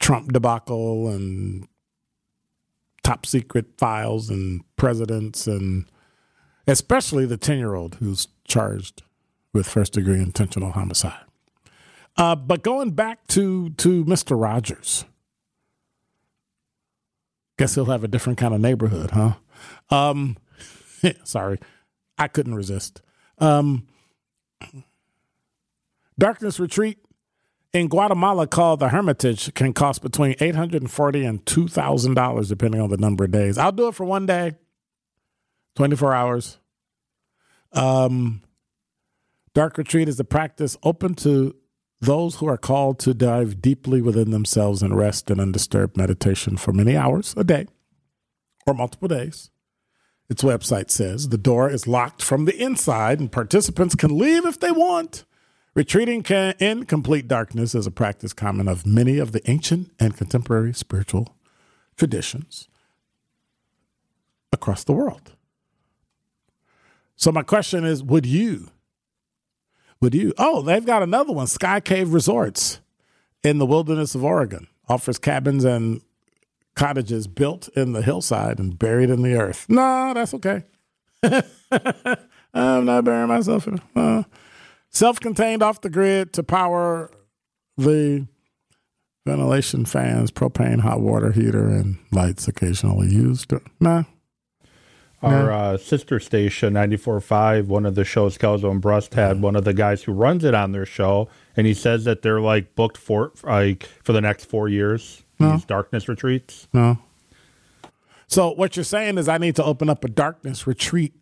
trump 0.02 0.34
debacle 0.34 1.08
and 1.08 1.66
top 3.04 3.26
secret 3.26 3.68
files 3.78 4.30
and 4.30 4.62
presidents 4.76 5.48
and 5.48 5.86
especially 6.68 7.26
the 7.26 7.38
10 7.38 7.58
year 7.58 7.74
old 7.74 7.96
who's 8.02 8.28
charged 8.44 9.02
with 9.54 9.66
first 9.66 9.94
degree 9.94 10.20
intentional 10.20 10.72
homicide 10.72 11.24
uh, 12.18 12.36
but 12.36 12.64
going 12.64 12.92
back 12.92 13.26
to 13.28 13.70
to 13.78 14.04
mr 14.04 14.38
rogers 14.38 15.06
Guess 17.58 17.76
he'll 17.76 17.86
have 17.86 18.04
a 18.04 18.08
different 18.08 18.38
kind 18.38 18.54
of 18.54 18.60
neighborhood, 18.60 19.12
huh? 19.12 19.34
Um, 19.90 20.38
sorry, 21.24 21.60
I 22.18 22.28
couldn't 22.28 22.56
resist. 22.56 23.02
Um, 23.38 23.88
Darkness 26.18 26.60
Retreat 26.60 26.98
in 27.74 27.90
Guatemala, 27.90 28.48
called 28.48 28.80
the 28.80 28.90
Hermitage, 28.90 29.54
can 29.54 29.74
cost 29.74 30.02
between 30.02 30.36
eight 30.40 30.56
hundred 30.56 30.82
and 30.82 30.90
forty 30.90 31.26
and 31.26 31.46
two 31.46 31.68
thousand 31.68 32.14
dollars, 32.14 32.50
depending 32.50 32.80
on 32.80 32.90
the 32.90 32.98
number 32.98 33.26
of 33.26 33.32
days. 33.32 33.58
I'll 33.58 33.74
do 33.74 33.90
it 33.90 33.96
for 33.96 34.06
one 34.06 34.26
day, 34.26 34.54
twenty 35.76 35.96
four 35.96 36.14
hours. 36.14 36.58
Um, 37.74 38.42
Dark 39.54 39.78
retreat 39.78 40.08
is 40.08 40.20
a 40.20 40.24
practice 40.24 40.78
open 40.84 41.16
to 41.16 41.56
those 42.06 42.36
who 42.36 42.48
are 42.48 42.58
called 42.58 43.00
to 43.00 43.14
dive 43.14 43.62
deeply 43.62 44.02
within 44.02 44.32
themselves 44.32 44.82
and 44.82 44.96
rest 44.98 45.30
in 45.30 45.40
undisturbed 45.40 45.98
meditation 45.98 46.58
for 46.58 46.72
many 46.72 46.96
hours 46.96 47.34
a 47.38 47.44
day 47.44 47.68
or 48.66 48.74
multiple 48.74 49.08
days. 49.08 49.50
Its 50.30 50.44
website 50.44 50.90
says 50.90 51.30
the 51.30 51.38
door 51.38 51.70
is 51.70 51.88
locked 51.88 52.22
from 52.22 52.46
the 52.46 52.60
inside 52.62 53.20
and 53.20 53.32
participants 53.32 53.96
can 53.96 54.18
leave 54.18 54.46
if 54.46 54.60
they 54.60 54.72
want. 54.72 55.26
Retreating 55.76 56.24
in 56.24 56.86
complete 56.86 57.28
darkness 57.28 57.76
is 57.76 57.86
a 57.86 57.92
practice 57.92 58.34
common 58.34 58.68
of 58.68 58.86
many 58.86 59.18
of 59.18 59.34
the 59.34 59.48
ancient 59.50 59.92
and 60.00 60.16
contemporary 60.16 60.74
spiritual 60.74 61.36
traditions 61.98 62.70
across 64.54 64.84
the 64.84 64.94
world. 64.94 65.34
So 67.18 67.32
my 67.32 67.44
question 67.44 67.84
is, 67.84 68.02
would 68.02 68.26
you? 68.26 68.70
You? 70.14 70.34
Oh, 70.38 70.62
they've 70.62 70.86
got 70.86 71.04
another 71.04 71.34
one, 71.34 71.48
Sky 71.48 71.80
Cave 71.80 72.14
Resorts 72.14 72.80
in 73.44 73.58
the 73.58 73.66
wilderness 73.66 74.16
of 74.16 74.24
Oregon. 74.24 74.68
Offers 74.88 75.18
cabins 75.18 75.64
and 75.64 76.02
cottages 76.76 77.28
built 77.28 77.70
in 77.70 77.94
the 77.94 78.02
hillside 78.02 78.60
and 78.60 78.78
buried 78.78 79.10
in 79.10 79.22
the 79.22 79.36
earth. 79.36 79.66
No, 79.70 80.14
that's 80.14 80.34
okay. 80.36 80.64
I'm 82.54 82.86
not 82.86 83.04
burying 83.04 83.28
myself 83.28 83.68
in 83.68 83.82
uh, 83.96 84.24
self-contained 84.90 85.64
off 85.64 85.82
the 85.82 85.90
grid 85.90 86.34
to 86.34 86.44
power 86.44 87.10
the 87.78 88.28
ventilation 89.26 89.86
fans, 89.86 90.32
propane 90.32 90.82
hot 90.82 91.02
water 91.02 91.32
heater, 91.32 91.68
and 91.68 91.98
lights 92.12 92.48
occasionally 92.48 93.08
used. 93.08 93.52
Nah, 93.80 94.04
Our 95.22 95.52
uh, 95.52 95.78
sister 95.78 96.20
station, 96.20 96.74
94.5, 96.74 97.66
one 97.66 97.86
of 97.86 97.96
the 97.96 98.06
shows 98.06 98.38
Kelso 98.38 98.70
and 98.70 98.80
Brust 98.82 99.16
had 99.16 99.42
one 99.42 99.56
of 99.56 99.64
the 99.64 99.74
guys 99.74 100.04
who 100.04 100.12
runs 100.12 100.44
it 100.44 100.54
on 100.54 100.72
their 100.72 100.86
show, 100.86 101.30
and 101.58 101.66
he 101.66 101.74
says 101.74 102.04
that 102.04 102.22
they're 102.22 102.42
like 102.42 102.76
booked 102.76 102.98
for 102.98 103.32
like 103.44 103.86
for 104.04 104.14
the 104.14 104.22
next 104.22 104.46
four 104.46 104.70
years. 104.70 105.24
These 105.40 105.66
darkness 105.66 106.08
retreats. 106.08 106.68
No. 106.72 106.98
So 108.28 108.52
what 108.52 108.78
you're 108.78 108.84
saying 108.84 109.18
is 109.18 109.28
I 109.28 109.38
need 109.38 109.56
to 109.58 109.64
open 109.64 109.90
up 109.90 110.04
a 110.04 110.08
darkness 110.08 110.66
retreat 110.66 111.14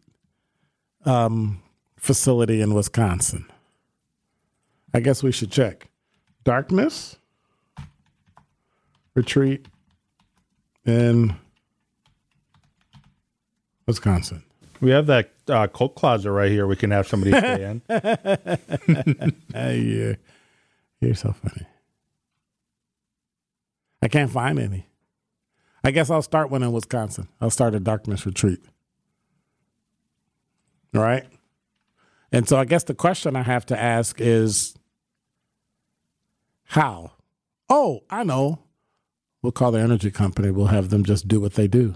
um, 1.05 1.61
facility 1.97 2.61
in 2.61 2.73
Wisconsin. 2.73 3.45
I 4.93 4.99
guess 4.99 5.23
we 5.23 5.31
should 5.31 5.51
check. 5.51 5.89
Darkness 6.43 7.17
retreat 9.15 9.67
in 10.85 11.35
Wisconsin. 13.85 14.43
We 14.81 14.91
have 14.91 15.07
that 15.07 15.31
uh, 15.47 15.67
coat 15.67 15.95
closet 15.95 16.31
right 16.31 16.51
here. 16.51 16.67
We 16.67 16.75
can 16.75 16.91
have 16.91 17.07
somebody 17.07 17.31
stay 17.31 17.63
in. 17.89 19.33
Hey, 19.53 19.79
yeah. 19.79 20.15
You're 20.99 21.15
so 21.15 21.31
funny. 21.33 21.65
I 24.01 24.07
can't 24.09 24.31
find 24.31 24.59
any. 24.59 24.87
I 25.83 25.91
guess 25.91 26.09
I'll 26.09 26.21
start 26.21 26.49
one 26.49 26.63
in 26.63 26.71
Wisconsin. 26.71 27.27
I'll 27.41 27.49
start 27.49 27.75
a 27.75 27.79
darkness 27.79 28.25
retreat. 28.25 28.59
All 30.95 31.01
right. 31.01 31.25
And 32.31 32.47
so 32.47 32.57
I 32.57 32.65
guess 32.65 32.83
the 32.83 32.93
question 32.95 33.35
I 33.35 33.43
have 33.43 33.65
to 33.67 33.79
ask 33.79 34.19
is 34.19 34.75
how? 36.65 37.11
Oh, 37.69 38.01
I 38.09 38.23
know. 38.23 38.59
We'll 39.41 39.51
call 39.51 39.71
the 39.71 39.79
energy 39.79 40.09
company. 40.11 40.51
We'll 40.51 40.67
have 40.67 40.89
them 40.89 41.03
just 41.03 41.27
do 41.27 41.39
what 41.39 41.53
they 41.53 41.67
do. 41.67 41.95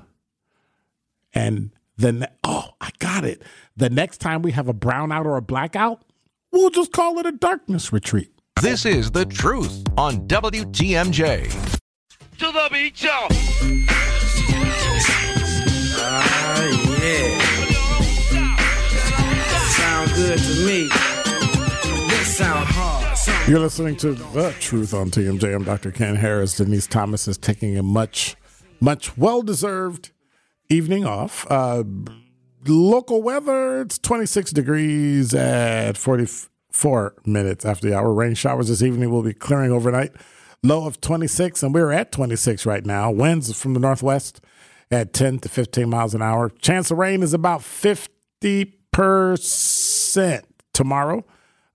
And 1.33 1.71
then, 1.97 2.27
oh, 2.43 2.69
I 2.79 2.91
got 2.99 3.25
it. 3.25 3.41
The 3.75 3.89
next 3.89 4.19
time 4.19 4.41
we 4.43 4.51
have 4.51 4.67
a 4.67 4.73
brownout 4.73 5.25
or 5.25 5.35
a 5.37 5.41
blackout, 5.41 6.03
we'll 6.51 6.69
just 6.69 6.91
call 6.91 7.17
it 7.19 7.25
a 7.25 7.31
darkness 7.31 7.91
retreat. 7.91 8.31
This 8.61 8.85
is 8.85 9.11
the 9.11 9.25
truth 9.25 9.83
on 9.97 10.27
WTMJ. 10.27 11.51
To 12.39 12.51
the 12.51 12.69
beach, 12.71 13.03
y'all. 13.03 13.27
Ah, 15.99 16.99
yeah. 17.01 17.39
Sound 19.69 20.11
good 20.15 20.39
to 20.39 20.65
me. 20.65 20.89
This 22.09 22.37
sound 22.37 22.65
hard. 22.69 23.17
Sound 23.17 23.49
You're 23.49 23.59
listening 23.59 23.95
to 23.97 24.13
The 24.13 24.55
Truth 24.59 24.93
on 24.93 25.09
TMJ. 25.09 25.55
I'm 25.55 25.63
Dr. 25.63 25.91
Ken 25.91 26.15
Harris. 26.15 26.55
Denise 26.57 26.87
Thomas 26.87 27.27
is 27.27 27.37
taking 27.37 27.77
a 27.77 27.83
much, 27.83 28.35
much 28.79 29.17
well 29.17 29.41
deserved 29.41 30.11
evening 30.69 31.05
off. 31.05 31.45
Uh, 31.49 31.83
local 32.65 33.21
weather, 33.21 33.81
it's 33.81 33.97
26 33.97 34.51
degrees 34.51 35.33
at 35.33 35.97
44 35.97 37.15
minutes 37.25 37.65
after 37.65 37.89
the 37.89 37.97
hour. 37.97 38.13
Rain 38.13 38.35
showers 38.35 38.69
this 38.69 38.81
evening 38.81 39.09
will 39.09 39.23
be 39.23 39.33
clearing 39.33 39.71
overnight. 39.71 40.11
Low 40.63 40.87
of 40.87 40.99
26, 41.01 41.61
and 41.63 41.73
we're 41.73 41.91
at 41.91 42.11
26 42.11 42.65
right 42.65 42.85
now. 42.85 43.11
Winds 43.11 43.59
from 43.59 43.73
the 43.73 43.79
northwest 43.79 44.41
at 44.89 45.13
10 45.13 45.39
to 45.39 45.49
15 45.49 45.89
miles 45.89 46.13
an 46.13 46.21
hour. 46.21 46.49
Chance 46.49 46.91
of 46.91 46.97
rain 46.97 47.23
is 47.23 47.33
about 47.33 47.61
50% 47.61 50.43
tomorrow. 50.73 51.25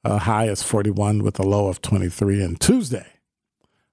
Uh, 0.04 0.18
high 0.18 0.48
is 0.48 0.64
41 0.64 1.22
with 1.22 1.38
a 1.38 1.44
low 1.44 1.68
of 1.68 1.80
23. 1.80 2.42
And 2.42 2.60
Tuesday, 2.60 3.06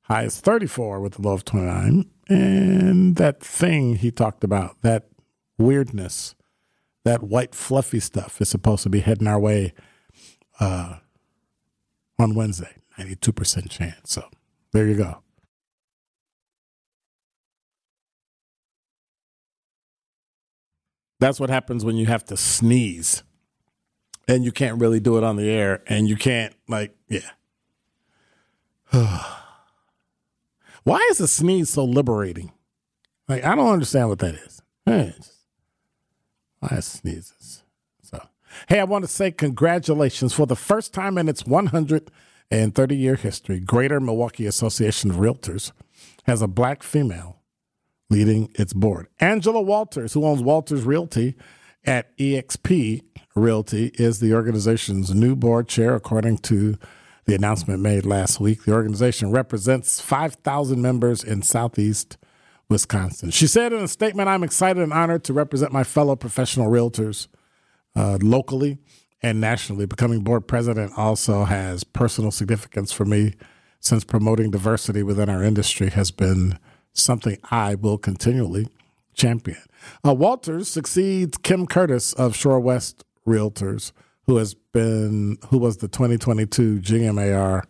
high 0.04 0.24
is 0.24 0.40
34 0.40 1.00
with 1.00 1.20
a 1.20 1.22
low 1.22 1.34
of 1.34 1.46
29. 1.46 2.10
And 2.30 3.16
that 3.16 3.42
thing 3.42 3.96
he 3.96 4.12
talked 4.12 4.44
about, 4.44 4.82
that 4.84 5.10
weirdness, 5.58 6.36
that 7.04 7.24
white 7.24 7.56
fluffy 7.56 8.00
stuff 8.00 8.40
is 8.40 8.50
supposed 8.50 8.84
to 8.84 8.90
be 8.90 9.00
heading 9.00 9.28
our 9.28 9.40
way 9.40 9.74
uh, 10.60 10.98
on 12.20 12.36
Wednesday. 12.36 12.76
92% 12.98 13.70
chance. 13.70 14.12
So 14.12 14.24
there 14.74 14.86
you 14.86 14.96
go. 14.96 15.24
That's 21.20 21.40
what 21.40 21.50
happens 21.50 21.84
when 21.84 21.98
you 21.98 22.06
have 22.06 22.24
to 22.26 22.38
sneeze 22.38 23.24
and 24.28 24.46
you 24.46 24.52
can't 24.52 24.80
really 24.80 25.00
do 25.00 25.18
it 25.18 25.24
on 25.24 25.36
the 25.36 25.50
air 25.50 25.82
and 25.88 26.08
you 26.08 26.16
can't 26.16 26.56
like 26.68 26.96
yeah 27.10 27.32
why 30.90 31.08
is 31.12 31.20
a 31.20 31.28
sneeze 31.28 31.70
so 31.70 31.84
liberating? 31.84 32.52
Like 33.28 33.44
i 33.44 33.56
don't 33.56 33.72
understand 33.72 34.10
what 34.10 34.20
that 34.20 34.36
is. 34.36 34.62
Why 36.60 36.78
is 36.78 36.86
sneezes? 36.86 37.64
So 38.02 38.22
hey 38.68 38.80
i 38.80 38.84
want 38.84 39.04
to 39.04 39.08
say 39.12 39.32
congratulations 39.32 40.34
for 40.34 40.46
the 40.46 40.56
first 40.56 40.94
time 40.94 41.18
in 41.18 41.30
its 41.30 41.46
130 41.46 42.96
year 42.96 43.16
history 43.16 43.60
greater 43.60 44.00
milwaukee 44.00 44.46
association 44.46 45.12
of 45.12 45.18
realtors 45.18 45.72
has 46.26 46.42
a 46.42 46.48
black 46.48 46.84
female 46.84 47.40
leading 48.10 48.50
its 48.56 48.74
board. 48.74 49.08
Angela 49.20 49.62
Walters, 49.62 50.14
who 50.14 50.26
owns 50.26 50.42
Walters 50.42 50.84
Realty 50.84 51.36
at 51.86 52.16
EXP 52.18 53.04
Realty, 53.36 53.92
is 53.96 54.20
the 54.20 54.34
organization's 54.34 55.14
new 55.14 55.36
board 55.36 55.68
chair, 55.68 55.96
according 55.96 56.40
to 56.40 56.78
the 57.30 57.36
announcement 57.36 57.80
made 57.80 58.08
last 58.08 58.40
week. 58.40 58.64
The 58.64 58.74
organization 58.74 59.30
represents 59.30 60.02
5,000 60.02 60.82
members 60.82 61.24
in 61.24 61.44
Southeast 61.44 62.18
Wisconsin. 62.70 63.30
She 63.30 63.46
said 63.46 63.72
in 63.72 63.84
a 63.84 63.88
statement, 63.88 64.28
I'm 64.28 64.44
excited 64.44 64.82
and 64.82 64.92
honored 64.92 65.24
to 65.26 65.34
represent 65.34 65.72
my 65.72 65.84
fellow 65.84 66.16
professional 66.16 66.72
realtors 66.72 67.28
uh, 67.96 68.18
locally 68.20 68.80
and 69.22 69.40
nationally. 69.40 69.86
Becoming 69.86 70.22
board 70.22 70.48
president 70.48 70.92
also 70.98 71.44
has 71.44 71.84
personal 71.84 72.32
significance 72.32 72.92
for 72.92 73.06
me 73.06 73.36
since 73.80 74.04
promoting 74.04 74.50
diversity 74.50 75.04
within 75.04 75.30
our 75.30 75.44
industry 75.44 75.92
has 75.92 76.10
been 76.10 76.58
something 76.94 77.38
I 77.52 77.76
will 77.76 78.00
continually 78.00 78.68
champion. 79.14 79.62
Uh, 80.04 80.16
Walters 80.16 80.68
succeeds 80.68 81.38
Kim 81.38 81.68
Curtis 81.68 82.14
of 82.14 82.34
Shorewest 82.34 83.04
Realtors, 83.28 83.92
who 84.30 84.38
has 84.38 84.54
been 84.54 85.40
who 85.48 85.58
was 85.58 85.78
the 85.78 85.88
2022 85.88 86.82
GMAR 86.82 87.64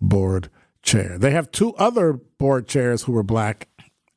board 0.00 0.48
chair. 0.80 1.18
They 1.18 1.32
have 1.32 1.50
two 1.50 1.74
other 1.74 2.12
board 2.12 2.68
chairs 2.68 3.02
who 3.02 3.10
were 3.10 3.24
black 3.24 3.66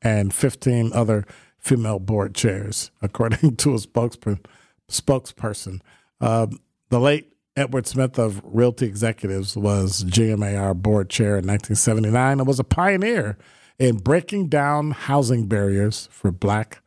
and 0.00 0.32
15 0.32 0.92
other 0.92 1.26
female 1.58 1.98
board 1.98 2.36
chairs, 2.36 2.92
according 3.02 3.56
to 3.56 3.74
a 3.74 3.78
spokesperson. 3.78 4.44
spokesperson. 4.88 5.80
Um, 6.20 6.60
the 6.90 7.00
late 7.00 7.32
Edward 7.56 7.88
Smith 7.88 8.16
of 8.16 8.40
Realty 8.44 8.86
Executives 8.86 9.56
was 9.56 10.04
GMAR 10.04 10.76
board 10.76 11.10
chair 11.10 11.30
in 11.30 11.48
1979 11.48 12.38
and 12.38 12.46
was 12.46 12.60
a 12.60 12.64
pioneer 12.64 13.36
in 13.80 13.96
breaking 13.96 14.46
down 14.46 14.92
housing 14.92 15.48
barriers 15.48 16.08
for 16.12 16.30
black 16.30 16.80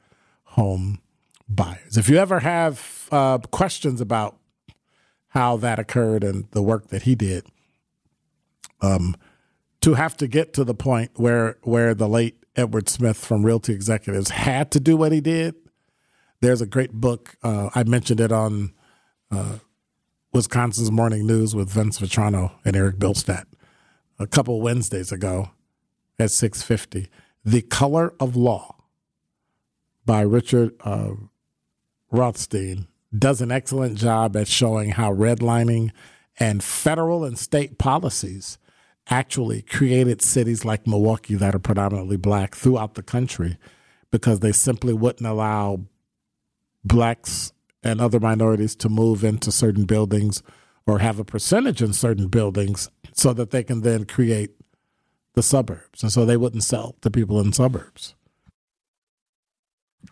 home 0.44 1.02
buyers. 1.50 1.98
If 1.98 2.08
you 2.08 2.16
ever 2.16 2.40
have 2.40 3.10
uh, 3.12 3.40
questions 3.40 4.00
about 4.00 4.38
how 5.36 5.58
that 5.58 5.78
occurred 5.78 6.24
and 6.24 6.50
the 6.52 6.64
work 6.64 6.88
that 6.88 7.04
he 7.04 7.14
did, 7.14 7.46
um, 8.82 9.16
to 9.82 9.94
have 9.94 10.18
to 10.18 10.28
get 10.28 10.54
to 10.54 10.64
the 10.64 10.74
point 10.74 11.12
where 11.16 11.58
where 11.62 11.94
the 11.94 12.08
late 12.08 12.44
Edward 12.56 12.88
Smith 12.88 13.18
from 13.18 13.46
Realty 13.46 13.74
Executives 13.74 14.30
had 14.30 14.72
to 14.72 14.80
do 14.80 14.96
what 14.96 15.12
he 15.12 15.22
did. 15.22 15.56
There's 16.40 16.62
a 16.62 16.66
great 16.66 16.94
book. 16.94 17.36
Uh, 17.44 17.70
I 17.76 17.84
mentioned 17.84 18.22
it 18.22 18.32
on 18.32 18.74
uh, 19.30 19.58
Wisconsin's 20.34 20.90
Morning 20.90 21.28
News 21.28 21.54
with 21.54 21.70
Vince 21.70 22.00
Vitrano 22.00 22.54
and 22.64 22.76
Eric 22.76 22.98
Bilstad 22.98 23.46
a 24.18 24.26
couple 24.26 24.62
Wednesdays 24.62 25.12
ago 25.12 25.50
at 26.18 26.30
6:50. 26.30 27.10
The 27.44 27.62
Color 27.62 28.14
of 28.20 28.38
Law 28.38 28.86
by 30.06 30.22
Richard 30.22 30.74
uh, 30.82 31.12
Rothstein 32.10 32.88
does 33.20 33.42
an 33.42 33.52
excellent 33.52 33.98
job 33.98 34.36
at 34.36 34.48
showing 34.48 34.92
how 34.92 35.14
redlining 35.14 35.92
and 36.40 36.64
federal 36.64 37.24
and 37.24 37.38
state 37.38 37.78
policies 37.78 38.58
actually 39.10 39.62
created 39.62 40.22
cities 40.22 40.66
like 40.66 40.88
Milwaukee 40.88 41.36
that 41.36 41.54
are 41.54 41.60
predominantly 41.60 42.18
black 42.18 42.56
throughout 42.56 42.96
the 42.96 43.04
country 43.04 43.58
because 44.12 44.40
they 44.40 44.52
simply 44.52 44.94
wouldn't 44.94 45.28
allow 45.28 45.82
blacks 46.84 47.54
and 47.84 48.02
other 48.02 48.20
minorities 48.20 48.76
to 48.76 48.90
move 48.90 49.24
into 49.24 49.52
certain 49.52 49.86
buildings 49.86 50.42
or 50.88 51.00
have 51.00 51.20
a 51.20 51.26
percentage 51.26 51.82
in 51.82 51.94
certain 51.94 52.28
buildings 52.28 52.90
so 53.14 53.34
that 53.34 53.52
they 53.52 53.64
can 53.64 53.82
then 53.82 54.06
create 54.06 54.52
the 55.34 55.44
suburbs. 55.44 56.02
And 56.02 56.12
so 56.12 56.26
they 56.26 56.38
wouldn't 56.38 56.64
sell 56.64 56.96
to 57.02 57.12
people 57.12 57.40
in 57.40 57.54
suburbs. 57.54 58.16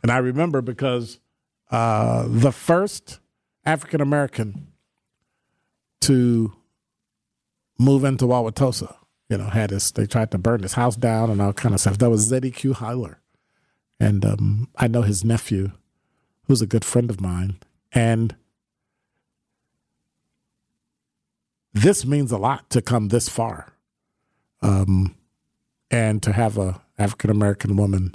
And 0.02 0.12
I 0.12 0.18
remember 0.18 0.62
because 0.62 1.20
uh, 1.74 2.26
the 2.28 2.52
first 2.52 3.20
African 3.66 4.00
American 4.00 4.68
to 6.02 6.54
move 7.80 8.04
into 8.04 8.26
Wauwatosa, 8.26 8.96
you 9.28 9.40
know, 9.40 9.46
had 9.46 9.72
his, 9.72 9.92
they 9.92 10.06
tried 10.06 10.30
to 10.32 10.38
burn 10.38 10.62
his 10.62 10.74
house 10.74 10.96
down 10.96 11.32
and 11.32 11.42
all 11.42 11.52
kind 11.52 11.74
of 11.74 11.82
stuff. 11.82 11.98
That 11.98 12.12
was 12.12 12.32
Zeddy 12.32 12.54
Q. 12.54 12.76
Hyler. 12.76 13.16
And 14.00 14.24
um, 14.24 14.70
I 14.76 14.88
know 14.88 15.02
his 15.02 15.26
nephew, 15.26 15.72
who's 16.44 16.62
a 16.62 16.68
good 16.68 16.86
friend 16.86 17.10
of 17.10 17.20
mine. 17.20 17.58
And 17.92 18.36
this 21.74 22.06
means 22.06 22.32
a 22.32 22.38
lot 22.38 22.70
to 22.70 22.84
come 22.84 23.08
this 23.08 23.30
far. 23.30 23.74
Um, 24.62 25.16
and 25.90 26.22
to 26.22 26.34
have 26.34 26.60
a 26.60 26.82
African 27.00 27.32
American 27.32 27.78
woman. 27.78 28.14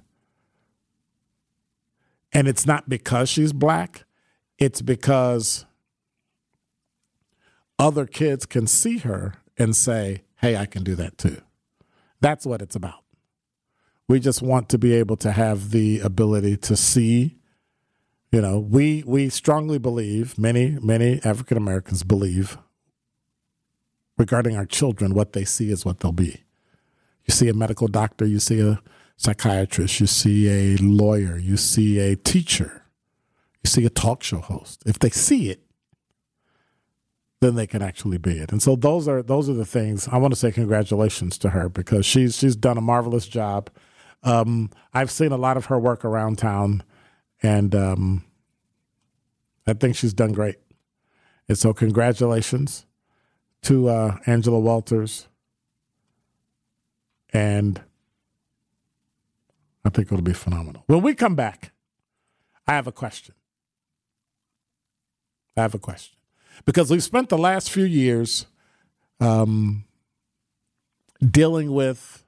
And 2.33 2.47
it's 2.47 2.67
not 2.67 2.89
because 2.89 3.29
she's 3.29 3.53
black, 3.53 4.05
it's 4.59 4.83
because 4.83 5.65
other 7.79 8.07
kids 8.07 8.45
can 8.45 8.67
see 8.67 8.99
her 8.99 9.35
and 9.57 9.75
say, 9.75 10.23
hey, 10.37 10.57
I 10.57 10.67
can 10.67 10.83
do 10.83 10.95
that 10.97 11.17
too. 11.17 11.41
That's 12.21 12.45
what 12.45 12.61
it's 12.61 12.77
about. 12.77 13.05
We 14.09 14.21
just 14.21 14.43
want 14.43 14.69
to 14.71 14.79
be 14.79 14.95
able 14.95 15.17
to 15.19 15.33
have 15.33 15.71
the 15.71 16.01
ability 16.01 16.57
to 16.59 16.77
see. 16.77 17.37
You 18.33 18.41
know, 18.41 18.59
we 18.59 19.05
we 19.07 19.29
strongly 19.29 19.79
believe, 19.79 20.39
many, 20.39 20.79
many 20.83 21.21
African 21.25 21.57
Americans 21.57 22.03
believe 22.03 22.59
regarding 24.19 24.57
our 24.57 24.67
children, 24.67 25.15
what 25.15 25.33
they 25.33 25.45
see 25.45 25.71
is 25.71 25.85
what 25.85 26.01
they'll 26.01 26.13
be. 26.13 26.43
You 27.25 27.33
see 27.33 27.49
a 27.49 27.55
medical 27.55 27.87
doctor, 27.89 28.27
you 28.27 28.41
see 28.41 28.61
a 28.61 28.81
psychiatrist, 29.19 30.01
you 30.01 30.07
see 30.07 30.49
a 30.49 30.77
lawyer, 30.79 31.37
you 31.37 31.57
see 31.57 31.99
a 31.99 32.17
teacher, 32.17 32.85
you 33.63 33.69
see 33.69 33.85
a 33.85 33.91
talk 33.91 34.23
show 34.23 34.39
host. 34.39 34.83
If 34.87 34.99
they 35.01 35.11
see 35.11 35.51
it, 35.51 35.61
then 37.41 37.57
they 37.57 37.67
can 37.67 37.83
actually 37.83 38.19
be 38.19 38.39
it. 38.39 38.51
And 38.51 38.63
so 38.63 38.75
those 38.75 39.07
are 39.07 39.23
those 39.23 39.49
are 39.49 39.55
the 39.55 39.67
things 39.67 40.09
I 40.09 40.17
want 40.17 40.33
to 40.33 40.41
say 40.41 40.51
congratulations 40.51 41.37
to 41.39 41.51
her 41.51 41.69
because 41.69 42.07
she's 42.07 42.39
she's 42.39 42.57
done 42.57 42.79
a 42.79 42.81
marvelous 42.81 43.29
job. 43.29 43.71
Um, 44.23 44.71
I've 44.95 45.11
seen 45.11 45.33
a 45.33 45.37
lot 45.37 45.57
of 45.57 45.67
her 45.67 45.79
work 45.79 46.05
around 46.05 46.39
town, 46.39 46.83
and 47.43 47.75
um, 47.75 48.25
I 49.67 49.75
think 49.75 49.95
she's 49.97 50.15
done 50.15 50.33
great. 50.33 50.57
And 51.49 51.59
so 51.59 51.73
congratulations 51.73 52.87
to 53.63 53.89
uh, 53.89 54.17
Angela 54.27 54.59
Walters, 54.59 55.29
and 57.33 57.81
I 59.85 59.91
think 59.91 60.09
it'll 60.13 60.23
be 60.23 60.33
phenomenal. 60.33 60.85
When 60.87 61.03
we 61.03 61.15
come 61.15 61.35
back, 61.35 61.73
I 62.67 62.75
have 62.75 62.87
a 62.87 62.93
question. 62.93 63.35
I 65.57 65.63
have 65.63 65.75
a 65.75 65.79
question 65.79 66.17
because 66.65 66.91
we've 66.91 67.03
spent 67.03 67.29
the 67.29 67.39
last 67.39 67.71
few 67.71 67.85
years 67.85 68.47
um, 69.21 69.85
dealing 71.21 71.73
with 71.73 72.25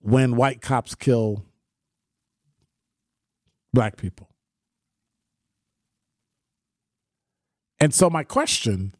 when 0.00 0.36
white 0.36 0.60
cops 0.60 0.94
kill 0.94 1.44
black 3.72 3.96
people. 3.96 4.30
And 7.80 7.92
so, 7.92 8.08
my 8.08 8.22
question 8.22 8.94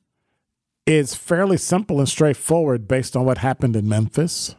is 0.84 1.14
fairly 1.14 1.56
simple 1.56 1.98
and 1.98 2.08
straightforward 2.08 2.86
based 2.86 3.16
on 3.16 3.24
what 3.24 3.38
happened 3.38 3.76
in 3.76 3.88
Memphis 3.88 4.54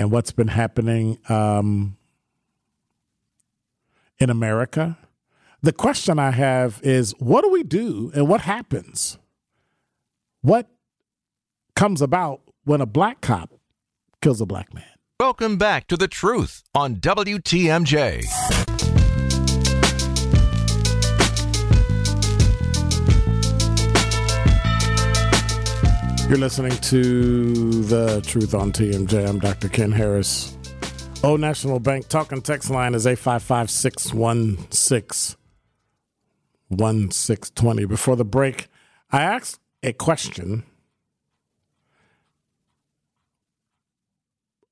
and 0.00 0.10
what's 0.10 0.32
been 0.32 0.48
happening 0.48 1.18
um, 1.28 1.94
in 4.18 4.30
America. 4.30 4.96
The 5.62 5.74
question 5.74 6.18
I 6.18 6.30
have 6.30 6.80
is 6.82 7.14
what 7.18 7.42
do 7.42 7.50
we 7.50 7.62
do 7.62 8.10
and 8.14 8.26
what 8.26 8.40
happens? 8.40 9.18
What 10.40 10.70
comes 11.76 12.00
about 12.00 12.40
when 12.64 12.80
a 12.80 12.86
black 12.86 13.20
cop 13.20 13.50
kills 14.22 14.40
a 14.40 14.46
black 14.46 14.72
man? 14.72 14.84
Welcome 15.18 15.58
back 15.58 15.86
to 15.88 15.98
The 15.98 16.08
Truth 16.08 16.62
on 16.74 16.96
WTMJ. 16.96 18.69
You're 26.30 26.38
listening 26.38 26.76
to 26.82 27.82
The 27.82 28.20
Truth 28.20 28.54
on 28.54 28.70
TMJ. 28.70 29.28
I'm 29.28 29.40
Dr. 29.40 29.68
Ken 29.68 29.90
Harris. 29.90 30.56
Old 31.24 31.40
National 31.40 31.80
Bank 31.80 32.06
talking 32.06 32.40
text 32.40 32.70
line 32.70 32.94
is 32.94 33.04
855 33.04 33.68
616 33.68 35.36
1620. 36.68 37.84
Before 37.84 38.14
the 38.14 38.24
break, 38.24 38.68
I 39.10 39.22
asked 39.22 39.58
a 39.82 39.92
question 39.92 40.62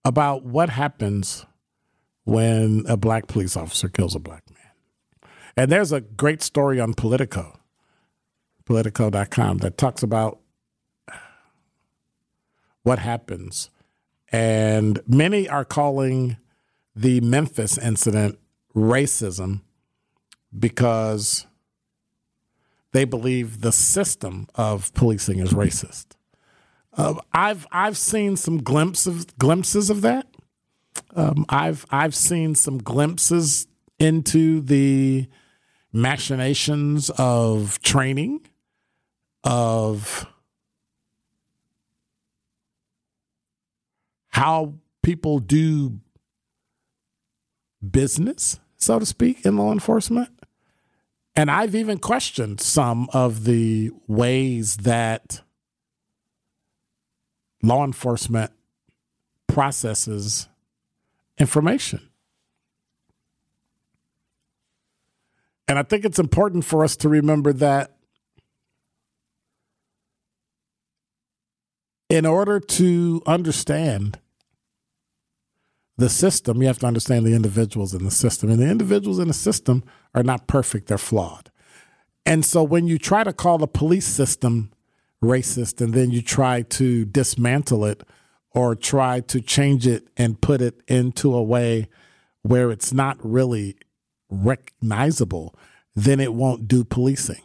about 0.04 0.44
what 0.44 0.68
happens 0.68 1.44
when 2.22 2.84
a 2.86 2.96
black 2.96 3.26
police 3.26 3.56
officer 3.56 3.88
kills 3.88 4.14
a 4.14 4.20
black 4.20 4.44
man. 4.48 5.32
And 5.56 5.72
there's 5.72 5.90
a 5.90 6.02
great 6.02 6.40
story 6.40 6.78
on 6.78 6.94
Politico, 6.94 7.58
politico.com, 8.64 9.58
that 9.58 9.76
talks 9.76 10.04
about 10.04 10.38
what 12.82 12.98
happens. 12.98 13.70
And 14.30 15.00
many 15.06 15.48
are 15.48 15.64
calling 15.64 16.36
the 16.94 17.20
Memphis 17.20 17.78
incident 17.78 18.38
racism 18.74 19.62
because 20.56 21.46
they 22.92 23.04
believe 23.04 23.60
the 23.60 23.72
system 23.72 24.48
of 24.54 24.92
policing 24.94 25.38
is 25.38 25.52
racist. 25.52 26.06
Uh, 26.96 27.14
I've 27.32 27.66
I've 27.70 27.96
seen 27.96 28.36
some 28.36 28.58
glimpses 28.58 29.24
glimpses 29.38 29.90
of 29.90 30.00
that. 30.02 30.26
Um, 31.14 31.46
I've 31.48 31.86
I've 31.90 32.14
seen 32.14 32.54
some 32.54 32.78
glimpses 32.78 33.66
into 33.98 34.60
the 34.60 35.28
machinations 35.92 37.10
of 37.10 37.80
training, 37.82 38.40
of 39.44 40.26
how 44.30 44.74
people 45.02 45.38
do 45.38 46.00
business, 47.88 48.60
so 48.76 48.98
to 48.98 49.06
speak, 49.06 49.44
in 49.44 49.56
law 49.56 49.72
enforcement. 49.72 50.30
And 51.34 51.50
I've 51.50 51.74
even 51.74 51.98
questioned 51.98 52.60
some 52.60 53.08
of 53.12 53.44
the 53.44 53.90
ways 54.06 54.78
that 54.78 55.42
law 57.62 57.84
enforcement 57.84 58.50
processes 59.46 60.48
information. 61.38 62.08
And 65.68 65.78
I 65.78 65.82
think 65.82 66.04
it's 66.04 66.18
important 66.18 66.64
for 66.64 66.82
us 66.82 66.96
to 66.96 67.08
remember 67.08 67.52
that 67.52 67.97
in 72.08 72.24
order 72.24 72.58
to 72.58 73.22
understand 73.26 74.18
the 75.96 76.08
system, 76.08 76.62
you 76.62 76.68
have 76.68 76.78
to 76.78 76.86
understand 76.86 77.26
the 77.26 77.34
individuals 77.34 77.92
in 77.92 78.04
the 78.04 78.10
system. 78.10 78.50
And 78.50 78.60
the 78.60 78.70
individuals 78.70 79.18
in 79.18 79.28
the 79.28 79.34
system 79.34 79.82
are 80.14 80.22
not 80.22 80.46
perfect, 80.46 80.86
they're 80.86 80.96
flawed. 80.96 81.50
And 82.24 82.44
so 82.44 82.62
when 82.62 82.86
you 82.86 82.98
try 82.98 83.24
to 83.24 83.32
call 83.32 83.58
the 83.58 83.66
police 83.66 84.06
system 84.06 84.70
racist 85.22 85.80
and 85.80 85.94
then 85.94 86.10
you 86.10 86.22
try 86.22 86.62
to 86.62 87.04
dismantle 87.04 87.84
it 87.84 88.04
or 88.52 88.74
try 88.74 89.20
to 89.20 89.40
change 89.40 89.86
it 89.86 90.08
and 90.16 90.40
put 90.40 90.60
it 90.60 90.80
into 90.86 91.34
a 91.34 91.42
way 91.42 91.88
where 92.42 92.70
it's 92.70 92.92
not 92.92 93.18
really 93.22 93.76
recognizable, 94.30 95.54
then 95.96 96.20
it 96.20 96.34
won't 96.34 96.68
do 96.68 96.84
policing. 96.84 97.42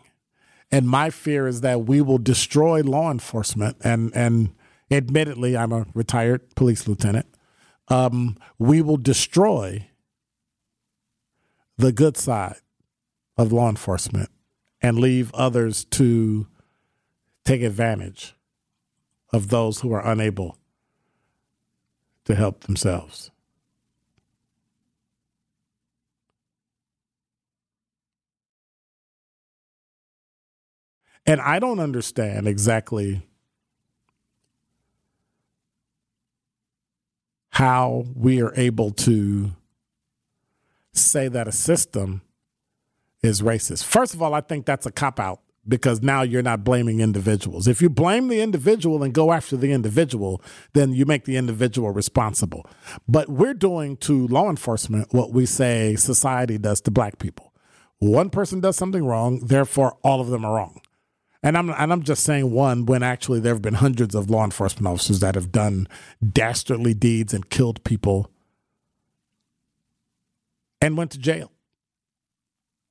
And 0.73 0.89
my 0.89 1.11
fear 1.11 1.45
is 1.45 1.61
that 1.61 1.85
we 1.85 2.01
will 2.01 2.17
destroy 2.17 2.81
law 2.81 3.11
enforcement. 3.11 3.77
And, 3.83 4.11
and 4.15 4.55
admittedly, 4.89 5.55
I'm 5.55 5.71
a 5.71 5.85
retired 5.93 6.55
police 6.55 6.87
lieutenant. 6.87 7.27
Um, 7.89 8.37
we 8.57 8.81
will 8.81 8.97
destroy 8.97 9.87
the 11.77 11.91
good 11.91 12.17
side 12.17 12.55
of 13.37 13.51
law 13.51 13.69
enforcement 13.69 14.31
and 14.81 14.97
leave 14.97 15.31
others 15.35 15.85
to 15.91 16.47
take 17.45 17.61
advantage 17.61 18.33
of 19.31 19.49
those 19.49 19.81
who 19.81 19.93
are 19.93 20.03
unable 20.03 20.57
to 22.25 22.33
help 22.33 22.61
themselves. 22.61 23.29
And 31.25 31.39
I 31.39 31.59
don't 31.59 31.79
understand 31.79 32.47
exactly 32.47 33.21
how 37.51 38.05
we 38.15 38.41
are 38.41 38.53
able 38.55 38.91
to 38.91 39.51
say 40.91 41.27
that 41.27 41.47
a 41.47 41.51
system 41.51 42.21
is 43.21 43.41
racist. 43.41 43.85
First 43.85 44.13
of 44.13 44.21
all, 44.21 44.33
I 44.33 44.41
think 44.41 44.65
that's 44.65 44.85
a 44.85 44.91
cop 44.91 45.19
out 45.19 45.39
because 45.67 46.01
now 46.01 46.23
you're 46.23 46.41
not 46.41 46.63
blaming 46.63 46.99
individuals. 46.99 47.67
If 47.67 47.81
you 47.81 47.89
blame 47.89 48.27
the 48.27 48.41
individual 48.41 49.01
and 49.01 49.13
go 49.13 49.31
after 49.31 49.55
the 49.55 49.71
individual, 49.71 50.41
then 50.73 50.91
you 50.93 51.05
make 51.05 51.23
the 51.23 51.37
individual 51.37 51.91
responsible. 51.91 52.65
But 53.07 53.29
we're 53.29 53.53
doing 53.53 53.97
to 53.97 54.27
law 54.27 54.49
enforcement 54.49 55.13
what 55.13 55.31
we 55.31 55.45
say 55.45 55.95
society 55.95 56.57
does 56.57 56.81
to 56.81 56.91
black 56.91 57.17
people. 57.17 57.53
One 57.99 58.29
person 58.29 58.59
does 58.59 58.75
something 58.75 59.05
wrong, 59.05 59.39
therefore 59.39 59.97
all 60.03 60.19
of 60.19 60.27
them 60.27 60.43
are 60.43 60.55
wrong. 60.55 60.81
And 61.43 61.57
I'm 61.57 61.69
and 61.69 61.91
I'm 61.91 62.03
just 62.03 62.23
saying 62.23 62.51
one 62.51 62.85
when 62.85 63.03
actually 63.03 63.41
there 63.41 63.53
have 63.53 63.61
been 63.61 63.73
hundreds 63.75 64.15
of 64.15 64.29
law 64.29 64.45
enforcement 64.45 64.87
officers 64.87 65.19
that 65.19 65.35
have 65.35 65.51
done 65.51 65.87
dastardly 66.27 66.93
deeds 66.93 67.33
and 67.33 67.49
killed 67.49 67.83
people 67.83 68.31
and 70.81 70.97
went 70.97 71.11
to 71.11 71.19
jail. 71.19 71.51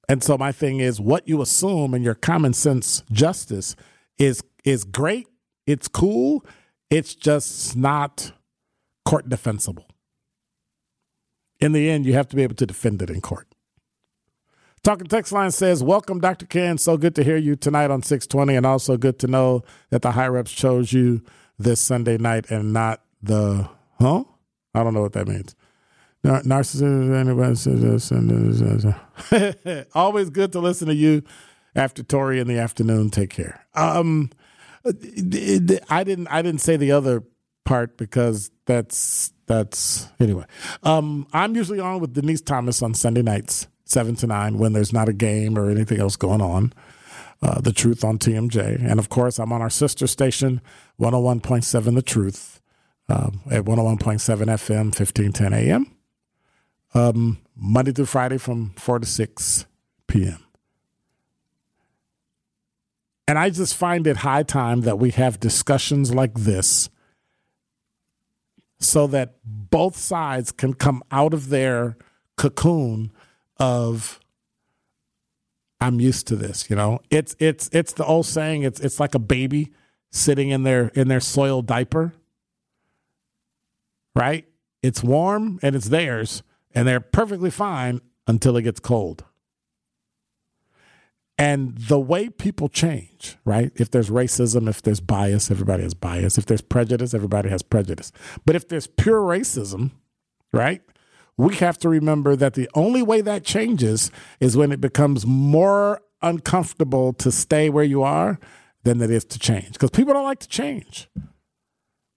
And 0.09 0.23
so 0.23 0.37
my 0.37 0.53
thing 0.53 0.81
is 0.81 1.01
what 1.01 1.27
you 1.27 1.41
assume 1.41 1.95
in 1.95 2.03
your 2.03 2.15
common 2.15 2.53
sense 2.53 3.03
justice 3.11 3.75
is 4.19 4.43
is 4.65 4.85
great, 4.85 5.29
it's 5.67 5.89
cool, 5.89 6.45
it's 6.91 7.15
just 7.15 7.75
not 7.75 8.33
court 9.07 9.31
defensible. 9.31 9.87
In 11.59 11.73
the 11.73 11.89
end, 11.89 12.05
you 12.05 12.13
have 12.13 12.29
to 12.29 12.37
be 12.37 12.43
able 12.43 12.57
to 12.57 12.67
defend 12.67 13.01
it 13.01 13.09
in 13.09 13.21
court. 13.23 13.52
Talking 14.85 15.07
text 15.07 15.31
line 15.31 15.53
says, 15.53 15.81
Welcome, 15.81 16.19
Dr. 16.19 16.45
Ken. 16.47 16.77
So 16.77 16.97
good 16.97 17.15
to 17.15 17.23
hear 17.23 17.37
you 17.37 17.55
tonight 17.55 17.93
on 17.93 18.03
620, 18.03 18.57
and 18.57 18.67
also 18.67 18.97
good 18.97 19.21
to 19.21 19.29
know 19.29 19.63
that 19.91 20.03
the 20.03 20.11
high 20.11 20.27
reps 20.27 20.51
chose 20.51 20.93
you 20.93 21.23
this 21.57 21.81
Sunday 21.81 22.19
night 22.19 22.51
and 22.51 22.73
not 22.73 23.01
the, 23.23 23.69
huh? 24.01 24.25
I 24.75 24.83
don't 24.83 24.93
know 24.93 25.03
what 25.03 25.13
that 25.13 25.29
means. 25.29 25.55
Nar- 26.25 26.43
anybody 26.43 27.55
says 27.55 27.81
this. 27.81 28.11
Always 29.95 30.31
good 30.31 30.51
to 30.53 30.59
listen 30.59 30.89
to 30.89 30.95
you 30.95 31.23
after 31.77 32.03
Tori 32.03 32.41
in 32.41 32.49
the 32.49 32.59
afternoon. 32.59 33.11
Take 33.11 33.31
care. 33.31 33.65
Um, 33.75 34.31
I 34.85 34.91
didn't, 34.91 36.27
I 36.29 36.43
didn't 36.43 36.61
say 36.61 36.77
the 36.77 36.91
other 36.91 37.23
part 37.65 37.97
because 37.97 38.51
that's, 38.67 39.33
that's, 39.47 40.09
anyway. 40.19 40.47
Um, 40.83 41.29
I'm 41.33 41.55
usually 41.55 41.79
on 41.79 42.01
with 42.01 42.15
Denise 42.15 42.41
Thomas 42.41 42.83
on 42.83 42.95
Sunday 42.95 43.23
nights 43.23 43.69
seven 43.93 44.17
to 44.17 44.27
nine 44.27 44.59
when 44.59 44.73
there's 44.73 44.93
not 44.93 45.09
a 45.09 45.13
game 45.13 45.59
or 45.59 45.71
anything 45.71 46.01
else 46.01 46.17
going 46.17 46.41
on. 46.41 46.73
Uh, 47.43 47.61
the 47.61 47.73
Truth 47.73 48.05
on 48.05 48.19
TMJ. 48.19 48.89
And 48.89 49.01
of 49.01 49.09
course, 49.09 49.41
I'm 49.41 49.53
on 49.53 49.61
our 49.61 49.71
sister 49.71 50.07
station, 50.07 50.61
101.7 51.01 51.95
The 51.97 52.03
Truth, 52.03 52.61
um, 53.09 53.41
at 53.51 53.65
101.7 53.65 53.99
FM, 53.99 54.85
1510 54.95 55.53
AM, 55.53 55.97
um, 56.95 57.39
Monday 57.57 57.91
through 57.91 58.07
Friday 58.07 58.39
from 58.39 58.75
4 58.77 59.01
to 59.01 59.07
6 59.07 59.67
p.m. 60.07 60.39
And 63.27 63.39
I 63.39 63.51
just 63.51 63.77
find 63.77 64.07
it 64.07 64.19
high 64.19 64.45
time 64.45 64.83
that 64.83 64.99
we 64.99 65.11
have 65.11 65.41
discussions 65.41 66.15
like 66.15 66.35
this 66.35 66.91
so 68.79 69.07
that 69.09 69.37
both 69.45 69.97
sides 69.97 70.53
can 70.53 70.75
come 70.75 71.03
out 71.11 71.35
of 71.35 71.49
their 71.49 71.97
cocoon 72.37 73.13
of 73.63 74.19
I'm 75.81 76.01
used 76.01 76.27
to 76.27 76.37
this, 76.37 76.69
you 76.69 76.75
know. 76.75 76.99
It's 77.11 77.37
it's 77.39 77.71
it's 77.73 77.93
the 77.93 78.05
old 78.05 78.27
saying, 78.27 78.65
it's 78.65 78.81
it's 78.81 78.99
like 78.99 79.15
a 79.15 79.21
baby 79.21 79.73
sitting 80.11 80.51
in 80.51 80.65
their 80.65 80.89
in 80.89 81.07
their 81.07 81.21
soiled 81.21 81.67
diaper. 81.67 82.13
Right? 84.15 84.47
It's 84.83 85.03
warm 85.03 85.61
and 85.63 85.77
it's 85.77 85.89
theirs 85.89 86.43
and 86.75 86.87
they're 86.89 87.01
perfectly 87.01 87.51
fine 87.51 88.01
until 88.27 88.57
it 88.57 88.63
gets 88.63 88.81
cold. 88.81 89.25
And 91.39 91.79
the 91.79 92.01
way 92.01 92.29
people 92.29 92.69
change, 92.69 93.39
right? 93.45 93.73
If 93.77 93.91
there's 93.91 94.11
racism, 94.11 94.69
if 94.69 94.83
there's 94.83 95.01
bias, 95.01 95.51
everybody 95.51 95.83
has 95.83 95.95
bias. 95.95 96.37
If 96.37 96.47
there's 96.47 96.61
prejudice, 96.61 97.15
everybody 97.15 97.49
has 97.49 97.63
prejudice. 97.63 98.13
But 98.45 98.55
if 98.55 98.69
there's 98.69 98.87
pure 98.87 99.21
racism, 99.21 99.93
right? 100.53 100.83
We 101.37 101.57
have 101.57 101.79
to 101.79 101.89
remember 101.89 102.37
that 102.37 102.55
the 102.55 102.69
only 102.75 103.03
way 103.03 103.21
that 103.21 103.45
changes 103.45 104.11
is 104.41 104.57
when 104.57 104.73
it 104.73 104.81
becomes 104.81 105.27
more 105.27 106.01
uncomfortable 106.21 107.13
to 107.15 107.33
stay 107.33 107.69
where 107.69 107.85
you 107.85 108.03
are 108.03 108.39
than 108.85 109.01
it 109.01 109.11
is 109.11 109.25
to 109.25 109.39
change 109.39 109.73
because 109.73 109.91
people 109.91 110.13
don't 110.13 110.25
like 110.25 110.41
to 110.41 110.49
change. 110.49 111.09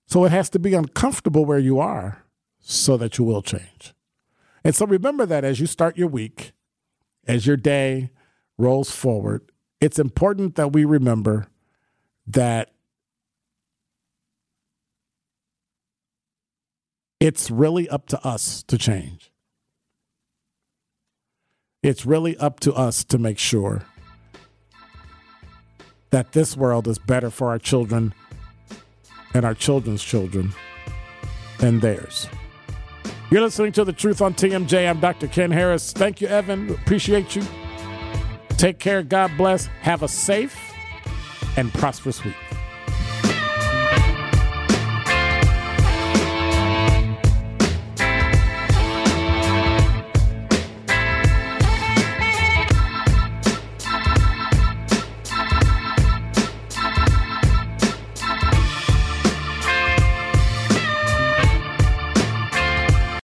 So 0.08 0.26
it 0.26 0.32
has 0.32 0.50
to 0.52 0.60
be 0.60 0.74
uncomfortable 0.74 1.46
where 1.46 1.60
you 1.60 1.80
are 1.80 2.24
so 2.60 2.98
that 2.98 3.18
you 3.18 3.24
will 3.24 3.42
change. 3.42 3.94
And 4.64 4.76
so 4.76 4.86
remember 4.86 5.26
that 5.26 5.44
as 5.44 5.60
you 5.60 5.68
start 5.68 5.98
your 5.98 6.08
week, 6.08 6.54
as 7.28 7.48
your 7.48 7.58
day 7.58 8.12
rolls 8.58 8.92
forward, 8.92 9.52
it's 9.80 10.00
important 10.00 10.56
that 10.56 10.74
we 10.74 10.86
remember 10.86 11.48
that 12.28 12.75
it's 17.20 17.50
really 17.50 17.88
up 17.90 18.08
to 18.08 18.26
us 18.26 18.64
to 18.64 18.78
change. 18.78 19.32
It's 21.82 22.06
really 22.06 22.36
up 22.38 22.60
to 22.62 22.74
us 22.74 23.04
to 23.06 23.18
make 23.18 23.38
sure 23.38 23.84
that 26.10 26.32
this 26.32 26.58
world 26.58 26.88
is 26.88 26.98
better 26.98 27.30
for 27.30 27.50
our 27.50 27.60
children 27.60 28.14
and 29.34 29.46
our 29.46 29.54
children's 29.54 30.04
children 30.04 30.54
than 31.60 31.80
theirs. 31.80 32.28
You're 33.30 33.42
listening 33.42 33.72
to 33.74 33.84
The 33.84 33.94
Truth 33.94 34.22
on 34.22 34.34
TMJ. 34.34 34.90
I'm 34.90 35.00
Dr. 35.00 35.28
Ken 35.28 35.52
Harris. 35.52 35.92
Thank 35.92 36.22
you, 36.22 36.28
Evan. 36.28 36.70
Appreciate 36.70 37.36
you. 37.36 37.44
Take 38.50 38.80
care. 38.80 39.04
God 39.04 39.32
bless. 39.38 39.66
Have 39.82 40.04
a 40.04 40.08
safe 40.08 40.58
and 41.58 41.74
prosperous 41.74 42.24
week. 42.24 42.36